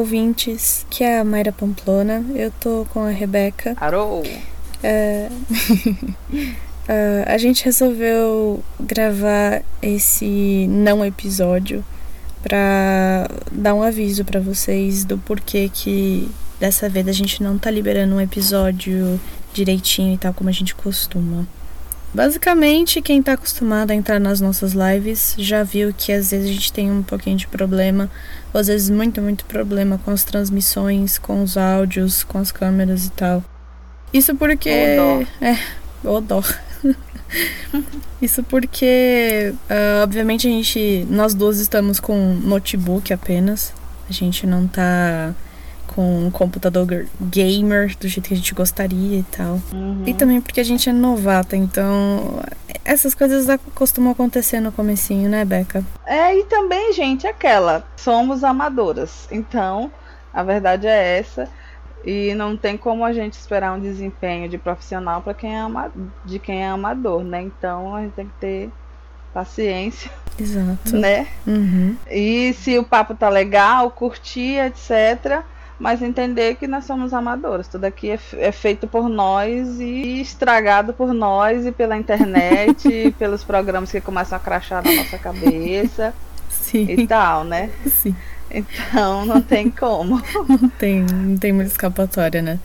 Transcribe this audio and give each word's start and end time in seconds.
Ouvintes, 0.00 0.86
que 0.88 1.04
é 1.04 1.18
a 1.18 1.24
Mayra 1.24 1.52
Pamplona. 1.52 2.24
Eu 2.34 2.50
tô 2.58 2.86
com 2.90 3.00
a 3.00 3.10
Rebeca. 3.10 3.76
Arou! 3.78 4.22
É... 4.82 5.28
uh, 5.30 7.28
a 7.28 7.36
gente 7.36 7.62
resolveu 7.66 8.64
gravar 8.80 9.62
esse 9.82 10.66
não 10.70 11.04
episódio 11.04 11.84
pra 12.42 13.28
dar 13.52 13.74
um 13.74 13.82
aviso 13.82 14.24
para 14.24 14.40
vocês 14.40 15.04
do 15.04 15.18
porquê 15.18 15.70
que 15.70 16.30
dessa 16.58 16.88
vez 16.88 17.06
a 17.06 17.12
gente 17.12 17.42
não 17.42 17.58
tá 17.58 17.70
liberando 17.70 18.14
um 18.14 18.20
episódio 18.22 19.20
direitinho 19.52 20.14
e 20.14 20.18
tal 20.18 20.32
como 20.32 20.48
a 20.48 20.52
gente 20.52 20.74
costuma. 20.74 21.46
Basicamente, 22.12 23.00
quem 23.00 23.22
tá 23.22 23.34
acostumado 23.34 23.92
a 23.92 23.94
entrar 23.94 24.18
nas 24.18 24.40
nossas 24.40 24.72
lives 24.72 25.34
já 25.38 25.62
viu 25.62 25.94
que 25.96 26.12
às 26.12 26.32
vezes 26.32 26.48
a 26.48 26.52
gente 26.52 26.72
tem 26.72 26.90
um 26.90 27.02
pouquinho 27.02 27.36
de 27.36 27.46
problema, 27.46 28.10
ou 28.52 28.60
às 28.60 28.66
vezes 28.66 28.90
muito, 28.90 29.22
muito 29.22 29.44
problema 29.44 29.98
com 30.04 30.10
as 30.10 30.24
transmissões, 30.24 31.18
com 31.18 31.42
os 31.42 31.56
áudios, 31.56 32.24
com 32.24 32.38
as 32.38 32.50
câmeras 32.50 33.06
e 33.06 33.10
tal. 33.12 33.44
Isso 34.12 34.34
porque. 34.34 34.70
Ô, 34.70 34.96
dó. 34.96 35.46
É, 35.46 35.58
ô 36.04 36.20
dó. 36.20 36.42
Isso 38.20 38.42
porque, 38.42 39.54
uh, 39.70 40.02
obviamente, 40.02 40.48
a 40.48 40.50
gente. 40.50 41.06
Nós 41.08 41.32
duas 41.32 41.58
estamos 41.58 42.00
com 42.00 42.34
notebook 42.34 43.12
apenas. 43.12 43.72
A 44.08 44.12
gente 44.12 44.48
não 44.48 44.66
tá 44.66 45.32
com 45.94 46.26
um 46.26 46.30
computador 46.30 47.06
gamer 47.20 47.96
do 47.98 48.08
jeito 48.08 48.28
que 48.28 48.34
a 48.34 48.36
gente 48.36 48.54
gostaria 48.54 49.18
e 49.18 49.22
tal. 49.24 49.60
Uhum. 49.72 50.04
E 50.06 50.14
também 50.14 50.40
porque 50.40 50.60
a 50.60 50.64
gente 50.64 50.88
é 50.88 50.92
novata, 50.92 51.56
então 51.56 52.40
essas 52.84 53.14
coisas 53.14 53.46
costumam 53.74 54.12
acontecer 54.12 54.60
no 54.60 54.72
comecinho, 54.72 55.28
né, 55.28 55.44
Beca? 55.44 55.84
É, 56.06 56.36
e 56.36 56.44
também, 56.44 56.92
gente, 56.92 57.26
aquela, 57.26 57.84
somos 57.96 58.44
amadoras. 58.44 59.28
Então, 59.30 59.90
a 60.32 60.42
verdade 60.42 60.86
é 60.86 61.18
essa. 61.18 61.48
E 62.04 62.34
não 62.34 62.56
tem 62.56 62.76
como 62.76 63.04
a 63.04 63.12
gente 63.12 63.34
esperar 63.34 63.72
um 63.76 63.80
desempenho 63.80 64.48
de 64.48 64.56
profissional 64.56 65.20
para 65.20 65.34
quem 65.34 65.54
é 65.54 65.60
ama 65.60 65.92
de 66.24 66.38
quem 66.38 66.62
é 66.62 66.68
amador, 66.68 67.22
né? 67.22 67.42
Então 67.42 67.94
a 67.94 68.00
gente 68.00 68.12
tem 68.12 68.26
que 68.26 68.34
ter 68.40 68.70
paciência, 69.34 70.10
Exato. 70.38 70.96
né? 70.96 71.28
Uhum. 71.46 71.96
E 72.10 72.54
se 72.54 72.78
o 72.78 72.84
papo 72.84 73.14
tá 73.14 73.28
legal, 73.28 73.90
curtir, 73.90 74.58
etc. 74.58 75.44
Mas 75.80 76.02
entender 76.02 76.56
que 76.56 76.66
nós 76.66 76.84
somos 76.84 77.14
amadoras. 77.14 77.66
Tudo 77.66 77.86
aqui 77.86 78.10
é, 78.10 78.18
é 78.34 78.52
feito 78.52 78.86
por 78.86 79.08
nós 79.08 79.80
e 79.80 80.20
estragado 80.20 80.92
por 80.92 81.14
nós 81.14 81.64
e 81.64 81.72
pela 81.72 81.96
internet, 81.96 83.14
pelos 83.18 83.42
programas 83.42 83.90
que 83.90 83.98
começam 83.98 84.36
a 84.36 84.40
crachar 84.40 84.84
na 84.84 84.92
nossa 84.92 85.16
cabeça 85.16 86.12
Sim. 86.50 86.84
e 86.86 87.06
tal, 87.06 87.44
né? 87.44 87.70
Sim. 87.86 88.14
Então 88.50 89.24
não 89.24 89.40
tem 89.40 89.70
como. 89.70 90.20
Não 90.46 90.68
tem, 90.68 91.00
não 91.02 91.38
tem 91.38 91.52
muita 91.52 91.70
escapatória, 91.70 92.42
né? 92.42 92.58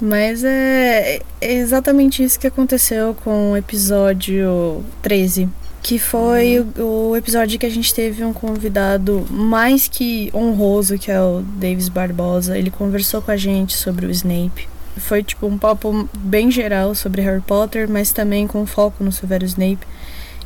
Mas 0.00 0.42
é, 0.42 1.20
é 1.40 1.52
exatamente 1.52 2.24
isso 2.24 2.40
que 2.40 2.46
aconteceu 2.46 3.14
com 3.22 3.52
o 3.52 3.56
episódio 3.56 4.82
13. 5.00 5.48
Que 5.82 5.98
foi 5.98 6.64
o, 6.78 7.16
episódio 7.16 7.58
que 7.58 7.66
a 7.66 7.70
gente 7.70 7.92
teve 7.92 8.24
um 8.24 8.32
convidado 8.32 9.26
mais 9.28 9.88
que 9.88 10.30
honroso, 10.32 10.96
que 10.96 11.10
é 11.10 11.20
o 11.20 11.42
Davis 11.56 11.88
Barbosa. 11.88 12.56
Ele 12.56 12.70
conversou 12.70 13.20
com 13.20 13.32
a 13.32 13.36
gente 13.36 13.76
sobre 13.76 14.06
o 14.06 14.10
Snape. 14.10 14.68
Foi 14.96 15.22
tipo 15.22 15.46
um 15.46 15.58
papo 15.58 16.08
bem 16.16 16.50
geral 16.50 16.94
sobre 16.94 17.20
Harry 17.22 17.40
Potter, 17.40 17.88
mas 17.90 18.12
também 18.12 18.46
com 18.46 18.64
foco 18.64 19.02
no 19.02 19.10
Severo 19.10 19.44
Snape. 19.44 19.84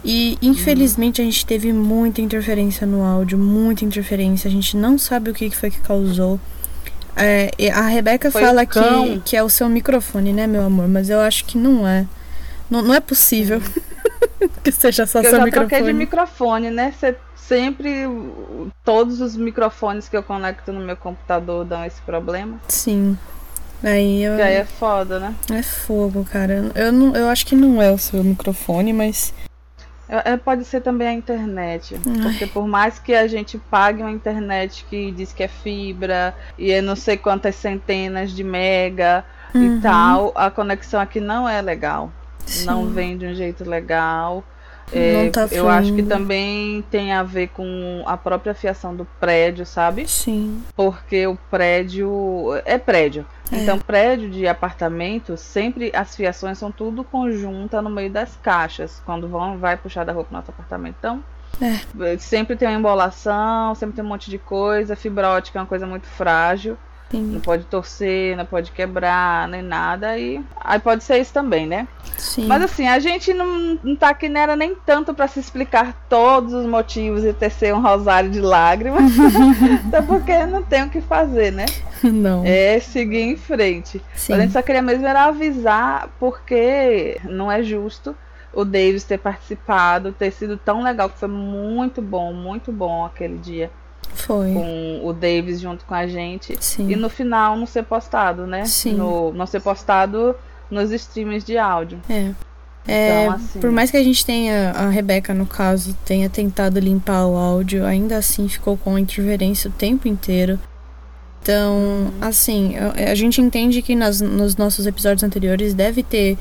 E 0.02 0.38
infelizmente 0.40 1.20
a 1.20 1.24
gente 1.24 1.44
teve 1.44 1.72
muita 1.72 2.22
interferência 2.22 2.86
no 2.86 3.04
áudio, 3.04 3.36
muita 3.36 3.84
interferência. 3.84 4.48
A 4.48 4.50
gente 4.50 4.76
não 4.76 4.96
sabe 4.96 5.30
o 5.30 5.34
que 5.34 5.50
foi 5.50 5.70
que 5.70 5.80
causou. 5.80 6.40
É, 7.16 7.50
a 7.72 7.88
Rebeca 7.88 8.30
Foi 8.30 8.42
fala 8.42 8.64
que, 8.66 9.20
que 9.24 9.36
é 9.36 9.42
o 9.42 9.48
seu 9.48 9.68
microfone, 9.68 10.32
né, 10.32 10.46
meu 10.46 10.62
amor? 10.62 10.86
Mas 10.86 11.10
eu 11.10 11.18
acho 11.20 11.44
que 11.44 11.58
não 11.58 11.86
é. 11.86 12.06
Não, 12.70 12.82
não 12.82 12.94
é 12.94 13.00
possível 13.00 13.60
que 14.62 14.72
seja 14.72 15.06
só 15.06 15.18
eu 15.20 15.24
seu 15.24 15.38
já 15.38 15.44
microfone. 15.44 15.68
troquei 15.70 15.86
de 15.86 15.92
microfone, 15.92 16.70
né? 16.70 16.92
Cê- 16.98 17.16
sempre 17.36 18.06
todos 18.84 19.20
os 19.20 19.36
microfones 19.36 20.08
que 20.08 20.16
eu 20.16 20.22
conecto 20.22 20.72
no 20.72 20.80
meu 20.80 20.96
computador 20.96 21.64
dão 21.64 21.84
esse 21.84 22.00
problema. 22.02 22.58
Sim. 22.68 23.16
Aí 23.84 24.22
eu, 24.24 24.36
Que 24.36 24.42
aí 24.42 24.54
é 24.54 24.64
foda, 24.64 25.20
né? 25.20 25.34
é 25.52 25.62
fogo, 25.62 26.24
cara. 26.24 26.70
Eu, 26.74 26.90
não, 26.90 27.14
eu 27.14 27.28
acho 27.28 27.46
que 27.46 27.54
não 27.54 27.80
é 27.80 27.90
o 27.92 27.98
seu 27.98 28.24
microfone, 28.24 28.92
mas. 28.92 29.32
É, 30.08 30.32
é, 30.32 30.36
pode 30.36 30.64
ser 30.64 30.80
também 30.80 31.08
a 31.08 31.12
internet. 31.12 31.94
Ai. 31.94 32.22
Porque 32.22 32.46
por 32.46 32.66
mais 32.66 32.98
que 32.98 33.14
a 33.14 33.26
gente 33.28 33.58
pague 33.58 34.02
uma 34.02 34.10
internet 34.10 34.84
que 34.88 35.10
diz 35.12 35.32
que 35.32 35.42
é 35.42 35.48
fibra 35.48 36.34
e 36.58 36.70
é 36.72 36.80
não 36.80 36.96
sei 36.96 37.16
quantas 37.16 37.54
centenas 37.56 38.30
de 38.32 38.42
mega 38.42 39.24
Uhum. 39.54 39.78
e 39.78 39.80
tal, 39.80 40.32
a 40.34 40.50
conexão 40.50 41.00
aqui 41.00 41.20
não 41.20 41.48
é 41.48 41.62
legal. 41.62 42.10
Não 42.64 42.84
Sim. 42.86 42.92
vem 42.92 43.18
de 43.18 43.26
um 43.26 43.34
jeito 43.34 43.68
legal. 43.68 44.44
Não 44.92 45.00
É, 45.02 45.30
tá 45.30 45.48
eu 45.50 45.68
acho 45.68 45.92
que 45.94 46.02
também 46.04 46.80
tem 46.90 47.12
a 47.12 47.24
ver 47.24 47.48
com 47.48 48.04
a 48.06 48.16
própria 48.16 48.54
fiação 48.54 48.94
do 48.94 49.04
prédio, 49.18 49.66
sabe? 49.66 50.06
Sim. 50.06 50.62
Porque 50.76 51.26
o 51.26 51.36
prédio 51.50 52.08
é 52.64 52.78
prédio. 52.78 53.26
É. 53.50 53.56
Então, 53.56 53.80
prédio 53.80 54.30
de 54.30 54.46
apartamento, 54.46 55.36
sempre 55.36 55.90
as 55.92 56.14
fiações 56.14 56.58
são 56.58 56.70
tudo 56.70 57.02
conjunta 57.02 57.82
no 57.82 57.90
meio 57.90 58.10
das 58.10 58.36
caixas, 58.36 59.02
quando 59.04 59.26
vão 59.28 59.58
vai 59.58 59.76
puxar 59.76 60.04
da 60.04 60.12
roupa 60.12 60.28
no 60.30 60.38
nosso 60.38 60.52
apartamento. 60.52 60.94
Então, 61.00 61.22
É. 61.60 62.16
sempre 62.18 62.54
tem 62.54 62.68
uma 62.68 62.78
embolação, 62.78 63.74
sempre 63.74 63.96
tem 63.96 64.04
um 64.04 64.08
monte 64.08 64.30
de 64.30 64.38
coisa. 64.38 64.94
Fibra 64.94 65.30
ótica 65.30 65.58
é 65.58 65.62
uma 65.62 65.66
coisa 65.66 65.86
muito 65.86 66.06
frágil. 66.06 66.78
Sim. 67.10 67.22
Não 67.22 67.40
pode 67.40 67.64
torcer, 67.64 68.36
não 68.36 68.44
pode 68.44 68.72
quebrar, 68.72 69.46
nem 69.48 69.62
nada. 69.62 70.18
E 70.18 70.42
aí 70.60 70.78
pode 70.80 71.04
ser 71.04 71.18
isso 71.18 71.32
também, 71.32 71.66
né? 71.66 71.86
Sim. 72.18 72.46
Mas 72.46 72.62
assim, 72.62 72.88
a 72.88 72.98
gente 72.98 73.32
não, 73.32 73.78
não 73.82 73.94
tá 73.94 74.08
aqui, 74.08 74.28
não 74.28 74.40
era 74.40 74.56
nem 74.56 74.74
tanto 74.74 75.14
pra 75.14 75.28
se 75.28 75.38
explicar 75.38 76.06
todos 76.08 76.52
os 76.52 76.66
motivos 76.66 77.24
e 77.24 77.32
tecer 77.32 77.72
um 77.72 77.80
rosário 77.80 78.28
de 78.28 78.40
lágrimas. 78.40 79.12
Até 79.86 80.02
porque 80.02 80.46
não 80.46 80.62
tem 80.62 80.82
o 80.82 80.90
que 80.90 81.00
fazer, 81.00 81.52
né? 81.52 81.66
não. 82.02 82.44
É 82.44 82.80
seguir 82.80 83.22
em 83.22 83.36
frente. 83.36 84.02
Sim. 84.14 84.32
A 84.32 84.40
gente 84.40 84.52
só 84.52 84.60
queria 84.60 84.82
mesmo 84.82 85.06
era 85.06 85.26
avisar, 85.26 86.08
porque 86.18 87.20
não 87.24 87.50
é 87.50 87.62
justo 87.62 88.16
o 88.52 88.64
Davis 88.64 89.04
ter 89.04 89.18
participado, 89.18 90.12
ter 90.12 90.32
sido 90.32 90.56
tão 90.56 90.82
legal, 90.82 91.10
que 91.10 91.18
foi 91.18 91.28
muito 91.28 92.00
bom, 92.00 92.32
muito 92.32 92.72
bom 92.72 93.04
aquele 93.04 93.36
dia 93.36 93.70
Foi. 94.14 94.52
com 94.52 95.00
o 95.04 95.12
Davis 95.12 95.60
junto 95.60 95.84
com 95.84 95.94
a 95.94 96.06
gente. 96.06 96.56
Sim. 96.60 96.90
E 96.90 96.96
no 96.96 97.08
final 97.08 97.56
não 97.56 97.66
ser 97.66 97.82
postado, 97.84 98.46
né? 98.46 98.64
Sim. 98.64 98.94
No, 98.94 99.32
não 99.32 99.46
ser 99.46 99.60
postado 99.60 100.34
nos 100.70 100.90
streams 100.90 101.44
de 101.44 101.56
áudio. 101.58 102.00
É. 102.08 102.32
É, 102.88 103.24
Então, 103.24 103.34
assim- 103.34 103.60
por 103.60 103.70
mais 103.72 103.90
que 103.90 103.96
a 103.96 104.02
gente 104.02 104.24
tenha, 104.24 104.70
a 104.70 104.88
Rebeca 104.88 105.34
no 105.34 105.44
caso, 105.46 105.96
tenha 106.04 106.28
tentado 106.30 106.78
limpar 106.78 107.26
o 107.26 107.36
áudio, 107.36 107.84
ainda 107.84 108.16
assim 108.16 108.48
ficou 108.48 108.76
com 108.76 108.96
interferência 108.98 109.68
o 109.68 109.72
tempo 109.72 110.06
inteiro. 110.06 110.58
Então, 111.42 112.12
assim, 112.20 112.74
a, 112.76 113.10
a 113.10 113.14
gente 113.14 113.40
entende 113.40 113.82
que 113.82 113.94
nas, 113.94 114.20
nos 114.20 114.56
nossos 114.56 114.86
episódios 114.86 115.22
anteriores 115.22 115.74
deve 115.74 116.02
ter 116.02 116.36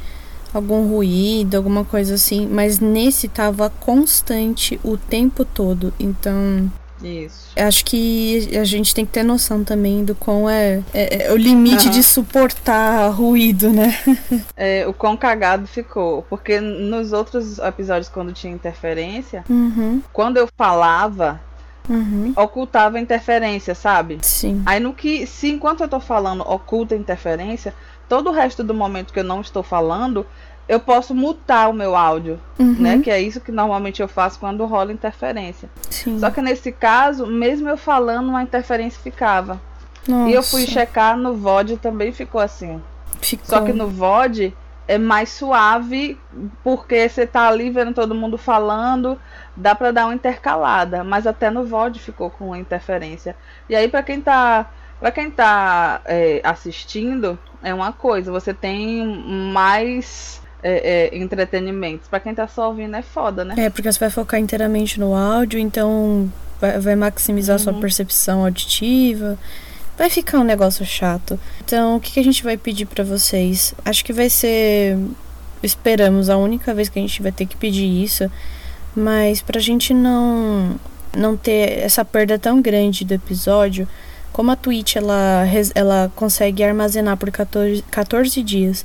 algum 0.54 0.88
ruído, 0.88 1.56
alguma 1.56 1.84
coisa 1.84 2.16
assim, 2.16 2.48
mas 2.48 2.80
nesse 2.80 3.28
tava 3.28 3.70
constante 3.70 4.80
o 4.84 4.98
tempo 4.98 5.44
todo. 5.46 5.94
Então, 6.00 6.72
Isso. 7.08 7.50
acho 7.56 7.86
que 7.86 8.50
a 8.58 8.64
gente 8.64 8.94
tem 8.96 9.06
que 9.06 9.12
ter 9.12 9.24
noção 9.24 9.64
também 9.64 10.04
do 10.04 10.16
quão 10.16 10.50
é, 10.50 10.82
é- 10.94 11.28
é 11.28 11.32
o 11.32 11.38
limite 11.38 11.86
Aham. 11.88 11.92
de 11.92 12.04
suportar 12.04 13.10
ruído, 13.10 13.70
né? 13.70 13.96
É, 14.58 14.88
o 14.88 14.94
quão 14.94 15.16
cagado 15.16 15.68
ficou. 15.68 16.24
Porque 16.24 16.60
nos 16.60 17.14
outros 17.14 17.60
episódios, 17.60 18.10
quando 18.10 18.34
tinha 18.34 18.52
interferência, 18.54 19.44
Uhum, 19.50 20.02
quando 20.12 20.38
eu 20.38 20.48
falava, 20.58 21.40
uhum. 21.90 22.34
ocultava 22.36 22.98
a 22.98 23.02
interferência, 23.02 23.76
sabe? 23.76 24.18
Sim. 24.22 24.64
Aí 24.66 24.80
no 24.80 24.94
que, 24.94 25.28
se 25.28 25.50
enquanto 25.50 25.82
eu 25.82 25.88
tô 25.88 26.00
falando 26.00 26.42
oculta 26.42 26.96
a 26.96 26.98
interferência, 26.98 27.74
todo 28.10 28.30
o 28.30 28.34
resto 28.34 28.64
do 28.64 28.74
momento 28.74 29.14
que 29.14 29.20
eu 29.20 29.24
não 29.24 29.42
estou 29.42 29.62
falando, 29.64 30.26
eu 30.68 30.80
posso 30.80 31.14
mutar 31.14 31.70
o 31.70 31.74
meu 31.74 31.96
áudio, 31.96 32.40
Uhum, 32.58 32.76
né? 32.80 33.00
Que 33.00 33.12
é 33.12 33.22
isso 33.22 33.40
que 33.40 33.52
normalmente 33.52 34.02
eu 34.02 34.08
faço 34.08 34.40
quando 34.40 34.66
rola 34.66 34.92
interferência. 34.92 35.70
Sim. 35.90 36.20
Só 36.20 36.30
que 36.32 36.42
nesse 36.42 36.72
caso, 36.72 37.28
mesmo 37.28 37.70
eu 37.70 37.78
falando, 37.78 38.30
uma 38.30 38.42
interferência 38.42 39.00
ficava. 39.02 39.62
E 40.08 40.34
eu 40.34 40.44
fui 40.44 40.62
Nossa, 40.62 40.72
checar 40.74 41.18
no 41.18 41.34
VOD 41.36 41.78
também 41.78 42.12
ficou 42.12 42.40
assim. 42.40 42.82
ficou. 43.22 43.46
Só 43.48 43.62
que 43.62 43.74
no 43.74 43.88
VOD 43.88 44.54
é 44.88 45.00
mais 45.00 45.30
suave, 45.30 46.18
porque 46.64 47.10
você 47.10 47.26
tá 47.26 47.48
ali 47.48 47.72
vendo 47.72 47.92
todo 47.94 48.14
mundo 48.14 48.38
falando, 48.38 49.20
dá 49.56 49.74
pra 49.74 49.90
dar 49.92 50.06
uma 50.06 50.14
intercalada, 50.14 51.04
mas 51.04 51.26
até 51.26 51.50
no 51.50 51.66
VOD 51.66 52.00
ficou 52.00 52.30
com 52.30 52.56
interferência. 52.56 53.36
E 53.68 53.76
aí 53.76 53.88
pra 53.88 54.04
quem 54.04 54.22
tá, 54.22 54.70
para 55.00 55.12
quem 55.12 55.32
tá 55.32 56.02
é, 56.06 56.40
assistindo, 56.44 57.38
é 57.64 57.74
uma 57.74 57.92
coisa, 57.92 58.32
você 58.32 58.54
tem 58.54 59.04
mais 59.52 60.40
é, 60.68 61.12
é, 61.14 61.18
entretenimentos. 61.18 62.08
Pra 62.08 62.20
quem 62.20 62.34
tá 62.34 62.48
só 62.48 62.70
ouvindo 62.70 62.96
é 62.96 63.04
foda, 63.04 63.46
né? 63.46 63.54
É, 63.56 63.70
porque 63.70 63.92
você 63.92 64.00
vai 64.00 64.10
focar 64.10 64.40
inteiramente 64.40 65.00
no 65.00 65.16
áudio, 65.16 65.60
então 65.60 66.32
vai, 66.60 66.80
vai 66.80 66.96
maximizar 66.96 67.58
uhum. 67.58 67.64
sua 67.64 67.74
percepção 67.74 68.44
auditiva. 68.44 69.38
Vai 69.96 70.10
ficar 70.10 70.40
um 70.40 70.44
negócio 70.44 70.84
chato. 70.84 71.40
Então, 71.64 71.96
o 71.96 72.00
que, 72.00 72.14
que 72.14 72.20
a 72.20 72.24
gente 72.24 72.44
vai 72.44 72.58
pedir 72.58 72.88
para 72.88 73.04
vocês? 73.04 73.76
Acho 73.86 74.04
que 74.04 74.12
vai 74.12 74.28
ser. 74.28 74.98
Esperamos 75.62 76.32
a 76.32 76.38
única 76.38 76.74
vez 76.74 76.90
que 76.90 76.98
a 76.98 77.02
gente 77.02 77.22
vai 77.22 77.32
ter 77.32 77.46
que 77.46 77.56
pedir 77.56 77.86
isso. 78.04 78.30
Mas 78.96 79.44
pra 79.44 79.60
gente 79.60 79.94
não 79.94 80.80
não 81.16 81.38
ter 81.38 81.80
essa 81.80 82.04
perda 82.04 82.38
tão 82.40 82.62
grande 82.62 83.06
do 83.06 83.14
episódio, 83.14 83.88
como 84.34 84.52
a 84.52 84.56
Twitch 84.56 84.98
ela, 84.98 85.46
ela 85.74 86.12
consegue 86.14 86.62
armazenar 86.62 87.16
por 87.16 87.32
14, 87.32 87.84
14 87.84 88.44
dias 88.44 88.84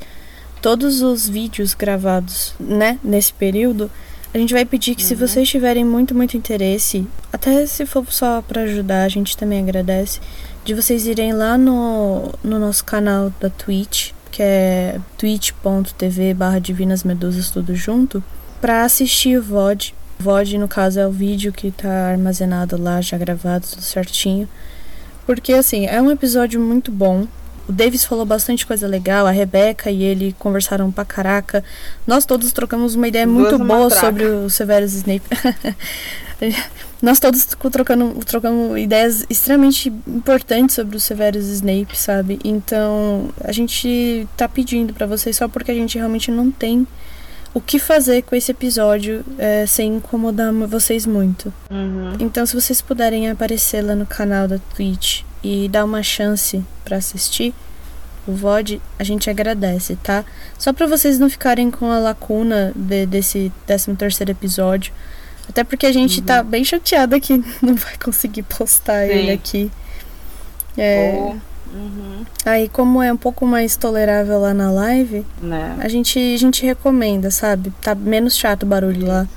todos 0.60 1.02
os 1.02 1.28
vídeos 1.28 1.74
gravados, 1.74 2.54
né, 2.58 2.98
nesse 3.02 3.32
período, 3.32 3.90
a 4.32 4.38
gente 4.38 4.52
vai 4.54 4.64
pedir 4.64 4.94
que 4.94 5.02
uhum. 5.02 5.08
se 5.08 5.14
vocês 5.14 5.48
tiverem 5.48 5.84
muito, 5.84 6.14
muito 6.14 6.36
interesse, 6.36 7.06
até 7.32 7.66
se 7.66 7.84
for 7.84 8.04
só 8.10 8.40
para 8.42 8.62
ajudar, 8.62 9.04
a 9.04 9.08
gente 9.08 9.36
também 9.36 9.60
agradece, 9.60 10.20
de 10.64 10.74
vocês 10.74 11.06
irem 11.06 11.32
lá 11.32 11.58
no, 11.58 12.32
no 12.44 12.58
nosso 12.58 12.84
canal 12.84 13.32
da 13.40 13.50
Twitch, 13.50 14.12
que 14.30 14.42
é 14.42 15.00
twitch.tv 15.18 16.34
barra 16.34 16.60
Divinas 16.60 17.02
Medusas 17.02 17.50
tudo 17.50 17.74
junto, 17.74 18.22
para 18.60 18.84
assistir 18.84 19.38
o 19.38 19.42
VOD. 19.42 19.94
O 20.20 20.22
VOD, 20.22 20.58
no 20.58 20.68
caso, 20.68 21.00
é 21.00 21.06
o 21.06 21.10
vídeo 21.10 21.52
que 21.52 21.70
tá 21.70 22.10
armazenado 22.10 22.80
lá, 22.80 23.00
já 23.00 23.16
gravado, 23.18 23.66
tudo 23.66 23.82
certinho. 23.82 24.48
Porque, 25.26 25.54
assim, 25.54 25.86
é 25.86 26.00
um 26.00 26.10
episódio 26.10 26.60
muito 26.60 26.92
bom. 26.92 27.26
O 27.70 27.72
Davis 27.72 28.04
falou 28.04 28.26
bastante 28.26 28.66
coisa 28.66 28.88
legal, 28.88 29.28
a 29.28 29.30
Rebeca 29.30 29.92
e 29.92 30.02
ele 30.02 30.34
conversaram 30.40 30.90
pra 30.90 31.04
caraca. 31.04 31.62
Nós 32.04 32.24
todos 32.24 32.50
trocamos 32.50 32.96
uma 32.96 33.06
ideia 33.06 33.24
Duas 33.24 33.38
muito 33.38 33.58
boa 33.58 33.84
matraca. 33.84 34.06
sobre 34.06 34.24
o 34.24 34.50
Severus 34.50 34.92
Snape. 34.94 35.22
Nós 37.00 37.20
todos 37.20 37.46
trocando, 37.70 38.12
trocamos 38.26 38.76
ideias 38.76 39.24
extremamente 39.30 39.88
importantes 39.88 40.74
sobre 40.74 40.96
o 40.96 41.00
Severus 41.00 41.44
Snape, 41.44 41.96
sabe? 41.96 42.40
Então, 42.42 43.30
a 43.44 43.52
gente 43.52 44.26
tá 44.36 44.48
pedindo 44.48 44.92
para 44.92 45.06
vocês 45.06 45.36
só 45.36 45.46
porque 45.46 45.70
a 45.70 45.74
gente 45.74 45.96
realmente 45.96 46.28
não 46.28 46.50
tem 46.50 46.84
o 47.54 47.60
que 47.60 47.78
fazer 47.78 48.22
com 48.22 48.34
esse 48.34 48.50
episódio 48.50 49.24
é, 49.38 49.64
sem 49.64 49.94
incomodar 49.94 50.52
vocês 50.52 51.06
muito. 51.06 51.54
Uhum. 51.70 52.16
Então, 52.18 52.44
se 52.44 52.52
vocês 52.52 52.82
puderem 52.82 53.30
aparecer 53.30 53.80
lá 53.80 53.94
no 53.94 54.06
canal 54.06 54.48
da 54.48 54.58
Twitch 54.74 55.22
e 55.42 55.68
dar 55.68 55.84
uma 55.84 56.02
chance 56.02 56.64
para 56.84 56.96
assistir 56.96 57.54
o 58.26 58.32
VOD, 58.32 58.80
a 58.98 59.04
gente 59.04 59.30
agradece, 59.30 59.96
tá? 60.02 60.24
Só 60.58 60.72
para 60.72 60.86
vocês 60.86 61.18
não 61.18 61.30
ficarem 61.30 61.70
com 61.70 61.90
a 61.90 61.98
lacuna 61.98 62.72
de, 62.74 63.06
desse 63.06 63.52
13 63.66 63.94
terceiro 63.96 64.30
episódio. 64.30 64.92
Até 65.48 65.64
porque 65.64 65.86
a 65.86 65.92
gente 65.92 66.22
tá 66.22 66.38
uhum. 66.38 66.38
tá 66.38 66.42
bem 66.44 66.64
chateada 66.64 67.18
que 67.18 67.42
não 67.60 67.74
vai 67.74 67.96
conseguir 68.02 68.42
postar 68.42 69.06
Sim. 69.06 69.12
ele 69.12 69.32
aqui. 69.32 69.70
É, 70.76 71.12
oh. 71.18 71.50
Uhum. 71.72 72.24
Aí, 72.44 72.68
como 72.68 73.00
é 73.02 73.12
um 73.12 73.16
pouco 73.16 73.46
mais 73.46 73.76
tolerável 73.76 74.40
lá 74.40 74.52
na 74.52 74.70
live, 74.72 75.24
né? 75.40 75.76
a, 75.80 75.88
gente, 75.88 76.18
a 76.18 76.36
gente 76.36 76.66
recomenda, 76.66 77.30
sabe? 77.30 77.72
Tá 77.80 77.94
menos 77.94 78.36
chato 78.36 78.64
o 78.64 78.66
barulho 78.66 79.06
lá. 79.06 79.28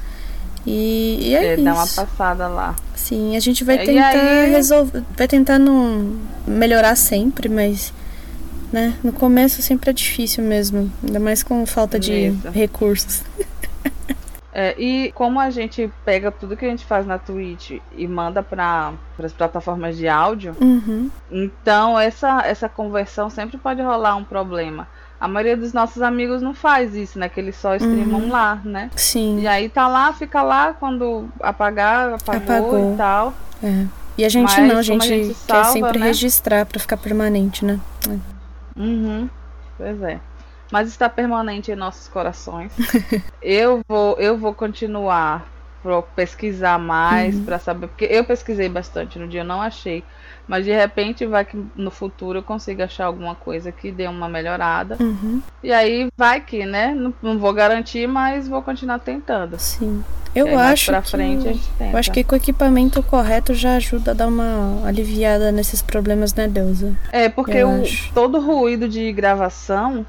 E, 0.66 1.18
e 1.22 1.36
é, 1.36 1.46
é 1.46 1.54
isso. 1.56 1.64
Dá 1.64 1.74
uma 1.74 1.88
passada 1.88 2.48
lá. 2.48 2.76
Sim, 2.96 3.36
a 3.36 3.40
gente 3.40 3.64
vai 3.64 3.78
tentar 3.80 4.10
aí... 4.10 4.52
resolver. 4.52 5.04
Vai 5.18 5.28
tentar 5.28 5.60
não 5.60 6.18
melhorar 6.48 6.96
sempre, 6.96 7.50
mas. 7.50 7.94
Né? 8.72 8.96
No 9.04 9.14
começo 9.14 9.62
sempre 9.62 9.92
é 9.92 9.94
difícil 9.94 10.44
mesmo. 10.44 10.92
Ainda 11.04 11.20
mais 11.20 11.44
com 11.44 11.66
falta 11.66 12.00
de 12.00 12.30
recursos. 12.54 13.24
É, 14.56 14.80
e 14.80 15.12
como 15.14 15.40
a 15.40 15.50
gente 15.50 15.92
pega 16.06 16.32
tudo 16.32 16.56
que 16.56 16.64
a 16.64 16.70
gente 16.70 16.86
faz 16.86 17.08
na 17.08 17.18
Twitch 17.18 17.80
e 17.98 18.08
manda 18.08 18.44
para 18.44 18.94
as 19.18 19.34
plataformas 19.34 19.98
de 19.98 20.08
áudio, 20.08 20.56
uhum. 20.62 21.10
então 21.32 22.00
essa, 22.00 22.40
essa 22.46 22.70
conversão 22.70 23.32
sempre 23.32 23.58
pode 23.58 23.82
rolar 23.82 24.16
um 24.16 24.24
problema. 24.24 24.88
A 25.24 25.28
maioria 25.28 25.56
dos 25.56 25.72
nossos 25.72 26.02
amigos 26.02 26.42
não 26.42 26.54
faz 26.54 26.96
isso, 26.96 27.18
né? 27.18 27.30
Que 27.30 27.40
eles 27.40 27.56
só 27.56 27.76
streamam 27.76 28.24
uhum. 28.24 28.30
lá, 28.30 28.62
né? 28.66 28.90
Sim. 28.96 29.40
E 29.40 29.48
aí 29.48 29.70
tá 29.70 29.88
lá, 29.88 30.12
fica 30.12 30.42
lá, 30.42 30.74
quando 30.74 31.30
apagar, 31.40 32.14
apagou, 32.14 32.58
apagou. 32.58 32.94
e 32.94 32.98
tal. 32.98 33.34
É. 33.64 33.86
E 34.18 34.26
a 34.26 34.30
gente 34.30 34.54
Mas, 34.56 34.70
não, 34.70 34.80
a 34.80 34.82
gente, 34.82 35.04
a 35.04 35.08
gente 35.08 35.34
salva, 35.34 35.64
quer 35.64 35.72
sempre 35.72 36.00
né? 36.00 36.06
registrar 36.08 36.66
para 36.66 36.80
ficar 36.80 36.98
permanente, 36.98 37.64
né? 37.64 37.80
É. 38.10 38.80
Uhum. 38.80 39.30
Pois 39.78 40.02
é 40.02 40.20
mas 40.74 40.88
está 40.88 41.08
permanente 41.08 41.72
em 41.72 41.76
nossos 41.76 42.08
corações. 42.08 42.74
eu 43.44 43.82
vou, 43.88 44.18
eu 44.18 44.36
vou 44.36 44.56
continuar 44.56 45.48
para 45.84 46.02
pesquisar 46.02 46.80
mais 46.80 47.36
uhum. 47.36 47.46
para 47.46 47.60
saber, 47.60 47.88
porque 47.90 48.06
eu 48.06 48.26
pesquisei 48.26 48.68
bastante 48.70 49.20
no 49.20 49.28
dia, 49.28 49.42
eu 49.42 49.46
não 49.46 49.62
achei, 49.62 50.04
mas 50.48 50.66
de 50.66 50.72
repente 50.72 51.26
vai 51.26 51.46
que 51.46 51.58
no 51.76 51.90
futuro 51.90 52.40
eu 52.40 52.44
consiga 52.44 52.86
achar 52.86 53.06
alguma 53.06 53.36
coisa 53.36 53.72
que 53.72 53.92
dê 53.92 54.08
uma 54.08 54.28
melhorada. 54.28 54.98
Uhum. 55.00 55.42
E 55.64 55.72
aí 55.72 56.10
vai 56.18 56.42
que, 56.42 56.66
né? 56.66 56.94
Não, 56.94 57.14
não, 57.22 57.40
vou 57.40 57.54
garantir, 57.54 58.08
mas 58.08 58.48
vou 58.48 58.62
continuar 58.62 59.00
tentando. 59.00 59.58
Sim. 59.58 60.04
Eu 60.36 60.58
acho 60.58 60.88
pra 60.88 61.02
que 61.02 61.12
frente 61.12 61.48
a 61.48 61.54
gente 61.54 61.70
tenta. 61.78 61.92
eu 61.92 61.98
acho 61.98 62.12
que 62.12 62.24
com 62.24 62.34
o 62.34 62.38
equipamento 62.38 63.04
correto 63.04 63.54
já 63.54 63.76
ajuda 63.76 64.12
a 64.12 64.14
dar 64.16 64.28
uma 64.28 64.82
aliviada 64.84 65.52
nesses 65.52 65.82
problemas, 65.82 66.34
né, 66.34 66.48
Deusa? 66.48 66.98
É, 67.12 67.30
porque 67.30 67.64
o, 67.64 67.84
todo 68.16 68.40
ruído 68.40 68.90
de 68.90 69.12
gravação 69.14 70.04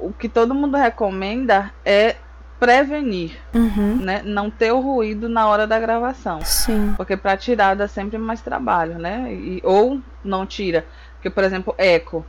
o 0.00 0.12
que 0.12 0.28
todo 0.28 0.54
mundo 0.54 0.76
recomenda 0.76 1.70
é 1.84 2.16
prevenir, 2.60 3.38
uhum. 3.54 3.96
né? 3.96 4.20
Não 4.22 4.50
ter 4.50 4.70
o 4.70 4.80
ruído 4.80 5.30
na 5.30 5.48
hora 5.48 5.66
da 5.66 5.80
gravação. 5.80 6.42
Sim. 6.44 6.92
Porque 6.94 7.16
para 7.16 7.36
tirar 7.36 7.74
dá 7.74 7.88
sempre 7.88 8.18
mais 8.18 8.42
trabalho, 8.42 8.98
né? 8.98 9.32
E, 9.32 9.62
ou 9.64 9.98
não 10.22 10.44
tira. 10.44 10.84
Porque, 11.14 11.30
por 11.30 11.42
exemplo, 11.42 11.74
eco. 11.78 12.24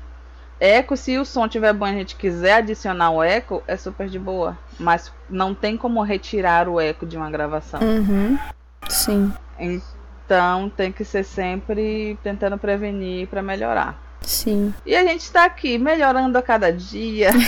Eco, 0.57 0.95
se 0.95 1.18
o 1.18 1.25
som 1.25 1.48
tiver 1.48 1.74
bom 1.74 1.88
e 1.88 1.89
a 1.89 1.94
gente 1.94 2.16
quiser 2.16 2.54
adicionar 2.54 3.12
o 3.12 3.22
eco, 3.22 3.62
é 3.68 3.75
super 3.75 4.07
de 4.07 4.18
boa. 4.18 4.57
Mas 4.80 5.12
não 5.30 5.54
tem 5.54 5.75
como 5.75 6.01
retirar 6.01 6.69
o 6.69 6.80
eco 6.80 7.06
de 7.06 7.18
uma 7.18 7.30
gravação. 7.30 7.81
Uhum. 7.81 8.39
Sim. 8.88 9.33
Então 9.60 10.69
tem 10.69 10.92
que 10.92 11.04
ser 11.04 11.25
sempre 11.25 12.18
tentando 12.24 12.57
prevenir 12.57 13.28
para 13.28 13.42
melhorar. 13.42 14.10
Sim. 14.21 14.73
E 14.85 14.95
a 14.95 15.04
gente 15.04 15.21
está 15.21 15.45
aqui 15.45 15.78
melhorando 15.78 16.37
a 16.37 16.42
cada 16.42 16.71
dia. 16.71 17.31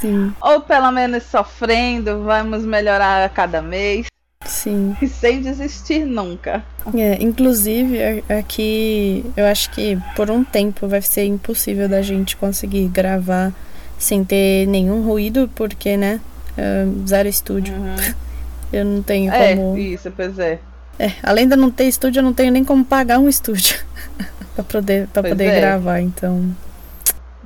Sim. 0.00 0.32
Ou 0.40 0.60
pelo 0.60 0.90
menos 0.92 1.24
sofrendo, 1.24 2.22
vamos 2.24 2.64
melhorar 2.64 3.24
a 3.24 3.28
cada 3.28 3.62
mês. 3.62 4.06
Sim. 4.44 4.96
E 5.00 5.08
sem 5.08 5.40
desistir 5.40 6.04
nunca. 6.04 6.62
É, 6.94 7.22
inclusive, 7.22 7.98
aqui 8.28 9.24
eu 9.36 9.46
acho 9.46 9.70
que 9.70 9.98
por 10.16 10.30
um 10.30 10.42
tempo 10.44 10.88
vai 10.88 11.02
ser 11.02 11.24
impossível 11.24 11.88
da 11.88 12.02
gente 12.02 12.36
conseguir 12.36 12.88
gravar 12.88 13.52
sem 13.98 14.24
ter 14.24 14.66
nenhum 14.66 15.02
ruído, 15.02 15.48
porque, 15.54 15.96
né? 15.96 16.20
Uh, 16.52 17.06
zero 17.06 17.28
estúdio. 17.28 17.74
Uhum. 17.74 17.96
Eu 18.72 18.84
não 18.84 19.02
tenho 19.02 19.32
é, 19.32 19.56
como. 19.56 19.76
Isso, 19.76 20.12
pois 20.12 20.38
é. 20.38 20.60
É, 21.00 21.12
além 21.22 21.48
de 21.48 21.56
não 21.56 21.70
ter 21.70 21.84
estúdio, 21.84 22.20
eu 22.20 22.22
não 22.22 22.34
tenho 22.34 22.52
nem 22.52 22.62
como 22.62 22.84
pagar 22.84 23.18
um 23.18 23.26
estúdio 23.26 23.74
para 24.54 24.62
poder, 24.62 25.08
pra 25.08 25.22
poder 25.22 25.44
é. 25.46 25.60
gravar, 25.60 25.98
então. 25.98 26.54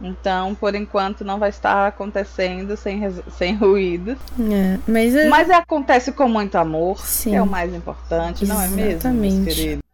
Então, 0.02 0.56
por 0.56 0.74
enquanto, 0.74 1.24
não 1.24 1.38
vai 1.38 1.50
estar 1.50 1.86
acontecendo 1.86 2.76
sem, 2.76 3.00
sem 3.38 3.54
ruídos. 3.54 4.16
É, 4.40 4.76
mas, 4.88 5.14
é... 5.14 5.28
mas 5.28 5.48
acontece 5.50 6.10
com 6.10 6.28
muito 6.28 6.56
amor, 6.56 6.98
Sim. 6.98 7.30
que 7.30 7.36
é 7.36 7.42
o 7.42 7.46
mais 7.46 7.72
importante, 7.72 8.42
Exatamente. 8.42 8.72
não 8.72 8.82
é 8.82 9.12
mesmo, 9.12 9.12
meus 9.12 9.44
queridos? 9.44 9.84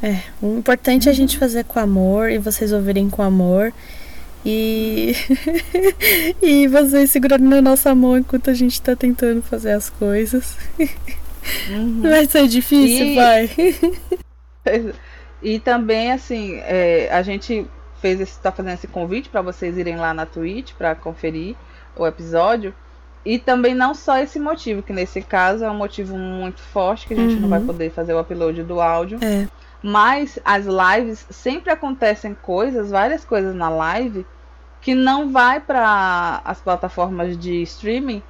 É, 0.00 0.20
o 0.40 0.56
importante 0.56 1.08
é 1.08 1.10
a 1.10 1.14
gente 1.14 1.36
fazer 1.38 1.64
com 1.64 1.80
amor 1.80 2.30
e 2.30 2.38
vocês 2.38 2.72
ouvirem 2.72 3.10
com 3.10 3.20
amor. 3.20 3.72
E, 4.46 5.12
e 6.40 6.68
vocês 6.68 7.10
segurando 7.10 7.42
na 7.42 7.60
nossa 7.60 7.92
mão 7.96 8.16
enquanto 8.16 8.48
a 8.48 8.54
gente 8.54 8.80
tá 8.80 8.94
tentando 8.94 9.42
fazer 9.42 9.72
as 9.72 9.90
coisas. 9.90 10.56
Uhum. 11.70 12.02
Vai 12.02 12.26
ser 12.26 12.46
difícil, 12.48 13.06
e... 13.06 13.14
vai. 13.14 13.50
e 15.42 15.58
também, 15.60 16.12
assim, 16.12 16.56
é, 16.64 17.08
a 17.12 17.22
gente 17.22 17.66
fez 18.00 18.20
esse, 18.20 18.38
tá 18.40 18.52
fazendo 18.52 18.74
esse 18.74 18.86
convite 18.86 19.28
para 19.28 19.42
vocês 19.42 19.76
irem 19.76 19.96
lá 19.96 20.14
na 20.14 20.26
Twitch 20.26 20.72
para 20.74 20.94
conferir 20.94 21.56
o 21.96 22.06
episódio. 22.06 22.74
E 23.24 23.38
também 23.38 23.74
não 23.74 23.94
só 23.94 24.18
esse 24.18 24.38
motivo, 24.38 24.82
que 24.82 24.92
nesse 24.92 25.20
caso 25.20 25.64
é 25.64 25.70
um 25.70 25.76
motivo 25.76 26.16
muito 26.16 26.60
forte, 26.60 27.06
que 27.06 27.14
a 27.14 27.16
gente 27.16 27.34
uhum. 27.34 27.40
não 27.40 27.48
vai 27.48 27.60
uhum. 27.60 27.66
poder 27.66 27.90
fazer 27.90 28.14
o 28.14 28.20
upload 28.20 28.62
do 28.62 28.80
áudio. 28.80 29.18
É. 29.22 29.46
Mas 29.82 30.38
as 30.44 30.66
lives 30.66 31.26
sempre 31.30 31.70
acontecem 31.70 32.34
coisas, 32.34 32.90
várias 32.90 33.24
coisas 33.24 33.54
na 33.54 33.68
live, 33.68 34.26
que 34.80 34.94
não 34.94 35.30
vai 35.30 35.60
para 35.60 36.40
as 36.44 36.60
plataformas 36.60 37.36
de 37.36 37.62
streaming 37.62 38.22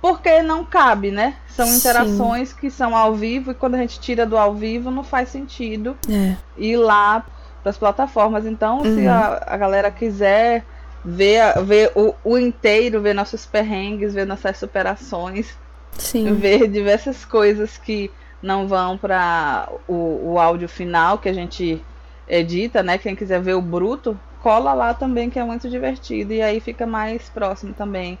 porque 0.00 0.42
não 0.42 0.64
cabe, 0.64 1.10
né? 1.10 1.36
São 1.48 1.66
interações 1.74 2.50
Sim. 2.50 2.56
que 2.56 2.70
são 2.70 2.96
ao 2.96 3.14
vivo 3.14 3.50
e 3.50 3.54
quando 3.54 3.74
a 3.74 3.78
gente 3.78 3.98
tira 3.98 4.24
do 4.24 4.36
ao 4.36 4.54
vivo 4.54 4.90
não 4.90 5.02
faz 5.02 5.28
sentido 5.28 5.96
é. 6.08 6.36
ir 6.56 6.76
lá 6.76 7.24
para 7.62 7.70
as 7.70 7.78
plataformas. 7.78 8.46
Então, 8.46 8.78
uhum. 8.78 8.94
se 8.94 9.08
a, 9.08 9.42
a, 9.46 9.56
galera 9.56 9.90
quiser 9.90 10.64
ver, 11.04 11.60
ver 11.64 11.92
o, 11.96 12.14
o, 12.22 12.38
inteiro, 12.38 13.00
ver 13.00 13.14
nossos 13.14 13.44
perrengues, 13.44 14.14
ver 14.14 14.26
nossas 14.26 14.56
superações, 14.56 15.56
Sim. 15.92 16.32
ver 16.34 16.68
diversas 16.68 17.24
coisas 17.24 17.76
que 17.76 18.10
não 18.40 18.68
vão 18.68 18.96
para 18.96 19.68
o, 19.88 20.32
o 20.32 20.38
áudio 20.38 20.68
final 20.68 21.18
que 21.18 21.28
a 21.28 21.32
gente 21.32 21.84
edita, 22.28 22.84
né? 22.84 22.98
Quem 22.98 23.16
quiser 23.16 23.40
ver 23.40 23.54
o 23.54 23.62
bruto, 23.62 24.18
cola 24.40 24.72
lá 24.74 24.94
também 24.94 25.28
que 25.28 25.40
é 25.40 25.44
muito 25.44 25.68
divertido 25.68 26.32
e 26.32 26.40
aí 26.40 26.60
fica 26.60 26.86
mais 26.86 27.28
próximo 27.28 27.74
também 27.74 28.16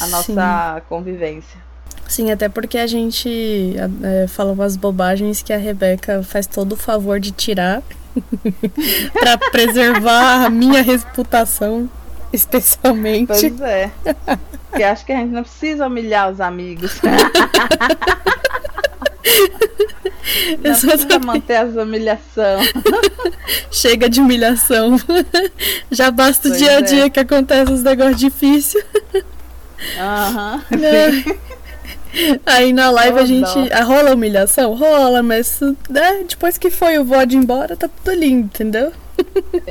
a 0.00 0.06
nossa 0.06 0.74
Sim. 0.76 0.82
convivência. 0.88 1.60
Sim, 2.08 2.30
até 2.30 2.48
porque 2.48 2.76
a 2.76 2.86
gente 2.86 3.74
é, 4.02 4.26
fala 4.26 4.52
umas 4.52 4.76
bobagens 4.76 5.42
que 5.42 5.52
a 5.52 5.56
Rebeca 5.56 6.22
faz 6.22 6.46
todo 6.46 6.72
o 6.72 6.76
favor 6.76 7.18
de 7.18 7.30
tirar 7.30 7.82
para 9.18 9.38
preservar 9.50 10.44
a 10.44 10.50
minha 10.50 10.82
reputação, 10.82 11.88
especialmente. 12.32 13.28
Pois 13.28 13.60
é. 13.62 13.90
Porque 14.68 14.82
acho 14.82 15.06
que 15.06 15.12
a 15.12 15.16
gente 15.16 15.30
não 15.30 15.42
precisa 15.42 15.86
humilhar 15.86 16.30
os 16.30 16.40
amigos. 16.40 17.00
Não 20.62 20.62
precisa 20.62 21.18
manter 21.18 21.56
as 21.56 21.76
humilhação. 21.76 22.60
Chega 23.70 24.08
de 24.08 24.20
humilhação. 24.20 24.96
Já 25.90 26.10
basta 26.10 26.48
pois 26.48 26.60
o 26.60 26.64
dia 26.64 26.78
a 26.78 26.80
dia 26.80 27.04
é. 27.06 27.10
que 27.10 27.20
acontece 27.20 27.72
os 27.72 27.82
negócios 27.82 28.18
difíceis. 28.18 28.84
Aham. 29.98 30.64
Uhum, 30.70 31.34
Aí 32.44 32.72
na 32.72 32.90
live 32.90 33.18
oh, 33.18 33.22
a 33.22 33.24
gente. 33.24 33.72
Ah, 33.72 33.84
rola 33.84 34.14
humilhação? 34.14 34.74
Rola, 34.74 35.22
mas 35.22 35.60
né, 35.88 36.24
depois 36.28 36.58
que 36.58 36.70
foi 36.70 36.98
o 36.98 37.04
VOD 37.04 37.36
embora, 37.36 37.76
tá 37.76 37.88
tudo 37.88 38.14
lindo, 38.14 38.46
entendeu? 38.46 38.92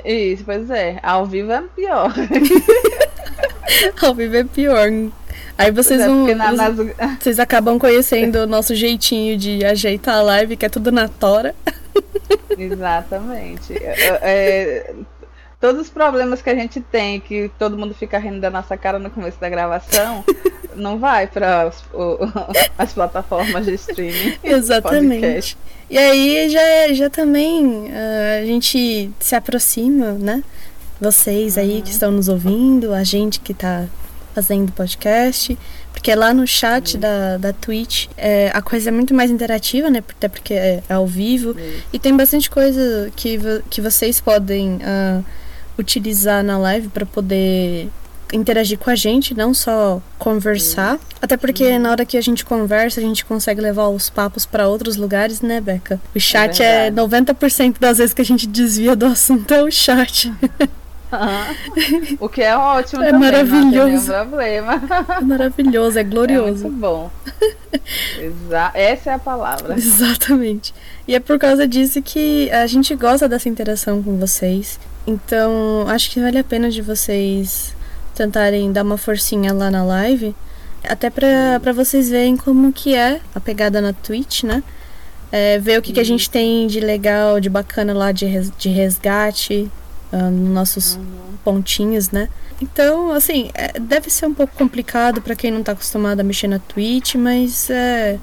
Isso, 0.04 0.44
pois 0.44 0.70
é. 0.70 1.00
Ao 1.04 1.26
vivo 1.26 1.52
é 1.52 1.62
pior. 1.76 2.14
Ao 4.02 4.16
vivo 4.16 4.38
é 4.38 4.44
pior. 4.44 4.88
Aí 5.58 5.72
vocês 5.72 6.02
é, 6.02 6.08
vão. 6.08 6.36
Na, 6.36 6.52
nas... 6.52 6.76
Vocês 7.20 7.40
acabam 7.40 7.78
conhecendo 7.78 8.40
o 8.40 8.48
nosso 8.48 8.74
jeitinho 8.74 9.38
de 9.38 9.64
ajeitar 9.64 10.16
a 10.16 10.22
live, 10.22 10.58
que 10.58 10.66
é 10.66 10.70
tudo 10.70 10.92
na 10.92 11.08
tora. 11.08 11.54
Exatamente. 12.58 13.74
É, 13.74 14.20
é, 14.22 14.94
todos 15.62 15.80
os 15.80 15.90
problemas 15.90 16.42
que 16.42 16.50
a 16.50 16.56
gente 16.56 16.82
tem, 16.82 17.20
que 17.20 17.52
todo 17.60 17.78
mundo 17.78 17.94
fica 17.94 18.18
rindo 18.18 18.42
da 18.42 18.50
nossa 18.50 18.76
cara 18.76 18.98
no 18.98 19.12
começo 19.12 19.40
da 19.40 19.48
gravação, 19.48 20.26
não 20.76 20.98
vai 20.98 21.28
para 21.28 21.72
as 22.78 22.94
plataformas 22.94 23.66
de 23.68 23.76
streaming. 23.76 24.38
Exatamente. 24.44 25.22
Podcast. 25.22 25.58
E 25.90 25.98
aí 25.98 26.50
já, 26.50 26.94
já 26.94 27.10
também 27.10 27.66
uh, 27.66 28.42
a 28.42 28.46
gente 28.46 29.12
se 29.20 29.36
aproxima, 29.36 30.14
né? 30.14 30.44
Vocês 31.00 31.58
aí 31.58 31.76
uhum. 31.76 31.82
que 31.82 31.92
estão 31.92 32.12
nos 32.12 32.28
ouvindo, 32.28 32.94
a 32.94 33.04
gente 33.04 33.40
que 33.40 33.52
está 33.52 33.86
fazendo 34.34 34.72
podcast. 34.72 35.58
Porque 35.92 36.16
lá 36.16 36.34
no 36.34 36.48
chat 36.48 36.98
da, 36.98 37.38
da 37.38 37.54
Twitch 37.54 38.08
é, 38.18 38.50
a 38.54 38.62
coisa 38.62 38.90
é 38.90 38.92
muito 38.92 39.14
mais 39.14 39.30
interativa, 39.30 39.90
né? 39.90 40.00
Até 40.00 40.28
porque 40.28 40.54
é, 40.54 40.82
é 40.88 40.94
ao 40.94 41.06
vivo. 41.06 41.56
E 41.92 42.00
tem 42.00 42.16
bastante 42.16 42.50
coisa 42.50 43.12
que, 43.16 43.38
que 43.70 43.82
vocês 43.82 44.22
podem 44.22 44.78
uh, 44.78 45.24
utilizar 45.82 46.44
na 46.44 46.58
live 46.58 46.88
para 46.88 47.06
poder 47.06 47.90
interagir 48.34 48.78
com 48.78 48.90
a 48.90 48.96
gente, 48.96 49.34
não 49.34 49.54
só 49.54 50.02
conversar. 50.18 51.00
Até 51.22 51.36
porque 51.36 51.78
na 51.78 51.92
hora 51.92 52.06
que 52.06 52.18
a 52.18 52.22
gente 52.22 52.46
conversa, 52.46 53.00
a 53.00 53.04
gente 53.04 53.26
consegue 53.26 53.62
levar 53.62 53.90
os 53.90 54.10
papos 54.10 54.46
para 54.46 54.68
outros 54.68 54.96
lugares, 54.96 55.42
né, 55.42 55.60
Beca? 55.60 56.00
O 56.16 56.20
chat 56.20 56.62
é, 56.62 56.88
é 56.88 56.92
90% 56.92 57.76
das 57.80 57.98
vezes 57.98 58.14
que 58.14 58.22
a 58.22 58.26
gente 58.26 58.48
desvia 58.48 58.96
do 58.96 59.06
assunto 59.06 59.54
é 59.54 59.64
o 59.64 59.72
chat. 59.72 60.30
Uhum. 60.30 60.72
O 62.22 62.30
que 62.30 62.42
é 62.42 62.56
ótimo 62.56 63.04
é 63.04 63.12
também, 63.12 63.20
maravilhoso. 63.30 64.12
Não 64.14 64.30
problema. 64.30 64.82
É 65.18 65.22
maravilhoso, 65.22 66.00
é 66.00 66.04
glorioso. 66.06 66.68
É 66.68 66.70
muito 66.70 66.80
bom. 66.80 67.12
Exa 68.18 68.72
Essa 68.74 69.12
é 69.12 69.14
a 69.16 69.20
palavra. 69.20 69.76
Exatamente. 69.76 70.74
E 71.06 71.14
é 71.14 71.20
por 71.20 71.38
causa 71.38 71.68
disso 71.68 72.02
que 72.02 72.50
a 72.52 72.66
gente 72.66 72.96
gosta 72.96 73.28
dessa 73.28 73.50
interação 73.50 74.02
com 74.02 74.18
vocês. 74.18 74.80
Então, 75.06 75.86
acho 75.88 76.12
que 76.12 76.20
vale 76.20 76.38
a 76.38 76.44
pena 76.44 76.70
de 76.70 76.82
vocês 76.82 77.76
tentarem 78.14 78.72
dar 78.72 78.84
uma 78.84 78.98
forcinha 78.98 79.54
lá 79.54 79.72
na 79.72 79.84
live. 79.84 80.36
Até 80.84 81.10
pra, 81.10 81.60
pra 81.62 81.74
vocês 81.74 82.10
verem 82.10 82.36
como 82.36 82.72
que 82.72 82.96
é 82.96 83.22
a 83.34 83.40
pegada 83.40 83.82
na 83.82 83.94
Twitch, 83.94 84.44
né? 84.44 84.64
É, 85.32 85.58
ver 85.60 85.80
o 85.80 85.82
que, 85.82 85.94
que 85.94 86.00
a 86.00 86.04
gente 86.04 86.30
tem 86.30 86.68
de 86.68 86.80
legal, 86.80 87.40
de 87.40 87.50
bacana 87.50 87.94
lá 87.94 88.12
de, 88.12 88.26
res, 88.26 88.52
de 88.58 88.70
resgate, 88.70 89.72
uh, 90.12 90.30
nos 90.30 90.50
nossos 90.50 90.96
uhum. 90.96 91.04
pontinhos, 91.44 92.12
né? 92.12 92.28
Então, 92.62 93.12
assim, 93.12 93.50
é, 93.54 93.80
deve 93.80 94.10
ser 94.10 94.26
um 94.26 94.34
pouco 94.34 94.56
complicado 94.56 95.22
para 95.22 95.36
quem 95.36 95.50
não 95.50 95.64
tá 95.64 95.72
acostumado 95.72 96.20
a 96.20 96.24
mexer 96.24 96.48
na 96.48 96.60
Twitch, 96.60 97.16
mas 97.16 97.70
é, 97.70 98.20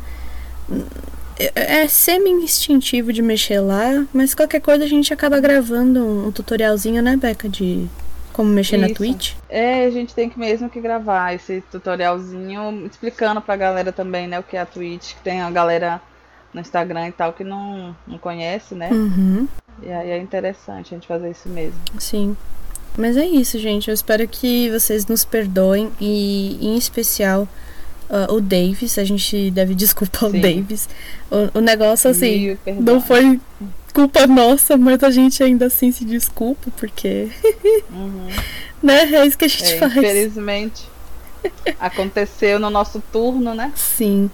é, 1.38 1.82
é 1.82 1.88
semi-instintivo 1.88 3.12
de 3.12 3.22
mexer 3.22 3.60
lá, 3.60 4.06
mas 4.12 4.34
qualquer 4.34 4.60
coisa 4.60 4.84
a 4.84 4.88
gente 4.88 5.12
acaba 5.12 5.40
gravando 5.40 6.00
um, 6.04 6.26
um 6.26 6.32
tutorialzinho, 6.32 7.02
né, 7.02 7.16
Beca, 7.16 7.48
de 7.48 7.86
como 8.32 8.50
mexer 8.50 8.76
Isso. 8.76 8.88
na 8.88 8.94
Twitch? 8.94 9.34
É, 9.48 9.84
a 9.84 9.90
gente 9.90 10.14
tem 10.14 10.28
que 10.28 10.38
mesmo 10.38 10.68
que 10.68 10.80
gravar 10.80 11.34
esse 11.34 11.60
tutorialzinho 11.72 12.86
explicando 12.86 13.40
pra 13.40 13.56
galera 13.56 13.92
também, 13.92 14.28
né, 14.28 14.38
o 14.38 14.42
que 14.42 14.56
é 14.56 14.60
a 14.60 14.66
Twitch, 14.66 15.14
que 15.14 15.22
tem 15.22 15.40
a 15.40 15.50
galera 15.50 16.00
no 16.52 16.60
Instagram 16.60 17.08
e 17.08 17.12
tal 17.12 17.32
que 17.32 17.44
não, 17.44 17.96
não 18.06 18.18
conhece, 18.18 18.74
né? 18.74 18.88
Uhum. 18.90 19.46
E 19.82 19.92
aí 19.92 20.10
é 20.10 20.18
interessante 20.18 20.94
a 20.94 20.96
gente 20.96 21.06
fazer 21.06 21.30
isso 21.30 21.48
mesmo. 21.48 21.78
Sim. 21.98 22.36
Mas 22.96 23.16
é 23.16 23.24
isso, 23.24 23.58
gente. 23.58 23.88
Eu 23.88 23.94
espero 23.94 24.26
que 24.26 24.70
vocês 24.70 25.06
nos 25.06 25.24
perdoem 25.24 25.92
e, 26.00 26.58
em 26.60 26.76
especial, 26.76 27.46
uh, 28.10 28.32
o 28.32 28.40
Davis. 28.40 28.98
A 28.98 29.04
gente 29.04 29.50
deve 29.50 29.74
desculpar 29.74 30.28
o 30.28 30.32
Davis. 30.32 30.88
O, 31.30 31.58
o 31.58 31.60
negócio, 31.60 32.10
assim, 32.10 32.56
não 32.80 33.00
foi 33.00 33.40
culpa 33.92 34.26
nossa, 34.26 34.76
mas 34.76 35.02
a 35.02 35.10
gente 35.10 35.42
ainda 35.42 35.66
assim 35.66 35.90
se 35.90 36.04
desculpa, 36.04 36.70
porque. 36.76 37.28
Uhum. 37.90 38.28
né? 38.82 39.12
É 39.12 39.26
isso 39.26 39.38
que 39.38 39.44
a 39.44 39.48
gente 39.48 39.74
é, 39.74 39.78
faz. 39.78 39.96
Infelizmente. 39.96 40.88
Aconteceu 41.78 42.58
no 42.58 42.68
nosso 42.68 43.02
turno, 43.12 43.54
né? 43.54 43.72
Sim. 43.74 44.30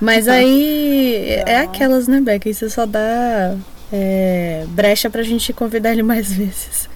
Mas 0.00 0.28
aí 0.28 1.24
é 1.26 1.44
é 1.46 1.58
aquelas, 1.58 2.06
né, 2.06 2.20
Beca? 2.20 2.48
Isso 2.48 2.68
só 2.70 2.86
dá 2.86 3.56
é, 3.92 4.64
brecha 4.68 5.10
pra 5.10 5.22
gente 5.22 5.52
convidar 5.52 5.92
ele 5.92 6.02
mais 6.02 6.30
vezes. 6.32 6.88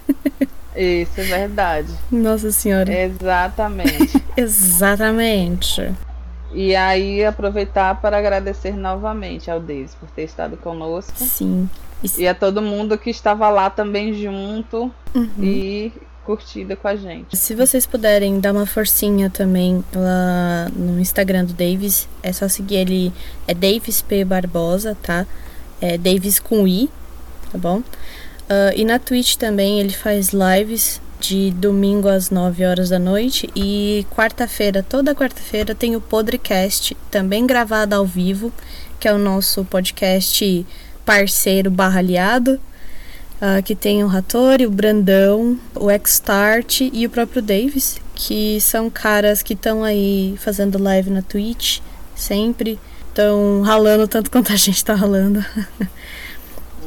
Isso, 0.75 1.19
é 1.19 1.23
verdade. 1.23 1.91
Nossa 2.11 2.51
senhora. 2.51 2.91
Exatamente. 2.91 4.23
Exatamente. 4.37 5.91
E 6.53 6.75
aí 6.75 7.25
aproveitar 7.25 7.99
para 8.01 8.17
agradecer 8.17 8.75
novamente 8.75 9.51
ao 9.51 9.59
Deus 9.59 9.93
por 9.95 10.09
ter 10.09 10.23
estado 10.23 10.57
conosco. 10.57 11.17
Sim. 11.17 11.69
E 12.17 12.27
a 12.27 12.33
todo 12.33 12.61
mundo 12.61 12.97
que 12.97 13.09
estava 13.09 13.49
lá 13.49 13.69
também 13.69 14.13
junto 14.13 14.91
uhum. 15.15 15.29
e 15.41 15.91
curtida 16.23 16.75
com 16.75 16.87
a 16.87 16.95
gente. 16.95 17.35
Se 17.35 17.55
vocês 17.55 17.85
puderem 17.85 18.39
dar 18.39 18.51
uma 18.51 18.65
forcinha 18.65 19.29
também 19.29 19.83
lá 19.95 20.69
no 20.75 20.99
Instagram 20.99 21.45
do 21.45 21.53
Davis, 21.53 22.07
é 22.21 22.31
só 22.31 22.47
seguir 22.47 22.75
ele, 22.75 23.13
é 23.47 23.53
Davis 23.53 24.01
P 24.01 24.23
Barbosa, 24.23 24.95
tá? 25.01 25.25
é 25.81 25.97
Davis 25.97 26.39
com 26.39 26.67
I, 26.67 26.89
tá 27.51 27.57
bom? 27.57 27.79
Uh, 27.79 28.73
e 28.75 28.85
na 28.85 28.97
Twitch 28.97 29.35
também 29.35 29.79
ele 29.79 29.93
faz 29.93 30.29
lives 30.29 31.01
de 31.19 31.51
domingo 31.51 32.07
às 32.07 32.29
9 32.29 32.65
horas 32.65 32.89
da 32.89 32.99
noite 32.99 33.49
e 33.55 34.05
quarta-feira, 34.11 34.83
toda 34.83 35.15
quarta-feira 35.15 35.73
tem 35.73 35.95
o 35.95 36.01
Podcast, 36.01 36.95
também 37.09 37.45
gravado 37.45 37.95
ao 37.95 38.05
vivo, 38.05 38.51
que 38.99 39.07
é 39.07 39.13
o 39.13 39.17
nosso 39.17 39.65
podcast 39.65 40.65
parceiro 41.05 41.71
barra 41.71 41.99
aliado, 41.99 42.59
uh, 43.41 43.61
que 43.63 43.75
tem 43.75 44.03
o 44.03 44.07
Ratori, 44.07 44.65
o 44.65 44.71
Brandão, 44.71 45.57
o 45.75 45.87
Xtart 46.05 46.81
e 46.81 47.05
o 47.05 47.09
próprio 47.09 47.41
Davis, 47.41 47.99
que 48.13 48.59
são 48.61 48.89
caras 48.89 49.41
que 49.41 49.53
estão 49.53 49.83
aí 49.83 50.35
fazendo 50.37 50.81
live 50.81 51.09
na 51.09 51.21
Twitch 51.21 51.79
sempre 52.17 52.79
estão 53.09 53.61
ralando 53.61 54.07
tanto 54.07 54.29
quanto 54.29 54.51
a 54.51 54.55
gente 54.55 54.75
está 54.75 54.93
ralando. 54.95 55.43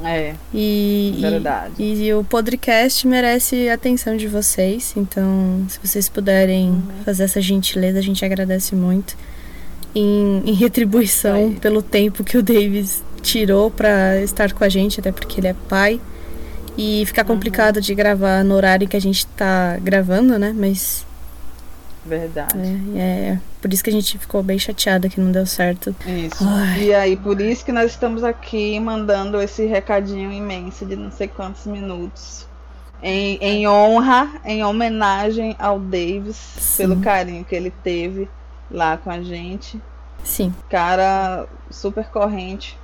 É. 0.05 0.35
E, 0.53 1.19
verdade. 1.21 1.75
E, 1.79 2.05
e, 2.05 2.15
o 2.15 2.25
podcast 2.25 3.07
merece 3.07 3.69
a 3.69 3.75
atenção 3.75 4.17
de 4.17 4.27
vocês. 4.27 4.95
Então, 4.97 5.65
se 5.69 5.79
vocês 5.83 6.09
puderem 6.09 6.71
uhum. 6.71 6.83
fazer 7.05 7.25
essa 7.25 7.41
gentileza, 7.41 7.99
a 7.99 8.03
gente 8.03 8.25
agradece 8.25 8.75
muito. 8.75 9.17
Em, 9.95 10.43
em 10.47 10.53
retribuição 10.53 11.53
pelo 11.55 11.83
tempo 11.83 12.23
que 12.23 12.39
o 12.39 12.43
Davis 12.43 13.03
tirou 13.23 13.73
para 13.73 14.21
estar 14.23 14.53
com 14.53 14.63
a 14.63 14.69
gente, 14.69 15.01
até 15.01 15.11
porque 15.11 15.41
ele 15.41 15.49
é 15.49 15.55
pai. 15.69 16.01
E 16.79 17.05
fica 17.07 17.23
uhum. 17.23 17.29
complicado 17.29 17.77
uhum. 17.77 17.83
de 17.83 17.95
gravar 17.95 18.45
no 18.45 18.55
horário 18.55 18.89
que 18.89 18.97
a 18.97 19.01
gente 19.01 19.19
está 19.19 19.77
gravando, 19.79 20.39
né? 20.39 20.55
Mas 20.57 21.05
Verdade. 22.05 22.59
É, 22.97 23.01
é, 23.01 23.41
por 23.61 23.73
isso 23.73 23.85
que 23.85 23.91
a 23.91 23.93
gente 23.93 24.19
ficou 24.19 24.43
bem 24.43 24.59
chateada 24.59 25.09
que 25.09 25.21
não 25.21 25.31
deu 25.31 25.45
certo. 25.45 25.95
Isso. 26.07 26.43
Ai. 26.47 26.85
E 26.85 26.95
aí, 26.95 27.17
por 27.17 27.41
isso 27.41 27.65
que 27.65 27.73
nós 27.73 27.91
estamos 27.91 28.25
aqui 28.25 28.81
mandando 28.81 29.41
esse 29.41 29.67
recadinho 29.67 30.33
imenso 30.33 30.87
de 30.87 30.97
não 30.97 31.11
sei 31.11 31.29
quantos 31.29 31.67
minutos. 31.67 32.47
Em, 33.03 33.37
em 33.37 33.69
honra, 33.69 34.41
em 34.45 34.65
homenagem 34.65 35.57
ao 35.59 35.79
Davis, 35.79 36.37
Sim. 36.37 36.77
pelo 36.83 37.01
carinho 37.01 37.45
que 37.45 37.55
ele 37.55 37.73
teve 37.83 38.29
lá 38.71 38.97
com 38.97 39.11
a 39.11 39.23
gente. 39.23 39.81
Sim. 40.25 40.55
Cara 40.69 41.47
super 41.71 42.07
corrente. 42.07 42.79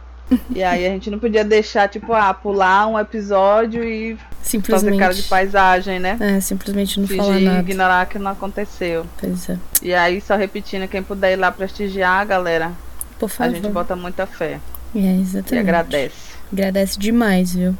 E 0.55 0.63
aí 0.63 0.87
a 0.87 0.91
gente 0.91 1.11
não 1.11 1.19
podia 1.19 1.45
deixar, 1.45 1.89
tipo, 1.89 2.13
ah, 2.13 2.35
pular 2.35 2.87
um 2.89 2.99
episódio 2.99 3.85
e 3.85 4.19
fazer 4.63 4.97
cara 4.97 5.15
de 5.15 5.23
paisagem, 5.23 5.99
né? 5.99 6.17
É, 6.21 6.41
simplesmente 6.41 6.99
não 6.99 7.07
Fingir, 7.07 7.25
falar 7.25 7.41
nada. 7.41 7.61
ignorar 7.61 8.07
que 8.07 8.19
não 8.19 8.31
aconteceu. 8.33 9.07
Pois 9.19 9.49
é. 9.49 9.59
E 9.83 9.95
aí, 9.95 10.21
só 10.21 10.37
repetindo, 10.37 10.89
quem 10.89 11.03
puder 11.03 11.33
ir 11.33 11.37
lá 11.37 11.51
prestigiar, 11.53 12.27
galera, 12.27 12.73
Por 13.19 13.29
favor. 13.29 13.53
a 13.53 13.55
gente 13.55 13.69
bota 13.69 13.95
muita 13.95 14.27
fé. 14.27 14.61
É, 14.95 15.21
exatamente. 15.21 15.55
E 15.55 15.59
agradece. 15.59 16.37
Agradece 16.53 16.99
demais, 16.99 17.55
viu? 17.55 17.77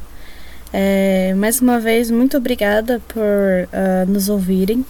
É, 0.71 1.33
mais 1.35 1.61
uma 1.61 1.79
vez, 1.79 2.11
muito 2.11 2.37
obrigada 2.37 3.01
por 3.07 3.23
uh, 3.23 4.09
nos 4.09 4.29
ouvirem. 4.29 4.85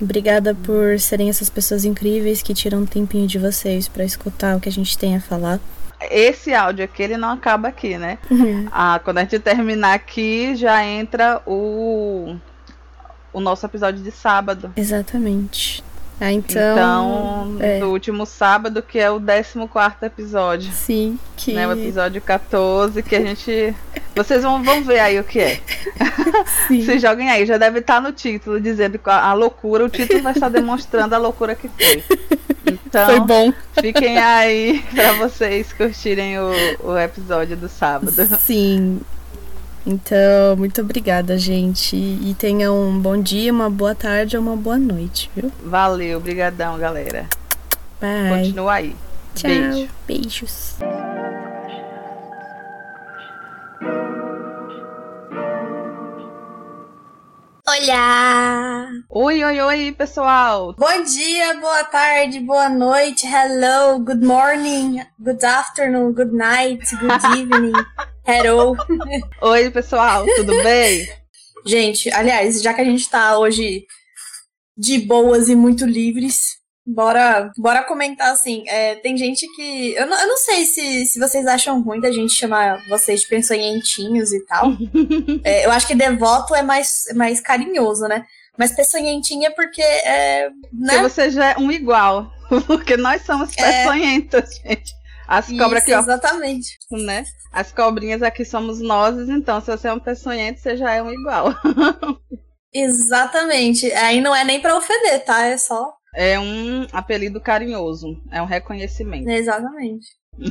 Obrigada 0.00 0.54
por 0.54 0.98
serem 0.98 1.28
essas 1.28 1.48
pessoas 1.48 1.84
incríveis 1.84 2.42
que 2.42 2.52
tiram 2.54 2.80
um 2.80 2.86
tempinho 2.86 3.26
de 3.26 3.38
vocês 3.38 3.86
para 3.86 4.04
escutar 4.04 4.56
o 4.56 4.60
que 4.60 4.68
a 4.68 4.72
gente 4.72 4.98
tem 4.98 5.14
a 5.14 5.20
falar. 5.20 5.60
Esse 6.10 6.54
áudio 6.54 6.84
aqui, 6.84 7.02
ele 7.02 7.16
não 7.16 7.30
acaba 7.30 7.68
aqui, 7.68 7.96
né? 7.96 8.18
Uhum. 8.30 8.68
Ah, 8.70 9.00
quando 9.02 9.18
a 9.18 9.22
gente 9.22 9.38
terminar 9.38 9.94
aqui, 9.94 10.54
já 10.56 10.84
entra 10.84 11.40
o, 11.46 12.36
o 13.32 13.40
nosso 13.40 13.64
episódio 13.66 14.02
de 14.02 14.10
sábado. 14.10 14.72
Exatamente. 14.76 15.82
Ah, 16.20 16.32
então. 16.32 16.72
Então, 16.72 17.56
é. 17.60 17.80
do 17.80 17.90
último 17.90 18.24
sábado, 18.24 18.82
que 18.82 18.98
é 18.98 19.10
o 19.10 19.18
14 19.18 20.06
episódio. 20.06 20.72
Sim, 20.72 21.18
que. 21.36 21.52
Né, 21.52 21.66
o 21.66 21.72
episódio 21.72 22.22
14, 22.22 23.02
que 23.02 23.16
a 23.16 23.20
gente. 23.20 23.74
Vocês 24.14 24.42
vão, 24.42 24.62
vão 24.62 24.82
ver 24.84 25.00
aí 25.00 25.18
o 25.18 25.24
que 25.24 25.40
é. 25.40 25.60
Sim. 26.68 26.82
Se 26.86 26.98
joguem 26.98 27.30
aí, 27.30 27.44
já 27.46 27.58
deve 27.58 27.80
estar 27.80 28.00
no 28.00 28.12
título 28.12 28.60
dizendo 28.60 29.00
a 29.06 29.32
loucura. 29.32 29.84
O 29.84 29.88
título 29.88 30.22
vai 30.22 30.32
estar 30.32 30.48
demonstrando 30.48 31.14
a 31.14 31.18
loucura 31.18 31.54
que 31.54 31.68
foi. 31.68 32.04
Então, 32.66 33.06
foi 33.06 33.20
bom. 33.20 33.52
Fiquem 33.80 34.18
aí 34.18 34.84
para 34.94 35.14
vocês 35.14 35.72
curtirem 35.72 36.38
o, 36.38 36.52
o 36.84 36.98
episódio 36.98 37.56
do 37.56 37.68
sábado. 37.68 38.12
Sim. 38.38 39.00
Então, 39.86 40.56
muito 40.56 40.80
obrigada, 40.80 41.36
gente. 41.36 41.96
E 41.96 42.34
tenha 42.38 42.72
um 42.72 42.98
bom 42.98 43.20
dia, 43.20 43.52
uma 43.52 43.68
boa 43.68 43.94
tarde 43.94 44.36
ou 44.36 44.42
uma 44.42 44.56
boa 44.56 44.78
noite, 44.78 45.30
viu? 45.34 45.50
Valeu, 45.64 46.18
obrigadão, 46.18 46.78
galera. 46.78 47.26
Bye. 48.00 48.46
Continua 48.46 48.74
aí. 48.74 48.96
Tchau. 49.34 49.50
Beijo. 49.50 49.88
Beijos. 50.06 50.76
Olá! 57.66 58.86
Oi, 59.08 59.44
oi, 59.44 59.60
oi, 59.60 59.92
pessoal! 59.92 60.74
Bom 60.76 61.02
dia, 61.04 61.58
boa 61.58 61.84
tarde, 61.84 62.38
boa 62.40 62.68
noite, 62.68 63.26
hello, 63.26 63.98
good 63.98 64.22
morning, 64.22 65.02
good 65.18 65.42
afternoon, 65.42 66.12
good 66.12 66.34
night, 66.34 66.84
good 67.00 67.38
evening, 67.38 67.72
hello. 68.26 68.76
Oi, 69.42 69.70
pessoal, 69.70 70.24
tudo 70.36 70.52
bem? 70.62 71.08
Gente, 71.66 72.10
aliás, 72.12 72.60
já 72.62 72.74
que 72.74 72.80
a 72.80 72.84
gente 72.84 73.08
tá 73.08 73.38
hoje 73.38 73.86
de 74.76 74.98
boas 74.98 75.48
e 75.48 75.54
muito 75.54 75.84
livres, 75.84 76.62
Bora, 76.84 77.52
bora 77.56 77.84
comentar 77.84 78.32
assim. 78.32 78.64
É, 78.66 78.96
tem 78.96 79.16
gente 79.16 79.46
que. 79.54 79.94
Eu 79.94 80.04
não, 80.04 80.20
eu 80.20 80.26
não 80.26 80.36
sei 80.36 80.66
se, 80.66 81.06
se 81.06 81.20
vocês 81.20 81.46
acham 81.46 81.80
ruim 81.80 82.00
da 82.00 82.10
gente 82.10 82.34
chamar 82.34 82.84
vocês 82.88 83.20
de 83.20 83.28
peçonhentinhos 83.28 84.32
e 84.32 84.44
tal. 84.46 84.72
é, 85.44 85.64
eu 85.64 85.70
acho 85.70 85.86
que 85.86 85.94
devoto 85.94 86.56
é 86.56 86.62
mais, 86.62 87.04
mais 87.14 87.40
carinhoso, 87.40 88.08
né? 88.08 88.24
Mas 88.58 88.74
peçonhentinha 88.74 89.46
é 89.46 89.50
porque. 89.52 89.80
É, 89.80 90.50
né? 90.72 90.94
Porque 90.94 91.08
você 91.08 91.30
já 91.30 91.50
é 91.52 91.56
um 91.56 91.70
igual. 91.70 92.32
Porque 92.66 92.98
nós 92.98 93.24
somos 93.24 93.56
é. 93.56 93.62
peçonhentas, 93.62 94.60
é... 94.64 94.70
gente. 94.70 94.92
As 95.26 95.48
cobras 95.48 95.82
aqui, 95.82 95.94
ó. 95.94 96.00
Exatamente. 96.00 96.78
Né? 96.90 97.24
As 97.52 97.72
cobrinhas 97.72 98.22
aqui 98.22 98.44
somos 98.44 98.80
nós, 98.80 99.16
então 99.28 99.60
se 99.60 99.70
você 99.70 99.88
é 99.88 99.92
um 99.92 100.00
peçonhento, 100.00 100.60
você 100.60 100.76
já 100.76 100.92
é 100.92 101.02
um 101.02 101.10
igual. 101.10 101.54
Exatamente. 102.72 103.92
Aí 103.92 104.20
não 104.20 104.34
é 104.34 104.44
nem 104.44 104.60
pra 104.60 104.76
ofender, 104.76 105.24
tá? 105.24 105.46
É 105.46 105.58
só 105.58 105.92
é 106.14 106.38
um 106.38 106.86
apelido 106.92 107.40
carinhoso, 107.40 108.20
é 108.30 108.42
um 108.42 108.46
reconhecimento. 108.46 109.28
Exatamente. 109.28 110.06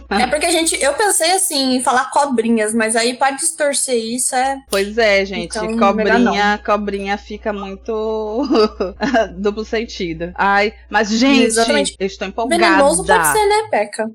é 0.09 0.27
porque 0.27 0.45
a 0.45 0.51
gente. 0.51 0.75
Eu 0.81 0.93
pensei 0.93 1.31
assim 1.31 1.75
em 1.75 1.83
falar 1.83 2.09
cobrinhas, 2.11 2.73
mas 2.73 2.95
aí 2.95 3.15
para 3.15 3.35
distorcer 3.35 3.95
isso 3.95 4.35
é. 4.35 4.57
Pois 4.69 4.97
é, 4.97 5.23
gente. 5.25 5.57
Então, 5.57 5.77
cobrinha, 5.77 6.61
cobrinha 6.63 7.17
fica 7.17 7.53
muito 7.53 8.47
duplo 9.37 9.63
sentido. 9.63 10.31
Ai, 10.35 10.73
mas, 10.89 11.09
gente, 11.09 11.45
Exatamente. 11.45 11.95
eu 11.99 12.07
estou 12.07 12.27
empolgada. 12.27 12.63
Venenoso 12.63 13.05
pode 13.05 13.27
ser, 13.27 13.45
né, 13.45 13.67
Peca? 13.69 14.09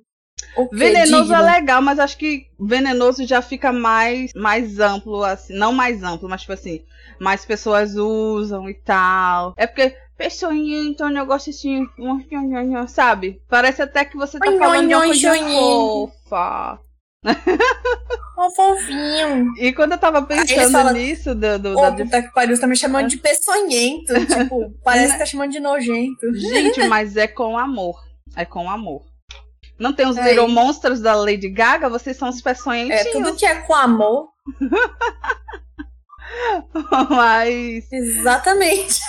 Venenoso 0.72 1.34
é 1.34 1.40
legal, 1.40 1.82
mas 1.82 1.98
acho 1.98 2.16
que 2.16 2.46
venenoso 2.58 3.26
já 3.26 3.42
fica 3.42 3.72
mais, 3.72 4.32
mais 4.34 4.80
amplo, 4.80 5.22
assim. 5.22 5.54
Não 5.54 5.72
mais 5.72 6.02
amplo, 6.02 6.28
mas 6.28 6.42
tipo 6.42 6.52
assim, 6.52 6.82
mais 7.20 7.44
pessoas 7.44 7.96
usam 7.96 8.68
e 8.68 8.74
tal. 8.74 9.54
É 9.56 9.66
porque 9.66 9.94
Pessoinha, 10.16 10.88
então, 10.88 11.08
um 11.08 11.12
negócio 11.12 11.50
assim, 11.50 11.86
sabe? 12.88 13.42
Parece 13.50 13.82
até 13.82 14.02
que 14.02 14.16
você 14.16 14.38
tá 14.38 14.50
falando 14.52 14.88
de 14.88 14.94
uma 14.94 15.04
coisa 15.04 15.36
fofa. 15.36 16.80
Um 18.38 18.50
fofinho. 18.50 19.54
E 19.56 19.72
quando 19.72 19.92
eu 19.92 19.98
tava 19.98 20.20
pensando 20.20 20.70
fala, 20.70 20.92
nisso 20.92 21.34
do, 21.34 21.58
do 21.58 21.70
oh, 21.70 21.80
da... 21.80 21.92
puta 21.92 22.22
que 22.22 22.34
pariu, 22.34 22.54
você 22.54 22.60
tá 22.60 22.66
me 22.66 22.76
chamando 22.76 23.08
de 23.08 23.16
peçonhento. 23.16 24.12
tipo, 24.26 24.74
parece 24.84 25.14
que 25.14 25.18
tá 25.18 25.24
chamando 25.24 25.52
de 25.52 25.58
nojento. 25.58 26.34
Gente, 26.34 26.84
mas 26.86 27.16
é 27.16 27.26
com 27.26 27.56
amor. 27.56 27.98
É 28.36 28.44
com 28.44 28.68
amor. 28.68 29.06
Não 29.78 29.92
tem 29.92 30.06
os 30.06 30.16
é. 30.16 30.30
Little 30.30 30.48
Monsters 30.48 31.00
da 31.00 31.14
Lady 31.14 31.48
Gaga? 31.48 31.88
Vocês 31.88 32.16
são 32.16 32.28
os 32.28 32.40
peçonhentinhos. 32.40 33.06
É, 33.06 33.12
tudo 33.12 33.36
que 33.36 33.44
é 33.44 33.56
com 33.62 33.74
amor. 33.74 34.28
Mas. 37.10 37.90
Exatamente. 37.92 39.00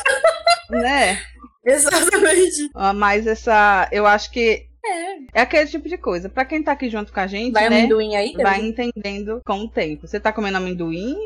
Né? 0.70 1.20
Exatamente. 1.66 2.70
Ah, 2.74 2.94
mas 2.94 3.28
essa. 3.28 3.88
Eu 3.92 4.06
acho 4.06 4.32
que. 4.32 4.66
É. 4.86 5.40
é 5.40 5.42
aquele 5.42 5.68
tipo 5.68 5.90
de 5.90 5.98
coisa. 5.98 6.30
Pra 6.30 6.46
quem 6.46 6.64
tá 6.64 6.72
aqui 6.72 6.90
junto 6.90 7.12
com 7.12 7.20
a 7.20 7.28
gente, 7.28 7.52
vai 7.52 7.70
né? 7.70 7.80
amendoim 7.80 8.16
aí? 8.16 8.34
Vai 8.34 8.62
entendendo 8.62 9.42
com 9.46 9.62
o 9.62 9.70
tempo. 9.70 10.08
Você 10.08 10.20
tá 10.20 10.32
comendo 10.32 10.58
amendoim? 10.58 11.18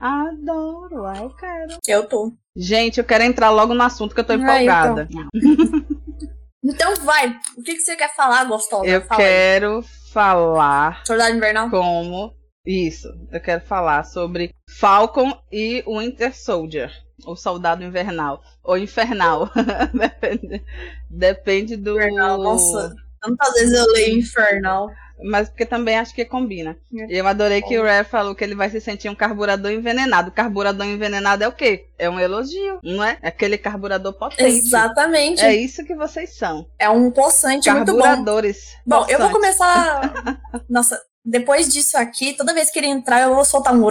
Adoro, 0.00 1.06
ai, 1.06 1.24
eu 1.24 1.30
quero. 1.30 1.76
Eu 1.88 2.06
tô. 2.06 2.32
Gente, 2.56 2.98
eu 2.98 3.04
quero 3.04 3.24
entrar 3.24 3.50
logo 3.50 3.74
no 3.74 3.82
assunto 3.82 4.14
que 4.14 4.20
eu 4.20 4.24
tô 4.24 4.34
empolgada. 4.34 5.08
então. 5.10 5.28
então 6.62 6.94
vai. 6.96 7.38
O 7.56 7.62
que, 7.62 7.74
que 7.74 7.80
você 7.80 7.96
quer 7.96 8.14
falar, 8.14 8.44
gostosa? 8.44 8.86
Eu 8.86 9.02
Fala 9.02 9.20
quero 9.20 9.76
aí. 9.78 9.84
falar. 10.12 11.02
Soldado 11.06 11.36
Invernal? 11.36 11.70
Como 11.70 12.34
isso, 12.66 13.08
eu 13.32 13.40
quero 13.40 13.62
falar 13.62 14.04
sobre 14.04 14.50
Falcon 14.78 15.32
e 15.50 15.82
o 15.86 15.98
Winter 15.98 16.36
Soldier, 16.36 16.92
o 17.24 17.34
Soldado 17.34 17.82
Invernal, 17.82 18.42
ou 18.62 18.76
Infernal, 18.76 19.50
depende, 19.94 20.64
depende 21.08 21.76
do. 21.76 21.96
Infernal, 21.96 22.38
nossa, 22.38 22.94
tantas 23.22 23.54
vezes 23.54 23.72
eu 23.72 23.86
leio 23.92 24.18
Infernal 24.18 24.90
mas 25.22 25.48
porque 25.48 25.66
também 25.66 25.98
acho 25.98 26.14
que 26.14 26.24
combina. 26.24 26.76
É. 26.94 27.06
E 27.12 27.18
eu 27.18 27.26
adorei 27.26 27.62
que 27.62 27.78
o 27.78 27.84
Rare 27.84 28.06
falou 28.06 28.34
que 28.34 28.44
ele 28.44 28.54
vai 28.54 28.70
se 28.70 28.80
sentir 28.80 29.08
um 29.08 29.14
carburador 29.14 29.70
envenenado. 29.70 30.30
Carburador 30.30 30.86
envenenado 30.86 31.44
é 31.44 31.48
o 31.48 31.52
quê? 31.52 31.86
É 31.98 32.08
um 32.08 32.20
elogio, 32.20 32.78
não 32.82 33.02
é? 33.02 33.18
É 33.22 33.28
aquele 33.28 33.58
carburador 33.58 34.12
potente. 34.12 34.44
Exatamente. 34.44 35.44
É 35.44 35.54
isso 35.54 35.84
que 35.84 35.94
vocês 35.94 36.36
são. 36.36 36.66
É 36.78 36.88
um 36.88 37.10
poçante 37.10 37.70
muito 37.70 37.92
bom. 37.92 38.00
Carburadores. 38.00 38.76
Bom, 38.86 39.06
eu 39.08 39.18
vou 39.18 39.30
começar. 39.30 40.40
Nossa, 40.68 41.00
depois 41.24 41.68
disso 41.68 41.98
aqui, 41.98 42.32
toda 42.32 42.54
vez 42.54 42.70
que 42.70 42.78
ele 42.78 42.86
entrar, 42.86 43.20
eu 43.20 43.34
vou 43.34 43.44
soltar 43.44 43.74
um. 43.74 43.86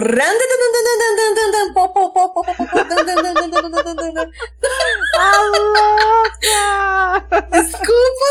Desculpa! 7.50 8.28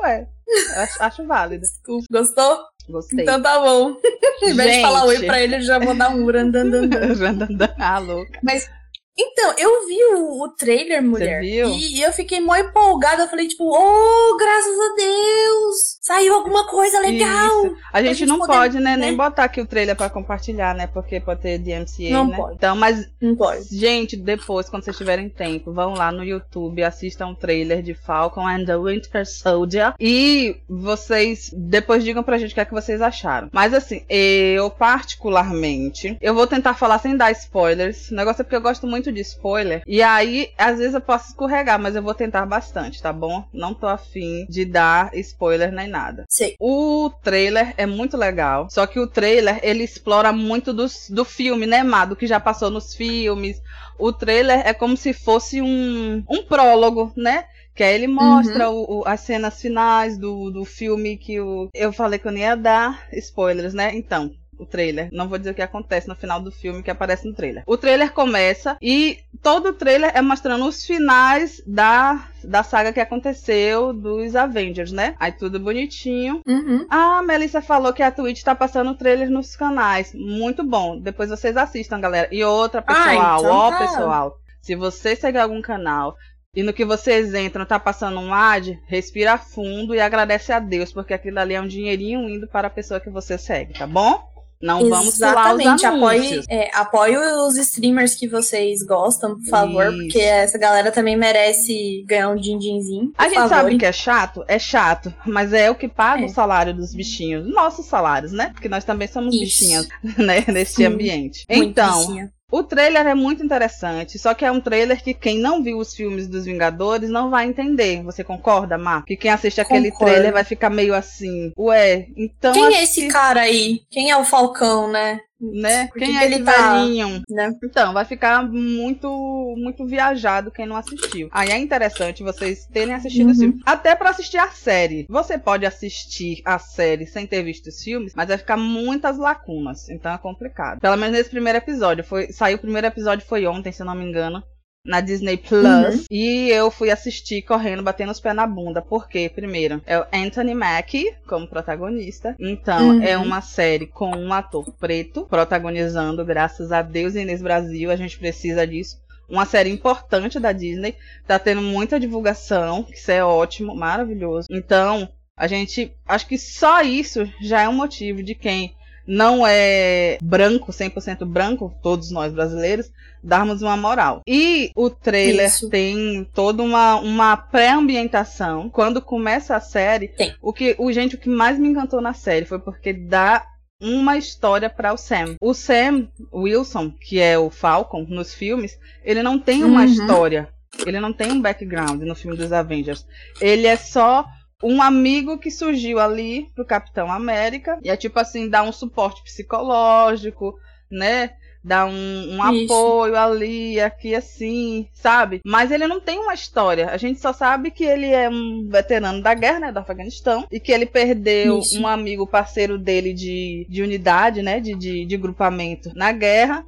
Ué, 0.00 0.26
acho, 0.76 1.02
acho 1.02 1.26
válido. 1.26 1.62
Desculpa. 1.62 2.06
Gostou? 2.10 2.60
Gostei. 2.88 3.22
Então 3.22 3.40
tá 3.42 3.58
bom. 3.60 3.96
Em 4.42 4.54
vez 4.54 4.76
de 4.76 4.82
falar 4.82 5.04
oi 5.06 5.24
pra 5.24 5.40
ele, 5.40 5.56
eu 5.56 5.62
já 5.62 5.78
vou 5.78 5.94
dar 5.94 6.10
um 6.10 6.26
randandandan. 6.26 7.16
ah, 7.78 7.98
louca. 7.98 8.38
Mas 8.42 8.68
então, 9.16 9.54
eu 9.56 9.86
vi 9.86 9.96
o, 10.14 10.42
o 10.42 10.48
trailer, 10.48 11.02
mulher. 11.02 11.40
Você 11.40 11.50
viu? 11.50 11.68
E, 11.68 11.98
e 11.98 12.02
eu 12.02 12.12
fiquei 12.12 12.40
mó 12.40 12.56
empolgada. 12.56 13.22
Eu 13.22 13.28
falei, 13.28 13.46
tipo, 13.46 13.64
oh, 13.64 14.36
graças 14.36 14.76
a 14.78 14.94
Deus! 14.96 15.98
Saiu 16.00 16.34
alguma 16.34 16.66
coisa 16.66 16.98
legal! 16.98 17.74
A 17.92 18.02
gente, 18.02 18.18
gente 18.18 18.28
não 18.28 18.38
poder, 18.38 18.52
pode, 18.52 18.80
né, 18.80 18.96
né, 18.96 19.06
nem 19.06 19.16
botar 19.16 19.44
aqui 19.44 19.60
o 19.60 19.66
trailer 19.66 19.94
pra 19.94 20.10
compartilhar, 20.10 20.74
né? 20.74 20.88
Porque 20.88 21.20
pode 21.20 21.42
ter 21.42 21.58
DMCA, 21.58 22.10
não 22.10 22.26
né? 22.26 22.36
Pode. 22.36 22.54
Então, 22.54 22.74
mas. 22.74 23.08
Não 23.20 23.36
pode. 23.36 23.64
Gente, 23.76 24.16
depois, 24.16 24.68
quando 24.68 24.84
vocês 24.84 24.96
tiverem 24.96 25.28
tempo, 25.28 25.72
vão 25.72 25.94
lá 25.94 26.10
no 26.10 26.24
YouTube, 26.24 26.82
assistam 26.82 27.28
o 27.28 27.36
trailer 27.36 27.82
de 27.82 27.94
Falcon 27.94 28.46
and 28.46 28.64
the 28.64 28.76
Winter 28.76 29.24
Soldier. 29.24 29.94
E 30.00 30.60
vocês 30.68 31.50
depois 31.56 32.02
digam 32.02 32.24
pra 32.24 32.36
gente 32.36 32.50
o 32.50 32.54
que 32.54 32.60
é 32.60 32.64
que 32.64 32.72
vocês 32.72 33.00
acharam. 33.00 33.48
Mas 33.52 33.72
assim, 33.72 34.04
eu 34.08 34.70
particularmente, 34.70 36.18
eu 36.20 36.34
vou 36.34 36.48
tentar 36.48 36.74
falar 36.74 36.98
sem 36.98 37.16
dar 37.16 37.30
spoilers. 37.30 38.10
O 38.10 38.14
negócio 38.14 38.42
é 38.42 38.44
porque 38.44 38.56
eu 38.56 38.60
gosto 38.60 38.86
muito 38.86 39.03
muito 39.04 39.12
de 39.12 39.20
spoiler. 39.20 39.82
E 39.86 40.02
aí, 40.02 40.50
às 40.56 40.78
vezes 40.78 40.94
eu 40.94 41.00
posso 41.00 41.28
escorregar, 41.28 41.78
mas 41.78 41.94
eu 41.94 42.02
vou 42.02 42.14
tentar 42.14 42.46
bastante, 42.46 43.02
tá 43.02 43.12
bom? 43.12 43.44
Não 43.52 43.74
tô 43.74 43.86
afim 43.86 44.46
de 44.48 44.64
dar 44.64 45.10
spoiler 45.14 45.70
nem 45.70 45.88
nada. 45.88 46.24
Sei. 46.28 46.54
O 46.58 47.10
trailer 47.22 47.74
é 47.76 47.84
muito 47.84 48.16
legal. 48.16 48.68
Só 48.70 48.86
que 48.86 48.98
o 48.98 49.06
trailer, 49.06 49.60
ele 49.62 49.84
explora 49.84 50.32
muito 50.32 50.72
dos, 50.72 51.10
do 51.10 51.24
filme, 51.24 51.66
né, 51.66 51.82
Má? 51.82 52.04
Do 52.04 52.16
que 52.16 52.26
já 52.26 52.40
passou 52.40 52.70
nos 52.70 52.94
filmes. 52.94 53.60
O 53.98 54.12
trailer 54.12 54.66
é 54.66 54.72
como 54.72 54.96
se 54.96 55.12
fosse 55.12 55.60
um, 55.60 56.24
um 56.28 56.42
prólogo, 56.42 57.12
né? 57.16 57.44
Que 57.74 57.82
aí 57.82 57.94
ele 57.94 58.06
mostra 58.06 58.70
uhum. 58.70 58.84
o, 58.88 59.00
o, 59.00 59.02
as 59.04 59.20
cenas 59.20 59.60
finais 59.60 60.16
do, 60.16 60.48
do 60.50 60.64
filme 60.64 61.16
que 61.16 61.40
o, 61.40 61.68
eu 61.74 61.92
falei 61.92 62.20
que 62.20 62.28
eu 62.28 62.32
nem 62.32 62.44
ia 62.44 62.56
dar 62.56 63.04
spoilers, 63.12 63.74
né? 63.74 63.90
Então, 63.94 64.30
o 64.58 64.66
trailer. 64.66 65.08
Não 65.12 65.28
vou 65.28 65.38
dizer 65.38 65.50
o 65.50 65.54
que 65.54 65.62
acontece 65.62 66.08
no 66.08 66.14
final 66.14 66.40
do 66.40 66.50
filme 66.50 66.82
que 66.82 66.90
aparece 66.90 67.26
no 67.26 67.34
trailer. 67.34 67.62
O 67.66 67.76
trailer 67.76 68.12
começa 68.12 68.76
e 68.80 69.18
todo 69.42 69.70
o 69.70 69.72
trailer 69.72 70.12
é 70.14 70.22
mostrando 70.22 70.66
os 70.66 70.84
finais 70.84 71.62
da, 71.66 72.28
da 72.42 72.62
saga 72.62 72.92
que 72.92 73.00
aconteceu 73.00 73.92
dos 73.92 74.34
Avengers, 74.36 74.92
né? 74.92 75.14
Aí 75.18 75.32
tudo 75.32 75.60
bonitinho. 75.60 76.40
Uhum. 76.46 76.86
A 76.88 77.22
Melissa 77.22 77.60
falou 77.60 77.92
que 77.92 78.02
a 78.02 78.10
Twitch 78.10 78.42
tá 78.42 78.54
passando 78.54 78.90
o 78.90 78.96
trailer 78.96 79.30
nos 79.30 79.56
canais. 79.56 80.12
Muito 80.14 80.62
bom. 80.62 80.98
Depois 80.98 81.30
vocês 81.30 81.56
assistam, 81.56 82.00
galera. 82.00 82.28
E 82.30 82.42
outra, 82.44 82.82
pessoal, 82.82 83.06
ah, 83.08 83.36
então 83.38 83.50
ó, 83.50 83.70
tá. 83.70 83.78
pessoal. 83.78 84.36
Se 84.60 84.74
você 84.74 85.14
segue 85.14 85.38
algum 85.38 85.60
canal 85.60 86.16
e 86.54 86.62
no 86.62 86.72
que 86.72 86.84
vocês 86.84 87.34
entram 87.34 87.66
tá 87.66 87.78
passando 87.78 88.20
um 88.20 88.32
ad, 88.32 88.80
respira 88.86 89.36
fundo 89.36 89.94
e 89.94 90.00
agradece 90.00 90.52
a 90.52 90.60
Deus, 90.60 90.92
porque 90.92 91.12
aquilo 91.12 91.40
ali 91.40 91.54
é 91.54 91.60
um 91.60 91.66
dinheirinho 91.66 92.28
indo 92.28 92.46
para 92.46 92.68
a 92.68 92.70
pessoa 92.70 93.00
que 93.00 93.10
você 93.10 93.36
segue, 93.36 93.74
tá 93.74 93.86
bom? 93.86 94.22
Não 94.60 94.88
vamos 94.88 95.14
Exatamente. 95.14 95.84
Apoie, 95.84 96.40
é, 96.48 96.70
apoie 96.74 97.16
os 97.16 97.56
streamers 97.56 98.14
que 98.14 98.26
vocês 98.26 98.82
gostam, 98.82 99.36
por 99.36 99.46
favor, 99.48 99.86
Isso. 99.88 99.98
porque 99.98 100.18
essa 100.20 100.58
galera 100.58 100.90
também 100.90 101.16
merece 101.16 102.04
ganhar 102.06 102.30
um 102.30 102.36
din-dinzinho. 102.36 103.12
A 103.18 103.24
gente 103.24 103.34
favor. 103.34 103.48
sabe 103.48 103.78
que 103.78 103.86
é 103.86 103.92
chato? 103.92 104.44
É 104.48 104.58
chato, 104.58 105.12
mas 105.26 105.52
é 105.52 105.70
o 105.70 105.74
que 105.74 105.88
paga 105.88 106.22
é. 106.22 106.26
o 106.26 106.28
salário 106.28 106.74
dos 106.74 106.94
bichinhos, 106.94 107.46
nossos 107.52 107.86
salários, 107.86 108.32
né? 108.32 108.50
Porque 108.52 108.68
nós 108.68 108.84
também 108.84 109.08
somos 109.08 109.34
Isso. 109.34 109.44
bichinhos, 109.44 109.88
né, 110.16 110.44
nesse 110.48 110.76
Sim. 110.76 110.86
ambiente. 110.86 111.44
Muito 111.50 111.70
então, 111.70 111.98
bichinha. 111.98 112.32
O 112.54 112.62
trailer 112.62 113.04
é 113.04 113.16
muito 113.16 113.42
interessante, 113.42 114.16
só 114.16 114.32
que 114.32 114.44
é 114.44 114.52
um 114.52 114.60
trailer 114.60 115.02
que 115.02 115.12
quem 115.12 115.40
não 115.40 115.60
viu 115.60 115.76
os 115.76 115.92
filmes 115.92 116.28
dos 116.28 116.44
Vingadores 116.44 117.10
não 117.10 117.28
vai 117.28 117.46
entender. 117.46 118.00
Você 118.04 118.22
concorda, 118.22 118.78
Mar? 118.78 119.04
Que 119.04 119.16
quem 119.16 119.32
assiste 119.32 119.60
aquele 119.60 119.90
Concordo. 119.90 120.12
trailer 120.12 120.32
vai 120.32 120.44
ficar 120.44 120.70
meio 120.70 120.94
assim, 120.94 121.52
ué, 121.58 122.06
então. 122.16 122.52
Quem 122.52 122.76
é 122.76 122.84
esse 122.84 123.08
cara 123.08 123.40
aí? 123.40 123.80
Quem 123.90 124.08
é 124.08 124.16
o 124.16 124.24
Falcão, 124.24 124.88
né? 124.88 125.18
Né? 125.52 125.88
Quem 125.88 126.12
que 126.12 126.16
é 126.16 126.24
ele 126.24 126.44
tá, 126.44 126.74
velhinho? 126.74 127.22
Né? 127.28 127.54
Então, 127.62 127.92
vai 127.92 128.04
ficar 128.04 128.42
muito 128.44 129.54
muito 129.56 129.86
viajado 129.86 130.50
quem 130.50 130.66
não 130.66 130.76
assistiu. 130.76 131.28
Aí 131.30 131.50
é 131.50 131.58
interessante 131.58 132.22
vocês 132.22 132.66
terem 132.66 132.94
assistido 132.94 133.28
uhum. 133.28 133.32
o 133.32 133.38
filme. 133.38 133.60
Até 133.64 133.94
para 133.94 134.10
assistir 134.10 134.38
a 134.38 134.50
série. 134.50 135.06
Você 135.08 135.38
pode 135.38 135.66
assistir 135.66 136.42
a 136.44 136.58
série 136.58 137.06
sem 137.06 137.26
ter 137.26 137.42
visto 137.42 137.68
os 137.68 137.82
filmes, 137.82 138.12
mas 138.14 138.28
vai 138.28 138.38
ficar 138.38 138.56
muitas 138.56 139.18
lacunas. 139.18 139.88
Então 139.88 140.12
é 140.12 140.18
complicado. 140.18 140.80
Pelo 140.80 140.96
menos 140.96 141.16
nesse 141.16 141.30
primeiro 141.30 141.58
episódio. 141.58 142.04
Foi, 142.04 142.32
saiu 142.32 142.56
o 142.56 142.60
primeiro 142.60 142.86
episódio 142.86 143.26
foi 143.26 143.46
ontem, 143.46 143.72
se 143.72 143.82
eu 143.82 143.86
não 143.86 143.94
me 143.94 144.04
engano 144.04 144.42
na 144.84 145.00
Disney 145.00 145.38
Plus 145.38 145.62
uhum. 145.64 146.04
e 146.10 146.50
eu 146.50 146.70
fui 146.70 146.90
assistir 146.90 147.42
correndo, 147.42 147.82
batendo 147.82 148.12
os 148.12 148.20
pés 148.20 148.36
na 148.36 148.46
bunda. 148.46 148.82
Porque, 148.82 149.28
primeiro, 149.28 149.82
é 149.86 149.98
o 149.98 150.06
Anthony 150.12 150.54
Mackie 150.54 151.14
como 151.26 151.48
protagonista. 151.48 152.36
Então, 152.38 152.90
uhum. 152.90 153.02
é 153.02 153.16
uma 153.16 153.40
série 153.40 153.86
com 153.86 154.10
um 154.10 154.32
ator 154.32 154.70
preto 154.78 155.24
protagonizando, 155.24 156.24
graças 156.24 156.70
a 156.70 156.82
Deus, 156.82 157.14
Inês 157.14 157.40
Brasil. 157.40 157.90
A 157.90 157.96
gente 157.96 158.18
precisa 158.18 158.66
disso. 158.66 159.02
Uma 159.26 159.46
série 159.46 159.70
importante 159.70 160.38
da 160.38 160.52
Disney. 160.52 160.96
Tá 161.26 161.38
tendo 161.38 161.62
muita 161.62 161.98
divulgação, 161.98 162.86
isso 162.92 163.10
é 163.10 163.24
ótimo, 163.24 163.74
maravilhoso. 163.74 164.48
Então, 164.50 165.08
a 165.34 165.46
gente. 165.46 165.92
Acho 166.06 166.26
que 166.26 166.36
só 166.36 166.82
isso 166.82 167.26
já 167.40 167.62
é 167.62 167.68
um 167.68 167.72
motivo 167.72 168.22
de 168.22 168.34
quem 168.34 168.74
não 169.06 169.46
é 169.46 170.18
branco, 170.22 170.72
100% 170.72 171.24
branco, 171.24 171.74
todos 171.82 172.10
nós 172.10 172.32
brasileiros, 172.32 172.90
darmos 173.22 173.62
uma 173.62 173.76
moral. 173.76 174.22
E 174.26 174.70
o 174.74 174.90
trailer 174.90 175.46
Isso. 175.46 175.68
tem 175.68 176.26
toda 176.34 176.62
uma, 176.62 176.96
uma 176.96 177.36
pré-ambientação. 177.36 178.68
Quando 178.70 179.00
começa 179.00 179.56
a 179.56 179.60
série, 179.60 180.08
tem. 180.08 180.34
o 180.40 180.52
que 180.52 180.74
o 180.78 180.92
gente 180.92 181.14
o 181.14 181.18
que 181.18 181.28
mais 181.28 181.58
me 181.58 181.68
encantou 181.68 182.00
na 182.00 182.12
série 182.12 182.46
foi 182.46 182.58
porque 182.58 182.92
dá 182.92 183.46
uma 183.80 184.16
história 184.16 184.70
para 184.70 184.92
o 184.92 184.96
Sam. 184.96 185.36
O 185.40 185.52
Sam 185.52 186.08
Wilson, 186.32 186.90
que 186.90 187.20
é 187.20 187.38
o 187.38 187.50
Falcon 187.50 188.06
nos 188.08 188.32
filmes, 188.32 188.78
ele 189.02 189.22
não 189.22 189.38
tem 189.38 189.64
uma 189.64 189.80
uhum. 189.80 189.86
história. 189.86 190.48
Ele 190.86 190.98
não 190.98 191.12
tem 191.12 191.30
um 191.30 191.40
background 191.40 192.02
no 192.02 192.14
filme 192.14 192.36
dos 192.36 192.52
Avengers. 192.52 193.06
Ele 193.40 193.66
é 193.66 193.76
só 193.76 194.24
um 194.62 194.80
amigo 194.82 195.38
que 195.38 195.50
surgiu 195.50 195.98
ali 195.98 196.50
pro 196.54 196.64
Capitão 196.64 197.10
América. 197.10 197.78
E 197.82 197.90
é 197.90 197.96
tipo 197.96 198.18
assim, 198.18 198.48
dá 198.48 198.62
um 198.62 198.72
suporte 198.72 199.22
psicológico, 199.22 200.58
né? 200.90 201.30
Dá 201.62 201.86
um, 201.86 202.36
um 202.36 202.42
apoio 202.42 203.16
ali, 203.16 203.80
aqui 203.80 204.14
assim, 204.14 204.86
sabe? 204.92 205.40
Mas 205.46 205.70
ele 205.70 205.86
não 205.86 205.98
tem 205.98 206.18
uma 206.18 206.34
história. 206.34 206.90
A 206.90 206.98
gente 206.98 207.18
só 207.18 207.32
sabe 207.32 207.70
que 207.70 207.84
ele 207.84 208.08
é 208.08 208.28
um 208.28 208.68
veterano 208.68 209.22
da 209.22 209.32
guerra, 209.32 209.60
né? 209.60 209.72
Do 209.72 209.78
Afeganistão. 209.78 210.46
E 210.52 210.60
que 210.60 210.70
ele 210.70 210.84
perdeu 210.84 211.60
Isso. 211.60 211.80
um 211.80 211.86
amigo 211.86 212.26
parceiro 212.26 212.78
dele 212.78 213.14
de, 213.14 213.66
de 213.66 213.82
unidade, 213.82 214.42
né? 214.42 214.60
De, 214.60 214.74
de, 214.74 215.06
de 215.06 215.16
grupamento 215.16 215.90
na 215.94 216.12
guerra 216.12 216.66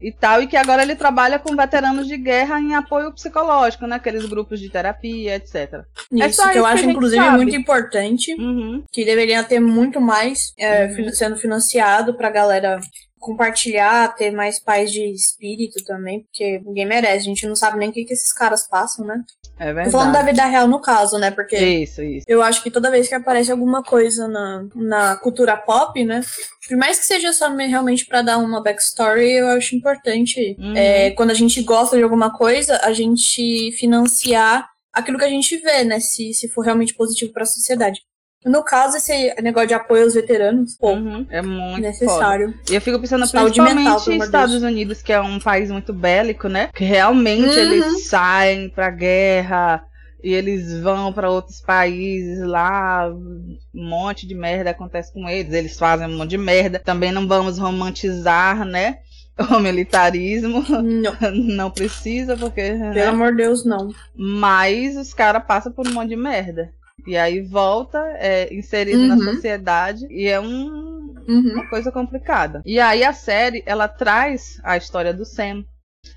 e 0.00 0.12
tal, 0.12 0.42
e 0.42 0.46
que 0.46 0.56
agora 0.56 0.82
ele 0.82 0.94
trabalha 0.94 1.38
com 1.38 1.56
veteranos 1.56 2.06
de 2.06 2.16
guerra 2.18 2.60
em 2.60 2.74
apoio 2.74 3.12
psicológico, 3.12 3.86
né? 3.86 3.96
Aqueles 3.96 4.26
grupos 4.26 4.60
de 4.60 4.68
terapia, 4.68 5.36
etc. 5.36 5.84
Isso, 6.12 6.22
é 6.22 6.26
isso 6.28 6.50
que 6.50 6.58
eu 6.58 6.66
acho, 6.66 6.84
que 6.84 6.90
inclusive, 6.90 7.24
sabe. 7.24 7.36
muito 7.36 7.56
importante, 7.56 8.34
uhum. 8.34 8.84
que 8.92 9.04
deveria 9.04 9.42
ter 9.42 9.60
muito 9.60 10.00
mais 10.00 10.52
é, 10.58 10.86
uhum. 10.86 11.10
sendo 11.10 11.36
financiado 11.36 12.14
pra 12.14 12.30
galera 12.30 12.78
compartilhar, 13.26 14.14
ter 14.14 14.30
mais 14.30 14.60
paz 14.60 14.92
de 14.92 15.02
espírito 15.12 15.84
também, 15.84 16.20
porque 16.20 16.62
ninguém 16.64 16.86
merece. 16.86 17.16
A 17.16 17.28
gente 17.28 17.46
não 17.46 17.56
sabe 17.56 17.76
nem 17.76 17.88
o 17.88 17.92
que, 17.92 18.04
que 18.04 18.12
esses 18.12 18.32
caras 18.32 18.68
passam, 18.68 19.04
né? 19.04 19.20
É 19.58 19.66
verdade. 19.66 19.90
Tô 19.90 19.98
falando 19.98 20.12
da 20.12 20.22
vida 20.22 20.44
real 20.44 20.68
no 20.68 20.80
caso, 20.80 21.18
né? 21.18 21.32
Porque 21.32 21.56
isso, 21.56 22.02
isso. 22.02 22.24
eu 22.28 22.40
acho 22.40 22.62
que 22.62 22.70
toda 22.70 22.90
vez 22.90 23.08
que 23.08 23.16
aparece 23.16 23.50
alguma 23.50 23.82
coisa 23.82 24.28
na, 24.28 24.64
na 24.76 25.16
cultura 25.16 25.56
pop, 25.56 26.04
né? 26.04 26.20
Por 26.68 26.76
mais 26.76 27.00
que 27.00 27.06
seja 27.06 27.32
só 27.32 27.52
realmente 27.52 28.06
para 28.06 28.22
dar 28.22 28.38
uma 28.38 28.62
backstory, 28.62 29.32
eu 29.32 29.48
acho 29.48 29.74
importante 29.74 30.56
uhum. 30.58 30.76
é, 30.76 31.10
quando 31.10 31.30
a 31.30 31.34
gente 31.34 31.60
gosta 31.62 31.96
de 31.96 32.04
alguma 32.04 32.36
coisa, 32.36 32.78
a 32.84 32.92
gente 32.92 33.72
financiar 33.72 34.68
aquilo 34.92 35.18
que 35.18 35.24
a 35.24 35.28
gente 35.28 35.56
vê, 35.56 35.82
né? 35.82 35.98
Se, 35.98 36.32
se 36.32 36.48
for 36.48 36.64
realmente 36.64 36.94
positivo 36.94 37.32
para 37.32 37.42
a 37.42 37.46
sociedade. 37.46 38.00
No 38.46 38.62
caso, 38.62 38.96
esse 38.96 39.34
negócio 39.42 39.68
de 39.68 39.74
apoio 39.74 40.04
aos 40.04 40.14
veteranos, 40.14 40.76
pô, 40.76 40.92
uhum, 40.92 41.26
é 41.28 41.42
muito 41.42 41.80
necessário. 41.80 42.52
Foda. 42.52 42.62
E 42.70 42.74
eu 42.76 42.80
fico 42.80 43.00
pensando 43.00 43.26
Saúde 43.26 43.60
principalmente 43.60 44.10
em 44.10 44.18
Estados. 44.18 44.62
Unidos, 44.62 45.02
que 45.02 45.12
é 45.12 45.20
um 45.20 45.40
país 45.40 45.68
muito 45.68 45.92
bélico, 45.92 46.48
né? 46.48 46.70
Que 46.72 46.84
realmente 46.84 47.48
uhum. 47.48 47.58
eles 47.58 48.06
saem 48.06 48.68
pra 48.68 48.88
guerra 48.88 49.84
e 50.22 50.32
eles 50.32 50.80
vão 50.80 51.12
para 51.12 51.28
outros 51.28 51.60
países 51.60 52.40
lá, 52.40 53.08
um 53.08 53.58
monte 53.74 54.26
de 54.26 54.34
merda 54.34 54.70
acontece 54.70 55.12
com 55.12 55.28
eles, 55.28 55.52
eles 55.52 55.76
fazem 55.76 56.06
um 56.06 56.16
monte 56.16 56.30
de 56.30 56.38
merda. 56.38 56.78
Também 56.78 57.10
não 57.10 57.26
vamos 57.26 57.58
romantizar, 57.58 58.64
né? 58.64 58.98
O 59.54 59.58
militarismo 59.58 60.64
não, 60.82 61.14
não 61.30 61.70
precisa, 61.70 62.38
porque. 62.38 62.62
Pelo 62.62 62.94
né? 62.94 63.06
amor 63.06 63.32
de 63.32 63.42
Deus, 63.42 63.66
não. 63.66 63.90
Mas 64.14 64.96
os 64.96 65.12
caras 65.12 65.44
passam 65.44 65.70
por 65.70 65.86
um 65.86 65.92
monte 65.92 66.08
de 66.08 66.16
merda. 66.16 66.72
E 67.06 67.16
aí 67.16 67.40
volta, 67.40 67.98
é 68.18 68.52
inserido 68.54 69.00
uhum. 69.00 69.08
na 69.08 69.18
sociedade 69.18 70.06
e 70.10 70.26
é 70.26 70.40
um, 70.40 71.14
uhum. 71.28 71.52
uma 71.54 71.68
coisa 71.68 71.92
complicada. 71.92 72.62
E 72.64 72.80
aí 72.80 73.04
a 73.04 73.12
série, 73.12 73.62
ela 73.66 73.88
traz 73.88 74.60
a 74.62 74.76
história 74.76 75.12
do 75.12 75.24
Sam. 75.24 75.64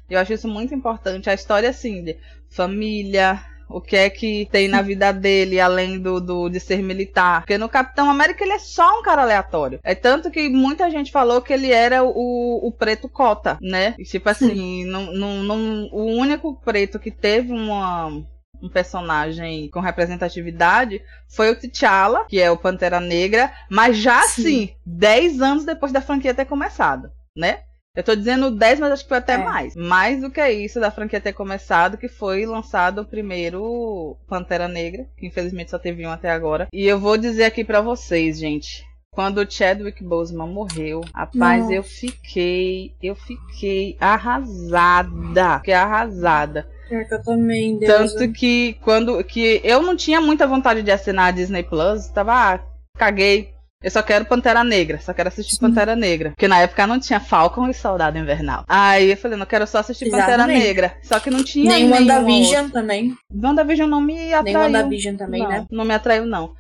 Eu 0.09 0.19
acho 0.19 0.33
isso 0.33 0.47
muito 0.47 0.73
importante. 0.73 1.29
A 1.29 1.33
história, 1.33 1.69
assim, 1.69 2.03
de 2.03 2.17
família, 2.49 3.39
o 3.69 3.79
que 3.79 3.95
é 3.95 4.09
que 4.09 4.47
tem 4.51 4.67
na 4.67 4.81
vida 4.81 5.11
dele, 5.11 5.59
além 5.59 5.99
do, 5.99 6.19
do, 6.19 6.49
de 6.49 6.59
ser 6.59 6.81
militar. 6.81 7.41
Porque 7.41 7.57
no 7.57 7.69
Capitão 7.69 8.09
América 8.09 8.43
ele 8.43 8.53
é 8.53 8.59
só 8.59 8.99
um 8.99 9.03
cara 9.03 9.21
aleatório. 9.21 9.79
É 9.83 9.93
tanto 9.93 10.31
que 10.31 10.49
muita 10.49 10.89
gente 10.89 11.11
falou 11.11 11.41
que 11.41 11.53
ele 11.53 11.71
era 11.71 12.03
o, 12.03 12.67
o 12.67 12.71
preto 12.71 13.07
cota, 13.07 13.57
né? 13.61 13.93
E, 13.99 14.03
tipo 14.03 14.27
assim, 14.27 14.85
não, 14.85 15.13
não, 15.13 15.43
não, 15.43 15.89
o 15.91 16.05
único 16.05 16.55
preto 16.55 16.99
que 16.99 17.11
teve 17.11 17.53
uma 17.53 18.23
um 18.61 18.69
personagem 18.69 19.69
com 19.69 19.79
representatividade 19.79 21.01
foi 21.27 21.51
o 21.51 21.55
T'Challa, 21.55 22.25
que 22.25 22.39
é 22.39 22.49
o 22.51 22.57
Pantera 22.57 22.99
Negra, 22.99 23.51
mas 23.69 23.97
já 23.97 24.21
Sim. 24.23 24.41
assim, 24.41 24.69
10 24.85 25.41
anos 25.41 25.65
depois 25.65 25.91
da 25.91 26.01
franquia 26.01 26.33
ter 26.33 26.45
começado, 26.45 27.11
né? 27.37 27.61
Eu 27.95 28.03
tô 28.03 28.15
dizendo 28.15 28.51
10, 28.51 28.79
mas 28.79 28.91
acho 28.91 29.03
que 29.03 29.09
foi 29.09 29.17
até 29.17 29.33
é. 29.33 29.37
mais. 29.37 29.75
Mais 29.75 30.21
do 30.21 30.29
que 30.29 30.47
isso 30.49 30.79
da 30.79 30.91
franquia 30.91 31.19
ter 31.19 31.33
começado, 31.33 31.97
que 31.97 32.07
foi 32.07 32.45
lançado 32.45 33.01
o 33.01 33.05
primeiro 33.05 34.15
Pantera 34.27 34.67
Negra, 34.67 35.07
que 35.17 35.25
infelizmente 35.27 35.71
só 35.71 35.79
teve 35.79 36.05
um 36.05 36.11
até 36.11 36.29
agora. 36.29 36.67
E 36.71 36.85
eu 36.85 36.99
vou 36.99 37.17
dizer 37.17 37.45
aqui 37.45 37.63
para 37.63 37.81
vocês, 37.81 38.37
gente. 38.39 38.87
quando 39.11 39.39
o 39.39 39.51
Chadwick 39.51 40.01
Boseman 40.01 40.47
morreu, 40.47 41.01
rapaz, 41.13 41.63
Nossa. 41.63 41.73
eu 41.73 41.83
fiquei, 41.83 42.93
eu 43.01 43.15
fiquei 43.15 43.97
arrasada, 43.99 45.57
fiquei 45.57 45.73
arrasada. 45.73 46.69
Que 46.89 47.13
eu 47.13 47.23
também, 47.23 47.77
Deus. 47.77 48.13
Tanto 48.13 48.31
que 48.33 48.75
quando 48.81 49.23
que 49.23 49.61
eu 49.63 49.81
não 49.81 49.95
tinha 49.95 50.19
muita 50.19 50.47
vontade 50.47 50.81
de 50.81 50.91
assinar 50.91 51.27
a 51.27 51.31
Disney 51.31 51.63
Plus, 51.63 52.07
tava, 52.07 52.33
ah, 52.33 52.59
caguei. 52.97 53.53
Eu 53.81 53.89
só 53.89 54.01
quero 54.03 54.25
Pantera 54.25 54.61
Negra, 54.61 54.99
só 54.99 55.13
quero 55.13 55.29
assistir 55.29 55.55
Sim. 55.55 55.61
Pantera 55.61 55.95
Negra. 55.95 56.31
Porque 56.31 56.49
na 56.49 56.59
época 56.59 56.85
não 56.85 56.99
tinha 56.99 57.17
Falcon 57.21 57.69
e 57.69 57.73
Soldado 57.73 58.17
Invernal. 58.17 58.65
Aí 58.67 59.11
eu 59.11 59.15
falei, 59.15 59.37
não 59.37 59.45
quero 59.45 59.65
só 59.65 59.77
assistir 59.77 60.09
Pantera 60.09 60.33
Exatamente. 60.33 60.65
Negra. 60.65 60.97
Só 61.01 61.17
que 61.19 61.29
não 61.29 61.41
tinha 61.45 61.71
Nem 61.71 61.89
WandaVision 61.89 62.63
outro. 62.65 62.73
também. 62.73 63.15
WandaVision 63.33 63.89
não 63.89 64.01
me 64.01 64.15
Nem 64.15 64.33
atraiu. 64.33 64.59
WandaVision 64.59 65.15
também, 65.15 65.43
não, 65.43 65.49
né? 65.49 65.65
não 65.71 65.85
me 65.85 65.93
atraiu, 65.93 66.25
não. 66.25 66.53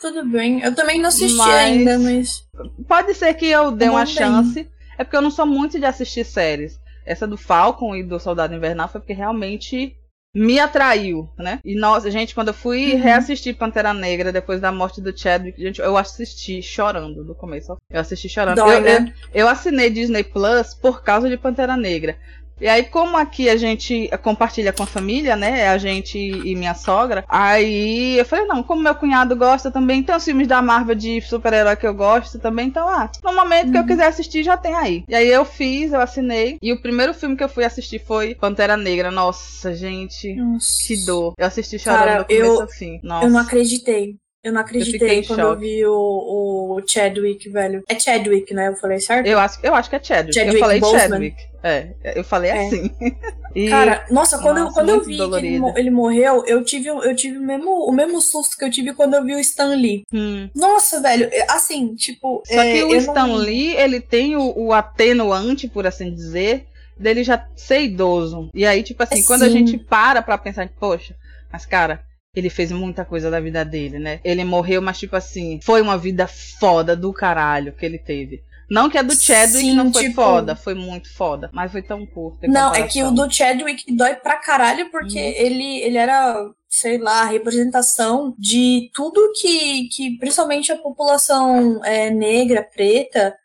Tudo 0.00 0.24
bem. 0.26 0.60
Eu 0.62 0.72
também 0.74 1.00
não 1.00 1.08
assisti 1.08 1.36
Mas- 1.36 1.54
ainda, 1.54 1.98
mas. 1.98 2.42
Pode 2.88 3.14
ser 3.14 3.34
que 3.34 3.46
eu 3.46 3.70
dê 3.72 3.88
uma 3.88 4.04
bem. 4.04 4.14
chance. 4.14 4.68
É 4.98 5.04
porque 5.04 5.16
eu 5.16 5.22
não 5.22 5.30
sou 5.30 5.46
muito 5.46 5.78
de 5.80 5.84
assistir 5.86 6.24
séries. 6.24 6.78
Essa 7.04 7.26
do 7.26 7.36
Falcon 7.36 7.94
e 7.96 8.02
do 8.02 8.18
Soldado 8.18 8.54
Invernal 8.54 8.88
foi 8.88 9.00
porque 9.00 9.12
realmente 9.12 9.96
me 10.34 10.58
atraiu, 10.58 11.28
né? 11.38 11.60
E 11.62 11.74
nossa, 11.74 12.10
gente, 12.10 12.34
quando 12.34 12.48
eu 12.48 12.54
fui 12.54 12.94
Uhum. 12.94 13.00
reassistir 13.00 13.54
Pantera 13.54 13.92
Negra 13.92 14.32
depois 14.32 14.60
da 14.62 14.72
morte 14.72 15.00
do 15.00 15.16
Chadwick, 15.16 15.60
gente, 15.60 15.80
eu 15.80 15.94
assisti 15.96 16.62
chorando 16.62 17.22
do 17.22 17.34
começo. 17.34 17.76
Eu 17.90 18.00
assisti 18.00 18.30
chorando. 18.30 18.56
Dói, 18.56 18.76
eu, 18.76 18.80
né? 18.80 19.14
eu, 19.34 19.42
eu 19.42 19.48
assinei 19.48 19.90
Disney 19.90 20.24
Plus 20.24 20.72
por 20.74 21.02
causa 21.02 21.28
de 21.28 21.36
Pantera 21.36 21.76
Negra. 21.76 22.16
E 22.62 22.68
aí, 22.68 22.84
como 22.84 23.16
aqui 23.16 23.48
a 23.50 23.56
gente 23.56 24.08
compartilha 24.22 24.72
com 24.72 24.84
a 24.84 24.86
família, 24.86 25.34
né? 25.34 25.66
A 25.68 25.76
gente 25.78 26.16
e 26.18 26.54
minha 26.54 26.74
sogra. 26.74 27.24
Aí 27.28 28.16
eu 28.18 28.24
falei, 28.24 28.46
não, 28.46 28.62
como 28.62 28.80
meu 28.80 28.94
cunhado 28.94 29.34
gosta 29.34 29.68
também, 29.70 30.00
tem 30.02 30.14
os 30.14 30.24
filmes 30.24 30.46
da 30.46 30.62
Marvel 30.62 30.94
de 30.94 31.20
super-herói 31.22 31.74
que 31.74 31.86
eu 31.86 31.92
gosto 31.92 32.38
também. 32.38 32.68
Então, 32.68 32.88
ah, 32.88 33.10
no 33.24 33.34
momento 33.34 33.72
que 33.72 33.76
eu 33.76 33.80
Uhum. 33.82 33.86
quiser 33.88 34.06
assistir, 34.06 34.44
já 34.44 34.56
tem 34.56 34.74
aí. 34.74 35.04
E 35.08 35.14
aí 35.14 35.28
eu 35.28 35.44
fiz, 35.44 35.92
eu 35.92 36.00
assinei. 36.00 36.56
E 36.62 36.72
o 36.72 36.80
primeiro 36.80 37.12
filme 37.12 37.36
que 37.36 37.42
eu 37.42 37.48
fui 37.48 37.64
assistir 37.64 37.98
foi 37.98 38.34
Pantera 38.36 38.76
Negra. 38.76 39.10
Nossa, 39.10 39.74
gente. 39.74 40.32
Nossa. 40.34 40.68
Que 40.86 41.04
dor. 41.04 41.32
Eu 41.36 41.46
assisti 41.46 41.78
chorando 41.80 41.98
Cara, 41.98 42.18
do 42.18 42.24
começo 42.26 42.44
eu- 42.44 42.60
ao 42.62 42.68
fim. 42.68 43.00
Nossa. 43.02 43.26
Eu 43.26 43.30
não 43.30 43.40
acreditei. 43.40 44.14
Eu 44.44 44.52
não 44.52 44.60
acreditei 44.60 45.20
em 45.20 45.24
quando 45.24 45.38
eu 45.38 45.48
choque. 45.50 45.60
vi 45.60 45.86
o, 45.86 45.92
o 45.92 46.82
Chadwick, 46.84 47.48
velho. 47.48 47.82
É 47.88 47.98
Chadwick, 47.98 48.52
né? 48.52 48.68
Eu 48.68 48.74
falei 48.76 48.98
certo? 48.98 49.24
Eu 49.26 49.38
acho, 49.38 49.58
eu 49.62 49.72
acho 49.72 49.88
que 49.88 49.94
é 49.96 50.02
Chadwick. 50.02 50.34
Chadwick 50.34 50.54
eu 50.56 50.60
falei 50.60 50.80
Boseman. 50.80 51.00
Chadwick. 51.08 51.36
É, 51.62 51.94
eu 52.16 52.24
falei 52.24 52.50
É. 52.50 52.66
assim. 52.66 52.90
E- 53.54 53.68
Cara, 53.68 54.06
nossa, 54.10 54.38
quando, 54.38 54.56
eu, 54.56 54.64
Nossa, 54.64 54.74
quando 54.80 54.88
eu 54.88 55.04
vi 55.04 55.14
que 55.18 55.22
ele, 55.46 55.60
ele 55.76 55.90
morreu, 55.90 56.42
eu 56.46 56.64
tive, 56.64 56.88
eu 56.88 57.14
tive 57.14 57.36
o, 57.36 57.42
mesmo, 57.42 57.70
o 57.86 57.92
mesmo 57.92 58.18
susto 58.22 58.56
que 58.56 58.64
eu 58.64 58.70
tive 58.70 58.94
quando 58.94 59.12
eu 59.12 59.22
vi 59.22 59.34
o 59.34 59.38
Stan 59.40 59.74
Lee. 59.74 60.04
Hum. 60.10 60.48
Nossa, 60.54 61.02
velho, 61.02 61.28
é, 61.30 61.44
assim, 61.50 61.94
tipo. 61.94 62.42
Só 62.46 62.62
é, 62.62 62.72
que 62.72 62.82
o 62.84 62.92
eu 62.92 62.96
Stan 62.96 63.26
não- 63.26 63.34
Lee, 63.36 63.76
ele 63.76 64.00
tem 64.00 64.36
o, 64.36 64.54
o 64.58 64.72
atenuante, 64.72 65.68
por 65.68 65.86
assim 65.86 66.14
dizer, 66.14 66.66
dele 66.98 67.22
já 67.22 67.46
ser 67.54 67.82
idoso. 67.82 68.48
E 68.54 68.64
aí, 68.64 68.82
tipo 68.82 69.02
assim, 69.02 69.20
É, 69.20 69.22
quando 69.22 69.42
a 69.42 69.46
sim. 69.48 69.52
gente 69.52 69.76
para 69.76 70.22
pra 70.22 70.38
pensar, 70.38 70.66
poxa, 70.80 71.14
mas 71.52 71.66
cara, 71.66 72.00
ele 72.34 72.48
fez 72.48 72.72
muita 72.72 73.04
coisa 73.04 73.30
da 73.30 73.38
vida 73.40 73.62
dele, 73.64 73.98
né? 73.98 74.18
Ele 74.24 74.42
morreu, 74.42 74.80
mas 74.80 74.98
tipo 74.98 75.14
assim, 75.14 75.60
foi 75.62 75.82
uma 75.82 75.98
vida 75.98 76.26
foda 76.26 76.96
do 76.96 77.12
caralho 77.12 77.72
que 77.74 77.84
ele 77.84 77.98
teve. 77.98 78.42
Não 78.70 78.88
que 78.88 78.96
a 78.96 79.02
do 79.02 79.14
Chadwick 79.14 79.58
Sim, 79.66 79.74
não 79.74 79.92
foi 79.92 80.04
tipo- 80.04 80.14
foda, 80.14 80.56
foi 80.56 80.72
muito 80.74 81.12
foda, 81.12 81.50
mas 81.52 81.70
foi 81.70 81.82
tão 81.82 82.06
curta. 82.06 82.46
Não, 82.48 82.74
é 82.74 82.86
que 82.86 83.02
o 83.02 83.10
do 83.10 83.30
Chadwick 83.30 83.84
dói 83.94 84.14
pra 84.14 84.36
caralho, 84.38 84.90
porque 84.90 85.18
Uhum. 85.18 85.34
ele, 85.36 85.78
ele 85.82 85.98
era, 85.98 86.34
sei 86.70 86.96
lá, 86.96 87.20
a 87.20 87.26
representação 87.26 88.34
de 88.38 88.90
tudo 88.94 89.32
que, 89.38 89.88
que 89.88 90.16
principalmente 90.16 90.72
a 90.72 90.78
população 90.78 91.84
é, 91.84 92.08
negra, 92.08 92.62
preta, 92.62 93.36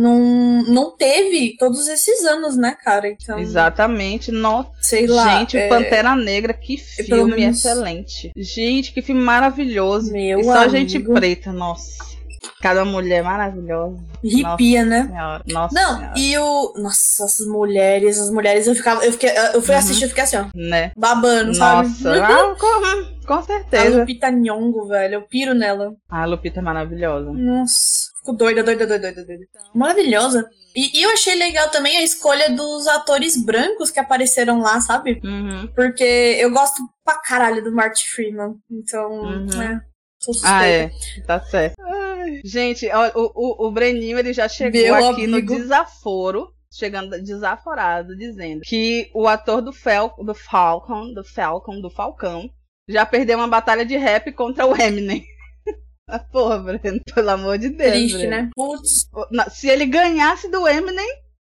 não, 0.00 0.62
não 0.64 0.90
teve 0.96 1.56
todos 1.58 1.86
esses 1.88 2.24
anos, 2.24 2.56
né, 2.56 2.76
cara? 2.84 3.08
Então, 3.08 3.38
Exatamente, 3.38 4.30
nossa. 4.30 4.70
sei 4.80 5.06
lá. 5.06 5.38
Gente, 5.38 5.56
é, 5.56 5.68
Pantera 5.68 6.14
Negra, 6.14 6.52
que 6.52 6.76
filme 6.76 7.34
menos- 7.36 7.58
excelente. 7.58 8.30
Gente, 8.36 8.92
que 8.92 9.00
filme 9.02 9.22
maravilhoso. 9.22 10.12
Meu 10.12 10.40
e 10.40 10.44
só 10.44 10.52
amigo. 10.58 10.70
gente 10.70 10.98
preta, 11.00 11.52
nossa. 11.52 12.04
Cada 12.60 12.84
mulher 12.84 13.22
maravilhosa. 13.22 13.96
Nossa 14.22 14.84
né? 14.84 15.06
Senhora. 15.06 15.42
Nossa 15.48 15.74
Não, 15.74 15.96
senhora. 15.98 16.12
e 16.16 16.38
o. 16.38 16.74
Nossa, 16.76 17.24
as 17.24 17.38
mulheres, 17.46 18.18
as 18.18 18.30
mulheres, 18.30 18.66
eu 18.66 18.74
ficava. 18.74 19.04
Eu, 19.04 19.12
fiquei, 19.12 19.30
eu 19.54 19.60
fui 19.62 19.74
Uhum. 19.74 19.78
assistir, 19.80 20.04
eu 20.04 20.08
fiquei 20.08 20.24
assim, 20.24 20.36
ó, 20.36 20.46
Né? 20.54 20.92
babando, 20.96 21.54
sabe? 21.54 21.88
Nossa, 21.88 22.12
ah, 22.24 22.54
com, 22.58 23.26
com 23.26 23.34
A 23.34 23.42
certeza. 23.42 23.98
Lupita 24.00 24.30
Nyong'o, 24.30 24.86
velho, 24.88 25.14
eu 25.14 25.22
piro 25.22 25.54
nela. 25.54 25.94
A 26.08 26.24
Lupita 26.24 26.60
é 26.60 26.62
maravilhosa. 26.62 27.30
Nossa, 27.32 28.10
fico 28.26 28.36
doida, 28.36 28.62
doida, 28.62 28.86
doida, 28.86 29.12
doida, 29.12 29.24
doida. 29.24 29.46
Maravilhosa. 29.74 30.48
E, 30.74 30.98
e 30.98 31.02
eu 31.02 31.10
achei 31.10 31.34
legal 31.34 31.70
também 31.70 31.96
a 31.96 32.02
escolha 32.02 32.50
dos 32.50 32.86
atores 32.86 33.36
brancos 33.42 33.90
que 33.90 34.00
apareceram 34.00 34.58
lá, 34.60 34.80
sabe? 34.80 35.20
Uhum. 35.24 35.68
Porque 35.74 36.04
eu 36.38 36.50
gosto 36.50 36.82
pra 37.04 37.18
caralho 37.20 37.62
do 37.64 37.72
Martin 37.72 38.04
Freeman. 38.08 38.54
Então, 38.70 39.10
Uhum. 39.22 39.62
é. 39.62 39.80
Ah, 40.44 40.66
é. 40.66 40.90
Tá 41.26 41.40
certo. 41.40 41.76
Ai, 41.80 42.40
gente, 42.44 42.86
o, 43.14 43.30
o, 43.34 43.66
o 43.68 43.70
Breninho, 43.70 44.18
ele 44.18 44.32
já 44.32 44.48
chegou 44.48 44.80
Meu 44.80 44.94
aqui 45.10 45.24
amigo. 45.24 45.52
no 45.54 45.58
desaforo. 45.60 46.48
Chegando 46.72 47.10
desaforado, 47.22 48.14
dizendo 48.16 48.60
que 48.66 49.08
o 49.14 49.26
ator 49.28 49.62
do, 49.62 49.72
Fel, 49.72 50.12
do 50.18 50.34
Falcon, 50.34 51.14
do 51.14 51.24
Falcon, 51.24 51.80
do 51.80 51.88
Falcão, 51.88 52.50
já 52.88 53.06
perdeu 53.06 53.38
uma 53.38 53.48
batalha 53.48 53.86
de 53.86 53.96
rap 53.96 54.30
contra 54.32 54.66
o 54.66 54.76
Eminem. 54.76 55.24
Ah, 56.08 56.18
Porra, 56.20 56.58
Breno, 56.58 57.00
pelo 57.14 57.30
amor 57.30 57.58
de 57.58 57.68
Deus. 57.70 57.90
Triste, 57.92 58.16
Breno. 58.18 58.30
né? 58.30 58.50
Putz. 58.54 59.08
Se 59.50 59.68
ele 59.68 59.86
ganhasse 59.86 60.48
do 60.50 60.66
Eminem, 60.68 61.06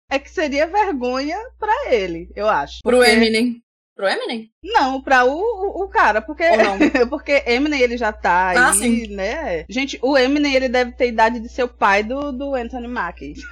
é 0.09 0.17
que 0.17 0.29
seria 0.29 0.65
vergonha 0.67 1.37
pra 1.59 1.93
ele, 1.93 2.29
eu 2.35 2.47
acho. 2.49 2.79
Pro 2.83 2.97
Porque- 2.97 3.11
Eminem. 3.11 3.61
Pro 3.95 4.07
Eminem? 4.07 4.51
Não, 4.63 5.01
pra 5.01 5.25
o, 5.25 5.31
o, 5.39 5.83
o 5.83 5.87
cara, 5.89 6.21
porque, 6.21 6.43
não? 6.55 6.77
porque 7.09 7.43
Eminem 7.47 7.81
ele 7.81 7.97
já 7.97 8.11
tá 8.13 8.49
aí, 8.49 8.57
Ah, 8.57 8.73
sim. 8.73 9.07
né? 9.07 9.65
Gente, 9.69 9.97
o 10.03 10.15
Eminem 10.17 10.53
ele 10.53 10.69
deve 10.69 10.91
ter 10.91 11.07
idade 11.07 11.39
de 11.39 11.49
ser 11.49 11.63
o 11.63 11.67
pai 11.67 12.03
do, 12.03 12.31
do 12.31 12.53
Anthony 12.55 12.87
Mackie. 12.87 13.33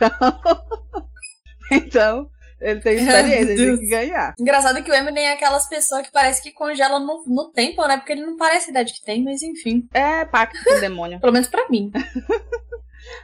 Então, 1.72 2.30
ele 2.66 2.82
tem 2.82 2.96
experiência, 2.98 3.52
ele 3.52 3.56
tem 3.56 3.78
que 3.78 3.88
ganhar. 3.88 4.34
Engraçado 4.40 4.84
que 4.84 4.90
o 4.90 4.94
Eminem 4.94 5.26
é 5.28 5.34
aquelas 5.34 5.68
pessoas 5.70 6.02
que 6.06 6.12
parece 6.12 6.42
que 6.42 6.52
congelam 6.52 7.00
no, 7.00 7.24
no 7.28 7.52
tempo, 7.52 7.86
né? 7.88 7.98
Porque 7.98 8.14
ele 8.14 8.26
não 8.26 8.36
parece 8.36 8.68
a 8.68 8.72
idade 8.72 8.94
que 8.94 9.04
tem, 9.04 9.24
mas 9.24 9.44
enfim. 9.44 9.88
É 9.94 10.26
pacto 10.26 10.58
com 10.64 10.74
o 10.74 10.80
demônio. 10.80 11.20
Pelo 11.22 11.34
menos 11.34 11.48
pra 11.48 11.70
mim. 11.70 11.92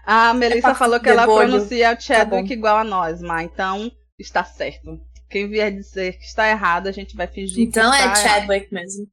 A 0.05 0.31
Melissa 0.35 0.61
pacto 0.61 0.77
falou 0.77 0.99
que 0.99 1.09
ela 1.09 1.25
demônio. 1.25 1.49
pronuncia 1.49 1.91
o 1.91 1.99
Chadwick 1.99 2.47
bom. 2.47 2.53
igual 2.53 2.77
a 2.77 2.83
nós, 2.83 3.19
mas 3.19 3.45
então 3.45 3.91
está 4.19 4.43
certo. 4.43 4.99
Quem 5.27 5.49
vier 5.49 5.71
dizer 5.71 6.19
que 6.19 6.25
está 6.25 6.47
errado, 6.47 6.85
a 6.85 6.91
gente 6.91 7.15
vai 7.15 7.25
fingir 7.25 7.67
Então 7.67 7.89
que 7.89 7.97
é 7.97 7.99
está 7.99 8.19
errado. 8.19 8.41
Chadwick 8.41 8.71
mesmo. 8.71 9.07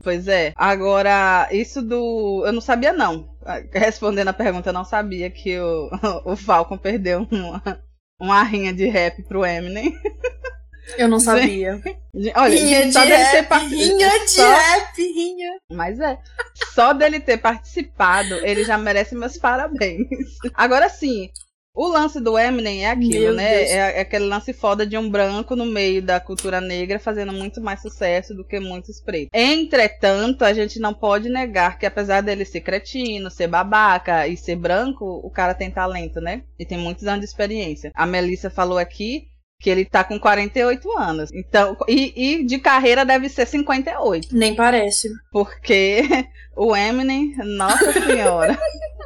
Pois 0.00 0.28
é. 0.28 0.52
Agora, 0.54 1.48
isso 1.50 1.82
do. 1.82 2.44
Eu 2.46 2.52
não 2.52 2.60
sabia, 2.60 2.92
não. 2.92 3.28
Respondendo 3.72 4.28
a 4.28 4.32
pergunta, 4.32 4.68
eu 4.68 4.72
não 4.72 4.84
sabia 4.84 5.28
que 5.30 5.58
o, 5.58 5.90
o 6.24 6.36
Falcon 6.36 6.78
perdeu 6.78 7.26
uma, 7.30 7.60
uma 8.20 8.42
rinha 8.42 8.72
de 8.72 8.86
rap 8.86 9.22
pro 9.22 9.44
Eminem. 9.44 9.94
Eu 10.96 11.08
não 11.08 11.20
sabia. 11.20 11.80
Olha, 12.34 12.58
rinha 12.58 12.92
só 12.92 13.04
de 13.04 13.10
dele 13.10 13.24
ter 13.24 13.32
rap, 13.36 13.48
participado. 13.48 13.74
rinha 13.96 14.18
de 14.20 14.30
só- 14.30 14.50
rap, 14.56 14.96
rinha. 15.02 15.50
Mas 15.72 16.00
é. 16.00 16.18
Só 16.74 16.92
dele 16.92 17.20
ter 17.20 17.38
participado, 17.38 18.34
ele 18.44 18.64
já 18.64 18.76
merece 18.76 19.14
meus 19.14 19.36
parabéns. 19.38 20.08
Agora 20.54 20.88
sim. 20.88 21.30
O 21.78 21.86
lance 21.86 22.20
do 22.20 22.36
Eminem 22.36 22.84
é 22.84 22.90
aquilo, 22.90 23.26
Meu 23.26 23.34
né? 23.34 23.56
Deus. 23.58 23.70
É, 23.70 23.98
é 23.98 24.00
aquele 24.00 24.24
lance 24.24 24.52
foda 24.52 24.84
de 24.84 24.98
um 24.98 25.08
branco 25.08 25.54
no 25.54 25.64
meio 25.64 26.02
da 26.02 26.18
cultura 26.18 26.60
negra 26.60 26.98
fazendo 26.98 27.32
muito 27.32 27.60
mais 27.60 27.80
sucesso 27.80 28.34
do 28.34 28.44
que 28.44 28.58
muitos 28.58 29.00
pretos. 29.00 29.28
Entretanto, 29.32 30.44
a 30.44 30.52
gente 30.52 30.80
não 30.80 30.92
pode 30.92 31.28
negar 31.28 31.78
que 31.78 31.86
apesar 31.86 32.20
dele 32.20 32.44
ser 32.44 32.62
cretino, 32.62 33.30
ser 33.30 33.46
babaca 33.46 34.26
e 34.26 34.36
ser 34.36 34.56
branco, 34.56 35.20
o 35.22 35.30
cara 35.30 35.54
tem 35.54 35.70
talento, 35.70 36.20
né? 36.20 36.42
E 36.58 36.66
tem 36.66 36.76
muitos 36.76 37.06
anos 37.06 37.20
de 37.20 37.26
experiência. 37.26 37.92
A 37.94 38.04
Melissa 38.04 38.50
falou 38.50 38.76
aqui 38.76 39.28
que 39.60 39.70
ele 39.70 39.84
tá 39.84 40.02
com 40.02 40.18
48 40.18 40.98
anos. 40.98 41.30
Então, 41.32 41.76
e, 41.86 42.40
e 42.40 42.44
de 42.44 42.58
carreira 42.58 43.04
deve 43.04 43.28
ser 43.28 43.46
58. 43.46 44.36
Nem 44.36 44.56
parece. 44.56 45.08
Porque 45.30 46.02
o 46.56 46.74
Eminem, 46.74 47.36
nossa 47.36 47.92
senhora. 47.92 48.58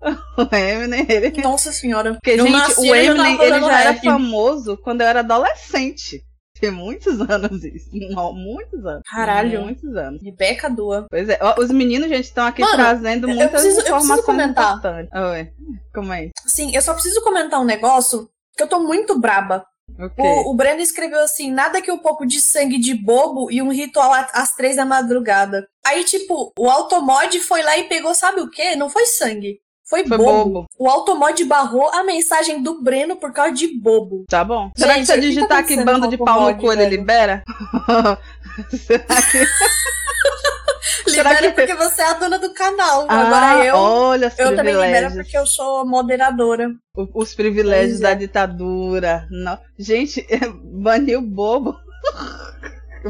o 0.36 0.54
Eminem, 0.54 1.06
ele. 1.08 1.30
Nossa 1.42 1.72
senhora. 1.72 2.14
Porque, 2.14 2.30
Eu 2.32 2.46
gente, 2.46 2.52
nasci, 2.52 2.80
o 2.80 2.94
ele 2.94 3.06
já 3.06 3.12
Eminem, 3.12 3.40
ele 3.42 3.60
já 3.60 3.80
era 3.80 3.90
rap. 3.92 4.04
famoso 4.04 4.76
quando 4.78 5.00
eu 5.00 5.06
era 5.06 5.20
adolescente. 5.20 6.22
Tem 6.60 6.70
muitos 6.70 7.20
anos 7.20 7.64
isso. 7.64 7.90
Não, 8.14 8.32
muitos 8.32 8.84
anos. 8.86 9.02
Caralho. 9.10 9.62
Muitos 9.62 9.94
anos. 9.96 10.22
Rebeca 10.22 10.70
Dua. 10.70 11.06
Pois 11.10 11.28
é. 11.28 11.38
Os 11.58 11.70
meninos, 11.70 12.08
gente, 12.08 12.24
estão 12.24 12.46
aqui 12.46 12.62
Mano, 12.62 12.74
trazendo 12.76 13.28
eu 13.28 13.34
muitas 13.34 13.64
eu 13.64 13.70
preciso 13.72 13.80
informações 13.80 14.24
comentar. 14.24 14.76
importantes. 14.76 15.10
Oi. 15.14 15.48
Como 15.92 16.12
é? 16.12 16.30
Sim, 16.46 16.74
eu 16.74 16.80
só 16.80 16.94
preciso 16.94 17.22
comentar 17.22 17.60
um 17.60 17.64
negócio 17.64 18.28
que 18.56 18.62
eu 18.62 18.68
tô 18.68 18.78
muito 18.80 19.18
braba. 19.18 19.66
Okay. 19.98 20.24
O, 20.24 20.50
o 20.50 20.54
Breno 20.54 20.80
escreveu 20.80 21.20
assim: 21.22 21.50
nada 21.50 21.80
que 21.80 21.90
um 21.90 21.98
pouco 21.98 22.26
de 22.26 22.40
sangue 22.40 22.78
de 22.78 22.94
bobo 22.94 23.50
e 23.50 23.62
um 23.62 23.70
ritual 23.70 24.12
às 24.32 24.54
três 24.54 24.76
da 24.76 24.84
madrugada. 24.84 25.68
Aí, 25.86 26.04
tipo, 26.04 26.52
o 26.58 26.68
Automod 26.68 27.38
foi 27.40 27.62
lá 27.62 27.78
e 27.78 27.84
pegou, 27.84 28.14
sabe 28.14 28.40
o 28.40 28.50
quê? 28.50 28.74
Não 28.74 28.90
foi 28.90 29.06
sangue. 29.06 29.60
Foi, 29.86 30.02
Foi 30.06 30.16
bobo. 30.16 30.44
bobo. 30.44 30.66
O 30.78 30.88
Automod 30.88 31.44
barrou 31.44 31.90
a 31.92 32.02
mensagem 32.02 32.62
do 32.62 32.82
Breno 32.82 33.16
por 33.16 33.32
causa 33.32 33.52
de 33.52 33.68
bobo. 33.68 34.24
Tá 34.28 34.42
bom. 34.42 34.70
Será 34.74 34.94
que 34.94 35.04
Gente, 35.04 35.06
se 35.06 35.12
eu 35.12 35.16
que 35.16 35.20
tá 35.20 35.28
digitar 35.28 35.58
aqui 35.58 35.74
acontecendo 35.74 36.00
bando 36.00 36.08
de 36.08 36.16
pau 36.16 36.50
no 36.50 36.56
cu, 36.56 36.72
ele 36.72 36.86
libera? 36.86 37.44
Será 38.72 39.22
que... 39.30 39.44
Libera 41.06 41.36
que- 41.38 41.50
porque 41.52 41.74
você 41.74 42.02
é 42.02 42.06
a 42.06 42.14
dona 42.14 42.38
do 42.38 42.52
canal. 42.52 43.06
Ah, 43.08 43.20
Agora 43.20 43.64
eu. 43.64 43.74
olha 43.76 44.28
os 44.28 44.38
Eu 44.38 44.54
também 44.56 44.74
libero 44.74 44.80
privilégios. 44.90 45.14
porque 45.14 45.38
eu 45.38 45.46
sou 45.46 45.86
moderadora. 45.86 46.70
O- 46.96 47.22
Os 47.22 47.34
privilégios 47.34 47.92
Pois 47.92 48.00
da 48.00 48.10
é. 48.10 48.14
ditadura. 48.14 49.26
Não. 49.30 49.58
Gente, 49.78 50.26
baniu 50.62 51.20
bobo. 51.22 51.74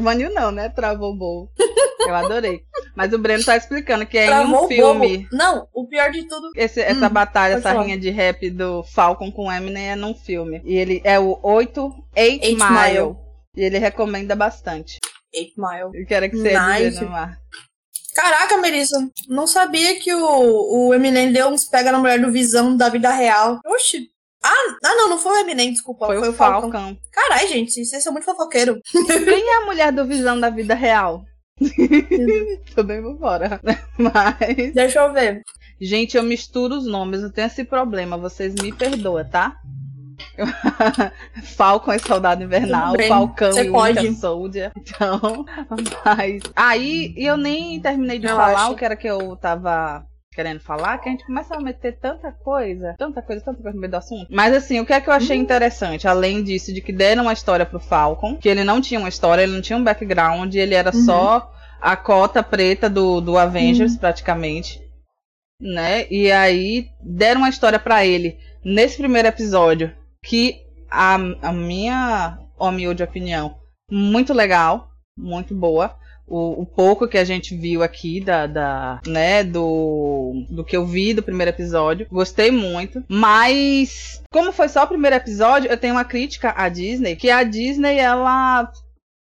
Baniu 0.01 0.29
não, 0.33 0.51
né? 0.51 0.67
Travou 0.69 1.13
o 1.13 1.17
bobo. 1.17 1.51
Eu 2.01 2.13
adorei. 2.13 2.61
Mas 2.95 3.13
o 3.13 3.17
Breno 3.17 3.43
tá 3.45 3.55
explicando 3.55 4.05
que 4.05 4.17
é 4.17 4.25
em 4.25 4.27
Travou 4.27 4.61
um 4.61 4.65
o 4.65 4.67
filme. 4.67 5.17
bobo. 5.19 5.29
Não, 5.31 5.67
o 5.73 5.87
pior 5.87 6.11
de 6.11 6.27
tudo. 6.27 6.49
Esse- 6.55 6.81
essa 6.81 7.07
Hum, 7.07 7.09
batalha, 7.09 7.53
pode 7.55 7.65
essa 7.65 7.69
falar. 7.73 7.83
rinha 7.85 7.97
de 7.97 8.09
rap 8.09 8.49
do 8.49 8.83
Falcon 8.83 9.31
com 9.31 9.49
Eminem 9.51 9.91
é 9.91 9.95
num 9.95 10.13
filme. 10.13 10.61
E 10.65 10.75
ele 10.75 11.01
é 11.05 11.17
o 11.17 11.39
8 11.41 11.81
8 11.83 11.95
Eight 12.15 12.55
Mile. 12.55 12.69
Mile. 12.99 13.15
E 13.55 13.61
ele 13.63 13.79
recomenda 13.79 14.35
bastante. 14.35 14.99
8 15.37 15.53
Mile. 15.57 16.01
Eu 16.01 16.07
quero 16.07 16.29
que 16.29 16.37
você 16.37 16.51
ia 16.51 16.89
dizer 16.89 17.09
mar. 17.09 17.39
Caraca, 18.13 18.57
Melissa, 18.57 18.97
não 19.27 19.45
sabia 19.45 19.99
que 19.99 20.13
o, 20.13 20.87
o 20.87 20.93
Eminem 20.93 21.33
deu 21.33 21.49
uns 21.49 21.65
pega 21.65 21.91
na 21.91 21.99
mulher 21.99 22.19
do 22.19 22.31
Visão 22.31 22.75
da 22.77 22.87
vida 22.87 23.11
real. 23.11 23.59
Oxi. 23.65 24.09
Ah, 24.41 24.77
ah, 24.85 24.95
não, 24.95 25.09
não 25.09 25.17
foi 25.17 25.33
o 25.33 25.39
Eminem, 25.39 25.73
desculpa. 25.73 26.05
Foi, 26.05 26.19
Foi, 26.19 26.29
o. 26.29 26.33
Falcão. 26.33 26.97
Caralho, 27.11 27.47
gente, 27.49 27.83
vocês 27.83 28.01
são 28.01 28.13
muito 28.13 28.25
fofoqueiro. 28.25 28.79
Quem 28.93 29.49
é 29.49 29.57
a 29.57 29.65
mulher 29.65 29.91
do 29.91 30.05
Visão 30.05 30.39
da 30.39 30.49
vida 30.49 30.73
real? 30.73 31.25
Bem 31.59 33.01
por 33.01 33.17
fora. 33.17 33.59
Mas. 33.97 34.73
Deixa 34.73 34.99
eu 34.99 35.11
ver. 35.11 35.41
Gente, 35.81 36.15
eu 36.15 36.23
misturo 36.23 36.75
os 36.75 36.85
nomes, 36.85 37.21
eu 37.21 37.33
tenho 37.33 37.47
esse 37.47 37.65
problema, 37.65 38.17
vocês 38.17 38.55
me 38.55 38.71
perdoam, 38.71 39.27
tá? 39.29 39.57
Falcon 41.55 41.93
e 41.93 41.99
Soldado 41.99 42.43
Invernal, 42.43 42.95
Falcão 43.07 43.51
você 43.51 43.63
e 43.63 43.71
pode. 43.71 43.99
Winter 43.99 44.19
Soldier. 44.19 44.71
Então, 44.77 45.45
mas. 46.05 46.41
Aí 46.55 47.13
eu 47.17 47.35
nem 47.37 47.79
terminei 47.79 48.19
de 48.19 48.27
Eu 48.27 48.35
falar 48.35 48.63
acho. 48.65 48.71
o 48.73 48.75
que 48.75 48.85
era 48.85 48.95
que 48.95 49.07
eu 49.07 49.35
tava 49.35 50.05
querendo 50.33 50.59
falar, 50.59 50.97
que 50.97 51.07
a 51.07 51.11
gente 51.13 51.25
começa 51.25 51.55
a 51.55 51.61
meter 51.61 51.97
tanta 51.97 52.29
coisa, 52.31 52.93
tanta 52.97 53.21
coisa, 53.21 53.41
tanta 53.43 53.61
coisa 53.61 53.73
no 53.73 53.79
meio 53.79 53.91
do 53.91 53.95
assunto. 53.97 54.27
Mas 54.29 54.53
assim, 54.53 54.79
o 54.81 54.85
que 54.85 54.91
é 54.91 54.99
que 54.99 55.09
eu 55.09 55.13
Hum. 55.13 55.17
achei 55.17 55.37
interessante, 55.37 56.07
além 56.07 56.43
disso, 56.43 56.73
de 56.73 56.81
que 56.81 56.91
deram 56.91 57.23
uma 57.23 57.31
história 57.33 57.65
pro 57.65 57.79
Falcon, 57.79 58.35
que 58.35 58.49
ele 58.49 58.63
não 58.63 58.81
tinha 58.81 58.99
uma 58.99 59.07
história, 59.09 59.43
ele 59.43 59.53
não 59.53 59.61
tinha 59.61 59.77
um 59.77 59.83
background, 59.83 60.53
ele 60.53 60.75
era 60.75 60.93
Uhum. 60.93 61.05
só 61.05 61.51
a 61.81 61.95
cota 61.95 62.43
preta 62.43 62.89
do, 62.89 63.21
do 63.21 63.37
Avengers, 63.37 63.95
praticamente. 63.95 64.81
Né? 65.61 66.05
E 66.11 66.29
aí 66.31 66.87
deram 67.01 67.41
uma 67.41 67.49
história 67.49 67.79
pra 67.79 68.05
ele 68.05 68.37
nesse 68.63 68.97
primeiro 68.97 69.29
episódio, 69.29 69.93
que 70.25 70.65
a, 70.89 71.15
a 71.41 71.53
minha 71.53 72.37
humilde 72.59 73.03
opinião, 73.03 73.57
muito 73.89 74.33
legal, 74.33 74.89
muito 75.17 75.53
boa. 75.53 75.95
O, 76.27 76.63
o 76.63 76.65
pouco 76.65 77.07
que 77.07 77.19
a 77.19 77.23
gente 77.23 77.55
viu 77.55 77.83
aqui 77.83 78.19
da, 78.19 78.47
da 78.47 78.99
né, 79.05 79.43
do, 79.43 80.43
do 80.49 80.63
que 80.63 80.75
eu 80.75 80.83
vi 80.83 81.13
do 81.13 81.21
primeiro 81.21 81.51
episódio, 81.51 82.07
gostei 82.09 82.49
muito. 82.49 83.03
Mas 83.07 84.23
como 84.31 84.51
foi 84.51 84.67
só 84.67 84.83
o 84.83 84.87
primeiro 84.87 85.15
episódio, 85.15 85.69
eu 85.69 85.77
tenho 85.77 85.93
uma 85.93 86.03
crítica 86.03 86.51
à 86.57 86.67
Disney, 86.67 87.15
que 87.15 87.29
a 87.29 87.43
Disney 87.43 87.99
ela 87.99 88.71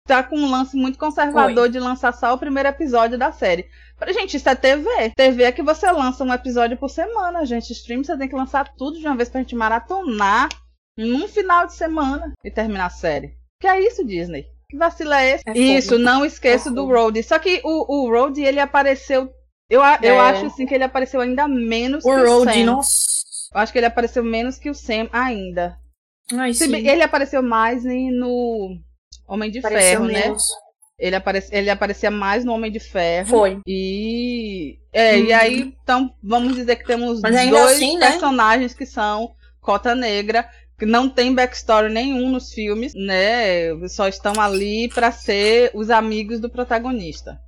tá 0.08 0.24
com 0.24 0.38
um 0.38 0.50
lance 0.50 0.78
muito 0.78 0.98
conservador 0.98 1.68
de 1.68 1.80
lançar 1.80 2.14
só 2.14 2.34
o 2.34 2.38
primeiro 2.38 2.70
episódio 2.70 3.18
da 3.18 3.32
série. 3.32 3.66
Pra 3.98 4.14
gente, 4.14 4.38
isso 4.38 4.48
é 4.48 4.56
TV. 4.56 5.12
TV 5.18 5.44
é 5.44 5.52
que 5.52 5.64
você 5.64 5.92
lança 5.92 6.24
um 6.24 6.34
episódio 6.34 6.78
por 6.78 6.90
semana, 6.90 7.46
gente. 7.46 7.74
Stream 7.74 8.04
você 8.04 8.18
tem 8.18 8.30
que 8.30 8.36
lançar 8.36 8.74
tudo 8.78 9.00
de 9.00 9.06
uma 9.06 9.18
vez 9.18 9.28
pra 9.28 9.42
gente 9.42 9.56
maratonar 9.56 10.48
num 10.98 11.28
final 11.28 11.68
de 11.68 11.76
semana 11.76 12.34
e 12.44 12.50
terminar 12.52 12.86
a 12.88 12.90
série. 12.90 13.34
Que 13.60 13.68
é 13.68 13.80
isso, 13.82 14.06
Disney? 14.06 14.46
Que 14.70 14.78
vacilo 14.78 15.14
é 15.14 15.32
esse? 15.36 15.44
É 15.48 15.54
fogo. 15.54 15.60
isso, 15.66 15.98
não 16.00 16.26
esqueça 16.26 16.70
É 16.70 16.72
do. 16.72 16.86
Road. 16.88 17.22
Só 17.24 17.38
que 17.40 17.62
o, 17.64 18.04
o 18.06 18.10
Road, 18.10 18.42
ele 18.42 18.60
apareceu. 18.60 19.30
Eu, 19.70 19.82
eu 20.02 20.16
É. 20.16 20.20
acho 20.20 20.46
assim 20.48 20.66
que 20.66 20.74
ele 20.74 20.84
apareceu 20.84 21.22
ainda 21.22 21.48
menos 21.48 22.04
O 22.06 22.10
que 22.10 22.16
o 22.22 22.26
Road, 22.26 22.54
Sam. 22.54 22.66
nossa. 22.66 23.06
Eu 23.54 23.62
acho 23.62 23.72
que 23.72 23.80
ele 23.80 23.86
apareceu 23.86 24.24
menos 24.24 24.58
que 24.58 24.70
o 24.70 24.76
Sam 24.76 25.08
ainda. 25.12 25.78
Ai, 26.34 26.54
Se 26.54 26.66
ele 26.74 27.04
apareceu 27.04 27.42
mais 27.44 27.86
em- 27.86 28.12
no 28.12 28.78
Homem 29.28 29.50
de 29.52 29.62
Pareceu 29.62 29.90
Ferro, 30.02 30.06
né? 30.06 30.22
menos. 30.26 30.44
Ele, 30.98 31.16
aparece, 31.16 31.54
ele 31.56 31.70
aparecia 31.70 32.10
mais 32.10 32.44
no 32.46 32.54
Homem 32.54 32.72
de 32.72 32.80
Ferro. 32.80 33.28
Foi. 33.30 33.60
E. 33.68 34.78
É, 34.94 35.18
e 35.20 35.28
Uhum. 35.32 35.36
aí, 35.36 35.60
então, 35.84 36.16
vamos 36.24 36.56
dizer 36.56 36.76
que 36.78 36.86
temos 36.86 37.22
Mas 37.22 37.50
dois 37.50 37.72
assim, 37.74 37.98
né? 37.98 38.12
personagens 38.12 38.74
que 38.74 38.86
são 38.86 39.34
Cota 39.62 39.94
Negra, 39.94 40.50
não 40.82 41.08
tem 41.08 41.34
backstory 41.34 41.94
nenhum 41.94 42.32
nos 42.32 42.52
filmes, 42.52 42.94
né? 42.96 43.88
Só 43.88 44.08
estão 44.08 44.34
ali 44.42 44.90
pra 44.90 45.12
ser 45.12 45.72
os 45.74 45.90
amigos 45.90 46.40
do 46.40 46.50
protagonista. 46.50 47.40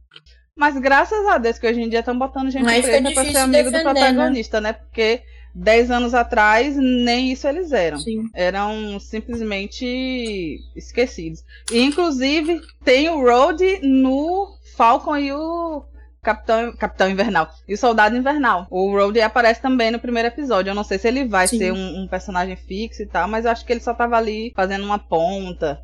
Mas 0.55 0.77
graças 0.77 1.25
a 1.27 1.37
Deus 1.37 1.59
que 1.59 1.67
hoje 1.67 1.81
em 1.81 1.89
dia 1.89 1.99
estão 1.99 2.17
botando 2.17 2.49
gente 2.49 2.65
fica 2.65 2.81
preta 2.81 3.11
pra 3.11 3.25
ser 3.25 3.37
amigo 3.37 3.69
do 3.69 3.71
defender, 3.71 3.93
né? 3.93 3.93
protagonista, 3.93 4.61
né? 4.61 4.73
Porque 4.73 5.21
10 5.53 5.91
anos 5.91 6.13
atrás 6.13 6.75
nem 6.77 7.31
isso 7.31 7.47
eles 7.47 7.71
eram 7.71 7.99
Sim. 7.99 8.23
eram 8.33 8.99
simplesmente 8.99 10.59
esquecidos. 10.75 11.43
E, 11.71 11.81
inclusive, 11.81 12.61
tem 12.83 13.09
o 13.09 13.21
Road 13.21 13.79
no 13.81 14.55
Falcon 14.75 15.17
e 15.17 15.31
o 15.31 15.83
Capitão, 16.21 16.75
Capitão 16.75 17.09
Invernal. 17.09 17.49
E 17.67 17.73
o 17.73 17.77
Soldado 17.77 18.15
Invernal. 18.15 18.67
O 18.69 18.91
Road 18.91 19.19
aparece 19.21 19.61
também 19.61 19.91
no 19.91 19.99
primeiro 19.99 20.27
episódio. 20.27 20.71
Eu 20.71 20.75
não 20.75 20.83
sei 20.83 20.97
se 20.97 21.07
ele 21.07 21.25
vai 21.25 21.47
Sim. 21.47 21.57
ser 21.57 21.73
um, 21.73 22.03
um 22.03 22.07
personagem 22.07 22.55
fixo 22.55 23.01
e 23.01 23.05
tal, 23.05 23.27
mas 23.27 23.45
eu 23.45 23.51
acho 23.51 23.65
que 23.65 23.71
ele 23.71 23.79
só 23.79 23.93
tava 23.93 24.17
ali 24.17 24.51
fazendo 24.55 24.85
uma 24.85 24.99
ponta 24.99 25.81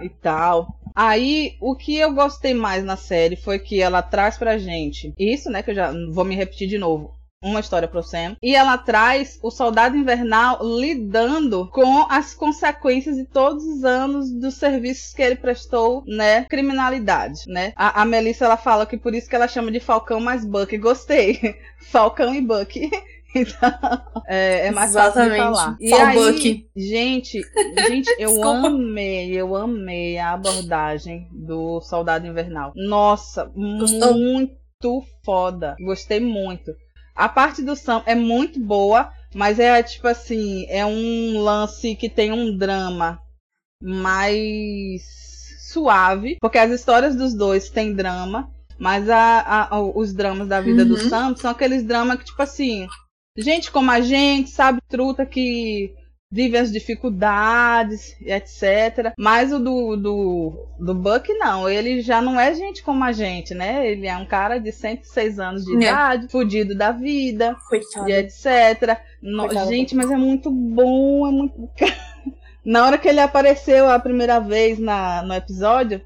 e 0.00 0.08
tal. 0.08 0.78
Aí, 0.94 1.56
o 1.60 1.76
que 1.76 1.96
eu 1.96 2.14
gostei 2.14 2.54
mais 2.54 2.82
na 2.82 2.96
série 2.96 3.36
foi 3.36 3.58
que 3.58 3.82
ela 3.82 4.00
traz 4.00 4.38
pra 4.38 4.56
gente 4.56 5.12
isso, 5.18 5.50
né? 5.50 5.62
Que 5.62 5.72
eu 5.72 5.74
já 5.74 5.92
vou 6.10 6.24
me 6.24 6.34
repetir 6.34 6.68
de 6.68 6.78
novo 6.78 7.14
uma 7.42 7.60
história 7.60 7.88
pro 7.88 8.02
Sam. 8.02 8.36
E 8.42 8.54
ela 8.54 8.78
traz 8.78 9.38
o 9.42 9.50
Soldado 9.50 9.96
Invernal 9.96 10.58
lidando 10.62 11.68
com 11.70 12.06
as 12.10 12.34
consequências 12.34 13.16
de 13.16 13.24
todos 13.24 13.64
os 13.64 13.84
anos 13.84 14.30
dos 14.32 14.54
serviços 14.54 15.12
que 15.12 15.22
ele 15.22 15.36
prestou, 15.36 16.02
né? 16.06 16.44
Criminalidade, 16.44 17.42
né? 17.46 17.72
A, 17.76 18.02
a 18.02 18.04
Melissa, 18.04 18.44
ela 18.44 18.56
fala 18.56 18.86
que 18.86 18.96
por 18.96 19.14
isso 19.14 19.28
que 19.28 19.36
ela 19.36 19.48
chama 19.48 19.70
de 19.70 19.80
Falcão 19.80 20.20
mais 20.20 20.44
Buck. 20.44 20.76
Gostei. 20.78 21.56
Falcão 21.90 22.34
e 22.34 22.40
Buck. 22.40 22.90
Então, 23.38 23.70
é, 24.26 24.68
é 24.68 24.70
mais 24.70 24.94
fácil 24.94 25.20
de 25.20 25.28
Exatamente. 25.28 25.58
falar. 25.58 25.76
E 25.78 25.90
Fal 25.90 26.00
aí, 26.00 26.16
Buck. 26.16 26.68
gente, 26.74 27.40
gente, 27.86 28.16
eu 28.18 28.42
amei, 28.42 29.30
eu 29.32 29.54
amei 29.54 30.16
a 30.16 30.32
abordagem 30.32 31.28
do 31.30 31.82
Soldado 31.82 32.26
Invernal. 32.26 32.72
Nossa, 32.74 33.44
Gostou? 33.54 34.14
muito 34.14 35.04
foda. 35.22 35.76
Gostei 35.78 36.18
muito. 36.18 36.72
A 37.16 37.28
parte 37.28 37.62
do 37.62 37.74
Sam 37.74 38.02
é 38.06 38.14
muito 38.14 38.60
boa, 38.60 39.10
mas 39.34 39.58
é 39.58 39.82
tipo 39.82 40.06
assim, 40.06 40.66
é 40.68 40.84
um 40.84 41.40
lance 41.40 41.94
que 41.96 42.08
tem 42.10 42.30
um 42.32 42.56
drama 42.56 43.18
mais 43.82 45.02
suave, 45.72 46.36
porque 46.40 46.58
as 46.58 46.70
histórias 46.70 47.16
dos 47.16 47.34
dois 47.34 47.68
têm 47.70 47.94
drama, 47.94 48.50
mas 48.78 49.08
a, 49.08 49.68
a- 49.70 49.80
os 49.80 50.12
dramas 50.14 50.48
da 50.48 50.60
vida 50.60 50.84
do 50.84 50.94
Uhum. 50.94 51.08
Sam 51.08 51.36
são 51.36 51.50
aqueles 51.50 51.82
dramas 51.84 52.18
que, 52.18 52.24
tipo 52.26 52.42
assim, 52.42 52.86
gente 53.36 53.70
como 53.70 53.90
a 53.90 54.00
gente, 54.00 54.50
sabe, 54.50 54.80
truta 54.88 55.26
que 55.26 55.94
vive 56.30 56.56
as 56.58 56.72
dificuldades 56.72 58.16
e 58.20 58.30
etc. 58.32 59.12
Mas 59.18 59.52
o 59.52 59.58
do, 59.58 59.96
do, 59.96 60.68
do 60.78 60.94
Buck, 60.94 61.32
não. 61.34 61.68
Ele 61.68 62.00
já 62.00 62.20
não 62.20 62.38
é 62.38 62.54
gente 62.54 62.82
como 62.82 63.04
a 63.04 63.12
gente, 63.12 63.54
né? 63.54 63.86
Ele 63.86 64.06
é 64.06 64.16
um 64.16 64.26
cara 64.26 64.58
de 64.58 64.72
106 64.72 65.38
anos 65.38 65.64
de 65.64 65.72
É. 65.74 65.88
idade, 65.88 66.28
fudido 66.28 66.74
da 66.74 66.92
vida 66.92 67.56
Coitado. 67.68 68.08
e 68.08 68.12
etc. 68.12 69.00
No- 69.22 69.48
gente, 69.68 69.94
mas 69.94 70.10
é 70.10 70.16
muito 70.16 70.50
bom, 70.50 71.26
é 71.26 71.30
muito. 71.30 71.70
na 72.64 72.84
hora 72.84 72.98
que 72.98 73.08
ele 73.08 73.20
apareceu 73.20 73.88
a 73.88 73.98
primeira 73.98 74.40
vez 74.40 74.78
na, 74.78 75.22
no 75.22 75.32
episódio, 75.34 76.00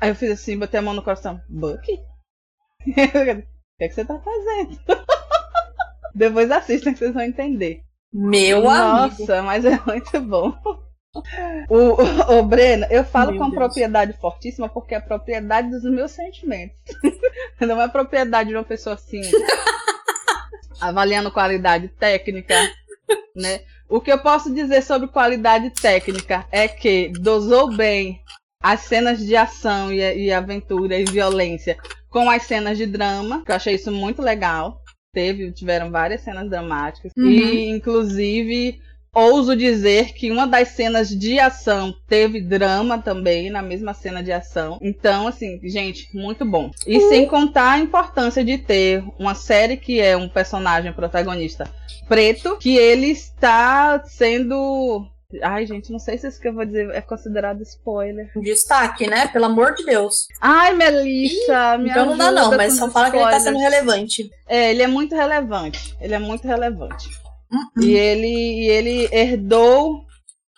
aí 0.00 0.08
eu 0.08 0.14
fiz 0.14 0.30
assim, 0.30 0.58
botei 0.58 0.80
a 0.80 0.82
mão 0.82 0.94
no 0.94 1.02
coração. 1.02 1.40
Buck? 1.48 1.86
o 2.80 2.84
que, 2.84 3.84
é 3.84 3.88
que 3.88 3.94
você 3.94 4.04
tá 4.04 4.18
fazendo? 4.18 4.78
Depois 6.14 6.50
assistam 6.50 6.92
que 6.92 6.98
vocês 6.98 7.12
vão 7.14 7.22
entender. 7.22 7.82
Meu 8.12 8.68
amigo. 8.68 9.20
Nossa, 9.20 9.42
mas 9.42 9.64
é 9.64 9.80
muito 9.86 10.20
bom. 10.20 10.54
O, 11.68 11.76
o, 11.76 12.38
o 12.38 12.42
Breno, 12.44 12.86
eu 12.88 13.04
falo 13.04 13.32
Meu 13.32 13.40
com 13.40 13.50
Deus. 13.50 13.56
propriedade 13.56 14.12
fortíssima 14.14 14.68
porque 14.68 14.94
é 14.94 14.98
a 14.98 15.02
propriedade 15.02 15.70
dos 15.70 15.82
meus 15.84 16.12
sentimentos. 16.12 16.76
Não 17.60 17.80
é 17.80 17.88
propriedade 17.88 18.50
de 18.50 18.56
uma 18.56 18.64
pessoa 18.64 18.94
assim, 18.94 19.20
avaliando 20.80 21.32
qualidade 21.32 21.88
técnica, 21.88 22.54
né? 23.34 23.60
O 23.88 24.00
que 24.00 24.12
eu 24.12 24.18
posso 24.18 24.54
dizer 24.54 24.82
sobre 24.82 25.08
qualidade 25.08 25.70
técnica 25.70 26.46
é 26.52 26.68
que 26.68 27.08
dosou 27.20 27.74
bem 27.74 28.22
as 28.62 28.80
cenas 28.82 29.18
de 29.18 29.34
ação 29.34 29.92
e, 29.92 30.26
e 30.26 30.32
aventura 30.32 30.96
e 30.96 31.04
violência 31.04 31.76
com 32.08 32.30
as 32.30 32.42
cenas 32.44 32.78
de 32.78 32.86
drama, 32.86 33.44
que 33.44 33.50
eu 33.50 33.56
achei 33.56 33.74
isso 33.74 33.90
muito 33.90 34.22
legal. 34.22 34.79
Teve, 35.12 35.50
tiveram 35.50 35.90
várias 35.90 36.20
cenas 36.20 36.48
dramáticas. 36.48 37.12
Uhum. 37.16 37.26
E, 37.28 37.68
inclusive, 37.68 38.80
ouso 39.12 39.56
dizer 39.56 40.12
que 40.14 40.30
uma 40.30 40.46
das 40.46 40.68
cenas 40.68 41.08
de 41.08 41.40
ação 41.40 41.92
teve 42.06 42.40
drama 42.40 42.98
também, 42.98 43.50
na 43.50 43.60
mesma 43.60 43.92
cena 43.92 44.22
de 44.22 44.30
ação. 44.30 44.78
Então, 44.80 45.26
assim, 45.26 45.58
gente, 45.64 46.08
muito 46.14 46.44
bom. 46.44 46.70
E 46.86 46.96
Uhum. 46.98 47.08
sem 47.08 47.26
contar 47.26 47.72
a 47.72 47.78
importância 47.78 48.44
de 48.44 48.56
ter 48.58 49.02
uma 49.18 49.34
série 49.34 49.76
que 49.76 50.00
é 50.00 50.16
um 50.16 50.28
personagem 50.28 50.92
protagonista 50.92 51.68
preto, 52.08 52.56
que 52.58 52.76
ele 52.76 53.06
está 53.06 54.02
sendo. 54.04 55.06
Ai, 55.42 55.64
gente, 55.66 55.92
não 55.92 55.98
sei 55.98 56.18
se 56.18 56.26
isso 56.26 56.40
que 56.40 56.48
eu 56.48 56.54
vou 56.54 56.64
dizer 56.64 56.90
é 56.90 57.00
considerado 57.00 57.62
spoiler. 57.62 58.30
Destaque, 58.36 59.06
né? 59.06 59.28
Pelo 59.28 59.44
amor 59.44 59.74
de 59.74 59.84
Deus. 59.84 60.26
Ai, 60.40 60.74
Melissa, 60.74 61.78
me 61.78 61.90
então 61.90 62.06
não 62.06 62.16
dá 62.16 62.32
não, 62.32 62.56
mas 62.56 62.76
só 62.76 62.90
fala 62.90 63.10
que 63.10 63.16
ele 63.16 63.24
tá 63.24 63.36
spoilers. 63.36 63.42
sendo 63.44 63.58
relevante. 63.58 64.30
É, 64.48 64.70
ele 64.70 64.82
é 64.82 64.86
muito 64.86 65.14
relevante. 65.14 65.96
Ele 66.00 66.14
é 66.14 66.18
muito 66.18 66.46
relevante. 66.46 67.08
Uhum. 67.50 67.82
E 67.82 67.92
ele, 67.96 68.26
e 68.26 68.68
ele 68.68 69.08
herdou 69.12 70.04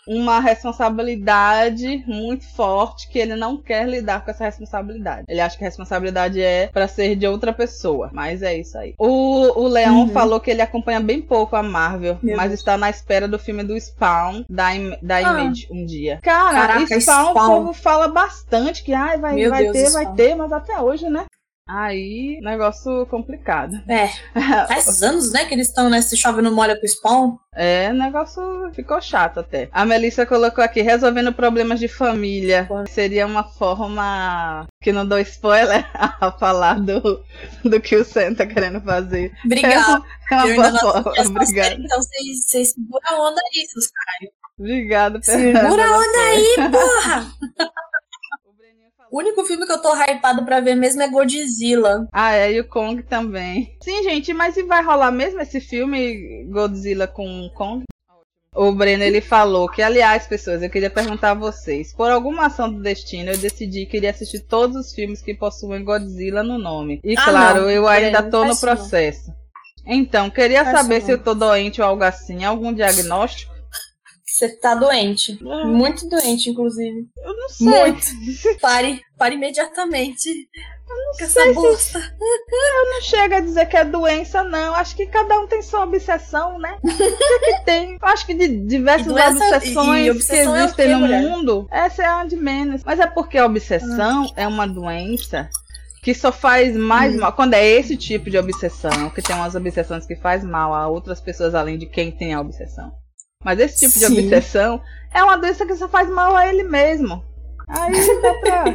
uma 0.06 0.40
responsabilidade 0.40 2.02
muito 2.06 2.44
forte 2.54 3.08
que 3.08 3.18
ele 3.18 3.36
não 3.36 3.56
quer 3.56 3.88
lidar 3.88 4.24
com 4.24 4.30
essa 4.30 4.44
responsabilidade. 4.44 5.24
Ele 5.28 5.40
acha 5.40 5.56
que 5.56 5.64
a 5.64 5.68
responsabilidade 5.68 6.40
é 6.40 6.68
pra 6.68 6.88
ser 6.88 7.14
de 7.16 7.26
outra 7.26 7.52
pessoa. 7.52 8.10
Mas 8.12 8.42
é 8.42 8.56
isso 8.56 8.76
aí. 8.78 8.94
O, 8.98 9.60
o 9.62 9.68
Leon 9.68 9.92
Uhum. 10.02 10.08
falou 10.08 10.40
que 10.40 10.50
ele 10.50 10.62
acompanha 10.62 11.00
bem 11.00 11.20
pouco 11.20 11.54
a 11.56 11.62
Marvel, 11.62 12.18
Meu 12.22 12.36
mas 12.36 12.48
Deus. 12.48 12.60
está 12.60 12.76
na 12.76 12.90
espera 12.90 13.28
do 13.28 13.38
filme 13.38 13.62
do 13.62 13.78
Spawn 13.78 14.44
da, 14.48 14.74
Im- 14.74 14.96
da 15.02 15.16
Ah. 15.16 15.20
Image 15.42 15.68
um 15.70 15.84
dia. 15.84 16.18
Cara, 16.22 16.66
Caraca, 16.66 17.00
Spawn, 17.00 17.30
Spawn. 17.30 17.30
o 17.30 17.34
povo 17.60 17.72
fala 17.72 18.08
bastante 18.08 18.82
que 18.82 18.92
ai, 18.92 19.18
vai, 19.18 19.34
Meu 19.34 19.50
vai 19.50 19.62
Deus, 19.64 19.72
ter, 19.76 19.90
vai 19.90 20.02
Spawn. 20.04 20.16
ter, 20.16 20.34
mas 20.34 20.52
até 20.52 20.80
hoje, 20.80 21.08
né? 21.08 21.24
Aí, 21.66 22.38
negócio 22.42 23.06
complicado. 23.06 23.80
É, 23.88 24.08
faz 24.66 25.02
anos, 25.02 25.32
né, 25.32 25.44
que 25.44 25.54
eles 25.54 25.68
estão 25.68 25.88
nesse 25.88 26.16
chove 26.16 26.42
no 26.42 26.50
molha 26.50 26.76
com 26.76 26.84
o 26.84 26.88
Spawn. 26.88 27.36
É, 27.54 27.92
negócio 27.92 28.42
ficou 28.74 29.00
chato 29.00 29.40
até. 29.40 29.68
A 29.72 29.84
Melissa 29.84 30.26
colocou 30.26 30.64
aqui, 30.64 30.82
resolvendo 30.82 31.32
problemas 31.32 31.78
de 31.78 31.86
família. 31.86 32.68
Seria 32.90 33.26
uma 33.26 33.44
forma 33.44 34.66
que 34.82 34.92
não 34.92 35.06
dou 35.06 35.18
spoiler 35.20 35.88
a 35.94 36.32
falar 36.32 36.80
do, 36.80 37.24
do 37.64 37.80
que 37.80 37.96
o 37.96 38.04
Sam 38.04 38.34
tá 38.34 38.46
querendo 38.46 38.80
fazer. 38.80 39.32
Obrigada. 39.44 40.02
É 40.30 40.34
uma 40.34 40.48
Eu 40.48 40.56
boa 40.56 40.80
forma. 40.80 41.12
Obrigada. 41.26 41.74
Então 41.74 42.00
vocês 42.02 42.70
seguram 42.70 43.00
a 43.08 43.28
onda 43.28 43.40
aí, 43.40 43.66
seus 43.66 43.86
caras. 43.88 44.42
Obrigada, 44.58 45.20
Segura 45.22 45.86
a 45.86 45.98
onda 45.98 46.18
aí, 46.18 46.54
porra! 46.70 47.32
O 49.12 49.18
único 49.18 49.44
filme 49.44 49.66
que 49.66 49.72
eu 49.72 49.82
tô 49.82 49.94
hypada 49.94 50.42
pra 50.42 50.58
ver 50.60 50.74
mesmo 50.74 51.02
é 51.02 51.06
Godzilla. 51.08 52.08
Ah, 52.10 52.32
é, 52.32 52.50
e 52.50 52.60
o 52.60 52.66
Kong 52.66 53.02
também. 53.02 53.76
Sim, 53.82 54.02
gente, 54.04 54.32
mas 54.32 54.56
e 54.56 54.62
vai 54.62 54.82
rolar 54.82 55.10
mesmo 55.12 55.38
esse 55.38 55.60
filme 55.60 56.46
Godzilla 56.48 57.06
com 57.06 57.50
Kong? 57.54 57.84
O 58.56 58.72
Breno, 58.72 59.02
ele 59.02 59.20
falou 59.20 59.68
que, 59.68 59.82
aliás, 59.82 60.26
pessoas, 60.26 60.62
eu 60.62 60.70
queria 60.70 60.88
perguntar 60.88 61.32
a 61.32 61.34
vocês. 61.34 61.92
Por 61.94 62.10
alguma 62.10 62.46
ação 62.46 62.72
do 62.72 62.80
destino, 62.80 63.30
eu 63.30 63.36
decidi 63.36 63.84
que 63.84 63.98
iria 63.98 64.10
assistir 64.10 64.40
todos 64.40 64.76
os 64.76 64.94
filmes 64.94 65.20
que 65.20 65.34
possuem 65.34 65.84
Godzilla 65.84 66.42
no 66.42 66.56
nome. 66.56 66.98
E 67.04 67.14
Ah, 67.14 67.24
claro, 67.24 67.60
não, 67.62 67.70
eu 67.70 67.86
ainda 67.86 68.22
Breno, 68.22 68.30
tô 68.30 68.44
no 68.44 68.50
não. 68.50 68.56
processo. 68.56 69.30
Então, 69.86 70.30
queria 70.30 70.64
Faz 70.64 70.80
saber 70.80 71.02
se 71.02 71.10
eu 71.10 71.18
tô 71.18 71.34
doente 71.34 71.82
ou 71.82 71.86
algo 71.86 72.02
assim. 72.02 72.44
Algum 72.44 72.72
diagnóstico? 72.72 73.51
Você 74.42 74.56
tá 74.56 74.74
doente. 74.74 75.38
Ah. 75.48 75.66
Muito 75.66 76.08
doente, 76.08 76.50
inclusive. 76.50 77.06
Eu 77.16 77.36
não 77.36 77.48
sei. 77.48 77.66
Muito. 77.68 78.06
Pare, 78.60 79.00
pare 79.16 79.36
imediatamente. 79.36 80.28
Com 81.16 81.24
essa 81.24 81.52
bosta. 81.54 82.00
Não 82.90 83.00
chega 83.02 83.36
a 83.36 83.40
dizer 83.40 83.66
que 83.66 83.76
é 83.76 83.84
doença, 83.84 84.42
não. 84.42 84.74
Acho 84.74 84.96
que 84.96 85.06
cada 85.06 85.38
um 85.38 85.46
tem 85.46 85.62
sua 85.62 85.84
obsessão, 85.84 86.58
né? 86.58 86.76
O 86.82 86.88
que, 86.88 87.38
que 87.38 87.64
tem? 87.64 87.92
Eu 88.02 88.08
acho 88.08 88.26
que 88.26 88.34
de 88.34 88.48
diversas 88.66 89.06
doença- 89.06 89.56
obsessões 89.56 90.00
e- 90.02 90.06
e 90.06 90.10
obsessão 90.10 90.52
que 90.52 90.58
é 90.58 90.64
existem 90.64 90.86
quê, 90.86 90.92
no 90.92 90.98
mulher? 91.00 91.22
mundo, 91.22 91.68
essa 91.70 92.02
é 92.02 92.06
a 92.06 92.24
de 92.24 92.36
menos. 92.36 92.82
Mas 92.84 92.98
é 92.98 93.06
porque 93.06 93.38
a 93.38 93.46
obsessão 93.46 94.26
é 94.36 94.46
uma 94.46 94.66
doença 94.66 95.48
que 96.02 96.12
só 96.12 96.32
faz 96.32 96.76
mais 96.76 97.14
Hum. 97.14 97.20
mal. 97.20 97.32
Quando 97.32 97.54
é 97.54 97.64
esse 97.64 97.96
tipo 97.96 98.28
de 98.28 98.36
obsessão, 98.36 99.08
que 99.10 99.22
tem 99.22 99.36
umas 99.36 99.54
obsessões 99.54 100.04
que 100.04 100.16
faz 100.16 100.42
mal 100.44 100.74
a 100.74 100.88
outras 100.88 101.20
pessoas 101.20 101.54
além 101.54 101.78
de 101.78 101.86
quem 101.86 102.10
tem 102.10 102.34
a 102.34 102.40
obsessão. 102.40 102.92
Mas 103.44 103.58
esse 103.58 103.86
tipo 103.86 103.98
de 103.98 104.06
Sim. 104.06 104.18
obsessão 104.20 104.80
é 105.12 105.22
uma 105.22 105.36
doença 105.36 105.66
que 105.66 105.76
só 105.76 105.88
faz 105.88 106.08
mal 106.08 106.34
a 106.36 106.46
ele 106.46 106.62
mesmo. 106.62 107.24
Aí 107.68 107.92
dá 108.22 108.34
pra. 108.34 108.64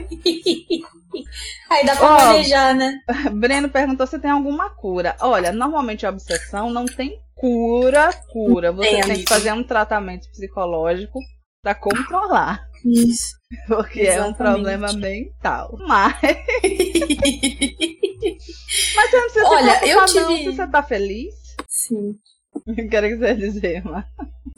Aí 1.70 1.86
dá 1.86 1.96
pra 1.96 2.10
manejar, 2.10 2.76
né? 2.76 2.94
Breno 3.34 3.70
perguntou 3.70 4.06
se 4.08 4.20
tem 4.20 4.30
alguma 4.32 4.70
cura. 4.70 5.16
Olha, 5.22 5.52
normalmente 5.52 6.06
a 6.06 6.10
obsessão 6.10 6.70
não 6.70 6.86
tem 6.86 7.20
cura, 7.36 8.12
cura. 8.32 8.72
Você 8.72 8.90
tem, 8.90 9.02
tem, 9.04 9.24
que 9.24 9.30
fazer 9.30 9.52
um 9.54 9.64
tratamento 9.64 10.30
psicológico 10.30 11.20
pra 11.62 11.74
controlar, 11.76 12.68
Isso. 12.86 13.36
porque 13.68 14.02
é 14.02 14.22
um 14.22 14.30
Exatamente. 14.30 14.38
problema 14.38 14.94
mental. 14.94 15.76
Mas, 15.88 16.16
mas 18.96 19.10
você 19.12 19.18
não 19.18 19.24
precisa 19.24 19.48
Olha, 19.48 19.80
se 19.80 19.90
eu 19.90 19.98
não, 19.98 20.06
tive- 20.06 20.38
se 20.38 20.46
você 20.56 20.68
tá 20.68 20.84
feliz. 20.84 21.34
Sim. 21.68 22.14
O 22.66 22.74
que 22.90 22.96
era 22.96 23.08
que 23.10 23.16
você 23.18 23.26
ia 23.28 23.36
dizer, 23.36 23.84
mas 23.86 24.06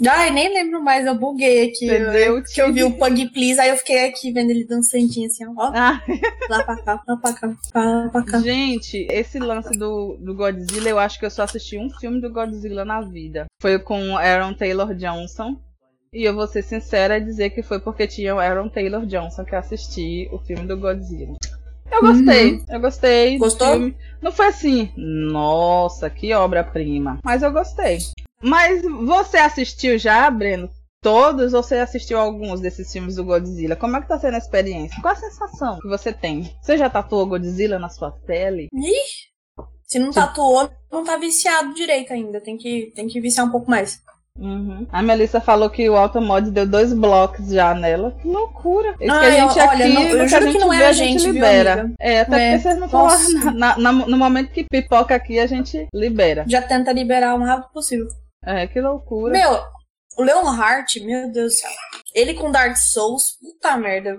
Ai, 0.07 0.29
nem 0.31 0.53
lembro 0.53 0.81
mais, 0.81 1.05
eu 1.05 1.13
buguei 1.15 1.67
aqui. 1.67 1.85
Entendeu? 1.85 2.37
Eu, 2.37 2.43
que 2.43 2.61
eu 2.61 2.71
vi 2.73 2.83
o 2.83 2.91
Pug 2.97 3.29
Please, 3.31 3.59
aí 3.59 3.69
eu 3.69 3.75
fiquei 3.75 4.07
aqui 4.07 4.31
vendo 4.31 4.49
ele 4.51 4.63
dançandinho 4.65 5.27
assim, 5.27 5.45
ó. 5.45 5.71
Ah, 5.73 6.01
Lá 6.49 6.63
pra 6.63 6.77
cá, 6.77 7.03
lá 7.05 7.17
pra 7.17 7.33
cá, 7.33 7.55
lá 7.75 8.09
pra 8.09 8.23
cá. 8.23 8.39
gente, 8.39 9.05
esse 9.11 9.39
lance 9.39 9.77
do, 9.77 10.15
do 10.17 10.33
Godzilla, 10.33 10.87
eu 10.89 10.99
acho 10.99 11.19
que 11.19 11.25
eu 11.25 11.29
só 11.29 11.43
assisti 11.43 11.77
um 11.77 11.89
filme 11.89 12.21
do 12.21 12.31
Godzilla 12.31 12.85
na 12.85 13.01
vida. 13.01 13.45
Foi 13.61 13.77
com 13.77 14.15
Aaron 14.15 14.53
Taylor 14.53 14.95
Johnson. 14.95 15.59
E 16.13 16.23
eu 16.23 16.33
vou 16.33 16.47
ser 16.47 16.63
sincera 16.63 17.17
e 17.17 17.23
dizer 17.23 17.49
que 17.51 17.61
foi 17.61 17.79
porque 17.79 18.07
tinha 18.07 18.33
o 18.33 18.39
Aaron 18.39 18.67
Taylor 18.69 19.05
Johnson 19.05 19.43
que 19.45 19.53
eu 19.53 19.59
assisti 19.59 20.27
o 20.31 20.39
filme 20.39 20.65
do 20.65 20.75
Godzilla. 20.77 21.35
Eu 21.99 22.13
gostei, 22.13 22.63
eu 22.69 22.79
gostei. 22.79 23.37
Gostou? 23.37 23.67
filme. 23.73 23.97
Não 24.21 24.31
foi 24.31 24.47
assim, 24.47 24.91
nossa, 24.95 26.09
que 26.09 26.33
obra-prima. 26.33 27.19
Mas 27.23 27.43
eu 27.43 27.51
gostei. 27.51 27.99
Mas 28.41 28.81
você 28.81 29.37
assistiu 29.37 29.97
já, 29.97 30.29
Breno? 30.29 30.69
Todos 31.01 31.53
ou 31.53 31.63
você 31.63 31.75
assistiu 31.75 32.19
alguns 32.19 32.59
desses 32.59 32.91
filmes 32.91 33.15
do 33.15 33.23
Godzilla? 33.23 33.75
Como 33.75 33.95
é 33.95 34.01
que 34.01 34.07
tá 34.07 34.19
sendo 34.19 34.35
a 34.35 34.37
experiência? 34.37 35.01
Qual 35.01 35.13
a 35.13 35.17
sensação 35.17 35.79
que 35.79 35.87
você 35.87 36.11
tem? 36.11 36.53
Você 36.61 36.77
já 36.77 36.89
tatuou 36.89 37.25
Godzilla 37.25 37.79
na 37.79 37.89
sua 37.89 38.11
pele? 38.11 38.67
Se 39.83 39.97
não 39.97 40.11
tatuou, 40.11 40.69
não 40.91 41.03
tá 41.03 41.17
viciado 41.17 41.73
direito 41.73 42.13
ainda. 42.13 42.41
Tem 42.41 42.57
que, 42.57 42.91
tem 42.93 43.07
que 43.07 43.21
viciar 43.21 43.45
um 43.45 43.51
pouco 43.51 43.71
mais. 43.71 44.01
Uhum. 44.37 44.87
A 44.91 45.01
Melissa 45.01 45.41
falou 45.41 45.69
que 45.69 45.89
o 45.89 45.97
Automod 45.97 46.49
deu 46.51 46.65
dois 46.65 46.93
blocos 46.93 47.49
já 47.49 47.73
nela. 47.73 48.15
Que 48.21 48.27
loucura. 48.27 48.89
Isso 48.99 49.19
que 49.19 49.25
a 49.25 49.31
gente 49.31 49.51
olha, 49.59 49.63
aqui, 49.71 49.93
não- 49.93 50.01
eu 50.03 50.19
que 50.23 50.27
juro 50.29 50.45
que 50.45 50.51
gente 50.51 50.59
não 50.59 50.73
é 50.73 50.77
vê, 50.77 50.85
a 50.85 50.91
gente 50.93 51.23
viu, 51.23 51.33
libera. 51.33 51.73
amiga? 51.73 51.93
é, 51.99 52.19
até 52.21 52.35
É. 52.47 52.51
porque 52.51 52.63
vocês 52.63 52.79
não 52.79 52.89
falaram. 52.89 53.53
Na, 53.55 53.77
na- 53.77 53.91
no 53.91 54.17
momento 54.17 54.51
que 54.51 54.63
pipoca 54.63 55.13
aqui, 55.15 55.39
a 55.39 55.47
gente 55.47 55.87
libera. 55.93 56.45
Já 56.47 56.61
tenta 56.61 56.91
liberar 56.93 57.35
o 57.35 57.39
mais 57.39 57.51
rápido 57.51 57.71
possível. 57.73 58.07
É, 58.45 58.65
que 58.67 58.79
loucura. 58.79 59.33
Meu, 59.33 59.59
o 60.17 60.23
Leonhardt, 60.23 60.99
meu 61.03 61.29
Deus 61.31 61.53
do 61.53 61.57
céu. 61.57 61.69
Ele 62.15 62.33
com 62.33 62.49
Dark 62.51 62.77
Souls, 62.77 63.35
puta 63.41 63.75
merda. 63.75 64.17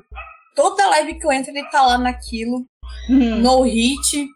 Toda 0.54 0.86
live 0.90 1.14
que 1.18 1.26
eu 1.26 1.32
entro, 1.32 1.50
ele 1.50 1.64
tá 1.70 1.80
lá 1.86 1.96
naquilo. 1.96 2.66
Hum. 3.08 3.36
No 3.36 3.62
hit. 3.62 4.26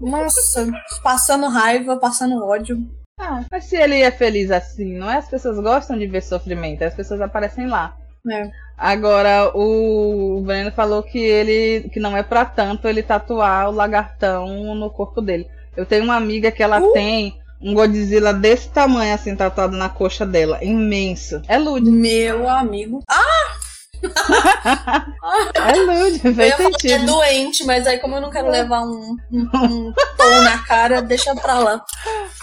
Nossa, 0.00 0.66
passando 1.02 1.46
raiva, 1.48 1.96
passando 1.98 2.44
ódio. 2.44 2.78
Ah, 3.18 3.44
mas 3.50 3.64
se 3.64 3.76
ele 3.76 4.00
é 4.00 4.10
feliz 4.10 4.50
assim, 4.50 4.96
não 4.98 5.10
é? 5.10 5.16
As 5.16 5.28
pessoas 5.28 5.58
gostam 5.60 5.96
de 5.96 6.06
ver 6.06 6.22
sofrimento, 6.22 6.82
as 6.82 6.94
pessoas 6.94 7.20
aparecem 7.20 7.66
lá. 7.68 7.96
É. 8.30 8.50
Agora, 8.76 9.52
o 9.54 10.42
Breno 10.44 10.72
falou 10.72 11.02
que 11.02 11.18
ele 11.18 11.88
que 11.90 12.00
não 12.00 12.16
é 12.16 12.22
pra 12.22 12.44
tanto 12.44 12.88
ele 12.88 13.02
tatuar 13.02 13.68
o 13.68 13.72
lagartão 13.72 14.74
no 14.74 14.90
corpo 14.90 15.20
dele. 15.20 15.46
Eu 15.76 15.86
tenho 15.86 16.04
uma 16.04 16.16
amiga 16.16 16.50
que 16.50 16.62
ela 16.62 16.80
Uh! 16.80 16.92
tem 16.92 17.38
um 17.60 17.72
Godzilla 17.72 18.32
desse 18.32 18.68
tamanho, 18.68 19.14
assim, 19.14 19.36
tatuado 19.36 19.76
na 19.76 19.88
coxa 19.88 20.26
dela. 20.26 20.58
Imenso. 20.62 21.40
É 21.48 21.56
Lud. 21.56 21.88
Meu 21.88 22.48
amigo. 22.48 23.02
É 26.48 26.50
falar 26.52 26.70
que 26.78 26.86
é 26.92 26.98
sentido. 26.98 27.06
doente, 27.06 27.64
mas 27.64 27.86
aí 27.86 27.98
como 27.98 28.16
eu 28.16 28.20
não 28.20 28.30
quero 28.30 28.50
levar 28.50 28.82
um, 28.82 29.16
um, 29.32 29.48
um 29.54 29.92
tom 30.16 30.40
na 30.42 30.58
cara, 30.58 31.00
deixa 31.02 31.34
pra 31.34 31.58
lá. 31.58 31.84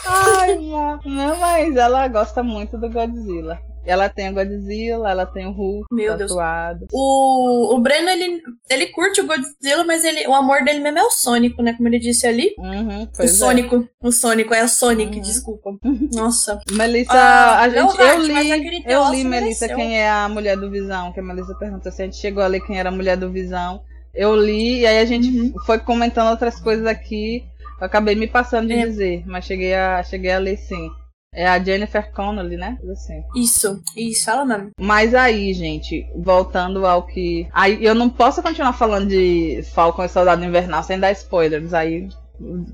Ai, 0.06 0.58
não, 1.06 1.38
mas 1.38 1.76
ela 1.76 2.08
gosta 2.08 2.42
muito 2.44 2.78
do 2.78 2.90
Godzilla. 2.90 3.60
Ela 3.86 4.08
tem 4.10 4.30
o 4.30 4.34
Godzilla, 4.34 5.10
ela 5.10 5.26
tem 5.26 5.48
o 5.48 5.52
Hulk 5.52 5.88
Meu 5.92 6.16
Deus. 6.16 6.30
tatuado. 6.30 6.86
O, 6.94 7.76
o 7.76 7.80
Breno, 7.80 8.10
ele, 8.10 8.42
ele 8.70 8.88
curte 8.88 9.22
o 9.22 9.26
Godzilla, 9.26 9.84
mas 9.84 10.04
ele, 10.04 10.28
o 10.28 10.34
amor 10.36 10.64
dele 10.64 10.80
mesmo 10.80 11.00
é 11.00 11.04
o 11.04 11.10
Sônico, 11.10 11.64
né? 11.64 11.74
Como 11.74 11.88
ele 11.90 11.98
disse 11.98 12.28
ali. 12.28 12.54
Uhum, 12.60 13.08
O 13.18 13.24
é. 13.24 13.28
Sônico. 13.28 13.88
O 14.04 14.12
Sônico, 14.12 14.54
é 14.54 14.64
o 14.64 14.68
Sonic, 14.70 15.16
Uhum. 15.16 15.22
desculpa. 15.24 15.72
Nossa. 16.14 16.60
Melissa, 16.72 17.12
Ah, 17.14 17.62
a 17.62 17.70
gente, 17.70 18.00
eu 18.00 18.20
li, 18.22 18.84
eu 18.86 19.10
li, 19.12 19.24
Melissa, 19.24 19.66
mereceu. 19.66 19.76
quem 19.76 20.00
é 20.00 20.10
a 20.10 20.30
mulher 20.30 20.56
do 20.58 20.70
Visão, 20.70 21.12
que 21.12 21.20
a 21.20 21.24
Melissa 21.24 21.56
perguntou 21.56 21.92
se 21.92 22.02
a 22.02 22.06
gente 22.06 22.18
chegou 22.18 22.44
a 22.44 22.48
ler 22.48 22.62
quem 22.62 22.78
era 22.80 22.90
a 22.90 22.92
mulher 22.92 23.18
do 23.18 23.32
Visão. 23.32 23.82
Eu 24.14 24.36
li, 24.36 24.82
e 24.82 24.86
aí 24.86 25.00
a 25.00 25.06
gente 25.06 25.28
Uhum. 25.28 25.54
foi 25.66 25.80
comentando 25.80 26.30
outras 26.30 26.60
coisas 26.60 26.86
aqui. 26.86 27.44
Eu 27.80 27.86
acabei 27.88 28.14
me 28.14 28.28
passando 28.28 28.68
de 28.68 28.74
É. 28.74 28.86
dizer, 28.86 29.24
mas 29.26 29.46
cheguei 29.46 29.74
a, 29.74 30.04
cheguei 30.04 30.32
a 30.32 30.38
ler 30.38 30.58
sim. 30.58 30.90
É 31.34 31.48
a 31.48 31.64
Jennifer 31.64 32.12
Connelly, 32.12 32.58
né? 32.58 32.78
Assim. 32.92 33.24
Isso, 33.38 33.82
isso, 33.96 34.30
ela 34.30 34.44
mesmo. 34.44 34.72
Mas 34.78 35.16
aí, 35.16 35.54
gente, 35.54 36.06
voltando 36.18 36.86
ao 36.86 37.08
que. 37.08 37.48
Aí 37.54 37.84
eu 37.84 37.96
não 37.96 38.10
posso 38.10 38.42
continuar 38.44 38.74
falando 38.74 39.08
de 39.08 39.64
Falcon 39.74 40.04
e 40.04 40.10
Soldado 40.10 40.44
Invernal 40.44 40.84
sem 40.84 41.00
dar 41.00 41.12
spoilers. 41.14 41.74
Aí 41.74 42.10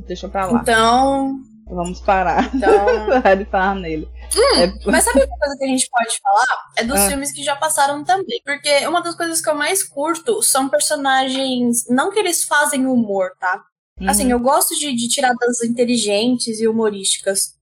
deixa 0.07 0.27
pra 0.27 0.47
lá. 0.47 0.59
Então. 0.61 1.39
Vamos 1.69 1.99
parar 1.99 2.49
Então. 2.55 2.75
de 3.37 3.45
falar 3.45 3.75
nele. 3.75 4.07
Hum, 4.35 4.59
É- 4.59 4.89
Mas 4.89 5.03
sabe 5.03 5.19
uma 5.19 5.37
coisa 5.37 5.55
que 5.57 5.63
a 5.65 5.67
gente 5.67 5.87
pode 5.91 6.17
falar? 6.19 6.57
É 6.77 6.83
dos 6.83 6.97
Ah. 6.99 7.09
filmes 7.09 7.31
que 7.31 7.43
já 7.43 7.55
passaram 7.57 8.03
também. 8.03 8.41
Porque 8.43 8.87
uma 8.87 9.01
das 9.03 9.15
coisas 9.15 9.39
que 9.39 9.49
eu 9.49 9.55
mais 9.55 9.83
curto 9.83 10.41
são 10.41 10.67
personagens. 10.67 11.85
Não 11.89 12.09
que 12.09 12.17
eles 12.17 12.43
fazem 12.45 12.87
humor, 12.87 13.31
tá? 13.39 13.61
Assim, 14.07 14.25
Uhum, 14.25 14.31
eu 14.31 14.39
gosto 14.39 14.75
de, 14.79 14.95
de 14.95 15.07
tiradas 15.09 15.61
inteligentes 15.63 16.59
e 16.61 16.67
humorísticas. 16.67 17.56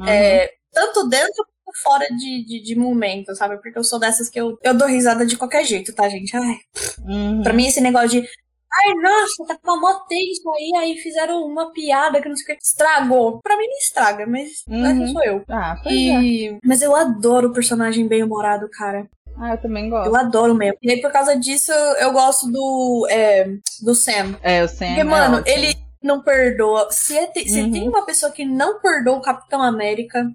Uhum. 0.00 0.08
É, 0.08 0.48
tanto 0.72 1.08
dentro 1.08 1.32
quanto 1.64 1.82
fora 1.82 2.06
de, 2.16 2.44
de, 2.44 2.62
de 2.62 2.76
momento, 2.76 3.34
sabe? 3.36 3.56
Porque 3.60 3.78
eu 3.78 3.84
sou 3.84 3.98
dessas 3.98 4.28
que 4.28 4.40
eu, 4.40 4.58
eu 4.62 4.74
dou 4.74 4.88
risada 4.88 5.24
de 5.26 5.36
qualquer 5.36 5.64
jeito, 5.64 5.94
tá, 5.94 6.08
gente? 6.08 6.36
Ai, 6.36 6.56
Uhum. 7.04 7.42
Pra 7.42 7.52
mim, 7.52 7.66
esse 7.66 7.80
negócio 7.80 8.08
de. 8.08 8.28
Ai, 8.72 8.94
nossa, 9.02 9.44
tá 9.48 9.58
com 9.60 9.80
mó 9.80 9.94
tenso 10.08 10.48
aí, 10.52 10.70
aí 10.78 10.96
fizeram 10.98 11.42
uma 11.44 11.72
piada 11.72 12.20
que 12.22 12.28
não 12.28 12.36
sei 12.36 12.54
o 12.54 12.58
que. 12.58 12.64
Estragou. 12.64 13.40
Pra 13.42 13.56
mim 13.56 13.66
não 13.66 13.78
estraga, 13.78 14.26
mas 14.26 14.48
Uhum. 14.68 14.86
essa 15.02 15.12
sou 15.12 15.24
eu. 15.24 15.44
Ah, 15.48 15.76
pois 15.82 15.94
é. 15.94 15.98
E... 15.98 16.58
Mas 16.64 16.80
eu 16.82 16.94
adoro 16.94 17.48
o 17.48 17.52
personagem 17.52 18.06
bem-humorado, 18.06 18.68
cara. 18.70 19.08
Ah, 19.38 19.54
eu 19.54 19.58
também 19.58 19.84
Eu 19.86 19.90
gosto. 19.90 20.14
adoro 20.16 20.54
mesmo. 20.54 20.76
E 20.82 20.90
aí, 20.90 21.00
por 21.00 21.10
causa 21.10 21.34
disso, 21.36 21.72
eu 21.72 22.12
gosto 22.12 22.46
do. 22.50 23.06
é, 23.10 23.48
do 23.82 23.94
Sam. 23.94 24.36
É, 24.42 24.62
o 24.62 24.68
Sam. 24.68 24.86
Porque, 24.86 25.00
é 25.00 25.04
mano, 25.04 25.42
ele 25.46 25.74
não 26.02 26.22
perdoa. 26.22 26.88
Se, 26.90 27.16
é 27.16 27.26
te- 27.26 27.48
se 27.48 27.60
Uhum. 27.60 27.70
tem 27.72 27.88
uma 27.88 28.04
pessoa 28.06 28.30
que 28.32 28.44
não 28.44 28.80
perdoa 28.80 29.16
o 29.18 29.22
Capitão 29.22 29.62
América, 29.62 30.30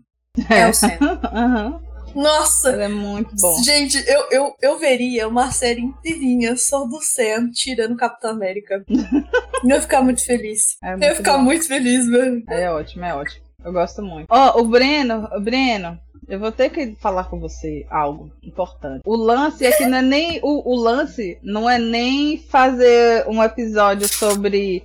é 0.50 0.68
o 0.68 0.74
Sam. 0.74 0.90
Aham. 1.34 1.82
Nossa! 2.14 2.72
Ele 2.72 2.84
é 2.84 2.88
muito 2.88 3.36
bom. 3.36 3.62
Gente, 3.62 3.98
eu, 4.08 4.28
eu, 4.32 4.56
eu 4.62 4.78
veria 4.80 5.28
uma 5.28 5.52
série 5.52 5.82
inteirinha 5.82 6.56
só 6.56 6.86
do 6.86 7.02
Sam 7.02 7.50
tirando 7.52 7.92
o 7.94 7.98
Capitão 7.98 8.32
América. 8.32 8.86
eu 8.88 9.70
ia 9.70 9.82
ficar 9.82 10.02
muito 10.02 10.24
feliz. 10.26 10.78
É 10.82 10.88
eu 10.88 10.92
ia 10.92 10.98
muito 10.98 11.16
ficar 11.18 11.34
bom. 11.38 11.44
muito 11.44 11.68
feliz, 11.68 12.08
velho. 12.08 12.42
É 12.50 12.72
ótimo, 12.72 13.04
é 13.04 13.14
ótimo. 13.14 13.44
Eu 13.66 13.74
gosto 13.74 14.02
muito. 14.02 14.28
Ó, 14.30 14.62
o 14.62 14.66
Breno, 14.66 15.28
o 15.36 15.42
Breno, 15.42 16.00
eu 16.28 16.40
vou 16.40 16.52
ter 16.54 16.70
que 16.70 16.96
falar 17.02 17.26
com 17.26 17.38
você 17.40 17.86
algo 17.90 18.32
importante. 18.42 19.02
O 19.06 19.16
lance 19.18 19.66
é 19.66 19.72
que 19.74 19.86
não 19.86 19.98
é 19.98 20.02
nem. 20.02 20.40
O, 20.42 20.72
o 20.72 20.76
lance 20.76 21.38
não 21.44 21.70
é 21.70 21.78
nem 21.78 22.38
fazer 22.38 23.26
um 23.28 23.44
episódio 23.44 24.08
sobre 24.08 24.84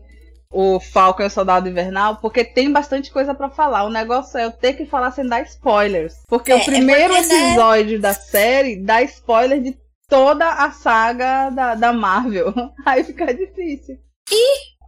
o 0.53 0.81
Falcon 0.81 1.23
e 1.23 1.27
o 1.27 1.31
Soldado 1.31 1.69
Invernal, 1.69 2.17
porque 2.17 2.45
tem 2.45 2.73
bastante 2.73 3.11
coisa 3.13 3.35
pra 3.35 3.49
falar. 3.51 3.85
O 3.85 3.91
negócio 3.91 4.37
é 4.39 4.45
eu 4.45 4.51
ter 4.53 4.75
que 4.75 4.85
falar 4.85 5.11
sem 5.13 5.27
dar 5.27 5.43
spoilers. 5.43 6.15
Porque 6.29 6.51
É, 6.53 6.57
o 6.57 6.59
é 6.59 6.65
primeiro 6.65 7.15
porque, 7.15 7.29
né? 7.29 7.47
episódio 7.51 8.01
da 8.01 8.13
série 8.13 8.77
dá 8.77 9.01
spoiler 9.03 9.61
de 9.63 9.79
toda 10.09 10.49
a 10.49 10.71
saga 10.73 11.51
da, 11.51 11.75
da 11.77 11.93
Marvel. 11.93 12.53
Aí 12.85 13.05
fica 13.05 13.33
difícil. 13.33 13.97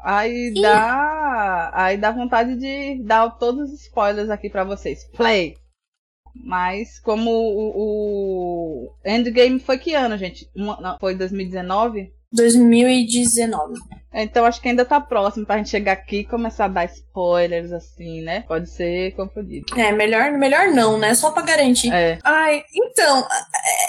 Aí 0.03 0.53
dá. 0.61 1.71
Aí 1.75 1.97
dá 1.97 2.11
vontade 2.11 2.57
de 2.57 3.01
dar 3.05 3.31
todos 3.39 3.71
os 3.73 3.81
spoilers 3.83 4.31
aqui 4.31 4.51
pra 4.51 4.65
vocês. 4.65 5.05
Play! 5.17 5.55
Mas 6.35 6.99
como 6.99 7.31
o, 7.31 7.73
o 7.77 8.95
Endgame 9.05 9.61
foi 9.61 9.79
que 9.79 9.95
ano, 9.95 10.17
gente? 10.17 10.51
Uma- 10.57 10.99
foi 10.99 11.15
2019? 11.15 12.11
2019. 12.33 13.75
Então 14.15 14.45
acho 14.45 14.61
que 14.61 14.69
ainda 14.69 14.85
tá 14.85 15.01
próximo 15.01 15.47
pra 15.47 15.57
gente 15.57 15.71
chegar 15.71 15.93
aqui 15.93 16.19
e 16.19 16.25
começar 16.25 16.67
a 16.67 16.69
dar 16.69 16.85
spoilers 16.85 17.73
assim, 17.73 18.21
né? 18.21 18.45
Pode 18.47 18.69
ser 18.69 19.13
confundido. 19.13 19.67
É, 19.79 19.91
melhor, 19.91 20.33
melhor 20.33 20.69
não, 20.69 20.99
né? 20.99 21.15
Só 21.15 21.31
pra 21.31 21.43
garantir. 21.43 21.91
É. 21.93 22.19
Ai, 22.23 22.63
então, 22.75 23.27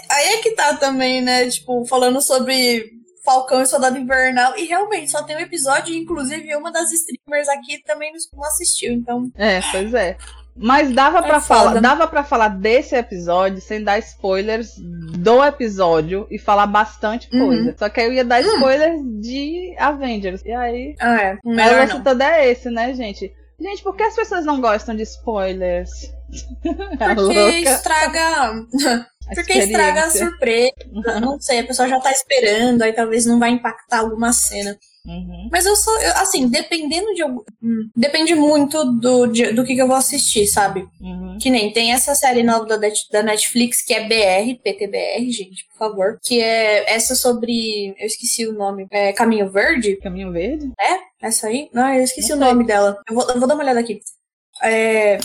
aí 0.10 0.28
é 0.30 0.38
que 0.38 0.52
tá 0.52 0.76
também, 0.78 1.22
né? 1.22 1.50
Tipo, 1.50 1.86
falando 1.86 2.22
sobre 2.22 2.89
Falcão 3.24 3.62
e 3.62 3.66
Soldado 3.66 3.98
Invernal. 3.98 4.58
E 4.58 4.66
realmente, 4.66 5.12
só 5.12 5.24
tem 5.24 5.36
um 5.36 5.39
episódio, 5.39 5.94
inclusive 5.94 6.56
uma 6.56 6.72
das 6.72 6.91
streamers 6.91 7.50
aqui 7.50 7.84
também 7.84 8.12
não 8.34 8.44
assistiu, 8.46 8.94
então. 8.94 9.30
É, 9.36 9.60
pois 9.72 9.94
é. 9.94 10.18
Mas 10.56 10.91
dava 10.93 11.20
É 11.20 11.22
pra 11.24 11.41
foda. 11.41 11.64
falar, 11.70 11.80
dava 11.82 12.08
para 12.08 12.24
falar 12.24 12.47
desse 12.49 12.95
episódio 12.95 13.60
sem 13.60 13.84
dar 13.84 13.97
spoilers 13.99 14.76
do 14.78 15.43
episódio 15.43 16.28
e 16.30 16.38
falar 16.38 16.68
bastante 16.68 17.28
Uhum. 17.34 17.47
coisa. 17.47 17.76
Só 17.78 17.89
que 17.89 17.99
aí 17.99 18.08
eu 18.08 18.14
ia 18.14 18.24
dar 18.24 18.39
spoilers 18.41 19.01
de 19.20 19.76
Avengers. 19.80 20.41
E 20.45 20.51
aí, 20.51 20.95
Ah, 20.99 21.22
é. 21.22 21.38
o 21.43 21.49
Melhor 21.56 21.88
não. 21.88 22.04
todo 22.04 22.22
é 22.22 22.49
esse, 22.51 22.70
né, 22.70 22.93
gente? 22.93 23.34
Gente, 23.60 23.82
por 23.84 23.95
que 23.95 24.04
as 24.04 24.16
pessoas 24.16 24.45
não 24.45 24.60
gostam 24.62 24.95
de 24.95 25.04
spoilers? 25.04 25.89
A 26.99 27.16
Porque 27.16 27.22
louca 27.22 27.58
estraga. 27.60 28.66
Porque 29.36 29.54
estraga 29.54 30.01
a 30.06 30.10
surpresa. 30.10 31.20
Não 31.22 31.39
sei, 31.39 31.60
a 31.60 31.64
pessoa 31.64 31.88
já 31.88 31.99
tá 31.99 32.12
esperando, 32.12 32.82
aí 32.82 32.91
talvez 32.93 33.26
não 33.26 33.39
vai 33.39 33.51
impactar 33.51 33.99
alguma 33.99 34.34
cena. 34.34 34.78
Uhum. 35.06 35.49
Mas 35.51 35.66
eu 35.66 35.76
sou, 35.76 35.93
eu- 35.99 36.14
assim, 36.18 36.47
dependendo 36.47 37.14
de 37.14 37.24
hum, 37.26 37.89
Depende 37.95 38.34
muito 38.36 38.86
do, 38.86 39.28
de- 39.28 39.51
do 39.51 39.66
que, 39.66 39.76
que 39.76 39.82
eu 39.82 39.88
vou 39.88 39.97
assistir, 39.97 40.47
sabe? 40.47 40.88
Uhum. 41.01 41.38
Que 41.41 41.49
nem 41.49 41.74
tem 41.74 41.91
essa 41.91 42.16
série 42.16 42.41
nova 42.41 42.66
da, 42.66 42.78
da 43.12 43.22
Netflix, 43.24 43.82
que 43.82 43.93
é 43.93 44.08
BR, 44.08 44.60
PTBR, 44.64 45.30
gente, 45.30 45.66
por 45.68 45.78
favor. 45.78 46.20
Que 46.24 46.41
é 46.41 46.89
essa 46.93 47.16
sobre. 47.16 47.89
Eu 47.99 48.06
esqueci 48.08 48.45
o 48.47 48.54
nome. 48.54 48.88
É 48.91 49.12
Caminho 49.12 49.49
Verde? 49.51 49.97
Caminho 49.97 50.32
Verde? 50.32 50.72
Essa 51.22 51.47
aí? 51.47 51.70
Não, 51.74 51.93
eu 51.93 52.04
esqueci 52.04 52.30
Não 52.30 52.38
o 52.38 52.39
nome 52.51 52.66
dela. 52.66 52.97
Eu 53.10 53.16
vou, 53.16 53.30
eu 53.30 53.39
vou 53.39 53.47
dar 53.47 53.56
uma 53.56 53.64
olhada 53.64 53.80
aqui. 53.82 53.99
É, 54.62 55.18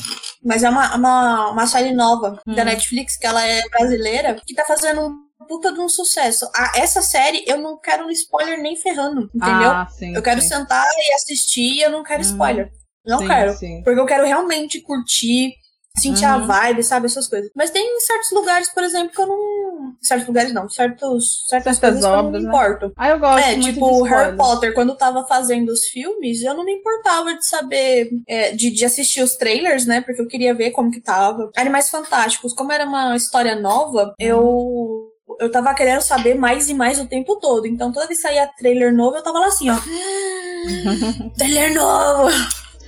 mas 0.44 0.64
é 0.64 0.70
uma, 0.70 0.96
uma, 0.96 1.50
uma 1.52 1.66
série 1.68 1.92
nova 1.92 2.40
da 2.46 2.62
Hum. 2.62 2.64
Netflix, 2.64 3.16
que 3.16 3.26
ela 3.26 3.44
é 3.46 3.60
brasileira, 3.68 4.34
que 4.44 4.54
tá 4.54 4.64
fazendo 4.64 5.12
puta 5.46 5.72
de 5.72 5.80
um 5.80 5.88
sucesso. 5.88 6.48
Ah, 6.54 6.72
essa 6.76 7.02
série 7.02 7.44
eu 7.46 7.58
não 7.58 7.78
quero 7.78 8.06
um 8.06 8.10
spoiler 8.10 8.60
nem 8.60 8.76
ferrando, 8.76 9.30
entendeu? 9.34 9.70
Ah, 9.70 9.86
sim. 9.86 10.14
eu 10.14 10.22
quero 10.22 10.40
sim. 10.40 10.48
sentar 10.48 10.86
e 10.96 11.14
assistir 11.14 11.74
e 11.74 11.82
eu 11.82 11.90
não 11.90 12.02
quero 12.02 12.20
Hum. 12.20 12.24
spoiler. 12.24 12.70
Não 13.06 13.18
Sim, 13.20 13.26
quero. 13.26 13.52
Porque 13.84 14.00
eu 14.00 14.04
quero 14.06 14.26
realmente 14.26 14.80
curtir, 14.82 15.54
sentir 15.96 16.26
a 16.26 16.36
Uhum. 16.36 16.46
vibe, 16.46 16.82
sabe? 16.82 17.06
Essas 17.06 17.26
coisas. 17.26 17.50
Mas 17.56 17.70
tem 17.70 17.98
certos 18.00 18.30
lugares, 18.32 18.68
por 18.68 18.82
exemplo, 18.84 19.10
que 19.14 19.20
eu 19.20 19.26
não. 19.26 19.96
Certos 20.02 20.26
lugares 20.28 20.52
não, 20.52 20.68
certos, 20.68 21.46
certas 21.48 21.76
Certas 21.76 21.78
coisas 21.78 22.00
que 22.00 22.06
eu 22.06 22.10
não 22.22 22.26
obras, 22.28 22.42
me 22.42 22.48
né? 22.48 22.54
importo. 22.54 22.92
Ah, 22.96 23.08
eu 23.08 23.18
gosto 23.18 23.38
É, 23.48 23.58
tipo, 23.58 24.02
Harry. 24.02 24.36
Potter, 24.36 24.74
quando 24.74 24.94
tava 24.96 25.26
fazendo 25.26 25.70
os 25.70 25.86
filmes, 25.86 26.42
eu 26.42 26.52
não 26.54 26.64
me 26.64 26.72
importava 26.74 27.34
de 27.34 27.46
saber, 27.46 28.10
é, 28.28 28.52
de, 28.52 28.70
de 28.70 28.84
assistir 28.84 29.22
os 29.22 29.36
trailers, 29.36 29.86
né? 29.86 30.02
Porque 30.02 30.20
eu 30.20 30.28
queria 30.28 30.52
ver 30.52 30.72
como 30.72 30.90
que 30.90 31.00
tava. 31.00 31.50
Animais 31.56 31.88
Fantásticos, 31.88 32.52
como 32.52 32.70
era 32.72 32.84
uma 32.84 33.16
história 33.16 33.54
nova, 33.56 34.14
eu. 34.18 35.07
Eu 35.38 35.50
tava 35.50 35.72
querendo 35.74 36.00
saber 36.00 36.34
mais 36.34 36.68
e 36.68 36.74
mais 36.74 36.98
o 37.00 37.06
tempo 37.06 37.36
todo. 37.36 37.66
Então, 37.66 37.92
toda 37.92 38.06
vez 38.06 38.18
que 38.20 38.26
saía 38.28 38.46
trailer 38.58 38.92
novo, 38.92 39.16
eu 39.16 39.22
tava 39.22 39.38
lá 39.38 39.46
assim, 39.46 39.70
ó. 39.70 39.76
trailer 41.36 41.74
novo! 41.74 42.30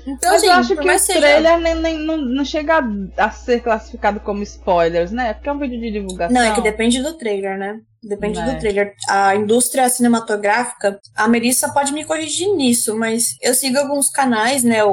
Então, 0.07 0.31
Mas 0.33 0.39
assim, 0.43 0.47
eu 0.47 0.53
acho 0.55 0.69
que 0.75 0.81
o 0.81 0.83
que 0.83 0.99
seja- 0.99 1.21
trailer 1.21 1.59
nem, 1.61 1.75
nem- 1.75 1.99
não, 1.99 2.17
não 2.17 2.45
chega 2.45 2.79
a, 2.79 3.27
a 3.27 3.31
ser 3.31 3.61
classificado 3.61 4.19
como 4.21 4.43
spoilers, 4.43 5.11
né? 5.13 5.35
Porque 5.35 5.49
é 5.49 5.53
um 5.53 5.59
vídeo 5.59 5.79
de 5.79 5.91
divulgação. 5.93 6.35
Não, 6.35 6.43
é 6.43 6.55
que 6.55 6.61
depende 6.63 7.03
do 7.03 7.13
trailer, 7.19 7.59
né? 7.59 7.81
Depende 8.03 8.43
do 8.43 8.59
trailer. 8.59 8.95
A 9.09 9.37
indústria 9.37 9.89
cinematográfica, 9.89 10.99
a 11.15 11.29
Melissa 11.29 11.69
pode 11.73 11.93
me 11.93 12.05
corrigir 12.05 12.49
nisso, 12.55 12.97
mas 12.97 13.37
eu 13.43 13.53
sigo 13.55 13.79
alguns 13.79 14.09
canais, 14.09 14.63
né? 14.65 14.83
O, 14.85 14.93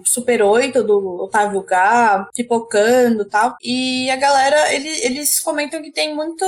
o 0.00 0.02
Super 0.04 0.42
8 0.42 0.82
do 0.82 1.22
Otávio 1.22 1.62
Gá, 1.62 2.28
Pipocando 2.34 3.22
e 3.22 3.26
tal. 3.26 3.56
E 3.62 4.10
a 4.10 4.16
galera, 4.16 4.72
ele- 4.74 5.00
eles 5.04 5.40
comentam 5.40 5.80
que 5.82 5.90
tem 5.92 6.14
muito, 6.14 6.44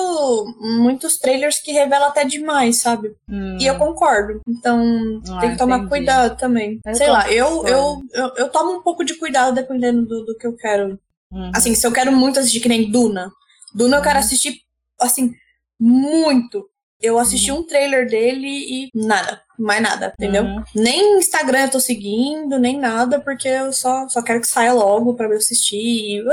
muitos 0.61 1.19
trailers 1.19 1.59
que 1.59 1.73
revelam 1.73 2.09
até 2.09 2.25
demais, 2.25 2.81
sabe? 2.81 3.15
Hum. 3.29 3.57
E 3.61 3.67
eu 3.67 3.77
concordo. 3.77 4.41
Então, 4.47 5.23
Ah, 5.31 5.39
tem 5.41 5.53
que 5.53 5.57
tomar 5.59 5.77
entendi. 5.77 5.89
cuidado 5.91 6.37
também. 6.37 6.81
Eu 6.85 6.95
Sei 6.95 7.09
lá, 7.09 7.31
eu, 7.33 7.67
eu, 7.67 8.03
eu, 8.13 8.33
eu 8.37 8.49
tomo 8.51 8.73
um 8.79 8.83
pouco 8.83 9.05
de 9.05 9.15
cuidado 9.15 9.55
dependendo 9.55 10.05
do, 10.07 10.25
do 10.27 10.37
que 10.37 10.47
eu 10.47 10.55
quero 10.57 10.99
Uhum. 11.31 11.51
Assim, 11.55 11.75
se 11.75 11.87
eu 11.87 11.93
quero 11.93 12.11
muito 12.11 12.39
assistir, 12.41 12.59
que 12.61 12.71
nem 12.71 12.91
Duna. 12.91 13.31
Duna 13.75 13.99
eu 13.99 14.03
quero 14.03 14.15
Uhum. 14.19 14.25
assistir, 14.25 14.55
assim, 14.99 15.35
muito. 15.79 16.69
Eu 17.01 17.17
assisti 17.17 17.53
uhum. 17.53 17.59
um 17.59 17.63
trailer 17.65 18.09
dele 18.09 18.49
e 18.49 18.91
nada, 18.93 19.41
mais 19.57 19.81
nada, 19.81 20.13
entendeu? 20.19 20.43
Uhum. 20.43 20.65
Nem 20.75 21.19
Instagram 21.19 21.67
eu 21.67 21.71
tô 21.71 21.79
seguindo, 21.81 22.59
nem 22.59 22.77
nada, 22.77 23.21
porque 23.21 23.47
eu 23.47 23.73
só, 23.73 24.09
só 24.09 24.21
quero 24.21 24.41
que 24.41 24.49
saia 24.49 24.73
logo 24.73 25.15
pra 25.15 25.29
eu 25.29 25.37
assistir. 25.37 25.77
E... 25.77 26.25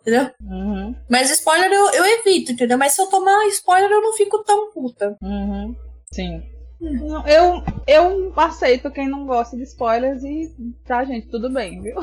Entendeu? 0.00 0.30
Uhum. 0.40 0.94
Mas 1.10 1.30
spoiler 1.30 1.70
eu, 1.70 1.90
eu 1.90 2.04
evito, 2.06 2.52
entendeu? 2.52 2.78
Mas 2.78 2.92
se 2.92 3.02
eu 3.02 3.06
tomar 3.08 3.46
spoiler 3.48 3.90
eu 3.90 4.00
não 4.00 4.14
fico 4.14 4.42
tão 4.44 4.70
puta. 4.70 5.14
Uhum. 5.20 5.74
Sim. 6.10 6.42
Eu, 6.80 7.62
eu 7.86 8.32
aceito 8.36 8.90
quem 8.90 9.08
não 9.08 9.26
gosta 9.26 9.56
de 9.56 9.62
spoilers 9.62 10.22
e 10.22 10.52
tá, 10.84 11.04
gente, 11.04 11.26
tudo 11.28 11.50
bem, 11.50 11.80
viu? 11.80 11.96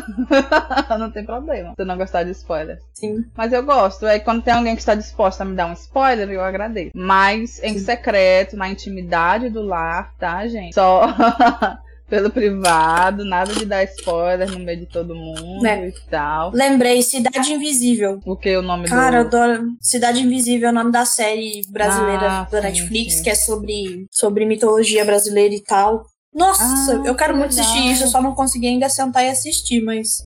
não 0.97 1.11
tem 1.11 1.23
problema 1.23 1.73
se 1.75 1.85
não 1.85 1.97
gostar 1.97 2.23
de 2.23 2.31
spoilers. 2.31 2.81
Sim. 2.93 3.23
Mas 3.35 3.53
eu 3.53 3.63
gosto. 3.63 4.05
Aí 4.05 4.19
quando 4.19 4.41
tem 4.41 4.53
alguém 4.53 4.75
que 4.75 4.81
está 4.81 4.95
disposto 4.95 5.41
a 5.41 5.45
me 5.45 5.55
dar 5.55 5.67
um 5.67 5.73
spoiler, 5.73 6.29
eu 6.29 6.43
agradeço. 6.43 6.91
Mas 6.95 7.61
em 7.63 7.77
Sim. 7.77 7.85
secreto, 7.85 8.57
na 8.57 8.69
intimidade 8.69 9.49
do 9.49 9.61
lar, 9.61 10.13
tá, 10.17 10.45
gente? 10.47 10.73
Só 10.73 11.07
pelo 12.13 12.29
privado, 12.29 13.25
nada 13.25 13.51
de 13.51 13.65
dar 13.65 13.83
spoiler 13.85 14.47
no 14.51 14.59
meio 14.59 14.81
de 14.81 14.85
todo 14.85 15.15
mundo 15.15 15.65
é. 15.65 15.87
e 15.87 15.91
tal. 16.11 16.51
Lembrei, 16.53 17.01
Cidade 17.01 17.51
Invisível. 17.51 18.19
O 18.23 18.37
que 18.37 18.55
o 18.55 18.61
nome 18.61 18.87
Cara, 18.87 19.23
do... 19.23 19.35
adoro. 19.35 19.63
Cidade 19.81 20.21
Invisível 20.21 20.69
é 20.69 20.71
o 20.71 20.75
nome 20.75 20.91
da 20.91 21.05
série 21.05 21.63
brasileira 21.69 22.41
ah, 22.41 22.47
da 22.51 22.61
sim, 22.61 22.67
Netflix, 22.67 23.15
sim. 23.15 23.23
que 23.23 23.31
é 23.31 23.35
sobre, 23.35 24.05
sobre 24.11 24.45
mitologia 24.45 25.03
brasileira 25.03 25.55
e 25.55 25.63
tal. 25.63 26.05
Nossa, 26.31 26.63
ah, 26.63 27.01
eu 27.03 27.15
quero 27.15 27.33
que 27.33 27.39
muito 27.39 27.55
legal. 27.55 27.65
assistir 27.65 27.91
isso, 27.91 28.03
eu 28.03 28.07
só 28.07 28.21
não 28.21 28.35
consegui 28.35 28.67
ainda 28.67 28.89
sentar 28.89 29.25
e 29.25 29.29
assistir, 29.29 29.81
mas. 29.81 30.21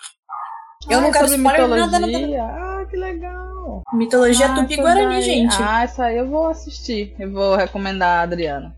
Ah, 0.89 0.93
eu 0.93 0.99
não 0.99 1.09
quero 1.09 1.27
spoiler 1.27 1.67
nada, 1.69 1.99
nada. 1.99 2.43
Ah, 2.43 2.85
que 2.89 2.97
legal. 2.97 3.81
Mitologia 3.93 4.47
ah, 4.47 4.55
Tupi-Guarani, 4.55 5.21
gente. 5.21 5.55
Ah, 5.57 5.83
essa 5.83 6.03
aí 6.03 6.17
eu 6.17 6.27
vou 6.27 6.49
assistir. 6.49 7.15
Eu 7.17 7.31
vou 7.31 7.55
recomendar 7.55 8.19
a 8.19 8.21
Adriana. 8.23 8.75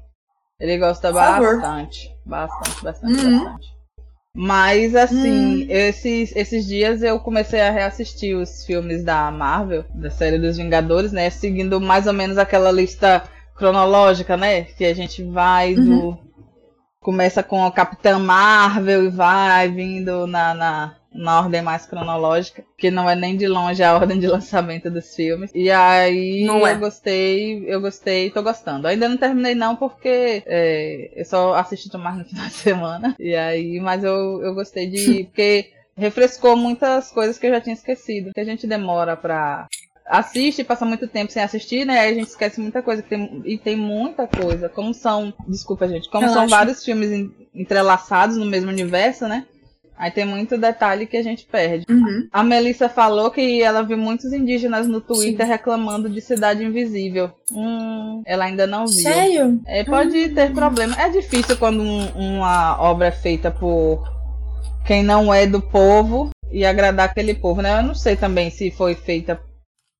Ele 0.59 0.77
gosta 0.77 1.11
bastante. 1.11 2.13
Bastante, 2.25 2.83
bastante, 2.83 3.25
uhum. 3.25 3.43
bastante. 3.43 3.79
Mas, 4.35 4.95
assim, 4.95 5.63
uhum. 5.63 5.67
esses, 5.69 6.35
esses 6.35 6.65
dias 6.65 7.01
eu 7.01 7.19
comecei 7.19 7.61
a 7.61 7.71
reassistir 7.71 8.37
os 8.37 8.63
filmes 8.65 9.03
da 9.03 9.31
Marvel, 9.31 9.83
da 9.93 10.09
série 10.09 10.37
dos 10.37 10.57
Vingadores, 10.57 11.11
né? 11.11 11.29
Seguindo 11.29 11.81
mais 11.81 12.05
ou 12.07 12.13
menos 12.13 12.37
aquela 12.37 12.71
lista 12.71 13.23
cronológica, 13.55 14.37
né? 14.37 14.63
Que 14.63 14.85
a 14.85 14.93
gente 14.93 15.23
vai 15.23 15.75
do. 15.75 16.09
Uhum. 16.09 16.17
Começa 17.01 17.41
com 17.41 17.65
o 17.65 17.71
Capitã 17.71 18.19
Marvel 18.19 19.05
e 19.05 19.09
vai 19.09 19.69
vindo 19.69 20.27
na, 20.27 20.53
na, 20.53 20.95
na 21.13 21.39
ordem 21.39 21.61
mais 21.61 21.85
cronológica, 21.85 22.63
que 22.77 22.91
não 22.91 23.09
é 23.09 23.15
nem 23.15 23.35
de 23.35 23.47
longe 23.47 23.83
a 23.83 23.95
ordem 23.95 24.19
de 24.19 24.27
lançamento 24.27 24.89
dos 24.89 25.15
filmes. 25.15 25.51
E 25.53 25.69
aí 25.71 26.45
eu 26.45 26.65
é. 26.65 26.75
gostei, 26.75 27.63
eu 27.67 27.81
gostei, 27.81 28.29
tô 28.29 28.43
gostando. 28.43 28.87
Ainda 28.87 29.09
não 29.09 29.17
terminei 29.17 29.55
não, 29.55 29.75
porque 29.75 30.43
é, 30.45 31.11
eu 31.15 31.25
só 31.25 31.53
assisti 31.53 31.95
mais 31.97 32.17
no 32.17 32.25
final 32.29 32.45
de 32.45 32.53
semana. 32.53 33.15
E 33.19 33.35
aí, 33.35 33.79
mas 33.79 34.03
eu, 34.03 34.41
eu 34.41 34.53
gostei 34.53 34.87
de. 34.87 35.23
porque 35.29 35.71
refrescou 35.95 36.55
muitas 36.55 37.11
coisas 37.11 37.37
que 37.37 37.47
eu 37.47 37.51
já 37.51 37.61
tinha 37.61 37.73
esquecido. 37.73 38.31
Que 38.33 38.39
a 38.39 38.45
gente 38.45 38.67
demora 38.67 39.17
pra 39.17 39.67
assiste 40.09 40.61
e 40.61 40.63
passa 40.63 40.85
muito 40.85 41.07
tempo 41.07 41.31
sem 41.31 41.43
assistir, 41.43 41.85
né? 41.85 41.99
Aí 41.99 42.11
a 42.11 42.13
gente 42.15 42.29
esquece 42.29 42.59
muita 42.59 42.81
coisa. 42.81 43.03
Tem, 43.03 43.41
e 43.45 43.57
tem 43.57 43.75
muita 43.75 44.27
coisa. 44.27 44.69
Como 44.69 44.93
são. 44.93 45.33
Desculpa, 45.47 45.87
gente. 45.87 46.09
Como 46.09 46.27
são 46.29 46.47
vários 46.47 46.83
filmes 46.83 47.29
entrelaçados 47.53 48.37
no 48.37 48.45
mesmo 48.45 48.69
universo, 48.69 49.27
né? 49.27 49.45
Aí 49.99 50.09
tem 50.09 50.23
muito 50.23 50.57
detalhe 50.57 51.05
que 51.05 51.17
a 51.17 51.21
gente 51.21 51.45
perde. 51.45 51.85
Uhum. 51.89 52.29
A 52.31 52.41
Melissa 52.41 52.87
falou 52.87 53.29
que 53.29 53.61
ela 53.61 53.81
viu 53.81 53.97
muitos 53.97 54.31
indígenas 54.31 54.87
no 54.87 55.01
Twitter 55.01 55.45
Sim. 55.45 55.51
reclamando 55.51 56.09
de 56.09 56.21
Cidade 56.21 56.63
Invisível. 56.63 57.29
Hum, 57.51 58.23
ela 58.25 58.45
ainda 58.45 58.65
não 58.65 58.85
viu. 58.85 59.03
Sério? 59.03 59.61
É, 59.67 59.83
pode 59.83 60.17
hum. 60.17 60.33
ter 60.33 60.53
problema. 60.53 60.95
É 60.97 61.09
difícil 61.09 61.57
quando 61.57 61.83
um, 61.83 62.05
uma 62.15 62.81
obra 62.81 63.07
é 63.07 63.11
feita 63.11 63.51
por 63.51 64.01
quem 64.85 65.03
não 65.03 65.33
é 65.33 65.45
do 65.45 65.61
povo 65.61 66.29
e 66.49 66.65
agradar 66.65 67.09
aquele 67.09 67.33
povo, 67.33 67.61
né? 67.61 67.79
Eu 67.79 67.83
não 67.83 67.93
sei 67.93 68.15
também 68.15 68.49
se 68.49 68.71
foi 68.71 68.95
feita 68.95 69.37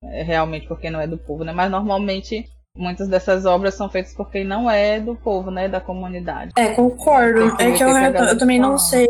é, 0.01 0.23
realmente 0.23 0.65
por 0.65 0.79
quem 0.79 0.91
não 0.91 1.01
é 1.01 1.07
do 1.07 1.17
povo, 1.17 1.43
né? 1.43 1.51
Mas 1.51 1.69
normalmente 1.69 2.45
muitas 2.73 3.09
dessas 3.09 3.45
obras 3.45 3.73
são 3.73 3.89
feitas 3.89 4.13
por 4.13 4.31
quem 4.31 4.45
não 4.45 4.71
é 4.71 4.97
do 4.97 5.13
povo, 5.13 5.51
né? 5.51 5.67
Da 5.67 5.81
comunidade. 5.81 6.53
É, 6.55 6.69
concordo. 6.69 7.53
É 7.61 7.73
que 7.73 7.83
eu, 7.83 7.89
eu, 7.89 8.13
eu 8.13 8.37
também 8.37 8.57
não 8.57 8.77
sei 8.77 9.09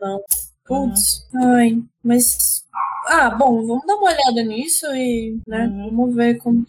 não. 0.00 0.22
Putz, 0.64 1.28
uhum. 1.32 1.54
ai, 1.54 1.82
mas. 2.02 2.64
Ah, 3.06 3.30
bom, 3.30 3.64
vamos 3.66 3.86
dar 3.86 3.94
uma 3.94 4.10
olhada 4.10 4.42
nisso 4.42 4.86
e, 4.86 5.38
né, 5.46 5.66
uhum. 5.66 5.90
vamos 5.90 6.14
ver 6.14 6.38
como. 6.38 6.64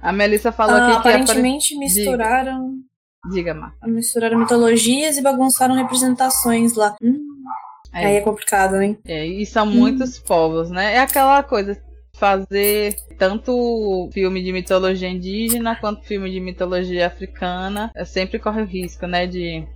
A 0.00 0.12
Melissa 0.12 0.50
falou 0.50 0.76
ah, 0.76 0.86
que. 0.86 0.96
Aparentemente 0.96 1.76
misturaram. 1.76 2.78
Diga, 3.30 3.54
Má. 3.54 3.72
Misturaram 3.84 4.38
mitologias 4.38 5.16
e 5.16 5.22
bagunçaram 5.22 5.74
representações 5.74 6.74
lá. 6.74 6.96
Hum, 7.00 7.20
é. 7.92 8.06
Aí 8.06 8.16
é 8.16 8.20
complicado, 8.20 8.80
hein? 8.80 8.98
É, 9.04 9.26
e 9.26 9.44
são 9.46 9.66
muitos 9.66 10.18
hum. 10.18 10.22
povos, 10.26 10.70
né? 10.70 10.94
É 10.94 10.98
aquela 10.98 11.42
coisa, 11.42 11.80
fazer 12.14 12.94
tanto 13.18 14.08
filme 14.12 14.42
de 14.42 14.52
mitologia 14.52 15.08
indígena 15.08 15.76
quanto 15.76 16.04
filme 16.04 16.30
de 16.30 16.40
mitologia 16.40 17.06
africana, 17.06 17.90
é 17.94 18.04
sempre 18.04 18.38
corre 18.38 18.62
o 18.62 18.66
risco, 18.66 19.06
né, 19.06 19.26
de 19.26 19.66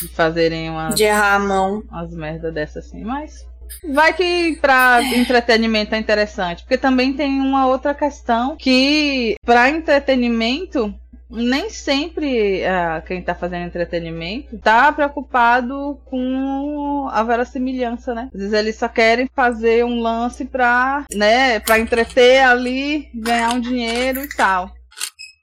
de 0.00 0.08
fazerem 0.08 0.70
umas. 0.70 0.94
De 0.94 1.04
errar 1.04 1.34
a 1.34 1.38
mão. 1.38 1.82
Umas 1.90 2.14
merda 2.14 2.50
dessa 2.50 2.78
assim, 2.78 3.04
mas. 3.04 3.48
Vai 3.92 4.12
que 4.12 4.58
pra 4.60 5.00
entretenimento 5.02 5.94
é 5.94 5.98
interessante, 5.98 6.62
porque 6.62 6.76
também 6.76 7.12
tem 7.12 7.40
uma 7.40 7.66
outra 7.66 7.94
questão 7.94 8.56
que 8.56 9.36
para 9.44 9.70
entretenimento 9.70 10.92
nem 11.30 11.70
sempre 11.70 12.62
uh, 12.64 13.00
quem 13.06 13.22
tá 13.22 13.34
fazendo 13.34 13.66
entretenimento 13.66 14.58
tá 14.58 14.92
preocupado 14.92 16.00
com 16.04 17.08
a 17.12 17.22
verossimilhança, 17.22 18.12
né? 18.14 18.28
Às 18.34 18.40
vezes 18.40 18.52
eles 18.52 18.76
só 18.76 18.88
querem 18.88 19.30
fazer 19.34 19.84
um 19.84 20.00
lance 20.00 20.44
pra, 20.44 21.04
né, 21.14 21.60
pra 21.60 21.78
entreter 21.78 22.42
ali, 22.42 23.08
ganhar 23.14 23.54
um 23.54 23.60
dinheiro 23.60 24.24
e 24.24 24.28
tal. 24.28 24.72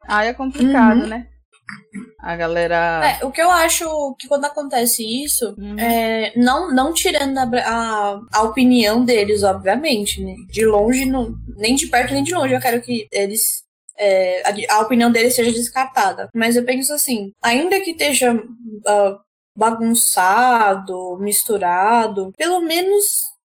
Aí 0.05 0.27
é 0.27 0.33
complicado, 0.33 1.01
uhum. 1.01 1.07
né? 1.07 1.27
A 2.19 2.35
galera. 2.35 3.19
É, 3.21 3.25
o 3.25 3.31
que 3.31 3.41
eu 3.41 3.49
acho 3.49 4.15
que 4.19 4.27
quando 4.27 4.45
acontece 4.45 5.03
isso, 5.03 5.55
uhum. 5.57 5.79
é, 5.79 6.33
não, 6.35 6.73
não 6.73 6.93
tirando 6.93 7.37
a, 7.37 7.43
a, 7.43 8.21
a, 8.33 8.41
opinião 8.43 9.05
deles, 9.05 9.43
obviamente, 9.43 10.23
né? 10.23 10.35
De 10.49 10.65
longe, 10.65 11.05
não, 11.05 11.35
nem 11.55 11.75
de 11.75 11.87
perto 11.87 12.13
nem 12.13 12.23
de 12.23 12.33
longe, 12.33 12.53
eu 12.53 12.59
quero 12.59 12.81
que 12.81 13.07
eles. 13.11 13.63
É, 13.97 14.43
a, 14.45 14.75
a, 14.75 14.81
opinião 14.81 15.11
deles 15.11 15.35
seja 15.35 15.51
descartada. 15.51 16.29
Mas 16.33 16.55
eu 16.55 16.65
penso 16.65 16.93
assim, 16.93 17.31
ainda 17.41 17.79
que 17.79 17.91
esteja 17.91 18.33
uh, 18.33 19.19
bagunçado, 19.55 21.17
misturado, 21.19 22.31
pelo 22.37 22.61
menos 22.61 23.36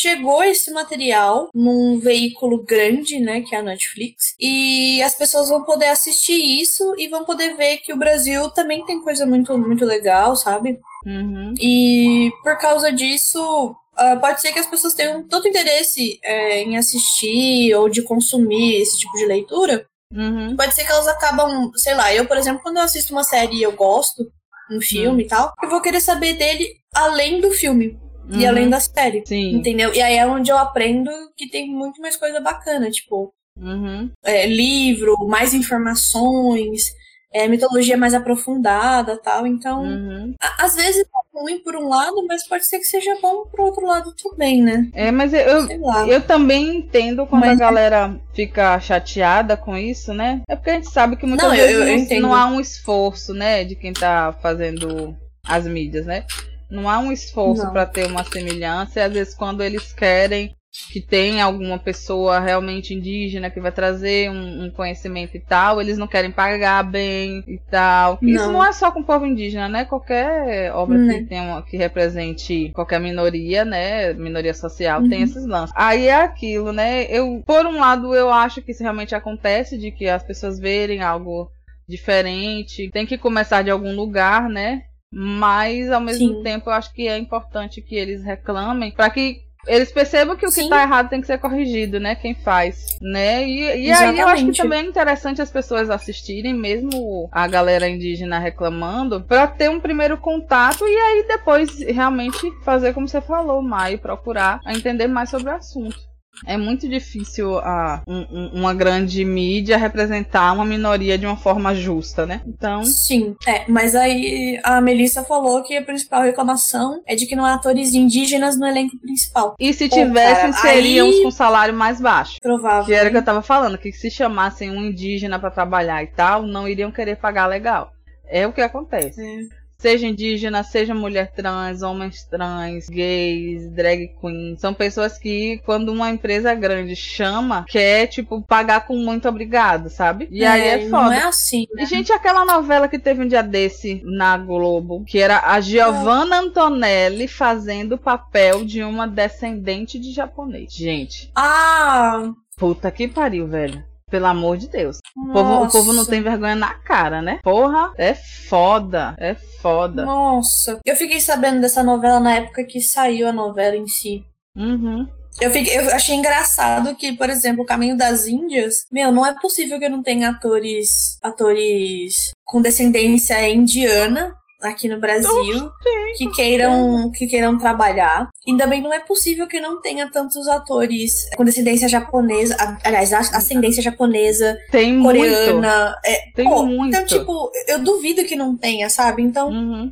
chegou 0.00 0.42
esse 0.42 0.70
material 0.70 1.50
num 1.54 1.98
veículo 1.98 2.62
grande, 2.62 3.20
né, 3.20 3.42
que 3.42 3.54
é 3.54 3.58
a 3.58 3.62
Netflix, 3.62 4.34
e 4.40 5.02
as 5.02 5.14
pessoas 5.14 5.48
vão 5.48 5.62
poder 5.64 5.86
assistir 5.86 6.40
isso 6.60 6.94
e 6.98 7.08
vão 7.08 7.24
poder 7.24 7.56
ver 7.56 7.78
que 7.78 7.92
o 7.92 7.98
Brasil 7.98 8.48
também 8.50 8.84
tem 8.86 9.02
coisa 9.02 9.26
muito, 9.26 9.56
muito 9.58 9.84
legal, 9.84 10.34
sabe? 10.34 10.78
Uhum. 11.04 11.54
E 11.60 12.30
por 12.42 12.58
causa 12.58 12.92
disso, 12.92 13.76
Uh, 13.98 14.18
pode 14.18 14.40
ser 14.40 14.50
que 14.50 14.58
as 14.58 14.66
pessoas 14.66 14.94
tenham 14.94 15.22
tanto 15.28 15.46
interesse 15.46 16.18
é, 16.24 16.62
em 16.62 16.78
assistir 16.78 17.74
ou 17.74 17.86
de 17.86 18.00
consumir 18.00 18.80
esse 18.80 18.98
tipo 18.98 19.12
de 19.18 19.26
leitura. 19.26 19.84
Uhum. 20.14 20.56
Pode 20.56 20.74
ser 20.74 20.86
que 20.86 20.92
elas 20.92 21.06
acabam, 21.06 21.70
sei 21.74 21.94
lá, 21.94 22.14
eu, 22.14 22.24
por 22.24 22.38
exemplo, 22.38 22.62
quando 22.62 22.78
eu 22.78 22.82
assisto 22.82 23.12
uma 23.12 23.24
série 23.24 23.56
e 23.56 23.62
eu 23.62 23.72
gosto, 23.72 24.32
um 24.70 24.80
filme 24.80 25.08
uhum. 25.08 25.20
e 25.20 25.28
tal, 25.28 25.52
eu 25.62 25.68
vou 25.68 25.82
querer 25.82 26.00
saber 26.00 26.32
dele 26.32 26.76
além 26.94 27.42
do 27.42 27.50
filme 27.50 27.98
uhum. 28.30 28.40
e 28.40 28.46
além 28.46 28.68
da 28.68 28.80
série. 28.80 29.22
Sim. 29.26 29.56
Entendeu? 29.56 29.92
E 29.94 30.00
aí 30.00 30.16
é 30.16 30.26
onde 30.26 30.50
eu 30.50 30.58
aprendo 30.58 31.10
que 31.36 31.48
tem 31.48 31.68
muito 31.68 32.00
mais 32.00 32.16
coisa 32.16 32.40
bacana, 32.40 32.90
tipo, 32.90 33.32
uhum. 33.56 34.10
é, 34.24 34.46
livro, 34.46 35.16
mais 35.26 35.54
informações, 35.54 36.92
é, 37.32 37.46
mitologia 37.46 37.96
mais 37.96 38.14
aprofundada 38.14 39.16
tal. 39.16 39.46
Então, 39.46 39.82
uhum. 39.82 40.34
a, 40.40 40.64
às 40.64 40.74
vezes 40.74 41.02
é 41.02 41.38
ruim 41.38 41.60
por 41.60 41.76
um 41.76 41.88
lado, 41.88 42.26
mas 42.26 42.46
pode 42.46 42.66
ser 42.66 42.78
que 42.78 42.84
seja 42.84 43.16
bom 43.22 43.44
por 43.46 43.60
outro 43.60 43.86
lado 43.86 44.12
também, 44.14 44.62
né? 44.62 44.88
É, 44.92 45.10
mas 45.10 45.32
eu, 45.32 45.40
eu, 45.40 46.06
eu 46.08 46.20
também 46.20 46.78
entendo 46.78 47.26
quando 47.26 47.42
mas, 47.42 47.60
a 47.60 47.64
galera 47.64 48.20
fica 48.34 48.78
chateada 48.80 49.56
com 49.56 49.76
isso, 49.76 50.12
né? 50.12 50.42
É 50.48 50.56
porque 50.56 50.70
a 50.70 50.74
gente 50.74 50.90
sabe 50.90 51.16
que 51.16 51.26
muitas 51.26 51.48
não, 51.48 51.56
vezes 51.56 51.76
eu, 51.76 51.86
eu 51.86 52.20
não, 52.20 52.28
não 52.28 52.34
há 52.34 52.46
um 52.46 52.60
esforço, 52.60 53.32
né, 53.32 53.64
de 53.64 53.76
quem 53.76 53.92
tá 53.92 54.34
fazendo 54.42 55.16
as 55.46 55.66
mídias, 55.66 56.06
né? 56.06 56.24
Não 56.70 56.88
há 56.88 56.98
um 56.98 57.10
esforço 57.12 57.70
para 57.72 57.86
ter 57.86 58.06
uma 58.06 58.24
semelhança. 58.24 59.00
E 59.00 59.02
às 59.02 59.12
vezes, 59.12 59.34
quando 59.34 59.62
eles 59.62 59.92
querem 59.92 60.54
que 60.92 61.00
tenha 61.00 61.44
alguma 61.44 61.78
pessoa 61.78 62.38
realmente 62.38 62.94
indígena 62.94 63.50
que 63.50 63.60
vai 63.60 63.72
trazer 63.72 64.30
um, 64.30 64.66
um, 64.66 64.70
conhecimento 64.70 65.36
e 65.36 65.40
tal, 65.40 65.80
eles 65.80 65.98
não 65.98 66.06
querem 66.06 66.30
pagar 66.30 66.84
bem 66.84 67.42
e 67.46 67.58
tal. 67.70 68.18
Não. 68.22 68.30
Isso 68.30 68.52
não 68.52 68.64
é 68.64 68.72
só 68.72 68.90
com 68.92 69.00
o 69.00 69.04
povo 69.04 69.26
indígena, 69.26 69.68
né? 69.68 69.84
Qualquer 69.84 70.72
obra 70.72 70.96
que 70.96 71.04
né. 71.04 71.26
tenha 71.28 71.62
que 71.62 71.76
represente 71.76 72.70
qualquer 72.72 73.00
minoria, 73.00 73.64
né? 73.64 74.12
Minoria 74.14 74.54
social, 74.54 75.02
uhum. 75.02 75.08
tem 75.08 75.22
esses 75.22 75.44
lances. 75.44 75.74
Aí 75.76 76.06
é 76.06 76.22
aquilo, 76.22 76.72
né? 76.72 77.04
Eu, 77.04 77.42
por 77.44 77.66
um 77.66 77.80
lado, 77.80 78.14
eu 78.14 78.30
acho 78.30 78.62
que 78.62 78.70
isso 78.70 78.82
realmente 78.82 79.14
acontece, 79.14 79.76
de 79.76 79.90
que 79.90 80.08
as 80.08 80.22
pessoas 80.22 80.60
verem 80.60 81.02
algo 81.02 81.50
diferente, 81.88 82.88
tem 82.92 83.04
que 83.04 83.18
começar 83.18 83.62
de 83.62 83.70
algum 83.70 83.96
lugar, 83.96 84.48
né? 84.48 84.82
Mas 85.12 85.90
ao 85.90 86.00
mesmo 86.00 86.36
Sim. 86.36 86.42
tempo 86.42 86.70
eu 86.70 86.74
acho 86.74 86.92
que 86.92 87.08
é 87.08 87.18
importante 87.18 87.82
que 87.82 87.96
eles 87.96 88.22
reclamem 88.22 88.92
para 88.92 89.10
que 89.10 89.42
eles 89.66 89.92
percebam 89.92 90.36
que 90.36 90.46
o 90.46 90.48
que 90.48 90.62
Sim. 90.62 90.70
tá 90.70 90.82
errado 90.82 91.10
tem 91.10 91.20
que 91.20 91.26
ser 91.26 91.38
corrigido, 91.38 92.00
né? 92.00 92.14
Quem 92.14 92.34
faz, 92.34 92.96
né? 93.00 93.46
E, 93.46 93.88
e 93.88 93.92
aí 93.92 94.18
eu 94.18 94.28
acho 94.28 94.46
que 94.46 94.56
também 94.56 94.80
é 94.80 94.88
interessante 94.88 95.42
as 95.42 95.50
pessoas 95.50 95.90
assistirem, 95.90 96.54
mesmo 96.54 97.28
a 97.30 97.46
galera 97.46 97.88
indígena 97.88 98.38
reclamando, 98.38 99.20
pra 99.20 99.46
ter 99.46 99.68
um 99.68 99.80
primeiro 99.80 100.16
contato 100.16 100.86
e 100.86 100.96
aí 100.96 101.24
depois 101.28 101.78
realmente 101.80 102.50
fazer 102.64 102.94
como 102.94 103.06
você 103.06 103.20
falou, 103.20 103.60
Mai, 103.60 103.98
procurar 103.98 104.60
entender 104.66 105.06
mais 105.08 105.28
sobre 105.28 105.50
o 105.50 105.56
assunto. 105.56 106.09
É 106.46 106.56
muito 106.56 106.88
difícil 106.88 107.58
a, 107.58 108.02
um- 108.06 108.26
um- 108.30 108.50
uma 108.60 108.72
grande 108.72 109.24
mídia 109.24 109.76
representar 109.76 110.52
uma 110.52 110.64
minoria 110.64 111.18
de 111.18 111.26
uma 111.26 111.36
forma 111.36 111.74
justa, 111.74 112.24
né? 112.24 112.40
Então, 112.46 112.82
Sim, 112.84 113.36
é, 113.46 113.64
mas 113.68 113.94
aí 113.94 114.58
a 114.64 114.80
Melissa 114.80 115.22
falou 115.22 115.62
que 115.62 115.76
a 115.76 115.82
principal 115.84 116.22
reclamação 116.22 117.02
é 117.06 117.14
de 117.14 117.26
que 117.26 117.36
não 117.36 117.44
há 117.44 117.54
atores 117.54 117.92
indígenas 117.94 118.58
no 118.58 118.66
elenco 118.66 118.98
principal. 118.98 119.54
e 119.58 119.72
se 119.74 119.88
Pô, 119.88 119.96
tivessem, 119.96 120.50
cara, 120.52 120.62
seriam 120.62 121.06
aí- 121.08 121.12
os 121.18 121.22
com 121.22 121.30
salário 121.30 121.74
mais 121.74 122.00
baixo. 122.00 122.38
Provável. 122.40 122.86
Que 122.86 122.94
era 122.94 123.08
o 123.08 123.12
que 123.12 123.18
eu 123.18 123.24
tava 123.24 123.42
falando, 123.42 123.76
que 123.76 123.92
se 123.92 124.10
chamassem 124.10 124.70
um 124.70 124.82
indígena 124.84 125.38
pra 125.38 125.50
trabalhar 125.50 126.02
e 126.02 126.06
tal, 126.06 126.42
não 126.42 126.66
iriam 126.66 126.90
querer 126.90 127.16
pagar 127.16 127.46
legal. 127.46 127.92
É 128.26 128.46
o 128.46 128.52
que 128.52 128.60
acontece. 128.60 129.20
É. 129.20 129.59
Seja 129.80 130.06
indígena, 130.06 130.62
seja 130.62 130.94
mulher 130.94 131.32
trans, 131.32 131.80
homens 131.82 132.22
trans, 132.24 132.86
gays, 132.88 133.66
drag 133.72 134.08
queens. 134.20 134.60
São 134.60 134.74
pessoas 134.74 135.16
que, 135.18 135.58
quando 135.64 135.88
uma 135.90 136.10
empresa 136.10 136.54
grande 136.54 136.94
chama, 136.94 137.64
quer, 137.66 138.06
tipo, 138.06 138.42
pagar 138.42 138.86
com 138.86 138.94
muito 138.96 139.26
obrigado, 139.26 139.88
sabe? 139.88 140.28
E 140.30 140.44
aí 140.44 140.68
é 140.68 140.84
Não 140.84 140.90
foda. 140.90 141.14
é 141.14 141.22
assim, 141.22 141.66
né? 141.74 141.82
E, 141.84 141.86
gente, 141.86 142.12
aquela 142.12 142.44
novela 142.44 142.88
que 142.88 142.98
teve 142.98 143.22
um 143.24 143.26
dia 143.28 143.42
desse 143.42 144.02
na 144.04 144.36
Globo, 144.36 145.02
que 145.06 145.18
era 145.18 145.40
a 145.46 145.60
Giovanna 145.60 146.40
Antonelli 146.40 147.26
fazendo 147.26 147.94
o 147.94 147.98
papel 147.98 148.64
de 148.66 148.82
uma 148.82 149.08
descendente 149.08 149.98
de 149.98 150.12
japonês. 150.12 150.72
Gente, 150.74 151.30
Ah! 151.34 152.30
puta 152.58 152.90
que 152.90 153.08
pariu, 153.08 153.46
velho. 153.48 153.82
Pelo 154.10 154.26
amor 154.26 154.56
de 154.56 154.68
Deus. 154.68 154.98
O 155.16 155.32
povo, 155.32 155.64
o 155.64 155.70
povo 155.70 155.92
não 155.92 156.04
tem 156.04 156.20
vergonha 156.20 156.56
na 156.56 156.74
cara, 156.74 157.22
né? 157.22 157.38
Porra, 157.42 157.92
é 157.96 158.14
foda. 158.14 159.14
É 159.18 159.34
foda. 159.34 160.04
Nossa. 160.04 160.80
Eu 160.84 160.96
fiquei 160.96 161.20
sabendo 161.20 161.60
dessa 161.60 161.82
novela 161.82 162.18
na 162.18 162.34
época 162.34 162.64
que 162.64 162.80
saiu 162.80 163.28
a 163.28 163.32
novela 163.32 163.76
em 163.76 163.86
si. 163.86 164.24
Uhum. 164.56 165.06
Eu, 165.40 165.50
fiquei, 165.50 165.78
eu 165.78 165.94
achei 165.94 166.16
engraçado 166.16 166.94
que, 166.96 167.12
por 167.12 167.30
exemplo, 167.30 167.62
o 167.62 167.66
Caminho 167.66 167.96
das 167.96 168.26
Índias, 168.26 168.84
meu, 168.90 169.12
não 169.12 169.24
é 169.24 169.34
possível 169.40 169.78
que 169.78 169.88
não 169.88 170.02
tenha 170.02 170.30
atores, 170.30 171.18
atores 171.22 172.32
com 172.44 172.60
descendência 172.60 173.48
indiana 173.48 174.34
aqui 174.62 174.88
no 174.88 174.98
Brasil 175.00 175.70
que 176.16 176.30
queiram 176.30 177.10
que 177.12 177.26
queiram 177.26 177.58
trabalhar. 177.58 178.28
Ainda 178.46 178.66
bem 178.66 178.82
não 178.82 178.92
é 178.92 179.00
possível 179.00 179.46
que 179.46 179.60
não 179.60 179.80
tenha 179.80 180.10
tantos 180.10 180.46
atores 180.48 181.28
com 181.36 181.44
descendência 181.44 181.88
japonesa, 181.88 182.56
aliás, 182.84 183.12
ascendência 183.12 183.82
japonesa, 183.82 184.58
Tem 184.70 184.92
muito. 184.92 185.18
coreana. 185.18 185.96
É, 186.04 186.30
Tem 186.34 186.48
pô, 186.48 186.64
muito. 186.64 186.94
Então, 186.96 187.06
tipo, 187.06 187.50
eu 187.68 187.78
duvido 187.80 188.24
que 188.24 188.36
não 188.36 188.56
tenha, 188.56 188.88
sabe? 188.90 189.22
Então, 189.22 189.50
Uhum. 189.50 189.90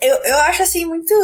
eu, 0.00 0.16
eu 0.24 0.38
acho 0.40 0.62
assim 0.62 0.84
muito. 0.84 1.14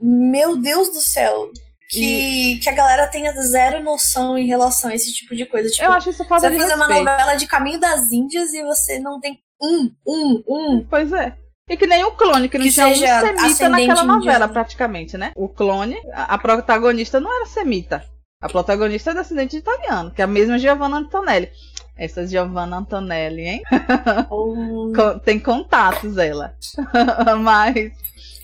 Meu 0.00 0.56
Deus 0.56 0.88
do 0.90 1.00
céu. 1.00 1.50
Que, 1.90 2.58
que 2.62 2.68
a 2.68 2.74
galera 2.74 3.06
tenha 3.06 3.32
zero 3.40 3.82
noção 3.82 4.36
em 4.36 4.46
relação 4.46 4.90
a 4.90 4.94
esse 4.94 5.10
tipo 5.10 5.34
de 5.34 5.46
coisa. 5.46 5.70
Tipo, 5.70 5.84
Eu 5.86 5.92
acho 5.92 6.10
isso 6.10 6.18
você 6.22 6.28
falta 6.28 6.46
vai 6.50 6.56
de 6.58 6.62
fazer 6.62 6.74
uma 6.74 6.86
novela 6.86 7.34
de 7.34 7.46
Caminho 7.46 7.80
das 7.80 8.12
Índias 8.12 8.52
e 8.52 8.62
você 8.62 8.98
não 8.98 9.18
tem 9.18 9.38
um, 9.62 9.90
um, 10.06 10.42
um. 10.46 10.86
Pois 10.86 11.10
é. 11.14 11.34
E 11.68 11.76
que 11.76 11.86
nem 11.86 12.02
o 12.04 12.12
clone, 12.12 12.48
que 12.48 12.56
não 12.58 12.64
Que 12.64 12.72
tinha 12.72 12.86
um 12.88 12.94
semita 12.94 13.68
naquela 13.68 14.02
novela, 14.04 14.34
indiano. 14.36 14.52
praticamente, 14.52 15.16
né? 15.18 15.32
O 15.36 15.48
clone, 15.48 15.96
a, 16.12 16.34
a 16.34 16.38
protagonista 16.38 17.20
não 17.20 17.34
era 17.34 17.46
semita. 17.46 18.02
A 18.40 18.48
protagonista 18.48 19.10
é 19.10 19.14
descendente 19.14 19.52
de 19.52 19.58
italiano, 19.58 20.10
que 20.12 20.22
é 20.22 20.24
a 20.24 20.28
mesma 20.28 20.58
Giovanna 20.58 20.96
Antonelli. 20.98 21.50
Essa 21.96 22.24
Giovanna 22.26 22.76
Antonelli, 22.76 23.42
hein? 23.42 23.62
Co- 24.94 25.18
Tem 25.20 25.38
contatos 25.40 26.16
ela. 26.16 26.54
Mas 27.42 27.90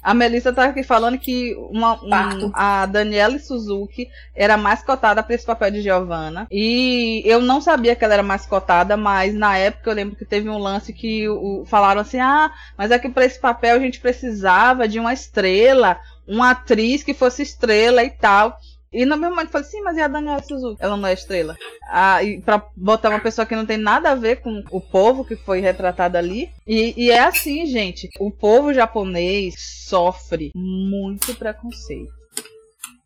a 0.05 0.15
Melissa 0.15 0.53
tá 0.53 0.67
aqui 0.67 0.83
falando 0.85 1.19
que 1.19 1.55
uma, 1.71 1.95
um- 2.03 2.51
a 2.55 2.87
Daniela 2.87 3.39
Suzuki 3.39 4.09
era 4.35 4.57
mais 4.57 4.83
cotada 4.83 5.23
para 5.23 5.35
esse 5.35 5.47
papel 5.47 5.71
de 5.71 5.83
Giovanna. 5.83 6.47
E 6.51 7.23
eu 7.25 7.41
não 7.41 7.61
sabia 7.61 7.97
que 7.97 8.05
ela 8.05 8.15
era 8.15 8.23
mais 8.23 8.47
cotada, 8.47 8.97
mas 8.97 9.35
na 9.35 9.57
época 9.59 9.91
eu 9.91 9.95
lembro 9.95 10.17
que 10.17 10.25
teve 10.27 10.49
um 10.49 10.59
lance 10.59 10.93
que 10.93 11.29
o, 11.29 11.65
falaram 11.67 12.03
assim: 12.03 12.21
ah, 12.21 12.53
mas 12.77 12.91
é 12.91 12.99
que 12.99 13.09
para 13.09 13.25
esse 13.25 13.41
papel 13.41 13.77
a 13.77 13.81
gente 13.81 14.01
precisava 14.01 14.87
de 14.87 15.01
uma 15.01 15.13
estrela, 15.13 15.99
uma 16.29 16.51
atriz 16.51 17.03
que 17.03 17.15
fosse 17.15 17.43
estrela 17.43 18.05
e 18.05 18.11
tal. 18.11 18.57
E 18.95 19.05
no 19.05 19.17
mesmo 19.17 19.35
momento 19.35 19.51
falei, 19.51 19.67
sim, 19.67 19.83
mas 19.83 19.97
e 19.97 20.01
a 20.01 20.07
Daniela 20.07 20.41
Suzuki? 20.41 20.77
Ela 20.81 20.97
não 20.97 21.09
é 21.09 21.13
estrela. 21.13 21.57
Ah, 21.89 22.23
e 22.23 22.41
pra 22.41 22.65
botar 22.77 23.11
uma 23.11 23.19
pessoa 23.19 23.45
que 23.45 23.57
não 23.57 23.67
tem 23.67 23.77
nada 23.77 24.11
a 24.11 24.15
ver 24.15 24.37
com 24.37 24.63
o 24.71 24.81
povo 24.81 25.25
que 25.25 25.35
foi 25.35 25.59
retratado 25.59 26.17
ali. 26.17 26.49
E, 26.65 26.95
e 26.97 27.11
é 27.11 27.25
assim, 27.25 27.67
gente. 27.67 28.09
O 28.21 28.31
povo 28.31 28.73
japonês 28.73 29.57
sofre 29.89 30.53
muito 30.55 31.35
preconceito. 31.35 32.13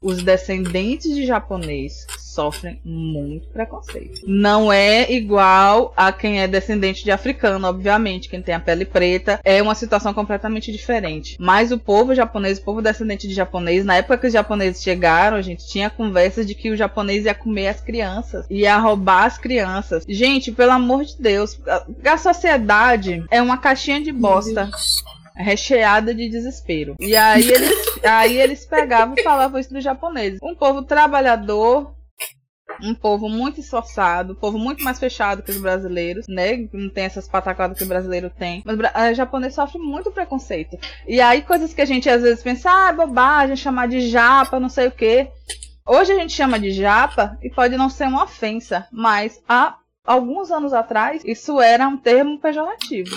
Os 0.01 0.23
descendentes 0.23 1.15
de 1.15 1.25
japonês 1.25 2.07
sofrem 2.39 2.81
muito 2.85 3.49
preconceito. 3.49 4.21
Não 4.25 4.73
é 4.73 5.11
igual 5.11 5.93
a 5.97 6.13
quem 6.13 6.41
é 6.41 6.47
descendente 6.47 7.03
de 7.03 7.11
africano, 7.11 7.67
obviamente. 7.67 8.29
Quem 8.29 8.41
tem 8.41 8.55
a 8.55 8.61
pele 8.61 8.85
preta 8.85 9.41
é 9.45 9.61
uma 9.61 9.75
situação 9.75 10.15
completamente 10.15 10.71
diferente. 10.71 11.37
Mas 11.41 11.73
o 11.73 11.79
povo 11.79 12.15
japonês, 12.15 12.59
o 12.59 12.63
povo 12.63 12.81
descendente 12.81 13.27
de 13.27 13.35
japonês, 13.35 13.85
na 13.85 13.97
época 13.97 14.19
que 14.19 14.29
os 14.29 14.33
japoneses 14.33 14.81
chegaram, 14.81 15.37
a 15.37 15.43
gente 15.43 15.67
tinha 15.67 15.91
conversas 15.91 16.47
de 16.47 16.55
que 16.55 16.71
o 16.71 16.77
japonês 16.77 17.25
ia 17.25 17.35
comer 17.35 17.69
as 17.69 17.81
crianças, 17.81 18.47
ia 18.49 18.79
roubar 18.79 19.25
as 19.25 19.37
crianças. 19.37 20.05
Gente, 20.09 20.53
pelo 20.53 20.71
amor 20.71 21.05
de 21.05 21.21
Deus, 21.21 21.59
a, 22.05 22.19
sociedade 22.19 23.25
é 23.33 23.43
uma 23.43 23.59
caixinha 23.59 24.01
de 24.01 24.13
bosta 24.13 24.71
recheada 25.39 26.15
de 26.15 26.29
desespero. 26.29 26.97
E 27.01 27.17
aí 27.17 27.49
eles, 27.49 28.05
aí 28.05 28.41
eles 28.41 28.67
pegavam 28.67 29.15
e 29.17 29.23
falavam 29.23 29.59
isso 29.59 29.73
dos 29.73 29.85
japoneses. 29.85 30.41
Um 30.43 30.55
povo 30.55 30.83
trabalhador, 30.83 31.95
um 32.83 32.95
povo 32.95 33.29
muito 33.29 33.61
esforçado, 33.61 34.33
um 34.33 34.37
povo 34.37 34.59
muito 34.59 34.83
mais 34.83 34.99
fechado 34.99 35.43
que 35.43 35.51
os 35.51 35.61
brasileiros, 35.61 36.27
né? 36.29 36.69
Não 36.73 36.89
tem 36.89 37.05
essas 37.05 37.29
pataquadas 37.29 37.77
que 37.77 37.85
o 37.85 37.89
brasileiro 37.89 38.31
tem. 38.31 38.63
Mas 38.65 38.79
o 38.79 39.11
o 39.11 39.15
japonês 39.15 39.55
sofre 39.55 39.79
muito 39.79 40.11
preconceito. 40.11 40.79
E 41.07 41.21
aí 41.21 41.43
coisas 41.43 41.73
que 41.73 41.81
a 41.81 41.85
gente 41.85 42.09
às 42.09 42.23
vezes 42.23 42.43
pensa, 42.43 42.71
ah, 42.71 42.89
é 42.91 42.93
bobagem, 42.93 43.57
chamar 43.57 43.89
de 43.89 44.01
japa, 44.09 44.61
não 44.61 44.69
sei 44.69 44.89
o 44.89 44.93
quê. 44.93 45.31
Hoje 45.87 46.13
a 46.13 46.17
gente 46.17 46.33
chama 46.33 46.59
de 46.59 46.71
japa 46.71 47.39
e 47.43 47.51
pode 47.51 47.77
não 47.77 47.89
ser 47.89 48.05
uma 48.09 48.25
ofensa, 48.25 48.87
mas 48.93 49.43
há 49.49 49.77
alguns 50.05 50.51
anos 50.51 50.73
atrás 50.73 51.23
isso 51.25 51.61
era 51.61 51.89
um 51.89 51.97
termo 51.97 52.39
pejorativo 52.39 53.17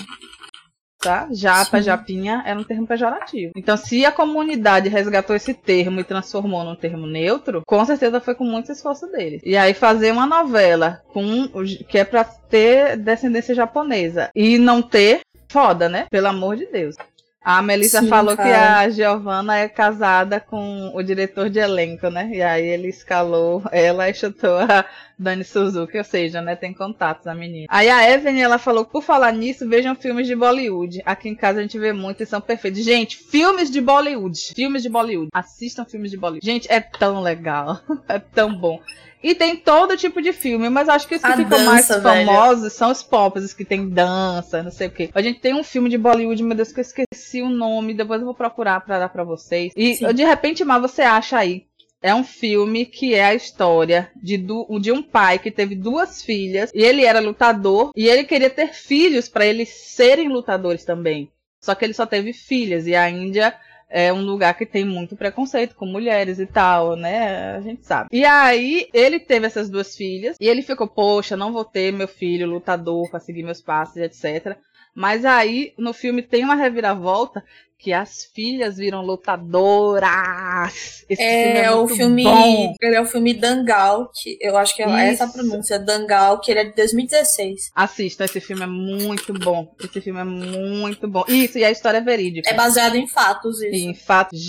tá? 1.02 1.28
Japa, 1.30 1.78
Sim. 1.78 1.84
japinha 1.84 2.42
era 2.46 2.58
um 2.58 2.64
termo 2.64 2.86
pejorativo. 2.86 3.52
Então, 3.56 3.76
se 3.76 4.06
a 4.06 4.12
comunidade 4.12 4.88
resgatou 4.88 5.34
esse 5.34 5.52
termo 5.52 6.00
e 6.00 6.04
transformou 6.04 6.64
num 6.64 6.76
termo 6.76 7.06
neutro, 7.06 7.62
com 7.66 7.84
certeza 7.84 8.20
foi 8.20 8.34
com 8.34 8.44
muito 8.44 8.70
esforço 8.70 9.06
deles. 9.08 9.42
E 9.44 9.56
aí 9.56 9.74
fazer 9.74 10.12
uma 10.12 10.26
novela 10.26 11.02
com 11.12 11.48
que 11.88 11.98
é 11.98 12.04
pra 12.04 12.24
ter 12.24 12.96
descendência 12.96 13.54
japonesa 13.54 14.30
e 14.34 14.56
não 14.58 14.80
ter, 14.80 15.20
foda, 15.48 15.88
né? 15.88 16.06
Pelo 16.10 16.28
amor 16.28 16.56
de 16.56 16.66
Deus. 16.66 16.96
A 17.44 17.60
Melissa 17.60 18.00
Sim, 18.00 18.08
falou 18.08 18.36
que 18.36 18.42
cara. 18.42 18.80
a 18.80 18.88
Giovanna 18.88 19.58
é 19.58 19.68
casada 19.68 20.38
com 20.38 20.92
o 20.94 21.02
diretor 21.02 21.50
de 21.50 21.58
elenco, 21.58 22.08
né? 22.08 22.30
E 22.32 22.40
aí 22.40 22.64
ele 22.64 22.88
escalou 22.88 23.62
ela 23.72 24.08
e 24.08 24.14
chutou 24.14 24.58
a 24.58 24.84
Dani 25.18 25.42
Suzuki, 25.42 25.98
ou 25.98 26.04
seja, 26.04 26.40
né? 26.40 26.54
Tem 26.54 26.72
contatos 26.72 27.26
a 27.26 27.34
menina. 27.34 27.66
Aí 27.68 27.90
a 27.90 28.08
Evelyn, 28.08 28.40
ela 28.42 28.58
falou, 28.58 28.84
por 28.84 29.02
falar 29.02 29.32
nisso, 29.32 29.68
vejam 29.68 29.94
filmes 29.96 30.26
de 30.26 30.36
Bollywood. 30.36 31.02
Aqui 31.04 31.28
em 31.28 31.34
casa 31.34 31.58
a 31.58 31.62
gente 31.62 31.78
vê 31.78 31.92
muito 31.92 32.22
e 32.22 32.26
são 32.26 32.40
perfeitos. 32.40 32.84
Gente, 32.84 33.16
filmes 33.16 33.70
de 33.70 33.80
Bollywood. 33.80 34.52
Filmes 34.54 34.82
de 34.82 34.88
Bollywood. 34.88 35.30
Assistam 35.32 35.84
filmes 35.84 36.12
de 36.12 36.16
Bollywood. 36.16 36.46
Gente, 36.46 36.70
é 36.70 36.80
tão 36.80 37.20
legal. 37.20 37.80
é 38.08 38.20
tão 38.20 38.54
bom. 38.54 38.80
E 39.22 39.34
tem 39.34 39.56
todo 39.56 39.96
tipo 39.96 40.20
de 40.20 40.32
filme, 40.32 40.68
mas 40.68 40.88
acho 40.88 41.06
que 41.06 41.14
os 41.14 41.20
que 41.22 41.26
A 41.32 41.36
ficam 41.36 41.58
mais 41.64 41.86
dança, 41.88 42.00
velho. 42.00 42.26
famosos 42.26 42.72
são 42.72 42.90
os 42.90 43.02
pop, 43.02 43.38
os 43.38 43.54
que 43.54 43.64
tem 43.64 43.88
dança, 43.88 44.62
não 44.62 44.70
sei 44.70 44.88
o 44.88 44.90
quê. 44.90 45.10
A 45.14 45.22
gente 45.22 45.38
tem 45.40 45.54
um 45.54 45.62
filme 45.62 45.88
de 45.88 45.96
Bollywood, 45.98 46.42
meu 46.42 46.56
Deus, 46.56 46.72
que 46.72 46.80
eu 46.80 46.82
esqueci 46.82 47.40
o 47.42 47.48
nome, 47.48 47.94
depois 47.94 48.20
eu 48.20 48.24
vou 48.26 48.34
procurar 48.34 48.80
pra 48.80 48.98
dar 48.98 49.08
pra 49.08 49.22
vocês. 49.24 49.72
E 49.76 49.96
Sim. 49.96 50.12
de 50.12 50.24
repente, 50.24 50.64
mas 50.64 50.80
você 50.82 51.02
acha 51.02 51.38
aí. 51.38 51.64
É 52.04 52.12
um 52.12 52.24
filme 52.24 52.84
que 52.84 53.14
é 53.14 53.24
a 53.26 53.34
história 53.34 54.10
de, 54.20 54.36
du- 54.36 54.66
de 54.80 54.90
um 54.90 55.00
pai 55.00 55.38
que 55.38 55.52
teve 55.52 55.76
duas 55.76 56.20
filhas 56.20 56.72
e 56.74 56.82
ele 56.82 57.04
era 57.04 57.20
lutador 57.20 57.92
e 57.94 58.08
ele 58.08 58.24
queria 58.24 58.50
ter 58.50 58.72
filhos 58.74 59.28
pra 59.28 59.46
eles 59.46 59.68
serem 59.68 60.28
lutadores 60.28 60.84
também. 60.84 61.30
Só 61.60 61.76
que 61.76 61.84
ele 61.84 61.94
só 61.94 62.04
teve 62.04 62.32
filhas 62.32 62.88
e 62.88 62.96
a 62.96 63.08
Índia 63.08 63.54
é 63.92 64.12
um 64.12 64.22
lugar 64.22 64.56
que 64.56 64.64
tem 64.64 64.84
muito 64.84 65.14
preconceito 65.14 65.76
com 65.76 65.84
mulheres 65.84 66.38
e 66.38 66.46
tal, 66.46 66.96
né? 66.96 67.54
A 67.56 67.60
gente 67.60 67.86
sabe. 67.86 68.08
E 68.10 68.24
aí, 68.24 68.88
ele 68.92 69.20
teve 69.20 69.46
essas 69.46 69.68
duas 69.68 69.94
filhas 69.94 70.36
e 70.40 70.48
ele 70.48 70.62
ficou, 70.62 70.88
poxa, 70.88 71.36
não 71.36 71.52
vou 71.52 71.64
ter 71.64 71.92
meu 71.92 72.08
filho 72.08 72.48
lutador 72.48 73.10
pra 73.10 73.20
seguir 73.20 73.42
meus 73.42 73.60
passos, 73.60 73.96
etc. 73.98 74.56
Mas 74.94 75.24
aí, 75.24 75.72
no 75.78 75.92
filme, 75.92 76.22
tem 76.22 76.44
uma 76.44 76.54
reviravolta 76.54 77.42
que 77.82 77.92
as 77.92 78.30
filhas 78.32 78.76
viram 78.76 79.02
lutadoras. 79.02 81.04
Esse 81.08 81.20
é, 81.20 81.44
filme 81.44 81.58
é 81.58 81.70
o 81.72 81.88
filme. 81.88 82.22
Bom. 82.22 82.74
Ele 82.80 82.94
é 82.94 83.00
o 83.00 83.04
filme 83.04 83.34
Dangal, 83.34 84.08
que 84.14 84.38
eu 84.40 84.56
acho 84.56 84.76
que 84.76 84.84
é 84.84 84.86
Isso. 84.86 84.96
essa 84.96 85.24
a 85.24 85.28
pronúncia, 85.28 85.80
Dangal, 85.80 86.40
que 86.40 86.52
ele 86.52 86.60
é 86.60 86.64
de 86.66 86.76
2016. 86.76 87.72
Assista, 87.74 88.24
esse 88.24 88.40
filme 88.40 88.62
é 88.62 88.68
muito 88.68 89.32
bom. 89.32 89.74
Esse 89.82 90.00
filme 90.00 90.20
é 90.20 90.24
muito 90.24 91.08
bom. 91.08 91.24
Isso, 91.26 91.58
e 91.58 91.64
a 91.64 91.72
história 91.72 91.98
é 91.98 92.02
verídica. 92.02 92.48
É 92.48 92.54
baseado 92.54 92.94
em 92.94 93.08
fatos, 93.08 93.60
isso. 93.60 93.74
Em 93.74 93.94
fatos, 93.94 94.40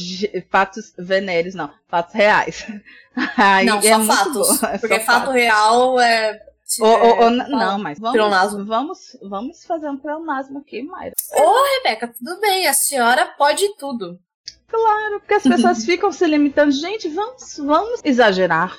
fatos 0.52 0.94
venéreos, 1.00 1.56
não, 1.56 1.72
fatos 1.88 2.14
reais. 2.14 2.68
Aí, 3.36 3.66
não, 3.66 3.80
é 3.80 3.82
só 3.82 4.04
fatos. 4.04 4.60
Porque 4.80 5.00
só 5.00 5.06
fato 5.06 5.26
fatos. 5.26 5.34
real 5.34 6.00
é 6.00 6.39
ou, 6.80 6.88
ou, 6.88 7.24
ou, 7.24 7.30
não, 7.30 7.80
mas 7.80 7.99
vamos, 7.99 8.65
vamos, 8.65 9.17
vamos 9.21 9.65
fazer 9.65 9.89
um 9.89 9.97
pleonasmo 9.97 10.59
aqui, 10.59 10.84
Mayra. 10.84 11.13
Ô, 11.34 11.63
Rebeca, 11.78 12.07
tudo 12.07 12.39
bem, 12.39 12.67
a 12.67 12.74
senhora 12.74 13.26
pode 13.38 13.76
tudo. 13.78 14.19
Claro, 14.67 15.19
porque 15.19 15.36
as 15.36 15.43
pessoas 15.43 15.84
ficam 15.86 16.11
se 16.11 16.26
limitando. 16.26 16.71
Gente, 16.71 17.07
vamos, 17.09 17.57
vamos 17.57 18.01
exagerar. 18.03 18.76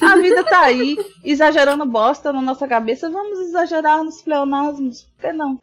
A 0.00 0.16
vida 0.16 0.42
tá 0.44 0.60
aí, 0.60 0.96
exagerando 1.22 1.84
bosta 1.84 2.32
na 2.32 2.40
nossa 2.40 2.66
cabeça. 2.66 3.10
Vamos 3.10 3.38
exagerar 3.40 4.02
nos 4.02 4.22
pleonasmos. 4.22 5.02
Por 5.02 5.20
que 5.20 5.32
não? 5.32 5.58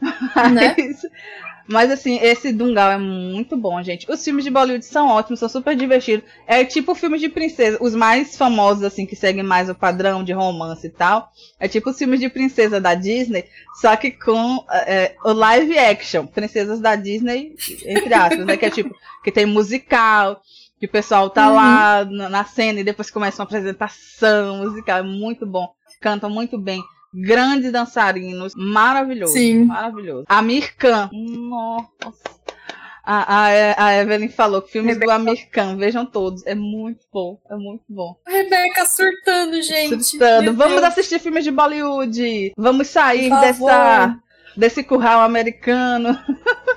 Né? 0.53 0.75
Mas 1.67 1.91
assim, 1.91 2.17
esse 2.21 2.53
Dungal 2.53 2.91
é 2.91 2.97
muito 2.97 3.57
bom, 3.57 3.81
gente. 3.83 4.09
Os 4.09 4.23
filmes 4.23 4.45
de 4.45 4.49
Bollywood 4.49 4.85
são 4.85 5.09
ótimos, 5.09 5.39
são 5.39 5.49
super 5.49 5.75
divertidos. 5.75 6.27
É 6.47 6.63
tipo 6.63 6.95
filmes 6.95 7.19
de 7.19 7.27
princesa, 7.27 7.77
os 7.81 7.93
mais 7.93 8.37
famosos, 8.37 8.83
assim, 8.83 9.05
que 9.05 9.15
seguem 9.15 9.43
mais 9.43 9.69
o 9.69 9.75
padrão 9.75 10.23
de 10.23 10.31
romance 10.31 10.87
e 10.87 10.89
tal. 10.89 11.29
É 11.59 11.67
tipo 11.67 11.89
os 11.89 11.97
filmes 11.97 12.19
de 12.19 12.29
princesa 12.29 12.79
da 12.79 12.95
Disney, 12.95 13.45
só 13.81 13.95
que 13.97 14.11
com 14.11 14.63
é, 14.71 15.15
o 15.23 15.33
live 15.33 15.77
action. 15.77 16.25
Princesas 16.25 16.79
da 16.79 16.95
Disney, 16.95 17.55
entre 17.85 18.13
aspas, 18.13 18.45
né? 18.45 18.55
Que 18.55 18.65
é 18.65 18.69
tipo, 18.69 18.95
que 19.23 19.31
tem 19.31 19.45
musical, 19.45 20.41
que 20.79 20.85
o 20.85 20.89
pessoal 20.89 21.29
tá 21.29 21.49
uhum. 21.49 21.55
lá 21.55 22.05
na 22.05 22.45
cena 22.45 22.79
e 22.79 22.83
depois 22.83 23.11
começa 23.11 23.41
uma 23.41 23.45
apresentação 23.45 24.57
musical. 24.63 24.99
É 24.99 25.03
muito 25.03 25.45
bom. 25.45 25.67
Cantam 25.99 26.29
muito 26.29 26.57
bem 26.57 26.81
grandes 27.13 27.71
dançarinos, 27.71 28.53
maravilhoso. 28.55 29.33
Sim. 29.33 29.65
Maravilhoso. 29.65 30.25
Amir 30.27 30.75
Khan. 30.75 31.09
Nossa. 31.11 32.37
A, 33.09 33.45
a, 33.45 33.85
a, 33.85 33.95
Evelyn 33.95 34.27
falou 34.27 34.61
que 34.61 34.69
filmes 34.69 34.95
Rebeca. 34.95 35.13
do 35.13 35.15
Amir 35.15 35.49
Khan, 35.49 35.77
vejam 35.77 36.05
todos. 36.05 36.45
É 36.45 36.53
muito 36.53 37.05
bom, 37.11 37.39
é 37.49 37.55
muito 37.55 37.85
bom. 37.87 38.17
Rebeca 38.27 38.85
surtando, 38.85 39.61
gente. 39.61 40.03
Surtando. 40.03 40.53
Vamos 40.53 40.81
Deus. 40.81 40.83
assistir 40.83 41.19
filmes 41.19 41.45
de 41.45 41.51
Bollywood. 41.51 42.51
Vamos 42.57 42.87
sair 42.87 43.29
dessa, 43.29 44.19
desse 44.57 44.83
curral 44.83 45.21
americano. 45.21 46.19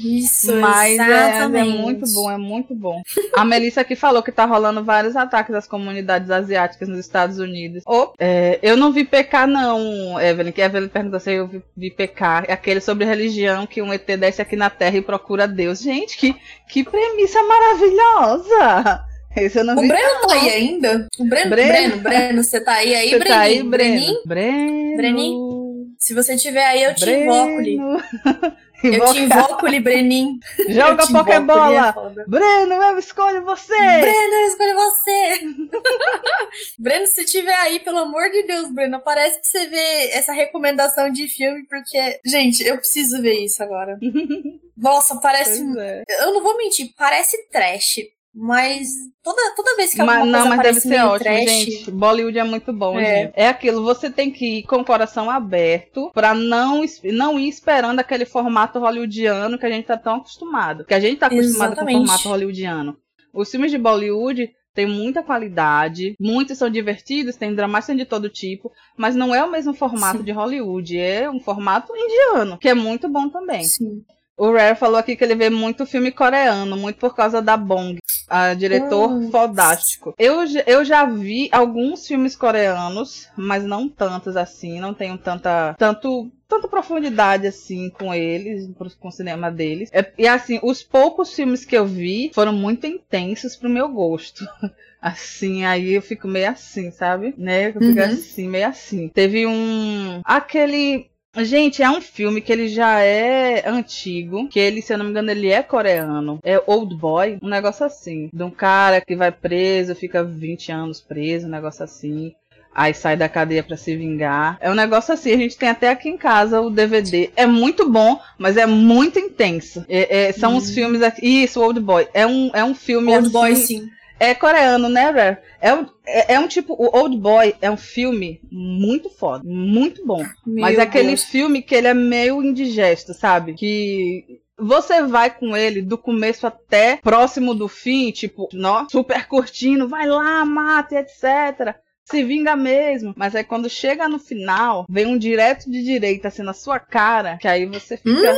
Isso, 0.00 0.54
Mas 0.56 0.98
é, 0.98 1.40
é, 1.40 1.64
muito 1.64 2.04
bom, 2.12 2.30
é 2.30 2.38
muito 2.38 2.74
bom. 2.74 3.02
A 3.34 3.44
Melissa 3.44 3.80
aqui 3.80 3.96
falou 3.96 4.22
que 4.22 4.32
tá 4.32 4.44
rolando 4.44 4.84
vários 4.84 5.16
ataques 5.16 5.54
às 5.54 5.66
comunidades 5.66 6.30
asiáticas 6.30 6.88
nos 6.88 6.98
Estados 6.98 7.38
Unidos. 7.38 7.82
Oh, 7.86 8.12
é, 8.18 8.58
eu 8.62 8.76
não 8.76 8.92
vi 8.92 9.04
pecar, 9.04 9.46
não, 9.46 10.20
Evelyn. 10.20 10.52
Que 10.52 10.60
Evelyn 10.60 10.88
perguntou 10.88 11.20
se 11.20 11.32
eu 11.32 11.48
vi, 11.48 11.62
vi 11.76 11.90
pecar. 11.90 12.44
É 12.48 12.52
aquele 12.52 12.80
sobre 12.80 13.04
religião 13.04 13.66
que 13.66 13.82
um 13.82 13.92
ET 13.92 14.06
desce 14.06 14.40
aqui 14.40 14.56
na 14.56 14.70
Terra 14.70 14.96
e 14.96 15.02
procura 15.02 15.48
Deus. 15.48 15.80
Gente, 15.80 16.16
que, 16.16 16.36
que 16.68 16.84
premissa 16.84 17.42
maravilhosa! 17.42 19.04
Esse 19.36 19.58
eu 19.58 19.64
não 19.64 19.76
o 19.76 19.80
vi. 19.80 19.88
Breno 19.88 20.26
tá 20.26 20.34
aí 20.34 20.50
ainda? 20.50 21.08
O 21.18 21.24
Breno, 21.24 21.50
Breno, 21.50 21.70
Breno, 21.70 21.98
Breno 21.98 22.44
você 22.44 22.60
tá 22.60 22.72
aí 22.72 22.94
aí, 22.94 23.10
você 23.10 23.18
Breninho? 23.18 23.34
Tá 23.34 23.40
aí, 23.40 23.62
Breno. 23.62 24.22
Breninho? 24.26 24.96
Breninho? 24.96 25.58
Se 25.98 26.14
você 26.14 26.36
tiver 26.36 26.64
aí, 26.64 26.82
eu 26.84 26.94
te 26.94 27.04
Breno. 27.04 27.60
invoco, 27.60 28.02
Eu 28.82 29.12
te 29.12 29.20
invoco, 29.20 29.66
Librenin. 29.66 30.38
Joga 30.68 31.02
a 31.02 31.06
Pokébola. 31.06 31.94
Breno, 32.28 32.74
eu 32.74 32.98
escolho 32.98 33.44
você. 33.44 33.74
Breno, 33.74 34.34
eu 34.34 34.46
escolho 34.46 34.74
você. 34.74 35.40
Breno, 36.78 37.06
se 37.08 37.24
tiver 37.24 37.54
aí, 37.56 37.80
pelo 37.80 37.98
amor 37.98 38.30
de 38.30 38.44
Deus, 38.44 38.70
Breno, 38.70 38.96
aparece 38.96 39.40
pra 39.40 39.50
você 39.50 39.66
ver 39.66 40.10
essa 40.12 40.32
recomendação 40.32 41.10
de 41.10 41.26
filme, 41.26 41.66
porque, 41.66 42.20
gente, 42.24 42.64
eu 42.64 42.76
preciso 42.76 43.20
ver 43.20 43.44
isso 43.44 43.62
agora. 43.62 43.98
Nossa, 44.76 45.16
parece. 45.20 45.60
É. 45.78 46.04
Eu 46.20 46.34
não 46.34 46.42
vou 46.42 46.56
mentir, 46.56 46.92
parece 46.96 47.36
trash. 47.50 47.98
Mas 48.40 48.90
toda, 49.20 49.52
toda 49.56 49.74
vez 49.74 49.92
que 49.92 50.00
alguma 50.00 50.20
mas, 50.20 50.30
coisa 50.30 50.38
Não, 50.38 50.48
mas 50.48 50.62
deve 50.62 50.80
ser 50.80 51.00
ótimo, 51.00 51.18
trash... 51.18 51.50
gente. 51.50 51.90
Bollywood 51.90 52.38
é 52.38 52.44
muito 52.44 52.72
bom, 52.72 52.96
é. 52.96 53.04
gente. 53.04 53.32
É 53.34 53.48
aquilo, 53.48 53.82
você 53.82 54.08
tem 54.08 54.30
que 54.30 54.58
ir 54.58 54.62
com 54.62 54.76
o 54.76 54.84
coração 54.84 55.28
aberto 55.28 56.12
pra 56.14 56.32
não, 56.34 56.84
não 57.12 57.38
ir 57.38 57.48
esperando 57.48 57.98
aquele 57.98 58.24
formato 58.24 58.78
hollywoodiano 58.78 59.58
que 59.58 59.66
a 59.66 59.70
gente 59.70 59.86
tá 59.86 59.98
tão 59.98 60.16
acostumado. 60.16 60.84
Que 60.84 60.94
a 60.94 61.00
gente 61.00 61.18
tá 61.18 61.26
acostumado 61.26 61.72
Exatamente. 61.72 61.96
com 61.96 62.04
o 62.04 62.06
formato 62.06 62.28
hollywoodiano. 62.28 62.96
Os 63.34 63.50
filmes 63.50 63.72
de 63.72 63.78
Bollywood 63.78 64.50
têm 64.72 64.86
muita 64.86 65.24
qualidade, 65.24 66.14
muitos 66.20 66.56
são 66.56 66.70
divertidos, 66.70 67.34
tem 67.34 67.52
dramas 67.52 67.86
de 67.88 68.04
todo 68.04 68.28
tipo, 68.28 68.70
mas 68.96 69.16
não 69.16 69.34
é 69.34 69.42
o 69.42 69.50
mesmo 69.50 69.74
formato 69.74 70.18
Sim. 70.18 70.24
de 70.24 70.30
Hollywood, 70.30 70.96
é 70.96 71.28
um 71.28 71.40
formato 71.40 71.92
indiano, 71.96 72.56
que 72.56 72.68
é 72.68 72.74
muito 72.74 73.08
bom 73.08 73.28
também. 73.28 73.64
Sim. 73.64 74.04
O 74.38 74.52
Rare 74.52 74.76
falou 74.76 74.96
aqui 74.96 75.16
que 75.16 75.24
ele 75.24 75.34
vê 75.34 75.50
muito 75.50 75.84
filme 75.84 76.12
coreano, 76.12 76.76
muito 76.76 76.96
por 76.96 77.14
causa 77.14 77.42
da 77.42 77.56
Bong, 77.56 77.98
a 78.28 78.54
diretor 78.54 79.10
hum. 79.10 79.30
fodástico. 79.30 80.14
Eu, 80.16 80.44
eu 80.64 80.84
já 80.84 81.04
vi 81.04 81.48
alguns 81.50 82.06
filmes 82.06 82.36
coreanos, 82.36 83.28
mas 83.36 83.64
não 83.64 83.88
tantos 83.88 84.36
assim, 84.36 84.78
não 84.78 84.94
tenho 84.94 85.18
tanta 85.18 85.74
tanto 85.76 86.30
tanta 86.48 86.68
profundidade 86.68 87.46
assim 87.46 87.90
com 87.90 88.14
eles, 88.14 88.70
com 88.98 89.08
o 89.08 89.12
cinema 89.12 89.50
deles. 89.50 89.90
É, 89.92 90.10
e 90.16 90.26
assim, 90.26 90.60
os 90.62 90.82
poucos 90.82 91.34
filmes 91.34 91.64
que 91.64 91.76
eu 91.76 91.84
vi 91.84 92.30
foram 92.32 92.52
muito 92.52 92.86
intensos 92.86 93.56
pro 93.56 93.68
meu 93.68 93.88
gosto. 93.88 94.46
Assim, 95.00 95.64
aí 95.64 95.92
eu 95.92 96.02
fico 96.02 96.26
meio 96.26 96.50
assim, 96.50 96.90
sabe? 96.90 97.32
Né? 97.38 97.68
Eu 97.68 97.74
fico 97.74 97.84
uhum. 97.84 98.02
assim, 98.02 98.48
meio 98.48 98.66
assim. 98.66 99.08
Teve 99.08 99.46
um. 99.46 100.20
Aquele 100.24 101.08
Gente, 101.44 101.82
é 101.82 101.90
um 101.90 102.00
filme 102.00 102.40
que 102.40 102.52
ele 102.52 102.68
já 102.68 103.00
é 103.00 103.68
antigo, 103.68 104.48
que 104.48 104.58
ele, 104.58 104.82
se 104.82 104.92
eu 104.92 104.98
não 104.98 105.04
me 105.04 105.10
engano, 105.10 105.30
ele 105.30 105.48
é 105.48 105.62
coreano. 105.62 106.38
É 106.42 106.62
Old 106.66 106.94
Boy, 106.96 107.38
um 107.42 107.48
negócio 107.48 107.84
assim. 107.84 108.28
De 108.32 108.42
um 108.42 108.50
cara 108.50 109.00
que 109.00 109.16
vai 109.16 109.30
preso, 109.30 109.94
fica 109.94 110.22
20 110.22 110.72
anos 110.72 111.00
preso, 111.00 111.46
um 111.46 111.50
negócio 111.50 111.84
assim. 111.84 112.34
Aí 112.74 112.94
sai 112.94 113.16
da 113.16 113.28
cadeia 113.28 113.62
para 113.62 113.76
se 113.76 113.96
vingar. 113.96 114.56
É 114.60 114.70
um 114.70 114.74
negócio 114.74 115.12
assim, 115.12 115.32
a 115.32 115.36
gente 115.36 115.56
tem 115.56 115.68
até 115.68 115.88
aqui 115.88 116.08
em 116.08 116.16
casa 116.16 116.60
o 116.60 116.70
DVD. 116.70 117.30
É 117.34 117.46
muito 117.46 117.90
bom, 117.90 118.20
mas 118.38 118.56
é 118.56 118.66
muito 118.66 119.18
intenso. 119.18 119.84
É, 119.88 120.28
é, 120.28 120.32
são 120.32 120.54
hum. 120.54 120.56
os 120.58 120.70
filmes 120.70 121.02
aqui. 121.02 121.42
Isso, 121.42 121.60
Old 121.60 121.80
Boy. 121.80 122.06
É 122.14 122.26
um, 122.26 122.50
é 122.54 122.62
um 122.62 122.74
filme 122.74 123.12
Old 123.12 123.26
assim, 123.26 123.32
Boy, 123.32 123.56
sim. 123.56 123.88
É 124.20 124.34
coreano, 124.34 124.88
né, 124.88 125.10
Rare? 125.10 125.38
É, 125.60 125.72
um, 125.72 125.86
é, 126.04 126.34
é, 126.34 126.40
um 126.40 126.48
tipo. 126.48 126.74
O 126.74 126.96
Old 126.96 127.16
Boy 127.16 127.54
é 127.60 127.70
um 127.70 127.76
filme 127.76 128.40
muito 128.50 129.08
foda, 129.08 129.44
muito 129.44 130.04
bom. 130.04 130.24
Meu 130.46 130.62
mas 130.62 130.78
é 130.78 130.82
aquele 130.82 131.08
Deus. 131.08 131.24
filme 131.24 131.62
que 131.62 131.74
ele 131.74 131.86
é 131.86 131.94
meio 131.94 132.42
indigesto, 132.42 133.14
sabe? 133.14 133.54
Que 133.54 134.40
você 134.58 135.02
vai 135.02 135.30
com 135.30 135.56
ele 135.56 135.80
do 135.80 135.96
começo 135.96 136.46
até 136.46 136.96
próximo 136.96 137.54
do 137.54 137.68
fim, 137.68 138.10
tipo, 138.10 138.48
nó, 138.52 138.86
super 138.90 139.26
curtindo, 139.28 139.88
vai 139.88 140.06
lá, 140.06 140.44
mata, 140.44 140.96
etc. 140.96 141.76
Se 142.04 142.24
vinga 142.24 142.56
mesmo. 142.56 143.14
Mas 143.16 143.36
aí 143.36 143.44
quando 143.44 143.70
chega 143.70 144.08
no 144.08 144.18
final, 144.18 144.84
vem 144.88 145.06
um 145.06 145.18
direto 145.18 145.70
de 145.70 145.84
direita 145.84 146.28
assim 146.28 146.42
na 146.42 146.52
sua 146.52 146.80
cara, 146.80 147.38
que 147.38 147.46
aí 147.46 147.66
você 147.66 147.96
fica. 147.96 148.32
Hum. 148.32 148.36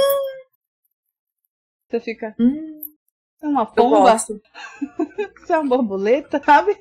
Você 1.88 2.00
fica. 2.00 2.34
Hum. 2.38 2.79
É 3.42 3.46
uma 3.46 3.66
pomba. 3.66 4.16
Isso 4.16 5.52
é 5.52 5.58
uma 5.58 5.68
borboleta, 5.68 6.42
sabe? 6.44 6.76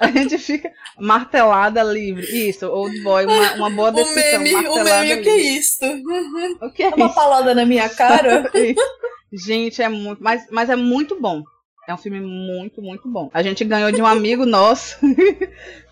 A 0.00 0.10
gente 0.10 0.38
fica 0.38 0.70
martelada 0.98 1.82
livre. 1.82 2.24
Isso, 2.48 2.66
old 2.66 3.00
boy, 3.02 3.24
uma, 3.24 3.54
uma 3.54 3.70
boa 3.70 3.92
decisão. 3.92 4.40
O 4.40 4.42
meme, 4.42 4.68
o 4.68 4.84
meme 4.84 5.14
o 5.14 5.22
que 5.22 5.28
é 5.28 5.36
isso? 5.36 5.84
O 6.62 6.70
que 6.70 6.82
é, 6.82 6.86
é 6.90 6.94
uma 6.94 7.12
palada 7.12 7.54
na 7.54 7.64
minha 7.64 7.88
cara? 7.88 8.50
gente, 9.32 9.82
é 9.82 9.88
muito. 9.88 10.22
Mas, 10.22 10.46
mas 10.50 10.70
é 10.70 10.76
muito 10.76 11.20
bom. 11.20 11.42
É 11.88 11.94
um 11.94 11.98
filme 11.98 12.20
muito, 12.20 12.82
muito 12.82 13.08
bom. 13.08 13.30
A 13.32 13.42
gente 13.42 13.64
ganhou 13.64 13.90
de 13.90 14.02
um 14.02 14.06
amigo 14.06 14.44
nosso. 14.44 14.98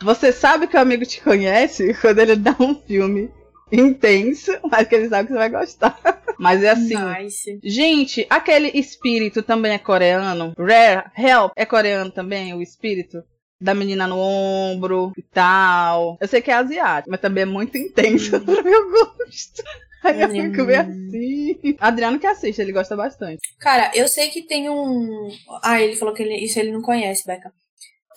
Você 0.02 0.30
sabe 0.30 0.66
que 0.66 0.76
o 0.76 0.80
amigo 0.80 1.06
te 1.06 1.22
conhece 1.22 1.94
quando 1.94 2.18
ele 2.18 2.36
dá 2.36 2.54
um 2.60 2.74
filme 2.74 3.30
intenso, 3.70 4.52
mas 4.70 4.86
que 4.88 4.94
ele 4.94 5.08
sabe 5.08 5.26
que 5.26 5.32
você 5.32 5.38
vai 5.38 5.50
gostar. 5.50 5.98
Mas 6.38 6.62
é 6.62 6.68
assim. 6.68 6.94
Nice. 6.94 7.58
Gente, 7.64 8.26
aquele 8.28 8.68
espírito 8.74 9.42
também 9.42 9.72
é 9.72 9.78
coreano. 9.78 10.52
Rare, 10.58 11.10
Help 11.16 11.52
é 11.56 11.64
coreano 11.64 12.10
também, 12.10 12.52
o 12.52 12.60
espírito 12.60 13.24
da 13.58 13.74
menina 13.74 14.06
no 14.06 14.18
ombro 14.18 15.12
e 15.16 15.22
tal. 15.22 16.18
Eu 16.20 16.28
sei 16.28 16.42
que 16.42 16.50
é 16.50 16.54
asiático, 16.54 17.10
mas 17.10 17.20
também 17.20 17.42
é 17.42 17.46
muito 17.46 17.78
intenso 17.78 18.36
hum. 18.36 18.40
pro 18.44 18.62
meu 18.62 18.90
gosto. 18.90 19.62
Aí 20.04 20.20
eu 20.20 20.28
fico 20.28 20.64
meio 20.64 20.82
hum. 20.82 21.08
assim. 21.08 21.76
Adriano 21.80 22.18
que 22.18 22.26
assiste, 22.26 22.60
ele 22.60 22.72
gosta 22.72 22.94
bastante. 22.94 23.40
Cara, 23.58 23.90
eu 23.94 24.06
sei 24.06 24.28
que 24.28 24.42
tem 24.42 24.68
um. 24.68 25.28
Ah, 25.62 25.80
ele 25.80 25.96
falou 25.96 26.14
que 26.14 26.22
ele... 26.22 26.36
isso 26.36 26.58
ele 26.58 26.70
não 26.72 26.82
conhece, 26.82 27.26
Becca. 27.26 27.50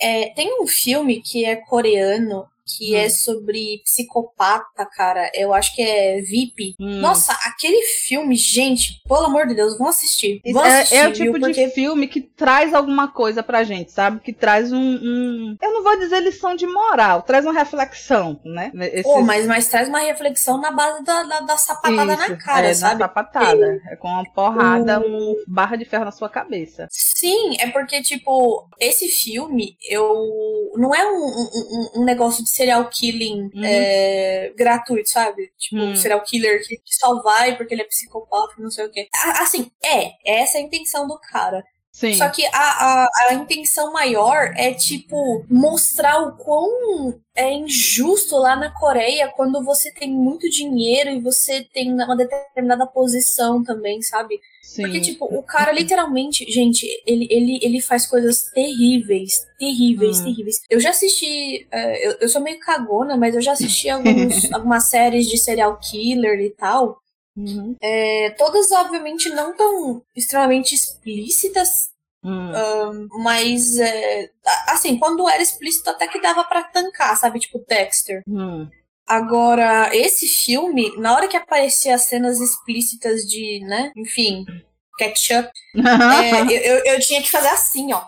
É, 0.01 0.29
tem 0.33 0.61
um 0.61 0.67
filme 0.67 1.21
que 1.21 1.45
é 1.45 1.55
coreano 1.55 2.45
que 2.77 2.93
hum. 2.93 2.97
é 2.97 3.09
sobre 3.09 3.81
psicopata, 3.83 4.85
cara. 4.95 5.31
Eu 5.33 5.53
acho 5.53 5.75
que 5.75 5.81
é 5.81 6.21
VIP. 6.21 6.75
Hum. 6.79 6.99
Nossa, 6.99 7.33
aquele 7.45 7.81
filme, 8.05 8.35
gente, 8.35 9.01
pelo 9.07 9.25
amor 9.25 9.47
de 9.47 9.55
Deus, 9.55 9.77
vão 9.77 9.87
assistir. 9.87 10.41
Vão 10.51 10.65
é, 10.65 10.81
assistir 10.81 10.95
é, 10.95 11.07
o 11.07 11.11
tipo 11.13 11.23
viu? 11.23 11.33
de 11.33 11.39
Porque... 11.39 11.69
filme 11.69 12.07
que 12.07 12.21
traz 12.21 12.73
alguma 12.73 13.07
coisa 13.07 13.41
pra 13.41 13.63
gente, 13.63 13.91
sabe? 13.91 14.19
Que 14.19 14.33
traz 14.33 14.71
um, 14.71 14.77
um, 14.77 15.57
Eu 15.61 15.73
não 15.73 15.83
vou 15.83 15.97
dizer 15.97 16.21
lição 16.21 16.55
de 16.55 16.67
moral, 16.67 17.21
traz 17.23 17.45
uma 17.45 17.53
reflexão, 17.53 18.39
né? 18.45 18.71
Esse... 18.93 19.03
Pô, 19.03 19.21
mas, 19.21 19.45
mas 19.45 19.67
traz 19.67 19.87
uma 19.87 19.99
reflexão 19.99 20.59
na 20.59 20.71
base 20.71 21.03
da, 21.03 21.23
da, 21.23 21.39
da 21.41 21.57
sapatada 21.57 22.13
Isso, 22.13 22.29
na 22.29 22.37
cara, 22.37 22.67
é, 22.67 22.73
sabe? 22.73 22.99
Na 22.99 23.07
sapatada. 23.07 23.81
É 23.89 23.95
com 23.95 24.07
uma 24.07 24.23
porrada, 24.31 24.99
um 24.99 25.35
barra 25.47 25.75
de 25.75 25.85
ferro 25.85 26.05
na 26.05 26.11
sua 26.11 26.29
cabeça. 26.29 26.87
Sim, 26.91 27.55
é 27.59 27.67
porque, 27.69 28.01
tipo, 28.01 28.67
esse 28.79 29.07
filme, 29.07 29.75
eu. 29.89 30.13
Não 30.75 30.93
é 30.93 31.05
um, 31.05 31.17
um, 31.17 32.01
um 32.01 32.05
negócio 32.05 32.43
de 32.43 32.49
serial 32.59 32.89
killing 32.89 33.49
uhum. 33.55 33.63
é, 33.63 34.51
gratuito, 34.53 35.09
sabe? 35.09 35.49
Tipo, 35.57 35.77
uhum. 35.77 35.95
serial 35.95 36.21
killer 36.21 36.59
que 36.67 36.77
só 36.85 37.21
vai 37.21 37.55
porque 37.55 37.73
ele 37.73 37.83
é 37.83 37.85
psicopata, 37.85 38.55
não 38.57 38.69
sei 38.69 38.85
o 38.85 38.91
quê. 38.91 39.07
Assim, 39.39 39.71
é, 39.83 40.11
essa 40.25 40.57
é 40.57 40.61
a 40.61 40.63
intenção 40.65 41.07
do 41.07 41.17
cara. 41.17 41.63
Sim. 41.91 42.13
Só 42.13 42.29
que 42.29 42.45
a, 42.45 42.49
a, 42.53 43.09
a 43.29 43.33
intenção 43.33 43.91
maior 43.91 44.53
é, 44.55 44.73
tipo, 44.73 45.45
mostrar 45.49 46.21
o 46.21 46.33
quão 46.33 47.19
é 47.35 47.51
injusto 47.53 48.37
lá 48.37 48.55
na 48.55 48.71
Coreia 48.71 49.31
quando 49.35 49.63
você 49.63 49.91
tem 49.91 50.11
muito 50.11 50.49
dinheiro 50.49 51.09
e 51.09 51.21
você 51.21 51.63
tem 51.73 51.93
uma 51.93 52.15
determinada 52.15 52.85
posição 52.85 53.63
também, 53.63 54.01
sabe? 54.01 54.39
Sim. 54.69 54.83
Porque, 54.83 55.01
tipo, 55.01 55.25
o 55.25 55.41
cara 55.41 55.71
literalmente, 55.71 56.45
gente, 56.51 56.85
ele, 57.03 57.27
ele, 57.31 57.59
ele 57.59 57.81
faz 57.81 58.05
coisas 58.05 58.51
terríveis, 58.53 59.47
terríveis, 59.57 60.19
hum. 60.19 60.25
terríveis. 60.25 60.61
Eu 60.69 60.79
já 60.79 60.91
assisti, 60.91 61.67
uh, 61.73 61.95
eu, 62.03 62.17
eu 62.21 62.29
sou 62.29 62.39
meio 62.39 62.59
cagona, 62.59 63.17
mas 63.17 63.33
eu 63.33 63.41
já 63.41 63.53
assisti 63.53 63.89
alguns, 63.89 64.53
algumas 64.53 64.87
séries 64.87 65.27
de 65.27 65.39
serial 65.39 65.75
killer 65.79 66.39
e 66.39 66.51
tal. 66.51 67.01
Uhum. 67.35 67.75
É, 67.81 68.29
todas, 68.37 68.69
obviamente, 68.71 69.29
não 69.29 69.57
tão 69.57 70.03
extremamente 70.15 70.75
explícitas. 70.75 71.89
Hum. 72.23 72.51
Um, 72.51 73.07
mas, 73.23 73.79
é, 73.79 74.29
assim, 74.67 74.99
quando 74.99 75.27
era 75.27 75.41
explícito, 75.41 75.89
até 75.89 76.07
que 76.07 76.21
dava 76.21 76.43
para 76.43 76.63
tancar, 76.65 77.17
sabe? 77.17 77.39
Tipo 77.39 77.65
Dexter. 77.67 78.21
Hum. 78.27 78.69
Agora, 79.09 79.89
esse 79.91 80.27
filme, 80.27 80.95
na 80.97 81.15
hora 81.15 81.27
que 81.27 81.35
aparecia 81.35 81.95
as 81.95 82.03
cenas 82.03 82.39
explícitas 82.39 83.21
de, 83.21 83.59
né, 83.61 83.91
enfim, 83.97 84.45
ketchup, 84.99 85.49
é, 85.75 86.41
eu, 86.53 86.77
eu, 86.77 86.85
eu, 86.85 86.99
tinha 86.99 87.19
que 87.19 87.31
fazer 87.31 87.47
assim, 87.47 87.91
ó. 87.91 88.03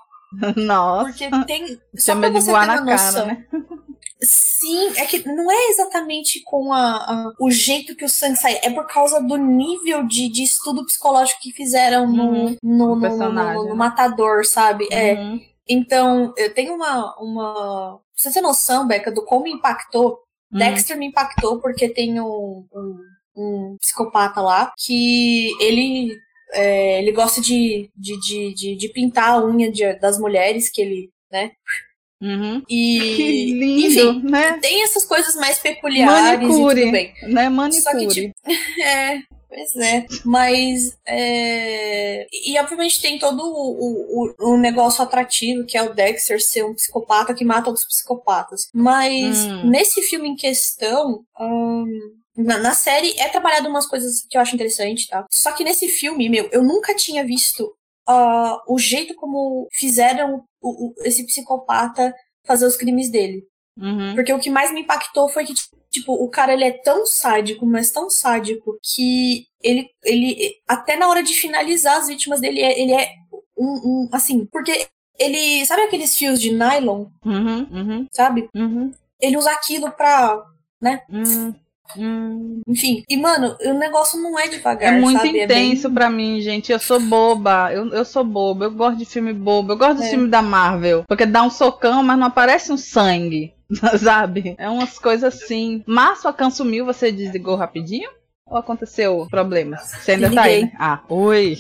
Nossa. 0.56 1.06
Porque 1.06 1.30
tem. 1.48 1.82
Só 1.98 2.16
pra 2.16 2.30
você 2.30 2.52
ter 2.52 2.58
uma 2.58 2.82
noção. 2.82 3.26
Cara, 3.26 3.26
né? 3.26 3.46
Sim, 4.22 4.92
é 4.96 5.06
que 5.08 5.28
não 5.28 5.52
é 5.52 5.70
exatamente 5.70 6.44
com 6.44 6.72
a, 6.72 6.98
a, 6.98 7.34
o 7.40 7.50
jeito 7.50 7.96
que 7.96 8.06
o 8.06 8.10
sangue 8.10 8.38
sai, 8.38 8.60
é 8.62 8.70
por 8.70 8.86
causa 8.86 9.20
do 9.20 9.36
nível 9.36 10.06
de, 10.06 10.30
de 10.30 10.44
estudo 10.44 10.86
psicológico 10.86 11.42
que 11.42 11.52
fizeram 11.52 12.08
no, 12.08 12.24
uhum. 12.26 12.58
no, 12.62 12.96
no, 12.96 13.10
no, 13.10 13.32
no, 13.32 13.64
né? 13.66 13.74
matador, 13.74 14.46
sabe? 14.46 14.88
É. 14.92 15.16
Uhum. 15.16 15.42
Então, 15.68 16.34
eu 16.38 16.54
tenho 16.54 16.76
uma, 16.76 17.16
uma. 17.20 18.00
Você 18.16 18.32
tem 18.32 18.44
noção, 18.44 18.88
Beca, 18.88 19.12
do 19.12 19.26
como 19.26 19.48
impactou? 19.48 20.20
Uhum. 20.52 20.60
Dexter 20.60 20.98
me 20.98 21.08
impactou 21.08 21.60
porque 21.60 21.90
tem 21.90 22.20
um, 22.20 22.66
um, 22.74 22.98
um 23.36 23.78
psicopata 23.80 24.42
lá 24.42 24.72
que 24.78 25.52
ele 25.60 26.12
é, 26.54 27.00
ele 27.00 27.12
gosta 27.12 27.42
de, 27.42 27.90
de, 27.96 28.20
de, 28.20 28.54
de, 28.54 28.76
de 28.76 28.90
pintar 28.90 29.30
a 29.30 29.46
unha 29.46 29.72
de, 29.72 29.94
das 30.00 30.20
mulheres 30.20 30.70
que 30.70 30.82
ele, 30.82 31.10
né? 31.32 31.52
Uhum. 32.22 32.62
E, 32.70 33.16
que 33.16 33.54
lindo, 33.54 33.88
enfim, 33.88 34.22
né? 34.30 34.60
Tem 34.60 34.84
essas 34.84 35.06
coisas 35.06 35.36
mais 35.36 35.58
peculiares 35.58 36.48
Manicure, 36.48 36.80
e 36.80 36.84
tudo 36.84 36.92
bem. 36.92 37.14
Né? 37.24 37.50
Manicure. 37.50 37.82
Só 37.82 37.98
que, 37.98 38.08
tipo, 38.08 38.36
é, 38.84 39.22
pois 39.54 39.76
é. 39.76 40.06
Mas, 40.26 40.98
é... 41.06 42.26
E, 42.32 42.58
obviamente, 42.60 43.02
tem 43.02 43.20
todo 43.20 43.42
o, 43.44 44.34
o, 44.40 44.54
o, 44.54 44.58
negócio 44.58 45.04
atrativo, 45.04 45.66
que 45.66 45.78
é 45.78 45.84
o 45.84 45.94
Dexter 45.94 46.42
ser 46.42 46.64
um 46.64 46.74
psicopata 46.74 47.34
que 47.34 47.44
mata 47.44 47.70
outros 47.70 47.86
psicopatas. 47.86 48.70
Mas, 48.74 49.46
hum. 49.46 49.70
nesse 49.70 50.02
filme 50.04 50.30
em 50.30 50.36
questão... 50.36 51.26
Hum, 51.40 51.86
na, 52.36 52.58
na, 52.58 52.74
série 52.74 53.14
é 53.20 53.28
trabalhado 53.28 53.68
umas 53.68 53.86
coisas 53.86 54.26
que 54.28 54.38
eu 54.38 54.42
acho 54.42 54.56
interessante, 54.56 55.08
tá? 55.10 55.26
Só 55.30 55.52
que 55.52 55.66
nesse 55.66 55.90
filme, 55.90 56.30
meu, 56.30 56.48
eu 56.52 56.64
nunca 56.64 56.96
tinha 56.96 57.26
visto 57.26 57.76
uh, 58.10 58.58
o 58.68 58.80
jeito 58.80 59.14
como 59.16 59.68
fizeram 59.72 60.44
o, 60.62 60.88
o, 60.88 60.94
esse 61.04 61.26
psicopata 61.26 62.14
fazer 62.46 62.66
os 62.66 62.78
crimes 62.78 63.10
dele. 63.12 63.46
Uhum. 63.78 64.16
Porque 64.16 64.34
o 64.34 64.40
que 64.40 64.50
mais 64.50 64.72
me 64.74 64.82
impactou 64.82 65.30
foi 65.30 65.46
que, 65.46 65.54
tipo, 65.54 65.76
o 66.08 66.30
cara 66.30 66.54
ele 66.54 66.64
é 66.64 66.72
tão 66.72 67.06
sádico, 67.06 67.66
mas 67.66 67.92
tão 67.92 68.10
sádico, 68.10 68.78
que 68.82 69.46
ele, 69.62 69.90
ele 70.04 70.56
até 70.68 70.96
na 70.96 71.08
hora 71.08 71.22
de 71.22 71.34
finalizar 71.34 71.98
as 71.98 72.08
vítimas 72.08 72.40
dele, 72.40 72.62
ele 72.62 72.94
é 72.94 73.12
um, 73.58 73.66
um 73.66 74.10
assim, 74.12 74.46
porque 74.46 74.88
ele, 75.20 75.66
sabe 75.66 75.84
aqueles 75.84 76.16
fios 76.18 76.40
de 76.40 76.52
nylon? 76.52 77.06
Uhum, 77.26 77.68
uhum. 77.72 78.08
Sabe? 78.12 78.50
Uhum. 78.56 78.92
Ele 79.20 79.38
usa 79.38 79.52
aquilo 79.52 79.92
pra, 79.92 80.44
né? 80.82 81.02
Hum. 81.10 81.54
Hum. 81.98 82.62
Enfim, 82.68 83.04
e 83.10 83.18
mano, 83.18 83.58
o 83.62 83.74
negócio 83.74 84.20
não 84.20 84.40
é 84.40 84.48
devagar. 84.48 84.94
É 84.94 85.00
muito 85.00 85.18
sabe? 85.18 85.44
intenso 85.44 85.88
é 85.88 85.90
bem... 85.90 85.94
para 85.94 86.10
mim, 86.10 86.42
gente. 86.42 86.72
Eu 86.72 86.80
sou 86.80 87.00
boba. 87.00 87.72
Eu, 87.74 87.88
eu 87.90 88.06
sou 88.06 88.24
boba. 88.24 88.66
Eu 88.66 88.72
gosto 88.72 88.98
de 88.98 89.06
filme 89.06 89.34
bobo. 89.34 89.74
Eu 89.74 89.78
gosto 89.78 89.98
do 89.98 90.04
é. 90.04 90.10
filme 90.10 90.30
da 90.30 90.42
Marvel. 90.42 91.04
Porque 91.08 91.26
dá 91.26 91.44
um 91.44 91.50
socão, 91.50 92.02
mas 92.02 92.18
não 92.18 92.28
aparece 92.28 92.72
um 92.72 92.78
sangue. 92.78 93.54
Sabe? 94.00 94.56
É 94.58 94.70
umas 94.70 94.98
coisas 95.00 95.34
assim. 95.34 95.84
Março 95.86 96.28
a 96.28 96.50
sumiu, 96.50 96.86
você 96.86 97.12
desligou 97.12 97.56
rapidinho? 97.56 98.10
Ou 98.46 98.58
aconteceu 98.58 99.28
problemas? 99.30 99.82
Você 99.82 100.12
ainda 100.12 100.30
tá 100.30 100.44
aí, 100.44 100.64
né? 100.64 100.72
Ah, 100.78 101.02
oi! 101.08 101.58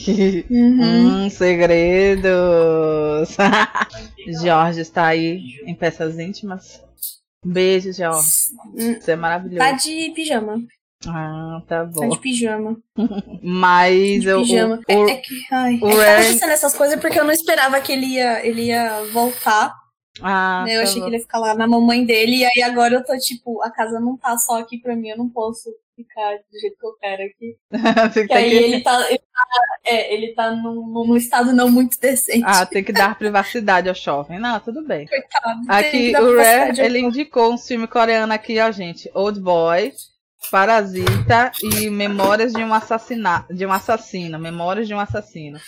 Uhum. 0.49 1.23
hum, 1.25 1.29
segredos! 1.29 2.31
Jorge 4.43 4.81
está 4.81 5.07
aí 5.07 5.39
em 5.65 5.73
peças 5.73 6.19
íntimas. 6.19 6.83
Beijo, 7.45 7.93
Jorge. 7.93 8.51
Você 8.75 9.11
é 9.11 9.15
maravilhoso. 9.15 9.59
Tá 9.59 9.71
de 9.71 10.11
pijama. 10.13 10.61
Ah, 11.07 11.61
tá 11.67 11.83
bom. 11.85 12.01
Tá 12.01 12.07
de 12.09 12.19
pijama. 12.19 12.77
Mas 13.41 14.21
de 14.21 14.27
eu. 14.27 14.41
Pijama. 14.41 14.75
O, 14.75 14.91
é, 14.91 15.11
é, 15.11 15.15
que. 15.15 15.45
Ai, 15.49 15.79
o 15.81 15.89
é 15.89 16.17
Ren... 16.17 16.23
acontecendo 16.23 16.51
essas 16.51 16.75
coisas 16.75 16.99
porque 16.99 17.19
eu 17.19 17.23
não 17.23 17.31
esperava 17.31 17.81
que 17.81 17.91
ele 17.91 18.05
ia, 18.05 18.45
ele 18.45 18.63
ia 18.67 19.01
voltar. 19.11 19.80
Ah, 20.19 20.63
né? 20.65 20.75
Eu 20.75 20.77
tá 20.79 20.83
achei 20.83 20.95
bom. 20.95 21.01
que 21.01 21.09
ele 21.09 21.17
ia 21.17 21.21
ficar 21.21 21.39
lá 21.39 21.53
na 21.53 21.67
mamãe 21.67 22.05
dele. 22.05 22.37
E 22.37 22.45
aí 22.45 22.63
agora 22.63 22.95
eu 22.95 23.05
tô 23.05 23.17
tipo, 23.17 23.61
a 23.63 23.71
casa 23.71 23.99
não 23.99 24.17
tá 24.17 24.37
só 24.37 24.59
aqui 24.59 24.77
pra 24.77 24.95
mim, 24.95 25.09
eu 25.09 25.17
não 25.17 25.29
posso 25.29 25.69
ficar 25.95 26.37
do 26.51 26.59
jeito 26.59 26.77
que 26.77 26.85
eu 26.85 26.93
quero 26.99 27.23
aqui. 27.23 27.57
Aí 28.31 28.47
aqui. 28.47 28.55
Ele, 28.55 28.81
tá, 28.81 29.09
ele 29.09 29.19
tá, 29.19 29.45
é, 29.85 30.13
ele 30.13 30.33
tá 30.33 30.51
num, 30.51 30.87
num, 30.87 31.15
estado 31.15 31.53
não 31.53 31.69
muito 31.69 31.99
decente. 31.99 32.43
Ah, 32.45 32.65
tem 32.65 32.83
que 32.83 32.91
dar 32.91 33.17
privacidade 33.17 33.87
ao 33.87 33.95
jovem. 33.95 34.39
Não, 34.39 34.59
tudo 34.59 34.83
bem. 34.83 35.05
Coitado. 35.05 35.61
Aqui 35.67 36.13
o 36.17 36.37
Rare, 36.37 36.79
ele 36.81 36.99
indicou 36.99 37.53
um 37.53 37.57
filme 37.57 37.87
coreano 37.87 38.33
aqui, 38.33 38.59
ó, 38.59 38.71
gente. 38.71 39.09
Old 39.13 39.39
Boy. 39.39 39.93
Parasita 40.49 41.51
e 41.61 41.89
Memórias 41.89 42.51
de 42.51 42.63
um 42.63 42.73
assassinato, 42.73 43.53
de 43.53 43.63
um 43.63 43.71
assassino, 43.71 44.39
Memórias 44.39 44.87
de 44.87 44.93
um 44.93 44.99
assassino. 44.99 45.59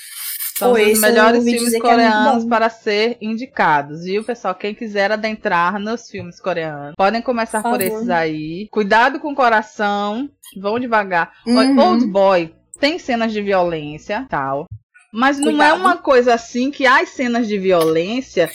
São 0.57 0.73
os 0.73 0.99
melhores 0.99 1.43
filmes 1.43 1.73
é 1.73 1.79
coreanos 1.79 2.45
é 2.45 2.47
para 2.47 2.69
ser 2.69 3.17
indicados, 3.19 4.03
viu, 4.03 4.23
pessoal? 4.23 4.53
Quem 4.53 4.75
quiser 4.75 5.11
adentrar 5.11 5.79
nos 5.79 6.09
filmes 6.09 6.39
coreanos, 6.39 6.93
podem 6.95 7.21
começar 7.21 7.61
por, 7.63 7.71
por 7.71 7.81
esses 7.81 8.09
aí. 8.09 8.67
Cuidado 8.71 9.19
com 9.19 9.31
o 9.31 9.35
coração, 9.35 10.29
vão 10.55 10.79
devagar. 10.79 11.33
Uhum. 11.47 11.79
Old 11.79 12.05
Boy 12.07 12.53
tem 12.79 12.99
cenas 12.99 13.31
de 13.31 13.41
violência, 13.41 14.27
tal. 14.29 14.65
Mas 15.11 15.37
Cuidado. 15.37 15.57
não 15.57 15.63
é 15.63 15.73
uma 15.73 15.97
coisa 15.97 16.33
assim 16.33 16.71
que 16.71 16.85
as 16.85 17.09
cenas 17.09 17.47
de 17.47 17.57
violência 17.57 18.49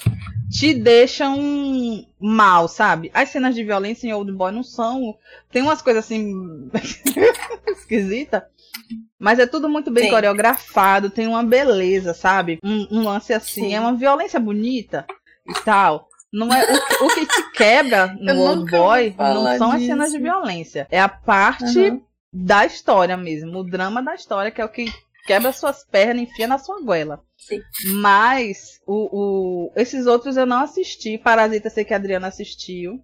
te 0.51 0.75
deixam 0.75 2.05
mal, 2.19 2.69
sabe? 2.69 3.11
As 3.15 3.29
cenas 3.29 3.55
de 3.55 3.63
violência 3.63 4.07
em 4.07 4.13
Old 4.13 4.33
Boy 4.33 4.53
não 4.53 4.63
são. 4.63 5.17
Tem 5.51 5.63
umas 5.63 5.83
coisas 5.83 6.05
assim. 6.05 6.71
esquisita. 7.69 8.49
Mas 9.19 9.39
é 9.39 9.47
tudo 9.47 9.69
muito 9.69 9.91
bem 9.91 10.05
Sim. 10.05 10.11
coreografado, 10.11 11.11
tem 11.11 11.27
uma 11.27 11.43
beleza, 11.43 12.15
sabe? 12.15 12.59
Um, 12.63 12.87
um 12.91 13.05
lance 13.05 13.33
assim, 13.33 13.69
Sim. 13.69 13.75
é 13.75 13.81
uma 13.81 13.95
violência 13.95 14.39
bonita 14.39 15.07
e 15.47 15.55
tal. 15.65 16.09
Não 16.33 16.53
é 16.53 16.65
o, 16.65 17.07
o 17.07 17.09
que 17.09 17.27
te 17.27 17.51
quebra 17.53 18.15
no 18.21 18.41
Old 18.41 18.71
Boy 18.71 19.15
não 19.19 19.59
são 19.59 19.71
disso. 19.71 19.77
as 19.77 19.87
cenas 19.87 20.13
de 20.13 20.19
violência, 20.19 20.87
é 20.91 21.01
a 21.01 21.09
parte 21.09 21.79
uhum. 21.79 22.03
da 22.33 22.67
história 22.67 23.17
mesmo, 23.17 23.61
o 23.61 23.65
drama 23.65 24.03
da 24.03 24.15
história 24.15 24.51
que 24.51 24.61
é 24.61 24.65
o 24.65 24.69
que 24.69 24.93
quebra 25.27 25.53
suas 25.53 25.85
pernas, 25.85 26.23
enfia 26.23 26.47
na 26.47 26.59
sua 26.59 26.81
goela. 26.83 27.23
Sim. 27.39 27.61
Mas 27.95 28.81
o, 28.87 29.69
o, 29.69 29.73
esses 29.77 30.07
outros 30.07 30.37
eu 30.37 30.45
não 30.45 30.63
assisti. 30.63 31.17
Parasita 31.17 31.71
sei 31.71 31.85
que 31.85 31.95
a 31.95 31.97
Adriana 31.97 32.27
assistiu. 32.27 33.01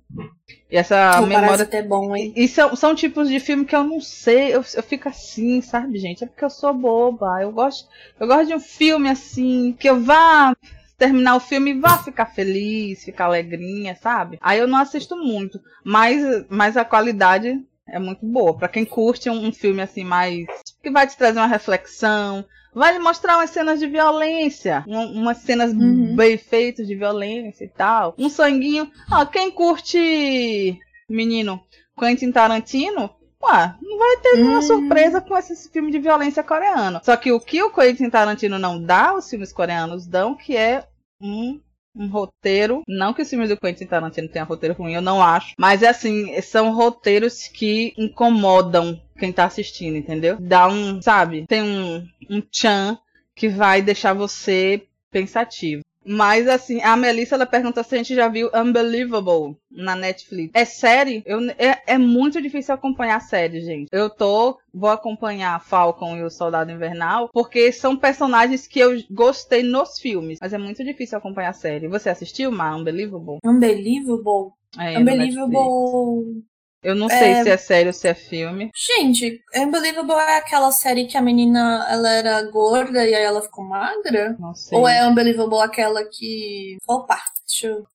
E 0.70 0.76
essa 0.76 1.20
o 1.20 1.26
memória. 1.26 1.48
Parasita 1.48 1.76
é 1.76 1.82
bom, 1.82 2.14
hein? 2.14 2.32
E, 2.36 2.48
são, 2.48 2.74
são 2.74 2.94
tipos 2.94 3.28
de 3.28 3.38
filme 3.38 3.64
que 3.64 3.74
eu 3.74 3.84
não 3.84 4.00
sei. 4.00 4.54
Eu, 4.54 4.64
eu 4.74 4.82
fico 4.82 5.08
assim, 5.08 5.60
sabe, 5.60 5.98
gente? 5.98 6.24
É 6.24 6.26
porque 6.26 6.44
eu 6.44 6.50
sou 6.50 6.74
boba. 6.74 7.40
Eu 7.40 7.52
gosto, 7.52 7.88
eu 8.18 8.26
gosto 8.26 8.48
de 8.48 8.54
um 8.54 8.60
filme 8.60 9.08
assim, 9.08 9.74
que 9.78 9.88
eu 9.88 10.00
vá 10.00 10.54
terminar 10.96 11.36
o 11.36 11.40
filme 11.40 11.78
vá 11.78 11.98
ficar 11.98 12.26
feliz, 12.26 13.04
ficar 13.04 13.26
alegrinha, 13.26 13.96
sabe? 13.96 14.38
Aí 14.40 14.58
eu 14.58 14.68
não 14.68 14.78
assisto 14.78 15.16
muito, 15.16 15.60
mas, 15.84 16.22
mas 16.48 16.76
a 16.76 16.84
qualidade 16.84 17.60
é 17.86 17.98
muito 17.98 18.24
boa. 18.24 18.56
Para 18.56 18.68
quem 18.68 18.84
curte 18.84 19.28
um, 19.28 19.46
um 19.46 19.52
filme 19.52 19.82
assim 19.82 20.04
mais 20.04 20.46
que 20.84 20.90
vai 20.90 21.06
te 21.06 21.16
trazer 21.16 21.38
uma 21.38 21.48
reflexão, 21.48 22.44
vai 22.72 22.92
lhe 22.92 22.98
mostrar 22.98 23.38
umas 23.38 23.50
cenas 23.50 23.80
de 23.80 23.86
violência, 23.86 24.84
um, 24.86 25.22
umas 25.22 25.38
cenas 25.38 25.72
uhum. 25.72 26.14
bem 26.14 26.36
feitas 26.36 26.86
de 26.86 26.94
violência 26.94 27.64
e 27.64 27.68
tal, 27.68 28.14
um 28.18 28.28
sanguinho. 28.28 28.90
Ah, 29.10 29.24
quem 29.24 29.50
curte 29.50 30.78
menino 31.08 31.60
Quentin 31.98 32.30
Tarantino, 32.30 33.10
Ué, 33.42 33.74
não 33.82 33.98
vai 33.98 34.16
ter 34.18 34.36
nenhuma 34.36 34.58
hum. 34.58 34.62
surpresa 34.62 35.20
com 35.20 35.36
esse 35.36 35.70
filme 35.70 35.90
de 35.90 35.98
violência 35.98 36.42
coreano. 36.42 37.00
Só 37.04 37.14
que 37.16 37.30
o 37.30 37.38
que 37.38 37.62
o 37.62 37.70
Quentin 37.70 38.08
Tarantino 38.08 38.58
não 38.58 38.82
dá, 38.82 39.14
os 39.14 39.28
filmes 39.28 39.52
coreanos 39.52 40.06
dão, 40.06 40.34
que 40.34 40.56
é 40.56 40.86
um 41.20 41.60
um 41.96 42.08
roteiro. 42.08 42.82
Não 42.88 43.14
que 43.14 43.22
os 43.22 43.30
filmes 43.30 43.48
do 43.48 43.56
Quentin 43.56 43.86
Tarantino 43.86 44.28
tenham 44.28 44.46
roteiro 44.46 44.74
ruim, 44.74 44.94
eu 44.94 45.02
não 45.02 45.22
acho. 45.22 45.54
Mas 45.58 45.82
é 45.82 45.88
assim, 45.88 46.40
são 46.42 46.74
roteiros 46.74 47.46
que 47.46 47.94
incomodam 47.96 49.00
quem 49.18 49.32
tá 49.32 49.44
assistindo, 49.44 49.96
entendeu? 49.96 50.36
Dá 50.40 50.68
um, 50.68 51.00
sabe? 51.00 51.46
Tem 51.46 51.62
um, 51.62 52.06
um 52.28 52.40
tchan 52.40 52.98
que 53.34 53.48
vai 53.48 53.82
deixar 53.82 54.12
você 54.12 54.86
pensativo. 55.10 55.82
Mas 56.06 56.46
assim, 56.46 56.82
a 56.82 56.96
Melissa 56.96 57.34
ela 57.34 57.46
pergunta 57.46 57.82
se 57.82 57.94
a 57.94 57.98
gente 57.98 58.14
já 58.14 58.28
viu 58.28 58.50
Unbelievable 58.54 59.56
na 59.70 59.96
Netflix. 59.96 60.50
É 60.54 60.64
série? 60.64 61.22
Eu, 61.24 61.40
é, 61.52 61.82
é 61.86 61.98
muito 61.98 62.42
difícil 62.42 62.74
acompanhar 62.74 63.16
a 63.16 63.20
série, 63.20 63.60
gente. 63.62 63.88
Eu 63.90 64.10
tô. 64.10 64.58
Vou 64.72 64.90
acompanhar 64.90 65.64
Falcon 65.64 66.16
e 66.16 66.22
o 66.22 66.30
Soldado 66.30 66.70
Invernal, 66.70 67.30
porque 67.32 67.72
são 67.72 67.96
personagens 67.96 68.66
que 68.66 68.78
eu 68.78 69.02
gostei 69.10 69.62
nos 69.62 69.98
filmes. 69.98 70.38
Mas 70.40 70.52
é 70.52 70.58
muito 70.58 70.84
difícil 70.84 71.16
acompanhar 71.16 71.50
a 71.50 71.54
série. 71.54 71.88
Você 71.88 72.10
assistiu, 72.10 72.52
Ma? 72.52 72.76
Unbelievable? 72.76 73.38
Unbelievable? 73.42 74.52
É, 74.78 74.98
Unbelievable. 74.98 76.44
Eu 76.84 76.94
não 76.94 77.08
sei 77.08 77.30
é... 77.30 77.42
se 77.42 77.50
é 77.50 77.56
sério 77.56 77.86
ou 77.88 77.92
se 77.92 78.06
é 78.06 78.14
filme. 78.14 78.70
Gente, 78.74 79.40
Unbelievable 79.56 80.12
é 80.12 80.36
aquela 80.36 80.70
série 80.70 81.06
que 81.06 81.16
a 81.16 81.22
menina 81.22 81.86
ela 81.88 82.10
era 82.10 82.42
gorda 82.50 83.06
e 83.06 83.14
aí 83.14 83.24
ela 83.24 83.40
ficou 83.40 83.64
magra? 83.64 84.36
Não 84.38 84.54
sei. 84.54 84.78
Ou 84.78 84.86
é 84.86 85.06
Unbelievable 85.08 85.60
aquela 85.60 86.04
que. 86.04 86.76
Opa, 86.86 87.18
deixa 87.48 87.68
eu. 87.68 87.86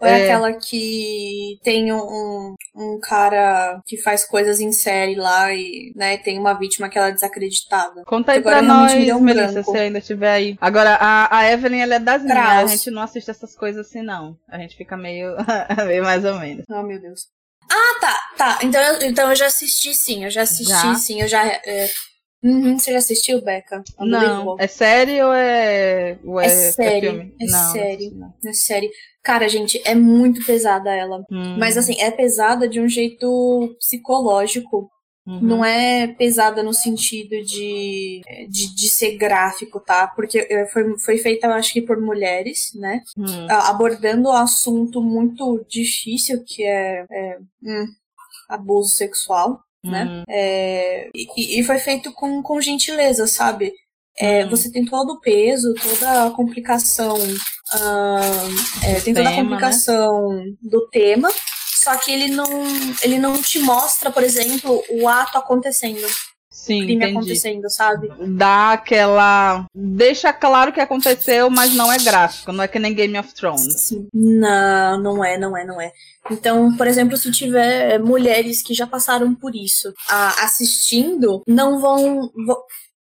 Ou 0.00 0.08
é, 0.08 0.20
é 0.20 0.24
aquela 0.24 0.52
que 0.52 1.58
tem 1.62 1.92
um, 1.92 2.54
um 2.74 3.00
cara 3.00 3.80
que 3.86 3.96
faz 3.96 4.24
coisas 4.24 4.60
em 4.60 4.72
série 4.72 5.14
lá 5.14 5.52
e 5.52 5.92
né, 5.94 6.18
tem 6.18 6.38
uma 6.38 6.52
vítima 6.52 6.88
que 6.88 6.98
ela 6.98 7.08
é 7.08 7.12
desacreditada. 7.12 8.04
Conta 8.04 8.32
aí 8.32 8.38
Agora, 8.38 8.58
pra 8.58 8.66
nós, 8.66 8.92
um 8.92 9.20
Melissa, 9.20 9.62
se 9.62 9.76
ainda 9.76 9.98
estiver 9.98 10.32
aí. 10.32 10.58
Agora, 10.60 10.96
a, 11.00 11.38
a 11.38 11.50
Evelyn, 11.50 11.80
ela 11.80 11.94
é 11.94 11.98
das 11.98 12.22
minhas. 12.22 12.38
A 12.38 12.66
gente 12.66 12.90
não 12.90 13.02
assiste 13.02 13.30
essas 13.30 13.56
coisas 13.56 13.86
assim, 13.86 14.02
não. 14.02 14.36
A 14.48 14.58
gente 14.58 14.76
fica 14.76 14.96
meio, 14.96 15.34
meio 15.86 16.02
mais 16.02 16.24
ou 16.24 16.38
menos. 16.38 16.64
Oh, 16.68 16.82
meu 16.82 17.00
Deus. 17.00 17.28
Ah, 17.70 18.00
tá, 18.00 18.20
tá. 18.36 18.58
Então, 18.62 18.80
então 19.02 19.30
eu 19.30 19.36
já 19.36 19.46
assisti 19.46 19.94
sim, 19.94 20.24
eu 20.24 20.30
já 20.30 20.42
assisti 20.42 20.70
já? 20.70 20.94
sim, 20.94 21.20
eu 21.20 21.28
já. 21.28 21.44
É... 21.46 21.88
Uhum, 22.42 22.78
você 22.78 22.92
já 22.92 22.98
assistiu, 22.98 23.40
Becca? 23.40 23.82
Não. 23.98 24.56
É 24.58 24.66
série 24.66 25.22
ou 25.22 25.32
é. 25.32 26.18
Ou 26.22 26.38
é, 26.38 26.44
é 26.44 26.48
série. 26.48 27.06
É, 27.06 27.10
filme? 27.10 27.34
é 27.40 27.46
não, 27.46 27.72
série. 27.72 28.10
Não. 28.10 28.34
É 28.44 28.52
série. 28.52 28.90
Cara, 29.22 29.48
gente, 29.48 29.80
é 29.86 29.94
muito 29.94 30.44
pesada 30.44 30.94
ela. 30.94 31.24
Hum. 31.30 31.56
Mas 31.58 31.78
assim, 31.78 31.98
é 31.98 32.10
pesada 32.10 32.68
de 32.68 32.80
um 32.80 32.88
jeito 32.88 33.74
psicológico. 33.78 34.90
Uhum. 35.26 35.40
Não 35.40 35.64
é 35.64 36.06
pesada 36.06 36.62
no 36.62 36.74
sentido 36.74 37.30
de, 37.42 38.20
de, 38.50 38.74
de, 38.74 38.90
ser 38.90 39.16
gráfico, 39.16 39.80
tá? 39.80 40.06
Porque 40.06 40.66
foi, 40.70 40.98
foi 40.98 41.16
feita, 41.16 41.46
eu 41.46 41.52
acho 41.52 41.72
que 41.72 41.80
por 41.80 41.98
mulheres, 41.98 42.72
né? 42.74 43.02
Uhum. 43.16 43.46
Abordando 43.48 44.28
um 44.28 44.32
assunto 44.32 45.00
muito 45.00 45.64
difícil, 45.66 46.44
que 46.44 46.62
é, 46.62 47.06
é 47.10 47.38
hum, 47.62 47.86
abuso 48.48 48.90
sexual, 48.90 49.60
né? 49.82 50.04
Uhum. 50.04 50.24
É, 50.28 51.08
e, 51.14 51.60
e, 51.60 51.64
foi 51.64 51.78
feito 51.78 52.12
com, 52.12 52.42
com 52.42 52.60
gentileza, 52.60 53.26
sabe? 53.26 53.72
É, 54.18 54.44
uhum. 54.44 54.50
Você 54.50 54.70
tem 54.70 54.84
todo 54.84 55.14
o 55.14 55.20
peso, 55.20 55.74
toda 55.74 56.26
a 56.26 56.30
complicação, 56.30 57.16
uh, 57.16 58.84
é, 58.84 59.00
tem 59.00 59.12
toda 59.12 59.28
a 59.28 59.32
né? 59.32 59.36
complicação 59.36 60.32
né? 60.32 60.44
do 60.62 60.88
tema, 60.88 61.30
só 61.74 61.96
que 61.96 62.12
ele 62.12 62.28
não, 62.28 62.48
ele 63.02 63.18
não 63.18 63.42
te 63.42 63.58
mostra, 63.58 64.10
por 64.10 64.22
exemplo, 64.22 64.82
o 64.88 65.08
ato 65.08 65.36
acontecendo. 65.36 66.06
Sim, 66.64 66.78
crime 66.78 66.94
entendi. 66.94 67.16
acontecendo, 67.16 67.68
sabe? 67.68 68.10
Dá 68.26 68.72
aquela. 68.72 69.66
Deixa 69.74 70.32
claro 70.32 70.72
que 70.72 70.80
aconteceu, 70.80 71.50
mas 71.50 71.74
não 71.74 71.92
é 71.92 71.98
gráfico, 71.98 72.52
não 72.52 72.64
é 72.64 72.68
que 72.68 72.78
nem 72.78 72.94
Game 72.94 73.18
of 73.18 73.34
Thrones. 73.34 73.80
Sim. 73.80 74.08
Não, 74.14 74.98
não 75.02 75.24
é, 75.24 75.36
não 75.36 75.56
é, 75.56 75.64
não 75.64 75.80
é. 75.80 75.92
Então, 76.30 76.74
por 76.76 76.86
exemplo, 76.86 77.18
se 77.18 77.30
tiver 77.30 77.98
mulheres 77.98 78.62
que 78.62 78.72
já 78.72 78.86
passaram 78.86 79.34
por 79.34 79.54
isso 79.54 79.92
assistindo, 80.08 81.42
não 81.46 81.78
vão, 81.78 82.30
vão 82.46 82.56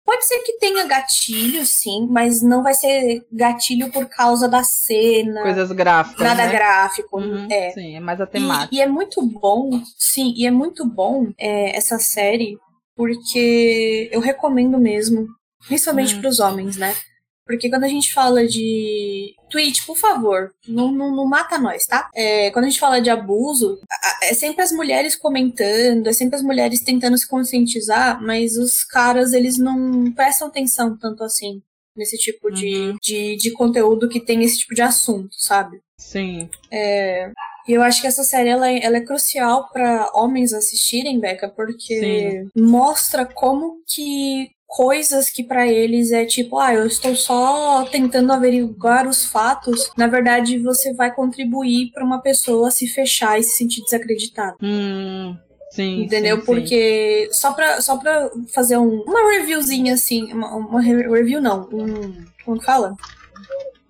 Pode 0.03 0.25
ser 0.25 0.39
que 0.39 0.57
tenha 0.57 0.85
gatilho, 0.85 1.65
sim, 1.65 2.07
mas 2.09 2.41
não 2.41 2.63
vai 2.63 2.73
ser 2.73 3.25
gatilho 3.31 3.91
por 3.91 4.07
causa 4.07 4.47
da 4.47 4.63
cena. 4.63 5.41
Coisas 5.43 5.71
gráficas. 5.71 6.27
Nada 6.27 6.47
né? 6.47 6.51
gráfico. 6.51 7.19
Uhum, 7.19 7.47
é. 7.49 7.71
Sim, 7.71 7.95
é 7.95 7.99
mais 7.99 8.19
a 8.19 8.25
temática. 8.25 8.75
E, 8.75 8.79
e, 8.79 8.81
é 8.81 8.87
muito 8.87 9.21
bom, 9.21 9.81
sim, 9.97 10.33
e 10.35 10.45
é 10.45 10.51
muito 10.51 10.85
bom 10.85 11.31
é, 11.37 11.77
essa 11.77 11.99
série, 11.99 12.57
porque 13.01 14.09
eu 14.11 14.19
recomendo 14.19 14.77
mesmo, 14.77 15.27
principalmente 15.67 16.13
hum. 16.13 16.21
para 16.21 16.29
os 16.29 16.39
homens, 16.39 16.77
né? 16.77 16.95
Porque 17.43 17.67
quando 17.67 17.83
a 17.83 17.87
gente 17.87 18.13
fala 18.13 18.47
de. 18.47 19.33
Twitch, 19.49 19.83
por 19.87 19.97
favor, 19.97 20.53
não, 20.67 20.91
não, 20.91 21.13
não 21.15 21.25
mata 21.25 21.57
nós, 21.57 21.87
tá? 21.87 22.11
É, 22.13 22.51
quando 22.51 22.65
a 22.65 22.69
gente 22.69 22.79
fala 22.79 23.01
de 23.01 23.09
abuso, 23.09 23.79
é 24.21 24.35
sempre 24.35 24.61
as 24.61 24.71
mulheres 24.71 25.15
comentando, 25.15 26.05
é 26.05 26.13
sempre 26.13 26.35
as 26.35 26.43
mulheres 26.43 26.81
tentando 26.81 27.17
se 27.17 27.27
conscientizar, 27.27 28.21
mas 28.21 28.55
os 28.55 28.83
caras, 28.83 29.33
eles 29.33 29.57
não 29.57 30.11
prestam 30.11 30.47
atenção 30.47 30.95
tanto 30.95 31.23
assim 31.23 31.59
nesse 31.97 32.19
tipo 32.19 32.51
de, 32.51 32.67
uhum. 32.67 32.97
de, 33.01 33.35
de 33.35 33.51
conteúdo 33.51 34.07
que 34.07 34.19
tem 34.19 34.43
esse 34.43 34.59
tipo 34.59 34.75
de 34.75 34.83
assunto, 34.83 35.33
sabe? 35.39 35.81
Sim. 35.97 36.47
É, 36.69 37.31
e 37.67 37.73
eu 37.73 37.81
acho 37.81 38.01
que 38.01 38.07
essa 38.07 38.23
série 38.23 38.49
ela, 38.49 38.69
é, 38.69 38.83
ela 38.83 38.97
é 38.97 39.01
crucial 39.01 39.69
para 39.71 40.09
homens 40.13 40.53
assistirem, 40.53 41.19
Becca, 41.19 41.49
porque 41.49 41.99
Sim. 41.99 42.49
mostra 42.55 43.25
como 43.25 43.77
que 43.87 44.49
coisas 44.65 45.29
que 45.29 45.43
para 45.43 45.67
eles 45.67 46.11
é 46.11 46.23
tipo, 46.25 46.57
ah, 46.57 46.73
eu 46.73 46.87
estou 46.87 47.13
só 47.13 47.83
tentando 47.91 48.31
averiguar 48.31 49.05
os 49.05 49.25
fatos, 49.25 49.91
na 49.97 50.07
verdade 50.07 50.57
você 50.59 50.93
vai 50.93 51.13
contribuir 51.13 51.91
para 51.91 52.05
uma 52.05 52.21
pessoa 52.21 52.71
se 52.71 52.87
fechar 52.87 53.37
e 53.37 53.43
se 53.43 53.57
sentir 53.57 53.83
desacreditada. 53.83 54.55
Hum. 54.61 55.35
Sim, 55.71 56.03
Entendeu? 56.03 56.37
Sim, 56.39 56.45
Porque 56.45 57.29
sim. 57.31 57.39
só 57.39 57.53
pra, 57.53 57.79
só 57.81 57.97
pra 57.97 58.29
fazer 58.53 58.77
um, 58.77 59.03
uma 59.03 59.31
reviewzinha 59.31 59.93
assim, 59.93 60.31
uma, 60.33 60.53
uma 60.55 60.81
review 60.81 61.39
não, 61.39 61.69
um. 61.71 62.25
Como 62.43 62.59
que 62.59 62.65
fala? 62.65 62.93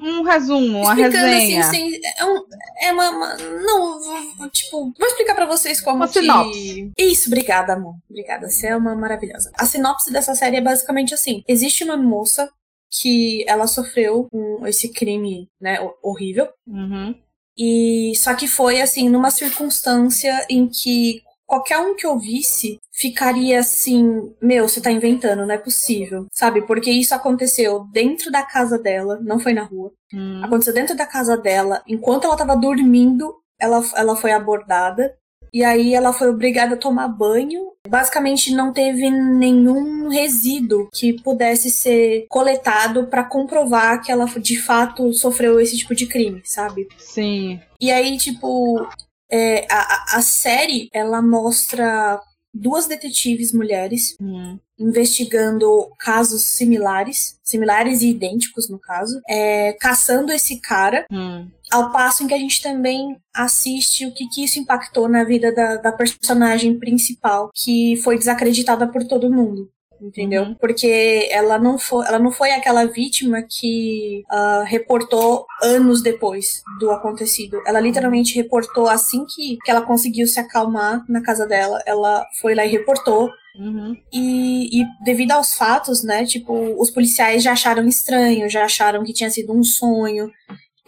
Um 0.01 0.23
resumo, 0.23 0.79
uma 0.79 0.93
assim, 0.93 1.01
resenha. 1.01 1.59
Assim, 1.61 1.99
é, 2.17 2.25
um, 2.25 2.43
é 2.81 2.91
uma, 2.91 3.09
uma, 3.09 3.37
Não, 3.37 4.49
tipo, 4.49 4.93
vou 4.97 5.07
explicar 5.07 5.35
para 5.35 5.45
vocês 5.45 5.79
como 5.79 5.97
uma 5.97 6.07
que... 6.07 6.19
sinopse. 6.19 6.91
Isso, 6.97 7.27
obrigada, 7.27 7.73
amor. 7.73 7.95
Obrigada, 8.09 8.49
você 8.49 8.67
é 8.67 8.75
uma 8.75 8.95
maravilhosa. 8.95 9.51
A 9.57 9.65
sinopse 9.65 10.11
dessa 10.11 10.33
série 10.33 10.57
é 10.57 10.61
basicamente 10.61 11.13
assim: 11.13 11.43
existe 11.47 11.83
uma 11.83 11.95
moça 11.95 12.51
que 12.89 13.45
ela 13.47 13.67
sofreu 13.67 14.27
um, 14.33 14.65
esse 14.67 14.89
crime, 14.89 15.47
né, 15.61 15.77
horrível. 16.01 16.49
Uhum. 16.67 17.15
E 17.57 18.13
só 18.15 18.33
que 18.33 18.47
foi 18.47 18.81
assim 18.81 19.09
numa 19.09 19.29
circunstância 19.29 20.45
em 20.49 20.67
que 20.67 21.21
qualquer 21.51 21.79
um 21.79 21.93
que 21.93 22.07
ouvisse 22.07 22.79
ficaria 22.93 23.59
assim, 23.59 24.33
meu, 24.41 24.69
você 24.69 24.79
tá 24.79 24.89
inventando, 24.89 25.45
não 25.45 25.53
é 25.53 25.57
possível, 25.57 26.25
sabe? 26.31 26.61
Porque 26.61 26.89
isso 26.89 27.13
aconteceu 27.13 27.85
dentro 27.91 28.31
da 28.31 28.41
casa 28.41 28.79
dela, 28.79 29.19
não 29.21 29.37
foi 29.37 29.51
na 29.51 29.63
rua. 29.63 29.91
Hum. 30.13 30.41
Aconteceu 30.41 30.73
dentro 30.73 30.95
da 30.95 31.05
casa 31.05 31.35
dela, 31.35 31.83
enquanto 31.85 32.23
ela 32.23 32.37
tava 32.37 32.55
dormindo, 32.55 33.35
ela, 33.59 33.83
ela 33.97 34.15
foi 34.15 34.31
abordada. 34.31 35.13
E 35.53 35.65
aí 35.65 35.93
ela 35.93 36.13
foi 36.13 36.29
obrigada 36.29 36.75
a 36.75 36.77
tomar 36.77 37.09
banho. 37.09 37.73
Basicamente 37.85 38.55
não 38.55 38.71
teve 38.71 39.09
nenhum 39.09 40.07
resíduo 40.07 40.87
que 40.93 41.21
pudesse 41.21 41.69
ser 41.69 42.25
coletado 42.29 43.07
para 43.07 43.25
comprovar 43.25 44.01
que 44.01 44.09
ela 44.09 44.25
de 44.39 44.57
fato 44.57 45.13
sofreu 45.13 45.59
esse 45.59 45.77
tipo 45.77 45.93
de 45.93 46.05
crime, 46.05 46.41
sabe? 46.45 46.87
Sim. 46.97 47.59
E 47.81 47.91
aí, 47.91 48.15
tipo, 48.17 48.87
é, 49.31 49.65
a, 49.71 50.17
a 50.17 50.21
série, 50.21 50.89
ela 50.93 51.21
mostra 51.21 52.19
duas 52.53 52.85
detetives 52.85 53.53
mulheres 53.53 54.15
hum. 54.19 54.59
investigando 54.77 55.89
casos 55.97 56.43
similares, 56.43 57.39
similares 57.43 58.01
e 58.01 58.09
idênticos 58.09 58.69
no 58.69 58.77
caso, 58.77 59.21
é, 59.27 59.73
caçando 59.73 60.31
esse 60.31 60.59
cara, 60.59 61.05
hum. 61.11 61.47
ao 61.71 61.91
passo 61.91 62.23
em 62.23 62.27
que 62.27 62.33
a 62.33 62.37
gente 62.37 62.61
também 62.61 63.17
assiste 63.33 64.05
o 64.05 64.13
que, 64.13 64.27
que 64.27 64.43
isso 64.43 64.59
impactou 64.59 65.07
na 65.07 65.23
vida 65.23 65.53
da, 65.53 65.77
da 65.77 65.91
personagem 65.91 66.77
principal, 66.77 67.49
que 67.55 67.95
foi 68.03 68.17
desacreditada 68.17 68.85
por 68.87 69.05
todo 69.05 69.31
mundo. 69.31 69.69
Entendeu? 70.01 70.43
Uhum. 70.43 70.55
Porque 70.55 71.29
ela 71.31 71.57
não 71.57 71.77
foi, 71.77 72.05
ela 72.05 72.19
não 72.19 72.31
foi 72.31 72.51
aquela 72.51 72.85
vítima 72.85 73.43
que 73.47 74.23
uh, 74.31 74.63
reportou 74.65 75.45
anos 75.61 76.01
depois 76.01 76.61
do 76.79 76.91
acontecido. 76.91 77.61
Ela 77.65 77.79
literalmente 77.79 78.35
reportou 78.35 78.87
assim 78.87 79.25
que, 79.25 79.57
que 79.63 79.71
ela 79.71 79.81
conseguiu 79.81 80.27
se 80.27 80.39
acalmar 80.39 81.03
na 81.07 81.21
casa 81.21 81.45
dela. 81.45 81.81
Ela 81.85 82.25
foi 82.39 82.55
lá 82.55 82.65
e 82.65 82.69
reportou. 82.69 83.29
Uhum. 83.55 83.97
E, 84.13 84.81
e, 84.81 84.85
devido 85.03 85.31
aos 85.33 85.53
fatos, 85.53 86.03
né? 86.03 86.25
Tipo, 86.25 86.53
os 86.81 86.89
policiais 86.89 87.43
já 87.43 87.51
acharam 87.51 87.85
estranho, 87.87 88.49
já 88.49 88.63
acharam 88.63 89.03
que 89.03 89.13
tinha 89.13 89.29
sido 89.29 89.53
um 89.53 89.63
sonho. 89.63 90.31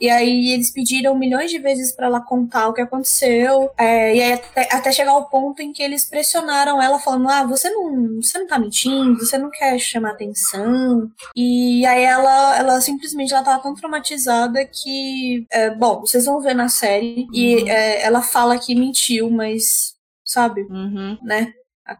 E 0.03 0.09
aí 0.09 0.51
eles 0.51 0.69
pediram 0.69 1.17
milhões 1.17 1.49
de 1.49 1.59
vezes 1.59 1.93
para 1.93 2.07
ela 2.07 2.19
contar 2.19 2.67
o 2.67 2.73
que 2.73 2.81
aconteceu. 2.81 3.71
É, 3.77 4.13
e 4.13 4.21
aí 4.21 4.33
até, 4.33 4.67
até, 4.69 4.91
chegar 4.91 5.11
ao 5.11 5.29
ponto 5.29 5.61
em 5.61 5.71
que 5.71 5.81
eles 5.81 6.03
pressionaram 6.03 6.81
ela, 6.81 6.99
falando: 6.99 7.29
Ah, 7.29 7.45
você 7.45 7.69
não, 7.69 8.21
você 8.21 8.37
não 8.37 8.45
tá 8.45 8.59
mentindo, 8.59 9.17
você 9.17 9.37
não 9.37 9.49
quer 9.49 9.79
chamar 9.79 10.11
atenção. 10.11 11.09
E 11.33 11.85
aí 11.85 12.03
ela, 12.03 12.57
ela 12.57 12.81
simplesmente 12.81 13.33
ela 13.33 13.45
tava 13.45 13.63
tão 13.63 13.73
traumatizada 13.73 14.65
que. 14.65 15.47
É, 15.49 15.69
bom, 15.69 16.01
vocês 16.01 16.25
vão 16.25 16.41
ver 16.41 16.53
na 16.53 16.67
série. 16.67 17.21
Uhum. 17.21 17.29
E 17.33 17.69
é, 17.69 18.03
ela 18.03 18.21
fala 18.21 18.59
que 18.59 18.75
mentiu, 18.75 19.31
mas. 19.31 19.93
Sabe? 20.25 20.63
Uhum. 20.63 21.17
Né? 21.23 21.53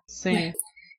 Sim. 0.07 0.51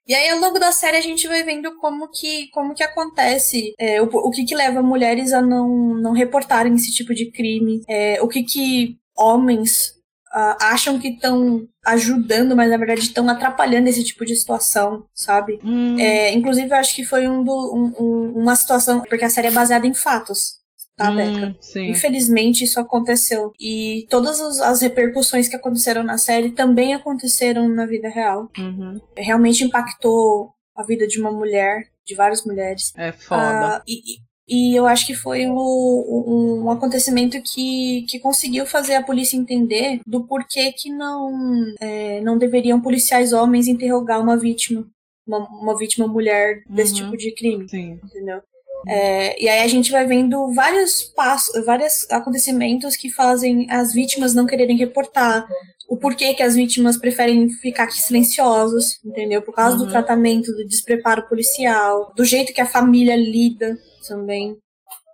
E 0.07 0.15
aí, 0.15 0.29
ao 0.29 0.39
longo 0.39 0.59
da 0.59 0.71
série, 0.71 0.97
a 0.97 1.01
gente 1.01 1.27
vai 1.27 1.43
vendo 1.43 1.75
como 1.77 2.09
que, 2.09 2.49
como 2.51 2.75
que 2.75 2.83
acontece, 2.83 3.75
é, 3.79 4.03
o, 4.03 4.05
o 4.05 4.31
que 4.31 4.45
que 4.45 4.55
leva 4.55 4.83
mulheres 4.83 5.33
a 5.33 5.41
não, 5.41 5.95
não 5.95 6.13
reportarem 6.13 6.75
esse 6.75 6.93
tipo 6.93 7.15
de 7.15 7.31
crime, 7.31 7.83
é, 7.89 8.21
o 8.21 8.29
que 8.29 8.43
que 8.43 8.99
homens 9.17 9.95
uh, 10.35 10.57
acham 10.61 10.99
que 10.99 11.09
estão 11.09 11.67
ajudando, 11.87 12.57
mas 12.57 12.71
na 12.71 12.77
verdade 12.77 13.01
estão 13.01 13.29
atrapalhando 13.29 13.89
esse 13.89 14.03
tipo 14.05 14.27
de 14.27 14.37
situação, 14.37 15.07
sabe? 15.15 15.59
Hum. 15.65 15.99
É, 15.99 16.33
inclusive, 16.33 16.71
eu 16.71 16.77
acho 16.77 16.95
que 16.95 17.05
foi 17.05 17.29
um, 17.29 17.43
do, 17.43 17.53
um, 17.53 18.05
um, 18.05 18.43
uma 18.43 18.57
situação, 18.57 19.01
porque 19.03 19.25
a 19.25 19.31
série 19.31 19.49
é 19.49 19.53
baseada 19.53 19.87
em 19.87 19.95
fatos 19.95 20.64
tá, 20.97 21.11
hum? 21.11 21.55
Sim. 21.61 21.91
Infelizmente 21.91 22.65
isso 22.65 22.81
aconteceu. 22.81 23.53
E 23.61 24.07
todas 24.09 24.41
as 24.61 24.81
repercussões 24.81 25.49
que 25.49 25.57
aconteceram 25.57 26.03
na 26.03 26.19
série 26.19 26.53
também 26.53 26.95
aconteceram 26.95 27.69
na 27.69 27.87
vida 27.87 28.09
real. 28.09 28.51
Uhum. 28.59 29.01
Realmente 29.17 29.65
impactou 29.65 30.53
a 30.77 30.83
vida 30.83 31.07
de 31.07 31.21
uma 31.21 31.31
mulher, 31.31 31.89
de 32.07 32.15
várias 32.15 32.45
mulheres. 32.45 32.93
É 32.97 33.13
foda. 33.13 33.79
Uh, 33.79 33.83
e, 33.87 34.19
e 34.47 34.77
eu 34.77 34.87
acho 34.87 35.07
que 35.07 35.15
foi 35.15 35.47
um, 35.47 35.57
um, 35.57 36.63
um, 36.65 36.71
acontecimento 36.71 37.41
que, 37.43 38.05
que 38.09 38.19
conseguiu 38.19 38.67
fazer 38.67 38.95
a 38.95 39.03
polícia 39.03 39.37
entender 39.37 40.01
do 40.07 40.25
porquê 40.25 40.71
que 40.73 40.91
não, 40.91 41.75
é, 41.81 42.21
não 42.21 42.37
deveriam 42.37 42.81
policiais 42.81 43.33
homens 43.33 43.67
interrogar 43.67 44.21
uma 44.21 44.37
vítima. 44.37 44.87
Uma, 45.27 45.39
uma 45.49 45.79
vítima 45.79 46.07
mulher 46.07 46.63
desse 46.69 46.93
uhum. 46.93 47.05
tipo 47.07 47.17
de 47.17 47.33
crime. 47.33 47.67
Sim. 47.67 47.99
Entendeu? 48.05 48.43
É, 48.87 49.43
e 49.43 49.49
aí 49.49 49.61
a 49.61 49.69
gente 49.69 49.91
vai 49.91 50.07
vendo 50.07 50.53
vários 50.53 51.03
passos, 51.03 51.65
vários 51.65 52.07
acontecimentos 52.11 52.97
que 52.97 53.11
fazem 53.11 53.67
as 53.71 53.93
vítimas 53.93 54.35
não 54.35 54.47
quererem 54.47 54.77
reportar. 54.77 55.47
O 55.89 55.97
porquê 55.97 56.33
que 56.35 56.43
as 56.43 56.55
vítimas 56.55 56.97
preferem 56.97 57.49
ficar 57.51 57.91
silenciosas, 57.91 58.99
entendeu? 59.05 59.43
Por 59.43 59.55
causa 59.55 59.77
uhum. 59.77 59.85
do 59.85 59.91
tratamento, 59.91 60.51
do 60.53 60.67
despreparo 60.67 61.29
policial, 61.29 62.13
do 62.17 62.25
jeito 62.25 62.55
que 62.55 62.61
a 62.61 62.67
família 62.67 63.17
lida 63.17 63.77
também. 64.09 64.57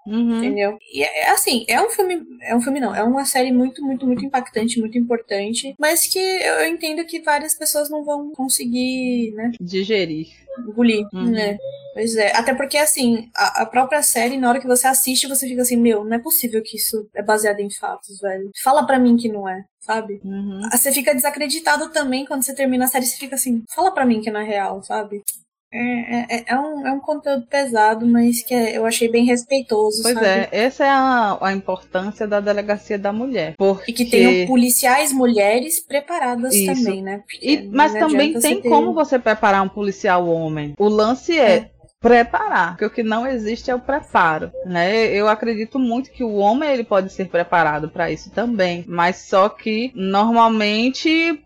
Uhum. 0.07 0.39
Entendeu? 0.39 0.79
E 0.93 1.03
é, 1.03 1.21
é 1.25 1.31
assim, 1.31 1.65
é 1.69 1.81
um 1.81 1.91
filme. 1.91 2.23
É 2.43 2.55
um 2.55 2.61
filme, 2.61 2.81
não. 2.81 2.95
É 2.95 3.03
uma 3.03 3.25
série 3.25 3.53
muito, 3.53 3.85
muito, 3.85 4.07
muito 4.07 4.25
impactante, 4.25 4.81
muito 4.81 4.99
importante. 4.99 5.75
Mas 5.79 6.07
que 6.07 6.19
eu 6.19 6.67
entendo 6.67 7.05
que 7.05 7.21
várias 7.21 7.55
pessoas 7.55 7.91
não 7.91 8.05
vão 8.05 8.33
conseguir, 8.33 9.33
né? 9.33 9.53
Digerir. 9.61 10.29
Engolir, 10.59 11.07
uhum. 11.13 11.31
né? 11.31 11.59
Pois 11.95 12.17
é. 12.17 12.37
Até 12.37 12.55
porque, 12.55 12.77
assim, 12.77 13.29
a, 13.35 13.63
a, 13.63 13.67
própria 13.67 14.03
série, 14.03 14.37
na 14.37 14.49
hora 14.49 14.61
que 14.61 14.67
você 14.67 14.87
assiste, 14.87 15.27
você 15.27 15.47
fica 15.47 15.63
assim, 15.63 15.77
meu, 15.77 16.05
não 16.05 16.15
é 16.15 16.19
possível 16.19 16.63
que 16.63 16.77
isso 16.77 17.09
é 17.15 17.23
baseado 17.23 17.61
em 17.61 17.71
fatos, 17.71 18.21
velho. 18.21 18.51
Fala 18.63 18.87
pra 18.87 18.99
mim 18.99 19.17
que 19.17 19.29
não 19.29 19.49
é, 19.49 19.65
sabe? 19.81 20.21
Uhum. 20.25 20.61
Você 20.71 20.93
fica 20.93 21.15
desacreditado 21.15 21.91
também 21.91 22.25
quando 22.25 22.45
você 22.45 22.55
termina 22.55 22.85
a 22.85 22.89
série, 22.89 23.07
você 23.07 23.17
fica 23.17 23.35
assim, 23.35 23.63
fala 23.75 23.93
pra 23.93 24.07
mim 24.07 24.21
que 24.21 24.31
não 24.31 24.41
é 24.41 24.45
real, 24.45 24.83
sabe? 24.83 25.23
É, 25.73 26.37
é, 26.37 26.45
é, 26.49 26.59
um, 26.59 26.87
é 26.87 26.93
um 26.93 26.99
conteúdo 26.99 27.47
pesado, 27.47 28.05
mas 28.05 28.43
que 28.43 28.53
é, 28.53 28.77
eu 28.77 28.85
achei 28.85 29.09
bem 29.09 29.25
respeitoso. 29.25 30.03
Pois 30.03 30.15
sabe? 30.15 30.27
é, 30.27 30.49
essa 30.51 30.85
é 30.85 30.89
a, 30.89 31.39
a 31.41 31.53
importância 31.53 32.27
da 32.27 32.41
delegacia 32.41 32.99
da 32.99 33.13
mulher. 33.13 33.55
Porque... 33.57 33.93
E 33.93 33.95
que 33.95 34.05
tenham 34.05 34.49
policiais 34.49 35.13
mulheres 35.13 35.79
preparadas 35.79 36.55
Isso. 36.55 36.75
também, 36.75 37.03
né? 37.03 37.23
E, 37.41 37.69
mas 37.69 37.93
também 37.93 38.39
tem 38.41 38.61
ter... 38.61 38.69
como 38.69 38.93
você 38.93 39.19
preparar 39.19 39.63
um 39.63 39.69
policial 39.69 40.27
homem. 40.29 40.75
O 40.77 40.89
lance 40.89 41.39
é, 41.39 41.53
é 41.53 41.71
preparar, 42.01 42.71
porque 42.71 42.87
o 42.87 42.91
que 42.91 43.03
não 43.05 43.25
existe 43.25 43.71
é 43.71 43.75
o 43.75 43.81
preparo, 43.81 44.51
né? 44.67 45.07
Eu 45.07 45.29
acredito 45.29 45.79
muito 45.79 46.11
que 46.11 46.25
o 46.25 46.35
homem 46.35 46.71
ele 46.71 46.85
pode 46.85 47.13
ser 47.13 47.29
preparado 47.29 47.89
para 47.91 48.11
isso 48.11 48.31
também, 48.31 48.85
mas 48.89 49.17
só 49.19 49.49
que 49.49 49.93
normalmente 49.95 51.41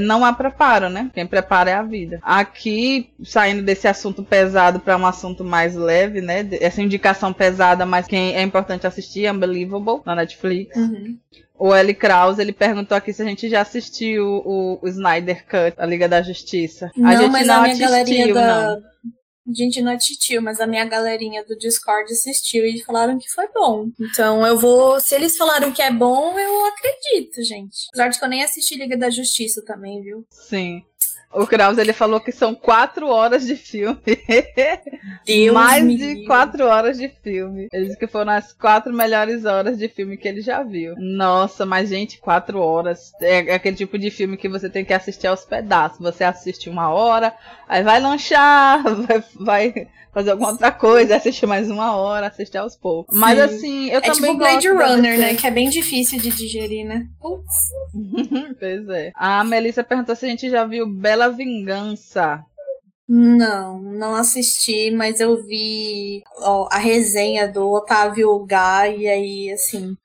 não 0.00 0.24
há 0.24 0.32
preparo, 0.32 0.88
né? 0.88 1.10
Quem 1.12 1.26
prepara 1.26 1.70
é 1.70 1.74
a 1.74 1.82
vida. 1.82 2.18
Aqui, 2.22 3.10
saindo 3.24 3.62
desse 3.62 3.88
assunto 3.88 4.22
pesado 4.22 4.80
para 4.80 4.96
um 4.96 5.06
assunto 5.06 5.44
mais 5.44 5.74
leve, 5.74 6.20
né? 6.20 6.46
Essa 6.60 6.82
indicação 6.82 7.32
pesada, 7.32 7.84
mas 7.84 8.06
quem 8.06 8.34
é 8.34 8.42
importante 8.42 8.86
assistir 8.86 9.26
é 9.26 9.32
Unbelievable 9.32 10.00
na 10.04 10.14
Netflix. 10.14 10.76
Uhum. 10.76 11.18
O 11.58 11.74
Eli 11.74 11.92
Kraus, 11.92 12.38
ele 12.38 12.52
perguntou 12.52 12.96
aqui 12.96 13.12
se 13.12 13.20
a 13.20 13.24
gente 13.24 13.48
já 13.48 13.60
assistiu 13.60 14.24
o, 14.44 14.78
o 14.80 14.88
Snyder 14.88 15.44
Cut, 15.44 15.74
a 15.76 15.84
Liga 15.84 16.08
da 16.08 16.22
Justiça. 16.22 16.90
Não, 16.96 17.08
a 17.08 17.16
gente 17.16 17.32
mas 17.32 17.46
não 17.46 17.56
a 17.56 17.62
minha 17.62 17.86
assistiu, 17.86 18.34
da... 18.34 18.76
não. 18.76 18.82
A 19.48 19.54
gente 19.54 19.80
não 19.80 19.92
assistiu, 19.92 20.42
mas 20.42 20.60
a 20.60 20.66
minha 20.66 20.84
galerinha 20.84 21.44
do 21.44 21.56
Discord 21.56 22.12
assistiu 22.12 22.66
e 22.66 22.82
falaram 22.84 23.18
que 23.18 23.30
foi 23.30 23.48
bom. 23.48 23.88
Então 23.98 24.46
eu 24.46 24.58
vou. 24.58 25.00
Se 25.00 25.14
eles 25.14 25.36
falaram 25.36 25.72
que 25.72 25.80
é 25.80 25.90
bom, 25.90 26.38
eu 26.38 26.66
acredito, 26.66 27.42
gente. 27.42 27.86
Apesar 27.88 28.08
de 28.08 28.18
que 28.18 28.24
eu 28.24 28.28
nem 28.28 28.44
assisti 28.44 28.76
Liga 28.76 28.96
da 28.96 29.08
Justiça 29.08 29.64
também, 29.64 30.02
viu? 30.02 30.26
Sim. 30.30 30.82
O 31.32 31.46
Kraus 31.46 31.76
ele 31.76 31.92
falou 31.92 32.20
que 32.20 32.32
são 32.32 32.54
quatro 32.54 33.08
horas 33.08 33.46
de 33.46 33.54
filme. 33.54 34.00
Deus 35.26 35.52
Mais 35.52 35.86
de 35.86 36.14
Deus. 36.14 36.26
quatro 36.26 36.66
horas 36.66 36.96
de 36.96 37.08
filme. 37.22 37.68
Ele 37.70 37.86
disse 37.86 37.98
que 37.98 38.06
foram 38.06 38.32
as 38.32 38.52
quatro 38.52 38.92
melhores 38.92 39.44
horas 39.44 39.76
de 39.78 39.88
filme 39.88 40.16
que 40.16 40.26
ele 40.26 40.40
já 40.40 40.62
viu. 40.62 40.94
Nossa, 40.96 41.66
mas 41.66 41.90
gente, 41.90 42.18
quatro 42.18 42.60
horas. 42.60 43.12
É 43.20 43.54
aquele 43.54 43.76
tipo 43.76 43.98
de 43.98 44.10
filme 44.10 44.36
que 44.38 44.48
você 44.48 44.70
tem 44.70 44.84
que 44.84 44.94
assistir 44.94 45.26
aos 45.26 45.44
pedaços. 45.44 46.00
Você 46.00 46.24
assiste 46.24 46.70
uma 46.70 46.90
hora, 46.90 47.34
aí 47.68 47.82
vai 47.82 48.00
lanchar, 48.00 48.82
vai, 49.04 49.22
vai 49.38 49.88
fazer 50.18 50.32
alguma 50.32 50.50
outra 50.50 50.72
coisa, 50.72 51.14
assistir 51.14 51.46
mais 51.46 51.70
uma 51.70 51.96
hora, 51.96 52.26
assistir 52.26 52.58
aos 52.58 52.76
poucos. 52.76 53.14
Sim. 53.14 53.20
Mas 53.20 53.38
assim, 53.38 53.88
eu 53.88 53.98
é 53.98 54.00
também 54.00 54.32
tipo 54.32 54.38
Blade 54.38 54.68
Runner, 54.68 55.18
né? 55.18 55.34
Que 55.34 55.46
é 55.46 55.50
bem 55.50 55.70
difícil 55.70 56.18
de 56.18 56.30
digerir, 56.30 56.84
né? 56.84 57.06
Putz. 57.20 57.68
pois 58.58 58.88
é. 58.88 59.12
A 59.14 59.44
Melissa 59.44 59.84
perguntou 59.84 60.16
se 60.16 60.26
a 60.26 60.28
gente 60.28 60.50
já 60.50 60.64
viu 60.64 60.88
Bela 60.88 61.28
Vingança. 61.28 62.42
Não, 63.08 63.78
não 63.78 64.14
assisti, 64.16 64.90
mas 64.90 65.20
eu 65.20 65.40
vi 65.42 66.22
ó, 66.40 66.68
a 66.70 66.78
resenha 66.78 67.46
do 67.46 67.70
Otávio 67.70 68.44
Gá 68.44 68.88
e 68.88 69.06
aí, 69.06 69.52
assim. 69.52 69.96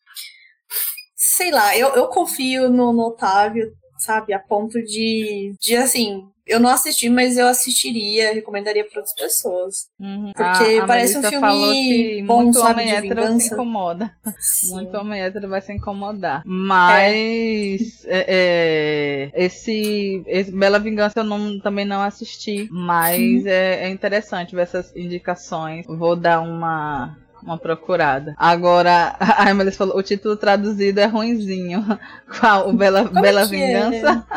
Sei 1.16 1.50
lá, 1.50 1.76
eu, 1.76 1.88
eu 1.96 2.08
confio 2.08 2.70
no, 2.70 2.94
no 2.94 3.08
Otávio, 3.08 3.74
sabe? 4.04 4.34
A 4.34 4.40
ponto 4.40 4.82
de, 4.82 5.56
de 5.60 5.76
assim, 5.76 6.28
eu 6.46 6.60
não 6.60 6.70
assisti, 6.70 7.10
mas 7.10 7.38
eu 7.38 7.48
assistiria, 7.48 8.34
recomendaria 8.34 8.84
para 8.84 9.00
outras 9.00 9.16
pessoas. 9.16 9.88
Uhum. 10.00 10.34
Porque 10.36 10.78
a, 10.78 10.84
a 10.84 10.88
parece 10.88 11.18
Melissa 11.18 11.28
um 11.28 11.32
filme 11.32 12.24
bom, 12.24 12.44
muito 12.44 12.60
sabe, 12.60 12.82
homem 12.82 12.96
hétero 12.96 13.40
se 13.40 13.54
incomoda. 13.54 14.12
Sim. 14.40 14.74
Muito 14.74 14.98
homem 14.98 15.22
hétero 15.22 15.48
vai 15.48 15.62
se 15.62 15.72
incomodar. 15.72 16.44
Mas 16.46 18.06
é, 18.06 19.32
é, 19.36 19.46
esse, 19.46 20.22
esse 20.28 20.52
Bela 20.52 20.80
Vingança 20.80 21.20
eu 21.20 21.24
não, 21.24 21.60
também 21.60 21.86
não 21.86 22.02
assisti. 22.02 22.68
Mas 22.70 23.46
é, 23.46 23.86
é 23.86 23.90
interessante 23.90 24.54
ver 24.54 24.64
essas 24.64 24.94
indicações. 24.96 25.86
Vou 25.88 26.16
dar 26.16 26.42
uma 26.42 27.18
uma 27.46 27.58
procurada. 27.58 28.34
Agora, 28.38 29.16
a 29.20 29.50
Emily 29.50 29.72
falou, 29.72 29.98
o 29.98 30.04
título 30.04 30.36
traduzido 30.38 31.00
é 31.00 31.06
ruinzinho. 31.06 31.84
Qual? 32.40 32.70
O 32.70 32.74
Bela, 32.74 33.08
Como 33.08 33.22
Bela 33.22 33.42
é? 33.42 33.46
Vingança? 33.46 34.28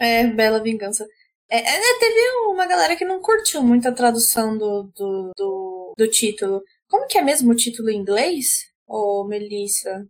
É, 0.00 0.26
Bela 0.26 0.62
Vingança. 0.62 1.06
É, 1.50 1.58
é, 1.58 1.98
teve 1.98 2.20
uma 2.46 2.66
galera 2.66 2.96
que 2.96 3.04
não 3.04 3.20
curtiu 3.20 3.62
muito 3.62 3.86
a 3.86 3.92
tradução 3.92 4.56
do, 4.56 4.90
do, 4.96 5.32
do, 5.36 5.92
do 5.98 6.08
título. 6.08 6.62
Como 6.88 7.06
que 7.06 7.18
é 7.18 7.22
mesmo 7.22 7.52
o 7.52 7.56
título 7.56 7.90
em 7.90 7.98
inglês? 7.98 8.66
Ô, 8.86 9.24
Melissa? 9.24 10.06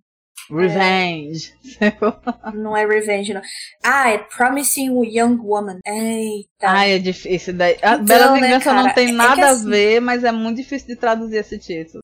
Revenge. 0.50 1.54
Não 2.54 2.76
é 2.76 2.84
Revenge, 2.86 3.32
não. 3.32 3.40
Ah, 3.82 4.10
é 4.10 4.18
Promising 4.18 4.90
Young 5.04 5.38
Woman. 5.42 5.78
Eita. 5.86 6.48
Ai, 6.68 6.92
é 6.92 6.98
difícil. 6.98 7.54
Daí. 7.54 7.76
A 7.82 7.94
Então, 7.94 8.04
Bela 8.04 8.32
né, 8.32 8.40
Vingança 8.40 8.64
cara, 8.64 8.82
não 8.82 8.94
tem 8.94 9.08
é 9.08 9.12
nada 9.12 9.50
assim- 9.50 9.66
a 9.66 9.70
ver, 9.70 10.00
mas 10.00 10.24
é 10.24 10.32
muito 10.32 10.56
difícil 10.58 10.88
de 10.88 10.96
traduzir 10.96 11.36
esse 11.36 11.58
título. 11.58 12.02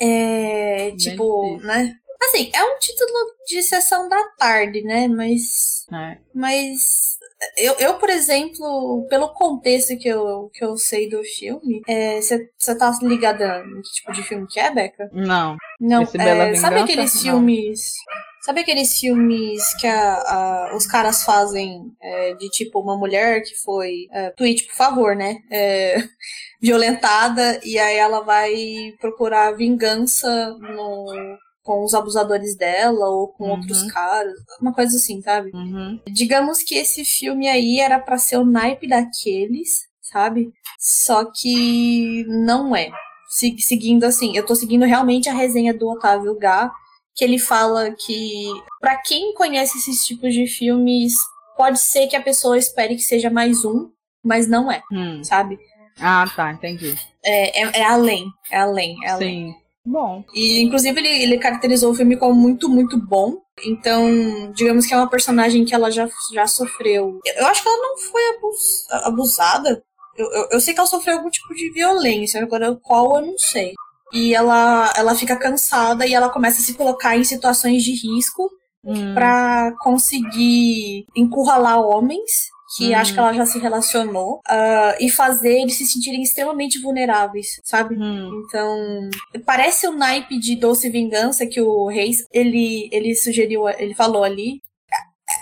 É, 0.00 0.92
tipo, 0.96 1.44
difícil. 1.56 1.66
né? 1.68 1.94
Assim, 2.22 2.50
é 2.52 2.64
um 2.64 2.78
título 2.78 3.36
de 3.46 3.62
sessão 3.62 4.08
da 4.08 4.22
tarde, 4.36 4.82
né? 4.82 5.06
Mas 5.08 5.78
né? 5.90 6.18
Mas 6.34 7.18
eu, 7.56 7.74
eu, 7.78 7.94
por 7.94 8.10
exemplo, 8.10 9.06
pelo 9.08 9.32
contexto 9.32 9.96
que 9.96 10.08
eu, 10.08 10.50
que 10.52 10.64
eu 10.64 10.76
sei 10.76 11.08
do 11.08 11.22
filme, 11.24 11.80
você 12.20 12.50
é, 12.68 12.74
tá 12.74 12.98
ligada 13.02 13.64
no 13.64 13.82
que 13.82 13.90
tipo 13.92 14.12
de 14.12 14.22
filme 14.22 14.46
que 14.46 14.60
é, 14.60 14.70
Beca? 14.70 15.08
Não. 15.12 15.56
Não, 15.80 16.02
é, 16.02 16.54
sabe 16.56 16.80
aqueles 16.80 17.14
não. 17.14 17.22
filmes. 17.22 17.94
Sabe 18.42 18.60
aqueles 18.60 18.98
filmes 18.98 19.74
que 19.74 19.86
a, 19.86 20.14
a, 20.14 20.76
os 20.76 20.86
caras 20.86 21.22
fazem 21.22 21.92
é, 22.00 22.34
de 22.34 22.48
tipo 22.50 22.80
uma 22.80 22.96
mulher 22.96 23.42
que 23.42 23.54
foi. 23.62 24.06
É, 24.12 24.30
tweet, 24.30 24.64
por 24.66 24.76
favor, 24.76 25.16
né? 25.16 25.38
É, 25.50 25.96
violentada 26.60 27.60
e 27.64 27.78
aí 27.78 27.96
ela 27.96 28.20
vai 28.20 28.52
procurar 29.00 29.56
vingança 29.56 30.56
no, 30.58 31.38
com 31.68 31.84
os 31.84 31.92
abusadores 31.92 32.56
dela 32.56 33.10
ou 33.10 33.28
com 33.28 33.44
uhum. 33.44 33.50
outros 33.50 33.82
caras, 33.92 34.32
uma 34.58 34.72
coisa 34.72 34.96
assim, 34.96 35.20
sabe? 35.20 35.50
Uhum. 35.52 36.00
Digamos 36.08 36.62
que 36.62 36.74
esse 36.74 37.04
filme 37.04 37.46
aí 37.46 37.78
era 37.78 38.00
para 38.00 38.16
ser 38.16 38.38
o 38.38 38.46
naipe 38.46 38.88
daqueles, 38.88 39.86
sabe? 40.00 40.50
Só 40.78 41.26
que 41.26 42.24
não 42.26 42.74
é. 42.74 42.90
Se, 43.28 43.54
seguindo 43.58 44.04
assim, 44.04 44.34
eu 44.34 44.46
tô 44.46 44.54
seguindo 44.54 44.86
realmente 44.86 45.28
a 45.28 45.34
resenha 45.34 45.74
do 45.74 45.90
Otávio 45.90 46.38
Gá, 46.38 46.72
que 47.14 47.22
ele 47.22 47.38
fala 47.38 47.90
que 47.90 48.46
para 48.80 48.96
quem 49.02 49.34
conhece 49.34 49.76
esses 49.76 50.06
tipos 50.06 50.32
de 50.32 50.46
filmes, 50.46 51.12
pode 51.54 51.80
ser 51.80 52.06
que 52.06 52.16
a 52.16 52.22
pessoa 52.22 52.56
espere 52.56 52.96
que 52.96 53.02
seja 53.02 53.28
mais 53.28 53.62
um, 53.62 53.90
mas 54.24 54.48
não 54.48 54.72
é, 54.72 54.82
hum. 54.90 55.22
sabe? 55.22 55.58
Ah, 56.00 56.24
tá, 56.34 56.50
entendi. 56.50 56.96
É, 57.22 57.60
é, 57.62 57.80
é 57.80 57.84
além, 57.84 58.32
é 58.50 58.58
além, 58.58 58.96
é 59.04 59.10
além. 59.10 59.52
Sim. 59.52 59.67
Bom. 59.88 60.22
E, 60.34 60.62
inclusive, 60.62 61.00
ele, 61.00 61.08
ele 61.08 61.38
caracterizou 61.38 61.90
o 61.90 61.94
filme 61.94 62.14
como 62.16 62.34
muito, 62.34 62.68
muito 62.68 62.98
bom. 62.98 63.38
Então, 63.64 64.52
digamos 64.52 64.84
que 64.84 64.92
é 64.92 64.96
uma 64.96 65.08
personagem 65.08 65.64
que 65.64 65.74
ela 65.74 65.90
já, 65.90 66.06
já 66.32 66.46
sofreu. 66.46 67.18
Eu, 67.24 67.46
acho 67.46 67.62
que 67.62 67.68
ela 67.68 67.78
não 67.78 67.96
foi 67.96 68.22
abus, 68.36 68.60
abusada. 69.06 69.82
Eu, 70.14 70.26
eu, 70.26 70.48
eu, 70.52 70.60
sei 70.60 70.74
que 70.74 70.80
ela 70.80 70.86
sofreu 70.86 71.16
algum 71.16 71.30
tipo 71.30 71.54
de 71.54 71.72
violência, 71.72 72.42
agora 72.42 72.78
qual 72.82 73.16
eu 73.16 73.26
não 73.28 73.38
sei. 73.38 73.72
E 74.12 74.34
ela, 74.34 74.92
ela 74.94 75.14
fica 75.14 75.36
cansada 75.36 76.06
e 76.06 76.12
ela 76.12 76.28
começa 76.28 76.60
a 76.60 76.64
se 76.64 76.74
colocar 76.74 77.16
em 77.16 77.24
situações 77.24 77.82
de 77.82 77.92
risco 77.92 78.50
hum. 78.84 79.14
para 79.14 79.72
conseguir 79.80 81.06
encurralar 81.16 81.80
homens 81.80 82.50
que 82.76 82.88
uhum. 82.88 82.96
acho 82.96 83.14
que 83.14 83.18
ela 83.18 83.32
já 83.32 83.46
se 83.46 83.58
relacionou, 83.58 84.40
uh, 84.48 84.94
e 85.00 85.10
fazer 85.10 85.60
eles 85.60 85.76
se 85.76 85.86
sentirem 85.86 86.22
extremamente 86.22 86.78
vulneráveis, 86.78 87.60
sabe? 87.64 87.96
Uhum. 87.96 88.44
Então, 88.44 89.10
parece 89.46 89.86
o 89.86 89.96
naipe 89.96 90.38
de 90.38 90.54
Doce 90.56 90.90
Vingança 90.90 91.46
que 91.46 91.60
o 91.60 91.86
Reis, 91.86 92.24
ele, 92.30 92.88
ele 92.92 93.14
sugeriu, 93.14 93.68
ele 93.68 93.94
falou 93.94 94.22
ali. 94.22 94.60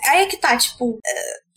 Aí 0.09 0.23
é 0.23 0.27
que 0.27 0.37
tá, 0.37 0.57
tipo, 0.57 0.91
uh, 0.91 1.01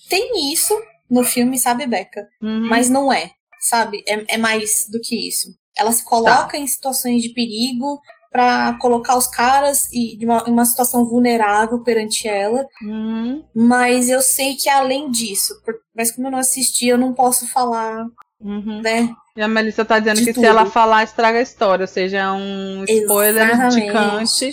tem 0.10 0.52
isso 0.52 0.74
no 1.10 1.24
filme, 1.24 1.60
sabe, 1.60 1.86
Becca? 1.86 2.28
Uhum. 2.42 2.68
Mas 2.68 2.90
não 2.90 3.14
é, 3.14 3.32
sabe? 3.62 4.04
É, 4.08 4.36
é 4.36 4.38
mais 4.38 4.88
do 4.90 5.00
que 5.00 5.28
isso. 5.28 5.50
Ela 5.78 5.92
se 5.92 6.04
coloca 6.04 6.52
tá. 6.52 6.58
em 6.58 6.68
situações 6.68 7.22
de 7.22 7.30
perigo, 7.30 8.02
para 8.32 8.78
colocar 8.80 9.18
os 9.18 9.28
caras 9.28 9.92
em 9.92 10.24
uma, 10.24 10.44
uma, 10.44 10.66
situação 10.66 11.04
vulnerável 11.06 11.80
perante 11.80 12.28
ela. 12.28 12.66
Uhum. 12.82 13.44
Mas 13.56 14.10
eu 14.10 14.22
sei 14.22 14.56
que 14.56 14.70
além 14.70 15.10
disso, 15.10 15.60
por, 15.66 15.76
mas 15.96 16.12
como 16.12 16.28
eu 16.28 16.32
não 16.32 16.40
assisti, 16.40 16.88
eu 16.88 16.98
não 16.98 17.14
posso 17.14 17.48
falar, 17.52 18.06
uhum. 18.40 18.82
né? 18.82 19.10
E 19.36 19.42
a 19.42 19.48
Melissa 19.48 19.84
tá 19.84 20.00
dizendo 20.00 20.18
De 20.18 20.26
que 20.26 20.34
tudo. 20.34 20.44
se 20.44 20.48
ela 20.48 20.66
falar, 20.66 21.04
estraga 21.04 21.40
a 21.40 21.42
história, 21.42 21.84
ou 21.84 21.88
seja, 21.88 22.18
é 22.18 22.32
um 22.32 22.84
spoiler 22.88 23.66
indicante. 23.66 24.52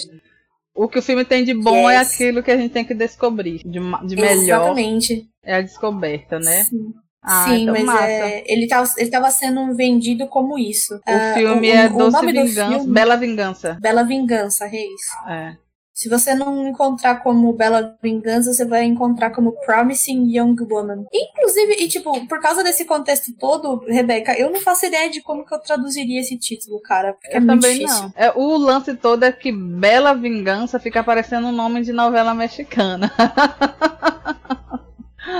O 0.74 0.88
que 0.88 0.98
o 0.98 1.02
filme 1.02 1.24
tem 1.24 1.42
de 1.42 1.54
bom 1.54 1.88
é 1.90 1.98
yes. 1.98 2.12
é 2.12 2.14
aquilo 2.14 2.42
que 2.42 2.50
a 2.50 2.56
gente 2.56 2.72
tem 2.72 2.84
que 2.84 2.94
descobrir. 2.94 3.58
De, 3.64 3.80
de 4.06 4.16
melhor. 4.16 4.34
Exatamente. 4.34 5.26
É 5.42 5.56
a 5.56 5.62
descoberta, 5.62 6.38
né? 6.38 6.64
Sim. 6.64 6.92
Ah, 7.26 7.44
Sim, 7.48 7.62
então 7.62 7.84
mas 7.84 8.00
é, 8.02 8.44
ele 8.46 8.64
estava 8.64 8.88
ele 8.96 9.10
tava 9.10 9.30
sendo 9.32 9.74
vendido 9.74 10.28
como 10.28 10.56
isso. 10.56 10.94
O 10.94 10.98
uh, 10.98 11.34
filme 11.34 11.68
o, 11.68 11.74
é 11.74 11.86
o 11.86 11.96
Doce 11.96 12.24
Vingança, 12.24 12.68
filme, 12.68 12.92
Bela 12.92 13.16
Vingança. 13.16 13.78
Bela 13.80 14.02
Vingança, 14.04 14.66
Reis. 14.66 15.00
É. 15.28 15.56
Se 15.92 16.10
você 16.10 16.34
não 16.34 16.68
encontrar 16.68 17.22
como 17.22 17.52
Bela 17.54 17.96
Vingança, 18.02 18.52
você 18.52 18.66
vai 18.66 18.84
encontrar 18.84 19.30
como 19.30 19.52
Promising 19.64 20.30
Young 20.30 20.54
Woman. 20.70 21.06
Inclusive, 21.10 21.82
e 21.82 21.88
tipo, 21.88 22.26
por 22.28 22.38
causa 22.38 22.62
desse 22.62 22.84
contexto 22.84 23.32
todo, 23.38 23.82
Rebeca, 23.88 24.38
eu 24.38 24.52
não 24.52 24.60
faço 24.60 24.84
ideia 24.84 25.10
de 25.10 25.22
como 25.22 25.44
que 25.44 25.54
eu 25.54 25.58
traduziria 25.58 26.20
esse 26.20 26.38
título, 26.38 26.80
cara. 26.82 27.14
Porque 27.14 27.34
eu 27.34 27.38
é 27.38 27.40
muito 27.40 27.62
também 27.62 27.78
difícil. 27.78 28.02
não. 28.02 28.12
É, 28.14 28.30
o 28.36 28.58
lance 28.58 28.94
todo 28.94 29.24
é 29.24 29.32
que 29.32 29.50
Bela 29.50 30.12
Vingança 30.12 30.78
fica 30.78 31.02
parecendo 31.02 31.48
um 31.48 31.52
nome 31.52 31.80
de 31.80 31.92
novela 31.92 32.34
mexicana. 32.34 33.10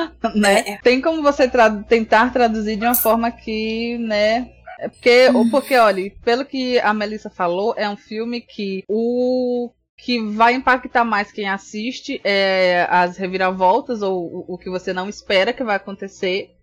né? 0.34 0.60
É. 0.66 0.76
Tem 0.78 1.00
como 1.00 1.22
você 1.22 1.48
tra 1.48 1.70
tentar 1.70 2.32
traduzir 2.32 2.76
de 2.76 2.84
uma 2.84 2.94
forma 2.94 3.30
que, 3.30 3.98
né? 3.98 4.50
É 4.78 4.88
porque, 4.88 5.30
ou 5.34 5.50
porque, 5.50 5.76
olha, 5.76 6.12
pelo 6.22 6.44
que 6.44 6.78
a 6.80 6.92
Melissa 6.92 7.30
falou, 7.30 7.74
é 7.76 7.88
um 7.88 7.96
filme 7.96 8.40
que 8.40 8.84
o 8.88 9.70
que 9.96 10.20
vai 10.20 10.52
impactar 10.52 11.04
mais 11.04 11.32
quem 11.32 11.48
assiste 11.48 12.20
é 12.22 12.86
as 12.90 13.16
reviravoltas 13.16 14.02
ou 14.02 14.22
o, 14.22 14.54
o 14.54 14.58
que 14.58 14.68
você 14.68 14.92
não 14.92 15.08
espera 15.08 15.54
que 15.54 15.64
vai 15.64 15.76
acontecer. 15.76 16.55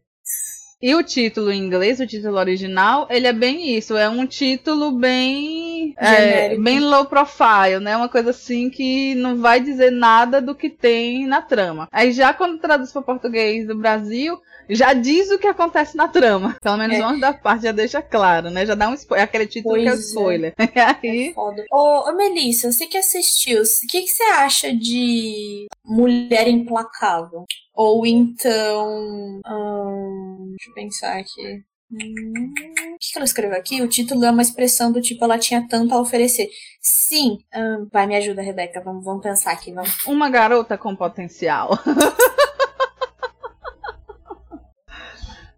E 0.83 0.93
o 0.95 1.01
título 1.01 1.49
em 1.49 1.63
inglês, 1.63 2.01
o 2.01 2.05
título 2.05 2.37
original, 2.37 3.07
ele 3.09 3.25
é 3.25 3.31
bem 3.31 3.73
isso. 3.73 3.95
É 3.95 4.09
um 4.09 4.27
título 4.27 4.91
bem. 4.91 5.95
É, 5.95 6.57
bem 6.57 6.81
low 6.81 7.05
profile, 7.05 7.79
né? 7.81 7.95
Uma 7.95 8.09
coisa 8.09 8.31
assim 8.31 8.69
que 8.69 9.15
não 9.15 9.37
vai 9.37 9.61
dizer 9.61 9.91
nada 9.91 10.41
do 10.41 10.53
que 10.53 10.69
tem 10.69 11.25
na 11.25 11.41
trama. 11.41 11.87
Aí 11.89 12.11
já 12.11 12.33
quando 12.33 12.59
traduz 12.59 12.91
para 12.91 13.01
português 13.01 13.65
do 13.65 13.77
Brasil, 13.77 14.37
já 14.69 14.91
diz 14.91 15.31
o 15.31 15.39
que 15.39 15.47
acontece 15.47 15.95
na 15.95 16.09
trama. 16.09 16.57
Pelo 16.61 16.77
menos 16.77 16.97
é. 16.97 17.01
uma 17.01 17.17
da 17.17 17.31
parte 17.31 17.63
já 17.63 17.71
deixa 17.71 18.01
claro, 18.01 18.49
né? 18.49 18.65
Já 18.65 18.75
dá 18.75 18.89
um 18.89 18.93
spoiler. 18.93 19.21
É 19.21 19.23
aquele 19.23 19.47
título 19.47 19.75
pois 19.75 19.83
que 19.83 19.89
é 19.89 19.93
o 19.93 19.99
spoiler. 19.99 20.53
É. 20.57 20.81
aí... 21.07 21.29
É 21.29 21.33
foda. 21.33 21.63
Ô, 21.71 22.09
ô, 22.09 22.13
Melissa, 22.17 22.69
você 22.69 22.87
que 22.87 22.97
assistiu, 22.97 23.61
o 23.61 23.87
que, 23.87 24.01
que 24.01 24.11
você 24.11 24.23
acha 24.23 24.75
de 24.75 25.65
Mulher 25.85 26.49
Implacável? 26.49 27.45
Ou 27.73 28.05
então. 28.05 29.41
Hum, 29.47 30.49
deixa 30.51 30.69
eu 30.69 30.73
pensar 30.73 31.17
aqui. 31.17 31.63
Hum, 31.91 32.53
o 32.93 32.97
que 32.99 33.15
ela 33.15 33.25
escreveu 33.25 33.57
aqui? 33.57 33.81
O 33.81 33.87
título 33.87 34.23
é 34.25 34.31
uma 34.31 34.41
expressão 34.41 34.91
do 34.91 35.01
tipo 35.01 35.23
ela 35.23 35.37
tinha 35.37 35.67
tanto 35.67 35.93
a 35.93 35.99
oferecer. 35.99 36.49
Sim, 36.81 37.39
hum, 37.55 37.87
vai, 37.91 38.07
me 38.07 38.15
ajuda, 38.15 38.41
Rebeca. 38.41 38.81
Vamos, 38.81 39.03
vamos 39.03 39.23
pensar 39.23 39.51
aqui. 39.51 39.71
Vamos. 39.71 40.03
Uma 40.05 40.29
garota 40.29 40.77
com 40.77 40.95
potencial. 40.95 41.77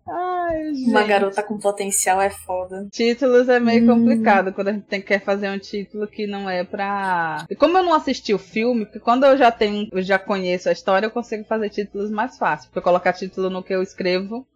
Ai, 0.07 0.71
Uma 0.87 1.03
garota 1.03 1.41
com 1.41 1.57
potencial 1.57 2.21
é 2.21 2.29
foda. 2.29 2.87
Títulos 2.91 3.49
é 3.49 3.59
meio 3.59 3.83
hum. 3.83 3.95
complicado 3.95 4.53
quando 4.53 4.67
a 4.67 4.73
gente 4.73 4.85
tem, 4.85 5.01
quer 5.01 5.19
fazer 5.19 5.49
um 5.49 5.57
título 5.57 6.07
que 6.07 6.27
não 6.27 6.47
é 6.47 6.63
pra. 6.63 7.45
E 7.49 7.55
como 7.55 7.77
eu 7.77 7.83
não 7.83 7.93
assisti 7.93 8.31
o 8.33 8.37
filme, 8.37 8.85
porque 8.85 8.99
quando 8.99 9.25
eu 9.25 9.35
já 9.35 9.51
tenho, 9.51 9.89
eu 9.91 10.01
já 10.03 10.19
conheço 10.19 10.69
a 10.69 10.71
história, 10.71 11.07
eu 11.07 11.11
consigo 11.11 11.43
fazer 11.45 11.69
títulos 11.69 12.11
mais 12.11 12.37
fáceis. 12.37 12.67
Porque 12.67 12.81
colocar 12.81 13.13
título 13.13 13.49
no 13.49 13.63
que 13.63 13.73
eu 13.73 13.81
escrevo 13.81 14.47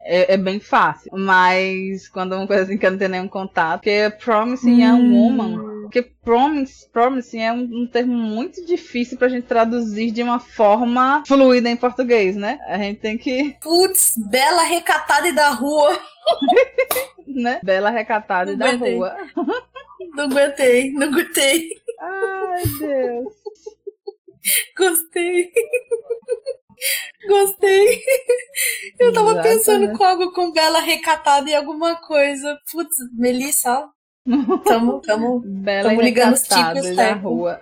é, 0.00 0.34
é, 0.34 0.36
bem 0.36 0.58
fácil. 0.58 1.12
Mas 1.14 2.08
quando 2.08 2.34
é 2.34 2.38
uma 2.38 2.46
coisa 2.46 2.64
assim 2.64 2.76
que 2.76 2.84
eu 2.84 2.90
não 2.90 2.98
tenho 2.98 3.10
nenhum 3.10 3.28
contato, 3.28 3.80
porque 3.80 4.10
Promising 4.24 4.82
hum. 4.82 4.96
Young 4.96 5.14
Woman 5.14 5.77
porque 5.88 6.02
promise, 6.02 6.86
promising 6.92 7.40
é 7.40 7.52
um, 7.52 7.62
um, 7.62 7.86
termo 7.86 8.12
muito 8.12 8.64
difícil 8.66 9.16
pra 9.16 9.28
gente 9.28 9.46
traduzir 9.46 10.10
de 10.10 10.22
uma 10.22 10.38
forma 10.38 11.22
fluida 11.26 11.70
em 11.70 11.76
português, 11.76 12.36
né? 12.36 12.60
A 12.66 12.76
gente 12.76 13.00
tem 13.00 13.16
que. 13.16 13.56
Putz, 13.62 14.12
bela 14.30 14.62
recatada 14.64 15.28
e 15.28 15.32
da 15.32 15.48
rua. 15.48 15.98
né? 17.26 17.58
Bela 17.62 17.88
recatada 17.88 18.52
e 18.52 18.56
da 18.56 18.72
rua. 18.72 19.16
Não 20.14 20.24
aguentei, 20.24 20.92
não 20.92 21.08
aguentei. 21.08 21.70
Ai, 22.00 22.62
Deus. 22.78 23.34
Gostei. 24.76 25.50
Gostei. 27.26 28.02
Eu 29.00 29.12
tava 29.12 29.30
Exatamente. 29.30 29.56
pensando 29.56 29.98
com 29.98 30.04
algo 30.04 30.32
com 30.32 30.52
bela 30.52 30.80
recatada 30.80 31.48
e 31.48 31.54
alguma 31.54 31.96
coisa. 31.96 32.58
Putz, 32.70 32.96
Melissa, 33.12 33.88
Tamo, 34.64 35.00
tamo, 35.00 35.40
Bela 35.44 35.88
tamo 35.88 36.02
ligando 36.02 36.34
os 36.34 36.42
tipos 36.42 36.94
da 36.94 37.14
rua. 37.14 37.60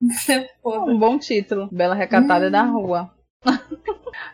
um 0.64 0.98
bom 0.98 1.18
título. 1.18 1.68
Bela 1.70 1.94
recatada 1.94 2.46
hum. 2.46 2.50
da 2.50 2.62
rua. 2.62 3.15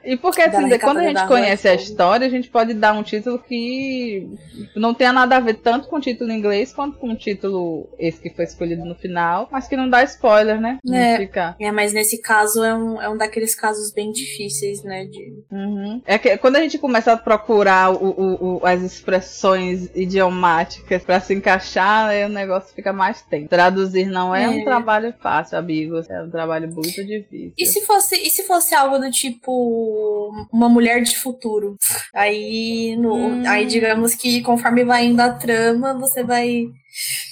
E 0.04 0.16
porque 0.16 0.42
assim, 0.42 0.78
quando 0.78 0.98
a 0.98 1.04
gente 1.04 1.26
conhece 1.26 1.68
a 1.68 1.74
história, 1.74 2.26
a 2.26 2.30
gente 2.30 2.48
pode 2.48 2.74
dar 2.74 2.92
um 2.92 3.02
título 3.02 3.38
que 3.38 4.28
não 4.74 4.92
tenha 4.92 5.12
nada 5.12 5.36
a 5.36 5.40
ver 5.40 5.54
tanto 5.54 5.88
com 5.88 5.96
o 5.96 6.00
título 6.00 6.30
em 6.30 6.38
inglês 6.38 6.72
quanto 6.72 6.98
com 6.98 7.10
o 7.10 7.16
título 7.16 7.88
esse 7.98 8.20
que 8.20 8.30
foi 8.30 8.44
escolhido 8.44 8.84
no 8.84 8.94
final, 8.94 9.48
mas 9.50 9.68
que 9.68 9.76
não 9.76 9.88
dá 9.88 10.02
spoiler, 10.02 10.60
né? 10.60 10.78
É, 10.90 11.18
ficar. 11.18 11.56
é 11.60 11.70
mas 11.70 11.92
nesse 11.92 12.20
caso 12.20 12.64
é 12.64 12.74
um, 12.74 13.00
é 13.00 13.08
um 13.08 13.16
daqueles 13.16 13.54
casos 13.54 13.92
bem 13.92 14.10
difíceis, 14.10 14.82
né? 14.82 15.04
De... 15.04 15.32
Uhum. 15.50 16.02
É 16.04 16.18
que 16.18 16.36
quando 16.38 16.56
a 16.56 16.60
gente 16.60 16.78
começa 16.78 17.12
a 17.12 17.16
procurar 17.16 17.92
o, 17.92 18.08
o, 18.08 18.58
o, 18.58 18.66
as 18.66 18.82
expressões 18.82 19.90
idiomáticas 19.94 21.04
para 21.04 21.20
se 21.20 21.34
encaixar, 21.34 22.08
aí 22.08 22.24
o 22.24 22.28
negócio 22.28 22.74
fica 22.74 22.92
mais 22.92 23.22
tempo. 23.22 23.48
Traduzir 23.48 24.06
não 24.06 24.34
é, 24.34 24.44
é, 24.44 24.48
um 24.48 24.64
trabalho 24.64 25.14
fácil, 25.20 25.58
amigos. 25.58 26.10
É 26.10 26.22
um 26.22 26.30
trabalho 26.30 26.72
muito 26.72 27.04
difícil. 27.04 27.52
E 27.56 27.66
se 27.66 27.82
fosse, 27.86 28.16
e 28.16 28.30
se 28.30 28.44
fosse 28.44 28.74
algo 28.74 28.98
do 29.02 29.10
tipo 29.10 30.30
uma 30.52 30.68
mulher 30.68 31.02
de 31.02 31.16
futuro. 31.16 31.76
Aí, 32.14 32.96
no, 32.96 33.14
hum. 33.14 33.42
aí 33.46 33.66
digamos 33.66 34.14
que 34.14 34.42
conforme 34.42 34.84
vai 34.84 35.06
indo 35.06 35.20
a 35.20 35.30
trama, 35.30 35.94
você 35.94 36.22
vai. 36.22 36.66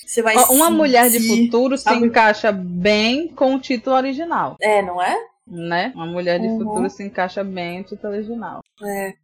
Você 0.06 0.22
vai 0.22 0.34
Uma 0.50 0.70
mulher 0.70 1.08
de 1.08 1.20
futuro 1.20 1.78
se 1.78 1.92
encaixa 1.94 2.50
bem 2.50 3.28
com 3.28 3.54
o 3.54 3.60
título 3.60 3.96
original. 3.96 4.56
É, 4.60 4.82
não 4.82 5.00
é? 5.00 5.16
Né? 5.46 5.92
Uma 5.94 6.06
mulher 6.06 6.40
de 6.40 6.46
uhum. 6.46 6.58
futuro 6.58 6.90
se 6.90 7.04
encaixa 7.04 7.44
bem 7.44 7.78
no 7.78 7.84
título 7.84 8.14
original. 8.14 8.60
É. 8.82 9.14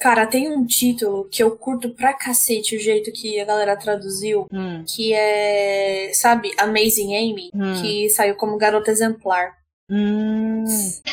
Cara, 0.00 0.26
tem 0.26 0.48
um 0.48 0.66
título 0.66 1.28
que 1.30 1.42
eu 1.42 1.56
curto 1.56 1.90
pra 1.90 2.12
cacete 2.12 2.76
o 2.76 2.80
jeito 2.80 3.12
que 3.12 3.38
a 3.40 3.44
galera 3.44 3.76
traduziu, 3.76 4.46
hum. 4.52 4.84
que 4.86 5.14
é, 5.14 6.10
sabe, 6.12 6.50
Amazing 6.58 7.16
Amy, 7.16 7.50
hum. 7.54 7.80
que 7.80 8.10
saiu 8.10 8.34
como 8.34 8.58
Garota 8.58 8.90
Exemplar. 8.90 9.54
Hum. 9.90 10.64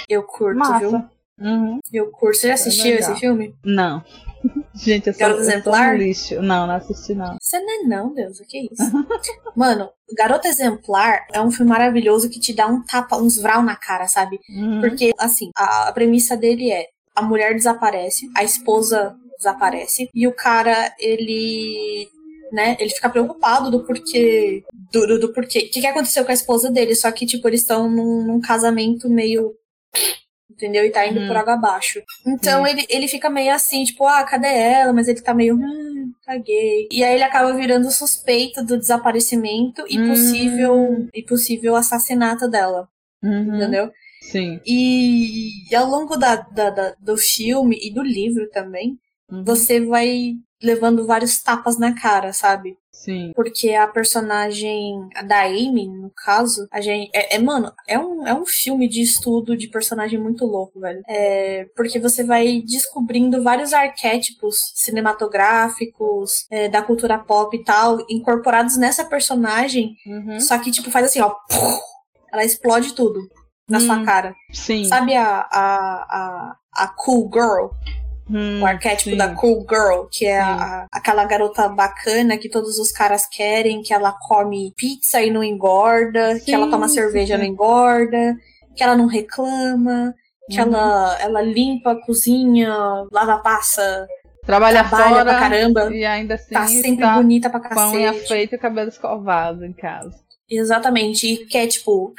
Eu 0.07 0.23
curto, 0.23 0.57
Massa. 0.57 0.79
viu? 0.79 1.03
Uhum. 1.39 1.79
Eu 1.91 2.11
curto. 2.11 2.37
Você 2.37 2.47
já 2.49 2.53
assistiu 2.53 2.93
é 2.93 2.99
esse 2.99 3.15
filme? 3.15 3.55
Não. 3.63 4.03
Gente, 4.73 5.07
eu 5.07 5.13
sou, 5.13 5.19
Garota 5.19 5.41
Exemplar? 5.41 5.97
lixo. 5.97 6.41
Não, 6.41 6.67
não 6.67 6.75
assisti 6.75 7.13
não. 7.13 7.37
Você 7.39 7.59
não 7.59 7.69
é 7.69 7.83
não, 7.87 8.13
Deus, 8.13 8.39
o 8.39 8.45
que 8.45 8.57
é 8.57 8.61
isso? 8.71 8.91
Mano, 9.55 9.89
Garota 10.17 10.47
Exemplar 10.47 11.25
é 11.33 11.41
um 11.41 11.51
filme 11.51 11.69
maravilhoso 11.69 12.29
que 12.29 12.39
te 12.39 12.53
dá 12.53 12.67
um 12.67 12.81
tapa, 12.83 13.17
uns 13.17 13.37
vral 13.37 13.61
na 13.61 13.75
cara, 13.75 14.07
sabe? 14.07 14.39
Uhum. 14.49 14.81
Porque, 14.81 15.11
assim, 15.19 15.51
a, 15.55 15.89
a 15.89 15.91
premissa 15.91 16.37
dele 16.37 16.71
é 16.71 16.87
a 17.15 17.21
mulher 17.21 17.53
desaparece, 17.53 18.29
a 18.35 18.43
esposa 18.43 19.15
desaparece, 19.37 20.09
e 20.13 20.27
o 20.27 20.33
cara, 20.33 20.93
ele 20.97 22.07
né? 22.51 22.75
Ele 22.79 22.89
fica 22.89 23.09
preocupado 23.09 23.71
do 23.71 23.83
porquê. 23.83 24.63
Do, 24.91 25.07
do, 25.07 25.19
do 25.19 25.33
porquê. 25.33 25.59
O 25.59 25.69
que, 25.69 25.81
que 25.81 25.87
aconteceu 25.87 26.25
com 26.25 26.31
a 26.31 26.33
esposa 26.33 26.69
dele? 26.69 26.95
Só 26.95 27.11
que, 27.11 27.25
tipo, 27.25 27.47
eles 27.47 27.61
estão 27.61 27.89
num, 27.89 28.23
num 28.23 28.41
casamento 28.41 29.09
meio. 29.09 29.53
Entendeu? 30.49 30.85
E 30.85 30.91
tá 30.91 31.07
indo 31.07 31.21
hum. 31.21 31.27
por 31.27 31.37
água 31.37 31.53
abaixo. 31.53 32.01
Então 32.27 32.63
hum. 32.63 32.67
ele, 32.67 32.85
ele 32.89 33.07
fica 33.07 33.29
meio 33.29 33.53
assim, 33.53 33.83
tipo, 33.83 34.05
ah, 34.05 34.23
cadê 34.23 34.47
ela? 34.47 34.93
Mas 34.93 35.07
ele 35.07 35.21
tá 35.21 35.33
meio. 35.33 35.55
Hum, 35.55 36.11
caguei. 36.23 36.87
E 36.91 37.03
aí 37.03 37.15
ele 37.15 37.23
acaba 37.23 37.53
virando 37.53 37.89
suspeito 37.89 38.63
do 38.63 38.77
desaparecimento 38.77 39.83
e 39.89 39.97
hum. 39.97 40.09
possível, 40.09 41.07
e 41.13 41.23
possível 41.23 41.75
assassinato 41.75 42.47
dela. 42.47 42.87
Uhum. 43.23 43.55
Entendeu? 43.55 43.91
Sim. 44.21 44.59
E, 44.65 45.69
e 45.69 45.75
ao 45.75 45.87
longo 45.87 46.15
da, 46.15 46.35
da, 46.35 46.69
da, 46.69 46.95
do 46.99 47.17
filme 47.17 47.79
e 47.81 47.91
do 47.91 48.03
livro 48.03 48.47
também, 48.49 48.99
uhum. 49.31 49.43
você 49.43 49.79
vai 49.79 50.35
levando 50.61 51.05
vários 51.05 51.41
tapas 51.41 51.77
na 51.77 51.93
cara, 51.93 52.33
sabe? 52.33 52.77
Sim. 52.91 53.31
Porque 53.35 53.73
a 53.73 53.87
personagem 53.87 55.09
da 55.27 55.45
Amy, 55.45 55.87
no 55.87 56.11
caso, 56.11 56.67
a 56.71 56.79
gente. 56.79 57.09
É, 57.15 57.35
é, 57.35 57.39
mano, 57.39 57.73
é 57.87 57.97
um, 57.97 58.27
é 58.27 58.33
um 58.33 58.45
filme 58.45 58.87
de 58.87 59.01
estudo 59.01 59.57
de 59.57 59.67
personagem 59.67 60.19
muito 60.19 60.45
louco, 60.45 60.79
velho. 60.79 61.01
É, 61.07 61.67
porque 61.75 61.99
você 61.99 62.23
vai 62.23 62.61
descobrindo 62.61 63.41
vários 63.41 63.73
arquétipos 63.73 64.71
cinematográficos, 64.75 66.45
é, 66.51 66.69
da 66.69 66.83
cultura 66.83 67.17
pop 67.17 67.57
e 67.57 67.63
tal, 67.63 68.05
incorporados 68.07 68.77
nessa 68.77 69.03
personagem. 69.03 69.95
Uhum. 70.05 70.39
Só 70.39 70.59
que, 70.59 70.69
tipo, 70.69 70.91
faz 70.91 71.07
assim, 71.07 71.21
ó. 71.21 71.33
Ela 72.31 72.45
explode 72.45 72.93
tudo 72.93 73.19
na 73.67 73.79
hum, 73.79 73.81
sua 73.81 74.05
cara. 74.05 74.35
Sim. 74.53 74.85
Sabe 74.85 75.15
a, 75.15 75.47
a, 75.51 75.55
a, 76.09 76.55
a 76.73 76.87
cool 76.89 77.29
girl? 77.33 77.69
Hum, 78.31 78.61
o 78.61 78.65
arquétipo 78.65 79.09
sim. 79.09 79.17
da 79.17 79.35
cool 79.35 79.65
girl, 79.69 80.05
que 80.09 80.25
é 80.25 80.39
a, 80.39 80.87
aquela 80.89 81.25
garota 81.25 81.67
bacana 81.67 82.37
que 82.37 82.47
todos 82.47 82.79
os 82.79 82.91
caras 82.91 83.25
querem, 83.25 83.81
que 83.81 83.93
ela 83.93 84.13
come 84.13 84.73
pizza 84.77 85.21
e 85.21 85.29
não 85.29 85.43
engorda, 85.43 86.35
sim, 86.35 86.45
que 86.45 86.53
ela 86.53 86.69
toma 86.69 86.87
cerveja 86.87 87.35
e 87.35 87.37
não 87.37 87.45
engorda, 87.45 88.37
que 88.75 88.81
ela 88.81 88.95
não 88.95 89.07
reclama, 89.07 90.15
que 90.49 90.61
uhum. 90.61 90.67
ela, 90.67 91.17
ela 91.19 91.41
limpa, 91.41 91.95
cozinha, 92.05 92.73
lava 93.11 93.39
passa. 93.39 94.07
Trabalha, 94.45 94.83
trabalha 94.83 95.09
fora 95.09 95.25
pra 95.25 95.39
caramba. 95.39 95.93
E 95.93 96.05
ainda 96.05 96.35
assim. 96.35 96.53
Tá 96.53 96.67
sempre 96.67 97.05
tá 97.05 97.15
bonita 97.15 97.49
pra 97.49 97.59
cacete. 97.59 97.97
Unha 97.97 98.13
feita 98.13 98.55
e 98.55 98.59
cabelo 98.59 98.89
escovado 98.89 99.65
em 99.65 99.73
casa. 99.73 100.17
Exatamente. 100.49 101.27
E 101.27 101.45
quer, 101.45 101.67
tipo, 101.67 102.13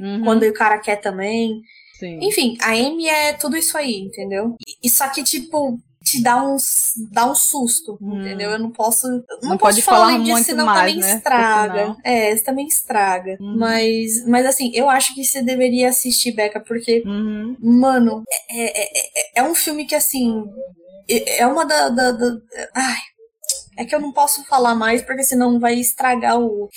uhum. 0.00 0.22
quando 0.22 0.42
o 0.42 0.52
cara 0.52 0.78
quer 0.78 0.96
também. 0.96 1.62
Sim. 1.98 2.18
Enfim, 2.22 2.56
a 2.60 2.72
Amy 2.72 3.08
é 3.08 3.32
tudo 3.32 3.56
isso 3.56 3.76
aí, 3.76 4.00
entendeu? 4.00 4.56
E 4.82 4.90
só 4.90 5.08
que, 5.08 5.22
tipo, 5.22 5.78
te 6.06 6.22
dá 6.22 6.40
uns 6.40 6.92
dá 7.10 7.28
um 7.28 7.34
susto, 7.34 7.98
hum. 8.00 8.20
entendeu? 8.20 8.52
Eu 8.52 8.58
não 8.60 8.70
posso 8.70 9.08
não, 9.08 9.20
não 9.42 9.58
posso 9.58 9.58
pode 9.58 9.82
falar, 9.82 10.12
falar 10.12 10.18
disso, 10.22 10.44
senão 10.44 10.66
mais, 10.66 10.78
também 10.78 10.96
né? 10.96 11.16
estraga. 11.16 11.96
É, 12.04 12.32
isso 12.32 12.44
também 12.44 12.66
estraga. 12.66 13.36
Uhum. 13.40 13.58
Mas 13.58 14.24
mas 14.26 14.46
assim, 14.46 14.70
eu 14.72 14.88
acho 14.88 15.14
que 15.14 15.24
você 15.24 15.42
deveria 15.42 15.88
assistir 15.88 16.32
Beca 16.32 16.60
porque 16.60 17.02
uhum. 17.04 17.56
mano, 17.60 18.22
é, 18.48 18.82
é, 18.82 18.84
é, 18.84 19.40
é, 19.40 19.42
um 19.42 19.54
filme 19.54 19.84
que 19.84 19.96
assim 19.96 20.44
é, 21.10 21.40
é 21.40 21.46
uma 21.46 21.66
da, 21.66 21.88
da, 21.88 22.12
da 22.12 22.36
ai, 22.72 22.98
é 23.76 23.84
que 23.84 23.94
eu 23.94 24.00
não 24.00 24.12
posso 24.12 24.44
falar 24.44 24.76
mais 24.76 25.02
porque 25.02 25.24
senão 25.24 25.58
vai 25.58 25.74
estragar 25.74 26.38
o 26.38 26.68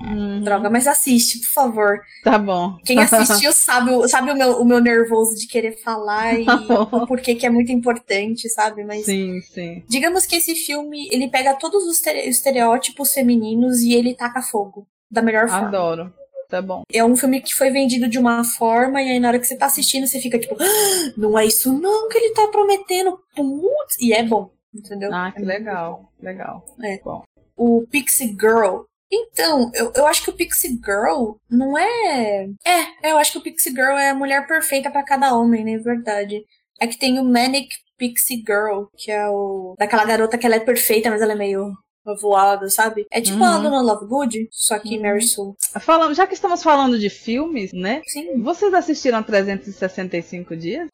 Uhum. 0.00 0.42
Droga, 0.42 0.70
mas 0.70 0.86
assiste, 0.86 1.40
por 1.40 1.48
favor. 1.48 2.00
Tá 2.22 2.38
bom. 2.38 2.76
Quem 2.84 2.98
assistiu 3.00 3.52
sabe, 3.52 4.08
sabe 4.08 4.30
o, 4.30 4.36
meu, 4.36 4.60
o 4.60 4.64
meu 4.64 4.80
nervoso 4.80 5.34
de 5.36 5.46
querer 5.46 5.72
falar 5.82 6.38
e 6.38 6.44
tá 6.44 6.56
o 6.92 7.06
porquê 7.06 7.34
que 7.34 7.46
é 7.46 7.50
muito 7.50 7.72
importante, 7.72 8.48
sabe? 8.48 8.84
Mas. 8.84 9.04
Sim, 9.04 9.40
sim. 9.40 9.84
Digamos 9.88 10.26
que 10.26 10.36
esse 10.36 10.54
filme 10.54 11.08
ele 11.10 11.28
pega 11.28 11.54
todos 11.54 11.84
os 11.84 12.04
estereótipos 12.06 13.12
femininos 13.12 13.80
e 13.80 13.94
ele 13.94 14.14
taca 14.14 14.42
fogo. 14.42 14.86
Da 15.10 15.22
melhor 15.22 15.48
forma. 15.48 15.68
Adoro. 15.68 16.12
Tá 16.48 16.62
bom. 16.62 16.82
É 16.92 17.04
um 17.04 17.16
filme 17.16 17.40
que 17.40 17.54
foi 17.54 17.70
vendido 17.70 18.08
de 18.08 18.18
uma 18.18 18.44
forma, 18.44 19.02
e 19.02 19.10
aí 19.10 19.18
na 19.18 19.28
hora 19.28 19.38
que 19.38 19.46
você 19.46 19.56
tá 19.56 19.66
assistindo, 19.66 20.06
você 20.06 20.20
fica 20.20 20.38
tipo, 20.38 20.56
ah, 20.60 21.12
não 21.16 21.36
é 21.36 21.44
isso 21.44 21.72
não 21.72 22.08
que 22.08 22.18
ele 22.18 22.34
tá 22.34 22.46
prometendo. 22.48 23.18
Putz! 23.34 23.96
E 24.00 24.12
é 24.12 24.22
bom, 24.22 24.50
entendeu? 24.72 25.12
Ah, 25.12 25.32
que 25.32 25.42
legal. 25.42 26.12
Legal. 26.20 26.64
É. 26.82 27.00
Bom. 27.02 27.24
O 27.56 27.84
Pixie 27.90 28.28
Girl 28.28 28.82
então, 29.10 29.70
eu, 29.74 29.92
eu 29.94 30.06
acho 30.06 30.22
que 30.24 30.30
o 30.30 30.36
Pixie 30.36 30.80
Girl 30.84 31.34
não 31.48 31.78
é. 31.78 32.48
É, 32.64 33.10
eu 33.10 33.18
acho 33.18 33.32
que 33.32 33.38
o 33.38 33.42
Pixie 33.42 33.70
Girl 33.70 33.96
é 33.96 34.10
a 34.10 34.14
mulher 34.14 34.46
perfeita 34.46 34.90
para 34.90 35.04
cada 35.04 35.34
homem, 35.34 35.64
né? 35.64 35.78
Verdade. 35.78 36.44
É 36.80 36.86
que 36.86 36.98
tem 36.98 37.18
o 37.18 37.24
Manic 37.24 37.68
Pixie 37.96 38.42
Girl, 38.46 38.84
que 38.96 39.10
é 39.10 39.28
o. 39.28 39.74
Daquela 39.78 40.04
garota 40.04 40.36
que 40.36 40.44
ela 40.44 40.56
é 40.56 40.60
perfeita, 40.60 41.10
mas 41.10 41.22
ela 41.22 41.32
é 41.32 41.36
meio 41.36 41.72
voada, 42.20 42.68
sabe? 42.68 43.06
É 43.10 43.20
tipo 43.20 43.38
uhum. 43.38 43.44
a 43.44 43.58
Dona 43.58 43.80
Lovegood, 43.80 44.48
só 44.50 44.78
que 44.78 44.96
uhum. 44.96 45.02
Mary 45.02 45.22
Sue. 45.22 45.54
Falando, 45.80 46.14
já 46.14 46.26
que 46.26 46.34
estamos 46.34 46.62
falando 46.62 46.98
de 46.98 47.10
filmes, 47.10 47.72
né? 47.72 48.02
Sim. 48.06 48.40
Vocês 48.42 48.72
assistiram 48.74 49.22
365 49.22 50.56
dias? 50.56 50.88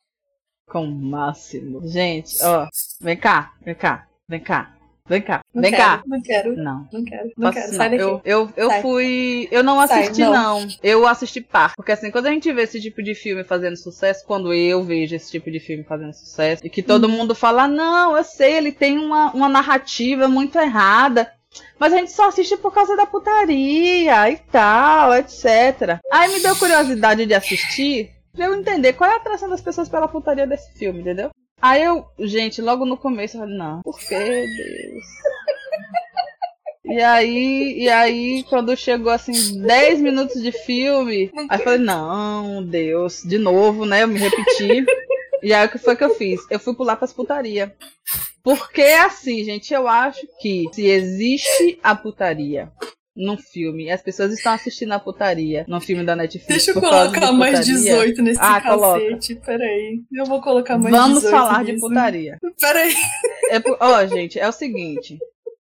Com 0.69 0.85
o 0.85 0.95
máximo. 0.95 1.87
Gente, 1.87 2.43
ó, 2.43 2.67
vem 3.01 3.17
cá, 3.17 3.53
vem 3.63 3.75
cá, 3.75 4.07
vem 4.29 4.41
cá. 4.41 4.75
Vem 5.09 5.21
cá, 5.21 5.41
não 5.53 5.63
vem 5.63 5.73
quero, 5.73 5.83
cá. 5.83 6.03
Não 6.07 6.23
quero. 6.23 6.57
Não. 6.57 6.89
Não 6.93 7.05
quero. 7.05 7.33
Não 7.37 7.51
Posso, 7.51 7.65
quero. 7.65 7.77
Sai 7.77 7.91
daqui. 7.91 8.03
Eu, 8.03 8.23
eu, 8.25 8.53
eu 8.57 8.71
fui. 8.83 9.49
Eu 9.51 9.63
não 9.63 9.81
assisti, 9.81 10.23
Sai, 10.23 10.31
não. 10.31 10.61
não. 10.61 10.69
Eu 10.83 11.07
assisti 11.07 11.41
par. 11.41 11.75
Porque 11.75 11.91
assim, 11.91 12.11
quando 12.11 12.27
a 12.27 12.31
gente 12.31 12.53
vê 12.53 12.63
esse 12.63 12.81
tipo 12.81 13.03
de 13.03 13.15
filme 13.15 13.43
fazendo 13.43 13.77
sucesso, 13.77 14.25
quando 14.25 14.55
eu 14.55 14.83
vejo 14.85 15.17
esse 15.17 15.31
tipo 15.31 15.51
de 15.51 15.59
filme 15.59 15.83
fazendo 15.83 16.13
sucesso, 16.13 16.65
e 16.65 16.71
que 16.71 16.83
todo 16.83 17.09
hum. 17.09 17.11
mundo 17.11 17.35
fala, 17.35 17.67
não, 17.67 18.17
eu 18.17 18.23
sei, 18.23 18.55
ele 18.55 18.71
tem 18.71 18.99
uma, 18.99 19.33
uma 19.33 19.49
narrativa 19.49 20.29
muito 20.29 20.59
errada. 20.59 21.33
Mas 21.79 21.93
a 21.93 21.97
gente 21.97 22.13
só 22.13 22.29
assiste 22.29 22.57
por 22.57 22.73
causa 22.73 22.97
da 22.97 23.05
putaria 23.05 24.31
e 24.31 24.37
tal, 24.51 25.15
etc. 25.15 26.01
Aí 26.11 26.33
me 26.33 26.41
deu 26.41 26.57
curiosidade 26.57 27.27
de 27.27 27.35
assistir 27.35 28.11
pra 28.33 28.47
eu 28.47 28.55
entender 28.55 28.95
qual 28.95 29.11
é 29.11 29.15
a 29.15 29.17
atração 29.17 29.49
das 29.49 29.61
pessoas 29.61 29.89
pela 29.89 30.09
putaria 30.09 30.47
desse 30.47 30.73
filme, 30.73 31.01
entendeu? 31.01 31.31
Aí 31.63 31.85
eu, 31.85 32.05
gente, 32.19 32.61
logo 32.61 32.85
no 32.85 32.97
começo 32.97 33.37
eu 33.37 33.43
falei, 33.43 33.57
não, 33.57 33.83
por 33.83 33.97
que, 33.97 34.19
Deus? 34.19 35.05
E 36.85 37.01
aí, 37.01 37.85
e 37.85 37.89
aí, 37.89 38.45
quando 38.49 38.77
chegou 38.77 39.13
assim, 39.13 39.63
10 39.63 40.01
minutos 40.01 40.43
de 40.43 40.51
filme, 40.51 41.31
aí 41.49 41.61
eu 41.61 41.65
falei, 41.65 41.79
não, 41.79 42.65
Deus, 42.65 43.23
de 43.23 43.39
novo, 43.39 43.87
né? 43.87 44.03
Eu 44.03 44.09
me 44.09 44.19
repeti. 44.19 44.85
E 45.41 45.55
aí 45.55 45.67
o 45.67 45.71
que 45.71 45.79
foi 45.79 45.95
que 45.95 46.03
eu 46.03 46.15
fiz? 46.17 46.41
Eu 46.51 46.59
fui 46.59 46.75
pular 46.75 46.97
pras 46.97 47.13
putaria. 47.13 47.75
Porque 48.43 48.83
assim, 48.83 49.45
gente, 49.45 49.73
eu 49.73 49.87
acho 49.87 50.27
que 50.41 50.69
se 50.73 50.87
existe 50.87 51.79
a 51.83 51.95
putaria 51.95 52.73
num 53.17 53.37
filme. 53.37 53.91
As 53.91 54.03
pessoas 54.03 54.33
estão 54.33 54.53
assistindo 54.53 54.93
a 54.93 54.99
putaria 54.99 55.65
num 55.69 55.81
filme 55.81 56.05
da 56.05 56.17
Netflix. 56.17 56.47
Deixa 56.47 56.71
eu 56.71 56.81
colocar 56.81 57.31
de 57.31 57.33
mais 57.33 57.65
18 57.67 58.23
nesse 58.23 58.41
ah, 58.41 58.61
cacete. 58.61 59.35
Coloca. 59.35 59.47
Peraí. 59.47 60.03
Eu 60.13 60.25
vou 60.27 60.41
colocar 60.41 60.79
mais 60.79 60.95
Vamos 60.95 61.23
18. 61.23 61.31
Vamos 61.31 61.49
falar 61.49 61.65
nisso. 61.65 61.75
de 61.75 61.81
putaria. 61.81 62.39
Peraí. 62.61 62.95
É, 63.51 63.59
ó, 63.81 64.03
oh, 64.03 64.07
gente, 64.07 64.39
é 64.39 64.49
o 64.49 64.53
seguinte. 64.53 65.19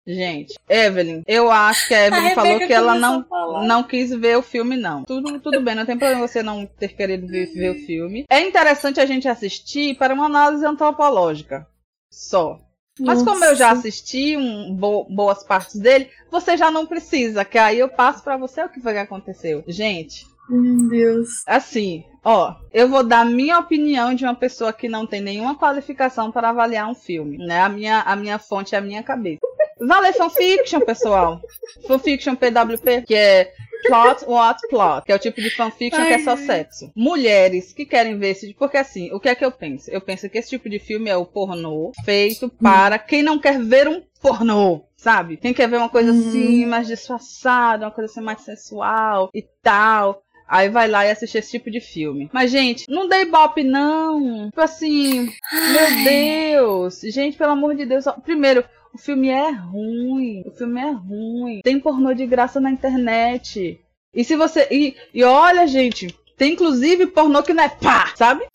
Gente, 0.05 0.55
Evelyn, 0.67 1.21
eu 1.27 1.51
acho 1.51 1.87
que 1.87 1.93
a 1.93 2.07
Evelyn 2.07 2.31
a 2.31 2.35
falou 2.35 2.59
que 2.59 2.73
ela 2.73 2.95
não, 2.95 3.23
não 3.67 3.83
quis 3.83 4.09
ver 4.09 4.37
o 4.37 4.41
filme, 4.41 4.75
não. 4.75 5.03
Tudo, 5.03 5.39
tudo 5.39 5.61
bem, 5.61 5.75
não 5.75 5.85
tem 5.85 5.99
problema 5.99 6.27
você 6.27 6.41
não 6.41 6.65
ter 6.65 6.95
querido 6.95 7.27
ver, 7.27 7.53
ver 7.53 7.69
o 7.69 7.85
filme. 7.85 8.25
É 8.27 8.41
interessante 8.41 8.99
a 8.99 9.05
gente 9.05 9.27
assistir 9.27 9.95
para 9.99 10.15
uma 10.15 10.25
análise 10.25 10.65
antropológica. 10.65 11.67
Só. 12.11 12.59
Mas 12.99 13.23
como 13.23 13.43
eu 13.45 13.55
já 13.55 13.71
assisti 13.71 14.35
um, 14.35 14.73
bo 14.73 15.05
boas 15.09 15.43
partes 15.43 15.75
dele, 15.75 16.09
você 16.31 16.57
já 16.57 16.69
não 16.69 16.85
precisa, 16.85 17.45
que 17.45 17.57
aí 17.57 17.79
eu 17.79 17.89
passo 17.89 18.23
para 18.23 18.37
você 18.37 18.63
o 18.63 18.69
que 18.69 18.79
foi 18.81 18.93
que 18.93 18.99
aconteceu. 18.99 19.63
Gente, 19.67 20.25
Meu 20.49 20.89
Deus. 20.89 21.29
Assim, 21.45 22.03
ó, 22.23 22.55
eu 22.73 22.89
vou 22.89 23.03
dar 23.03 23.25
minha 23.25 23.59
opinião 23.59 24.13
de 24.13 24.23
uma 24.23 24.35
pessoa 24.35 24.73
que 24.73 24.89
não 24.89 25.05
tem 25.05 25.21
nenhuma 25.21 25.55
qualificação 25.55 26.31
para 26.31 26.49
avaliar 26.49 26.89
um 26.89 26.95
filme, 26.95 27.37
né? 27.37 27.61
A 27.61 27.69
minha, 27.69 28.01
a 28.01 28.15
minha 28.15 28.39
fonte 28.39 28.75
é 28.75 28.77
a 28.77 28.81
minha 28.81 29.03
cabeça. 29.03 29.39
Vale 29.79 30.11
fanfiction, 30.11 30.81
pessoal. 30.81 31.39
Fanfiction 31.87 32.35
PWP, 32.35 33.03
que 33.07 33.15
é 33.15 33.53
Plot 33.87 34.25
What 34.25 34.67
Plot, 34.69 35.05
que 35.05 35.11
é 35.11 35.15
o 35.15 35.19
tipo 35.19 35.41
de 35.41 35.49
fanfiction 35.49 36.05
que 36.05 36.13
é 36.13 36.19
só 36.19 36.35
sexo. 36.35 36.91
Mulheres 36.95 37.73
que 37.73 37.85
querem 37.85 38.17
ver 38.17 38.31
esse. 38.31 38.53
Porque 38.53 38.77
assim, 38.77 39.11
o 39.11 39.19
que 39.19 39.29
é 39.29 39.35
que 39.35 39.45
eu 39.45 39.51
penso? 39.51 39.89
Eu 39.89 40.01
penso 40.01 40.29
que 40.29 40.37
esse 40.37 40.49
tipo 40.49 40.69
de 40.69 40.79
filme 40.79 41.09
é 41.09 41.17
o 41.17 41.25
pornô 41.25 41.91
feito 42.03 42.49
para 42.61 42.99
quem 42.99 43.23
não 43.23 43.39
quer 43.39 43.59
ver 43.59 43.87
um 43.87 44.01
pornô, 44.21 44.81
sabe? 44.97 45.37
Quem 45.37 45.53
quer 45.53 45.69
ver 45.69 45.77
uma 45.77 45.89
coisa 45.89 46.11
uhum. 46.11 46.19
assim, 46.19 46.65
mais 46.65 46.87
disfarçada, 46.87 47.85
uma 47.85 47.91
coisa 47.91 48.11
assim 48.11 48.21
mais 48.21 48.41
sensual 48.41 49.29
e 49.33 49.43
tal. 49.61 50.21
Aí 50.49 50.67
vai 50.67 50.87
lá 50.87 51.05
e 51.05 51.11
assiste 51.11 51.37
esse 51.37 51.51
tipo 51.51 51.69
de 51.69 51.79
filme. 51.79 52.27
Mas, 52.33 52.49
gente, 52.49 52.89
não 52.89 53.07
dei 53.07 53.23
bop, 53.25 53.63
não. 53.63 54.49
Tipo 54.49 54.61
assim, 54.61 55.31
meu 55.71 56.03
Deus. 56.03 57.01
Gente, 57.01 57.37
pelo 57.37 57.51
amor 57.51 57.75
de 57.75 57.85
Deus. 57.85 58.05
Primeiro, 58.23 58.65
o 58.93 58.97
filme 58.97 59.29
é 59.29 59.51
ruim. 59.51 60.43
O 60.45 60.51
filme 60.51 60.79
é 60.79 60.91
ruim. 60.91 61.61
Tem 61.63 61.79
pornô 61.79 62.13
de 62.13 62.25
graça 62.25 62.59
na 62.59 62.71
internet. 62.71 63.79
E 64.13 64.23
se 64.23 64.35
você. 64.35 64.67
E, 64.71 64.95
e 65.13 65.23
olha, 65.23 65.67
gente, 65.67 66.15
tem 66.37 66.53
inclusive 66.53 67.07
pornô 67.07 67.43
que 67.43 67.53
não 67.53 67.63
é 67.63 67.69
pá, 67.69 68.13
sabe? 68.15 68.45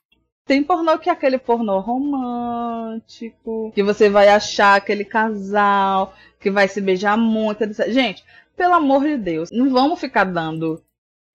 Tem 0.47 0.63
pornô 0.63 0.99
que 0.99 1.09
é 1.09 1.13
aquele 1.13 1.39
pornô 1.39 1.79
romântico, 1.81 3.73
que 3.75 3.83
você 3.83 4.11
vai 4.11 4.29
achar 4.29 4.77
aquele 4.77 5.05
casal, 5.05 6.15
que 6.39 6.51
vai 6.51 6.69
se 6.69 6.81
beijar 6.81 7.17
muito. 7.17 7.65
Gente, 7.91 8.23
pelo 8.57 8.75
amor 8.75 9.05
de 9.05 9.17
Deus, 9.17 9.51
não 9.51 9.71
vamos 9.71 9.99
ficar 9.99 10.25
dando 10.25 10.83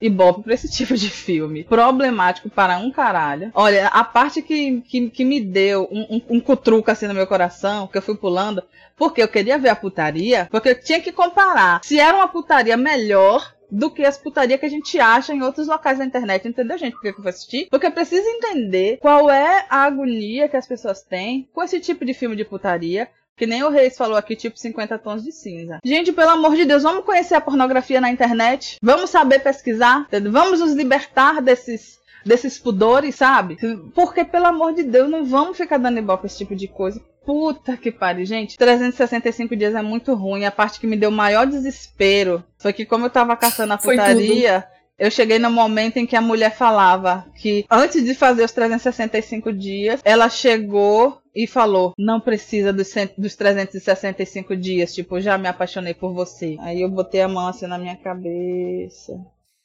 ibope 0.01 0.43
pra 0.43 0.53
esse 0.53 0.69
tipo 0.71 0.95
de 0.95 1.09
filme. 1.09 1.63
Problemático 1.63 2.49
para 2.49 2.77
um 2.77 2.91
caralho. 2.91 3.51
Olha, 3.53 3.87
a 3.87 4.03
parte 4.03 4.41
que, 4.41 4.81
que, 4.81 5.09
que 5.09 5.25
me 5.25 5.41
deu 5.41 5.87
um, 5.91 6.21
um, 6.29 6.37
um 6.37 6.83
assim 6.87 7.07
no 7.07 7.13
meu 7.13 7.27
coração, 7.27 7.87
que 7.87 7.97
eu 7.97 8.01
fui 8.01 8.15
pulando, 8.15 8.63
porque 8.95 9.21
eu 9.21 9.27
queria 9.27 9.57
ver 9.57 9.69
a 9.69 9.75
putaria, 9.75 10.47
porque 10.51 10.69
eu 10.69 10.81
tinha 10.81 11.01
que 11.01 11.11
comparar 11.11 11.81
se 11.83 11.99
era 11.99 12.17
uma 12.17 12.27
putaria 12.27 12.75
melhor 12.75 13.53
do 13.71 13.91
que 13.91 14.03
as 14.03 14.17
putarias 14.17 14.59
que 14.59 14.65
a 14.65 14.69
gente 14.69 14.99
acha 14.99 15.33
em 15.33 15.43
outros 15.43 15.67
locais 15.67 15.99
da 15.99 16.05
internet, 16.05 16.47
entendeu, 16.47 16.77
gente? 16.77 16.93
Por 16.93 17.01
que 17.01 17.09
eu 17.09 17.21
vou 17.21 17.29
assistir? 17.29 17.67
Porque 17.69 17.85
eu 17.85 17.91
preciso 17.91 18.27
entender 18.27 18.97
qual 18.97 19.29
é 19.29 19.65
a 19.69 19.83
agonia 19.83 20.49
que 20.49 20.57
as 20.57 20.67
pessoas 20.67 21.01
têm 21.01 21.47
com 21.53 21.63
esse 21.63 21.79
tipo 21.79 22.03
de 22.03 22.13
filme 22.13 22.35
de 22.35 22.45
putaria, 22.45 23.07
que 23.39 23.47
nem 23.47 23.63
o 23.63 23.69
Reis 23.69 23.95
falou 23.95 24.17
aqui, 24.17 24.35
tipo 24.35 24.59
50 24.59 24.99
tons 24.99 25.23
de 25.23 25.31
cinza. 25.31 25.79
Gente, 25.81 26.11
pelo 26.11 26.31
amor 26.31 26.57
de 26.57 26.65
Deus, 26.65 26.83
vamos 26.83 27.05
conhecer 27.05 27.35
a 27.35 27.41
pornografia 27.41 28.01
na 28.01 28.11
internet? 28.11 28.77
Vamos 28.83 29.09
saber 29.09 29.39
pesquisar? 29.39 30.01
Entendeu? 30.01 30.29
Vamos 30.29 30.59
nos 30.59 30.73
libertar 30.73 31.41
desses 31.41 31.97
desses 32.25 32.59
pudores, 32.59 33.15
sabe? 33.15 33.57
Porque, 33.95 34.25
pelo 34.25 34.47
amor 34.47 34.73
de 34.73 34.83
Deus, 34.83 35.09
não 35.09 35.23
vamos 35.23 35.55
ficar 35.55 35.77
dando 35.77 35.99
ibope 35.99 36.25
esse 36.25 36.39
tipo 36.39 36.53
de 36.53 36.67
coisa. 36.67 37.01
Puta 37.25 37.77
que 37.77 37.93
pariu, 37.93 38.25
gente. 38.25 38.57
365 38.57 39.55
dias 39.55 39.73
é 39.73 39.81
muito 39.81 40.13
ruim. 40.13 40.43
A 40.43 40.51
parte 40.51 40.81
que 40.81 40.85
me 40.85 40.97
deu 40.97 41.09
maior 41.09 41.47
desespero 41.47 42.43
foi 42.57 42.73
que, 42.73 42.85
como 42.85 43.05
eu 43.05 43.09
tava 43.09 43.37
caçando 43.37 43.71
a 43.71 43.77
putaria, 43.77 44.67
eu 44.99 45.09
cheguei 45.09 45.39
no 45.39 45.49
momento 45.49 45.95
em 45.95 46.05
que 46.05 46.15
a 46.15 46.21
mulher 46.21 46.53
falava 46.53 47.25
que 47.37 47.65
antes 47.71 48.03
de 48.03 48.13
fazer 48.13 48.43
os 48.43 48.51
365 48.51 49.53
dias, 49.53 50.01
ela 50.03 50.27
chegou 50.27 51.21
e 51.39 51.47
falou: 51.47 51.93
Não 51.97 52.19
precisa 52.19 52.73
dos, 52.73 52.93
dos 53.17 53.33
365 53.33 54.57
dias, 54.57 54.93
tipo, 54.93 55.21
já 55.21 55.37
me 55.37 55.47
apaixonei 55.47 55.93
por 55.93 56.13
você. 56.13 56.57
Aí 56.59 56.81
eu 56.81 56.89
botei 56.89 57.21
a 57.21 57.29
mão 57.29 57.47
assim 57.47 57.65
na 57.65 57.77
minha 57.77 57.95
cabeça. 57.95 59.17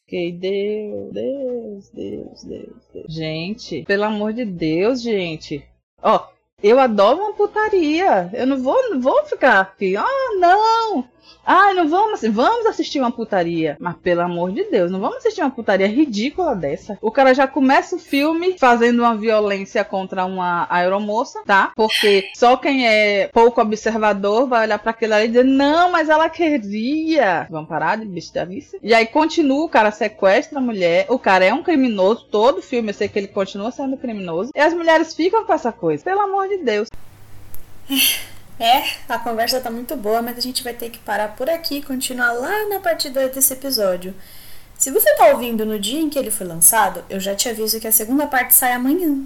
Fiquei, 0.05 0.31
Deus, 0.31 1.13
Deus, 1.13 1.91
Deus, 1.91 2.45
Deus, 2.45 2.89
Deus. 2.93 3.13
Gente, 3.13 3.83
pelo 3.83 4.05
amor 4.05 4.33
de 4.33 4.45
Deus, 4.45 5.03
gente. 5.03 5.67
Ó, 6.01 6.29
eu 6.63 6.79
adoro 6.79 7.19
uma 7.19 7.35
putaria. 7.35 8.31
Eu 8.33 8.47
não 8.47 8.63
vou, 8.63 8.91
não 8.91 9.01
vou 9.01 9.25
ficar 9.25 9.61
aqui. 9.61 9.97
Ah, 9.97 10.37
não! 10.39 11.09
Ah, 11.47 11.75
não 11.75 11.89
vamos, 11.89 12.23
vamos 12.23 12.67
assistir 12.67 13.01
uma 13.01 13.11
putaria. 13.11 13.77
Mas 13.79 13.97
pelo 13.97 14.23
amor 14.23 14.53
de 14.53 14.65
Deus, 14.65 14.91
não 14.91 15.01
vamos 15.01 15.19
assistir 15.19 15.43
uma 15.43 15.51
putaria 15.51 15.87
ridícula 15.87 16.55
dessa. 16.55 16.99
O 17.01 17.11
cara 17.11 17.35
já 17.35 17.47
começa 17.47 17.97
o 17.97 17.99
filme 17.99 18.57
fazendo 18.59 19.01
uma 19.01 19.17
violência 19.17 19.85
contra 19.85 20.25
uma 20.25 20.67
aeromoça, 20.71 21.43
tá? 21.45 21.73
Porque 21.77 22.31
só 22.35 22.57
quem 22.57 22.87
é 22.87 23.29
pouco 23.29 23.61
observador 23.61 24.47
vai 24.47 24.65
olhar 24.65 24.79
para 24.79 24.91
aquilo 24.91 25.15
ali 25.15 25.27
e 25.27 25.29
dizer: 25.29 25.45
"Não, 25.45 25.91
mas 25.91 26.09
ela 26.09 26.29
queria". 26.29 27.47
Vamos 27.51 27.69
parar 27.69 27.97
de 27.97 28.07
bestiarice? 28.07 28.79
E 28.83 28.95
aí 28.95 29.07
continua, 29.07 29.65
o 29.65 29.69
cara 29.69 29.91
sequestra 29.91 30.59
a 30.59 30.63
mulher, 30.63 31.07
o 31.09 31.19
cara 31.19 31.45
é 31.45 31.53
um 31.53 31.63
criminoso, 31.63 32.27
todo 32.31 32.63
filme 32.63 32.91
eu 32.91 32.95
sei 32.95 33.09
que 33.09 33.19
ele 33.19 33.29
continua 33.29 33.71
sendo 33.71 33.97
criminoso, 33.97 34.51
e 34.55 34.61
as 34.61 34.73
mulheres 34.73 35.15
ficam 35.15 35.45
com 35.45 35.53
essa 35.53 35.73
coisa. 35.73 36.05
Pelo 36.05 36.21
amor 36.21 36.49
de 36.49 36.59
Deus. 36.59 36.89
É, 38.59 38.85
a 39.09 39.19
conversa 39.19 39.61
tá 39.61 39.71
muito 39.71 39.97
boa, 39.97 40.23
mas 40.23 40.39
a 40.39 40.41
gente 40.41 40.63
vai 40.63 40.73
ter 40.73 40.91
que 40.91 40.99
parar 40.99 41.29
por 41.37 41.51
aqui 41.51 41.79
e 41.79 41.83
continuar 41.83 42.33
lá 42.33 42.69
na 42.69 42.79
parte 42.79 43.11
2 43.11 43.33
desse 43.33 43.53
episódio. 43.53 44.15
Se 44.79 44.91
você 44.91 45.15
tá 45.17 45.27
ouvindo 45.29 45.65
no 45.65 45.79
dia 45.79 46.01
em 46.01 46.11
que 46.11 46.19
ele 46.19 46.31
foi 46.31 46.47
lançado, 46.47 47.05
eu 47.09 47.19
já 47.19 47.35
te 47.35 47.49
aviso 47.49 47.81
que 47.81 47.87
a 47.87 47.93
segunda 47.93 48.27
parte 48.27 48.55
sai 48.55 48.73
amanhã. 48.73 49.25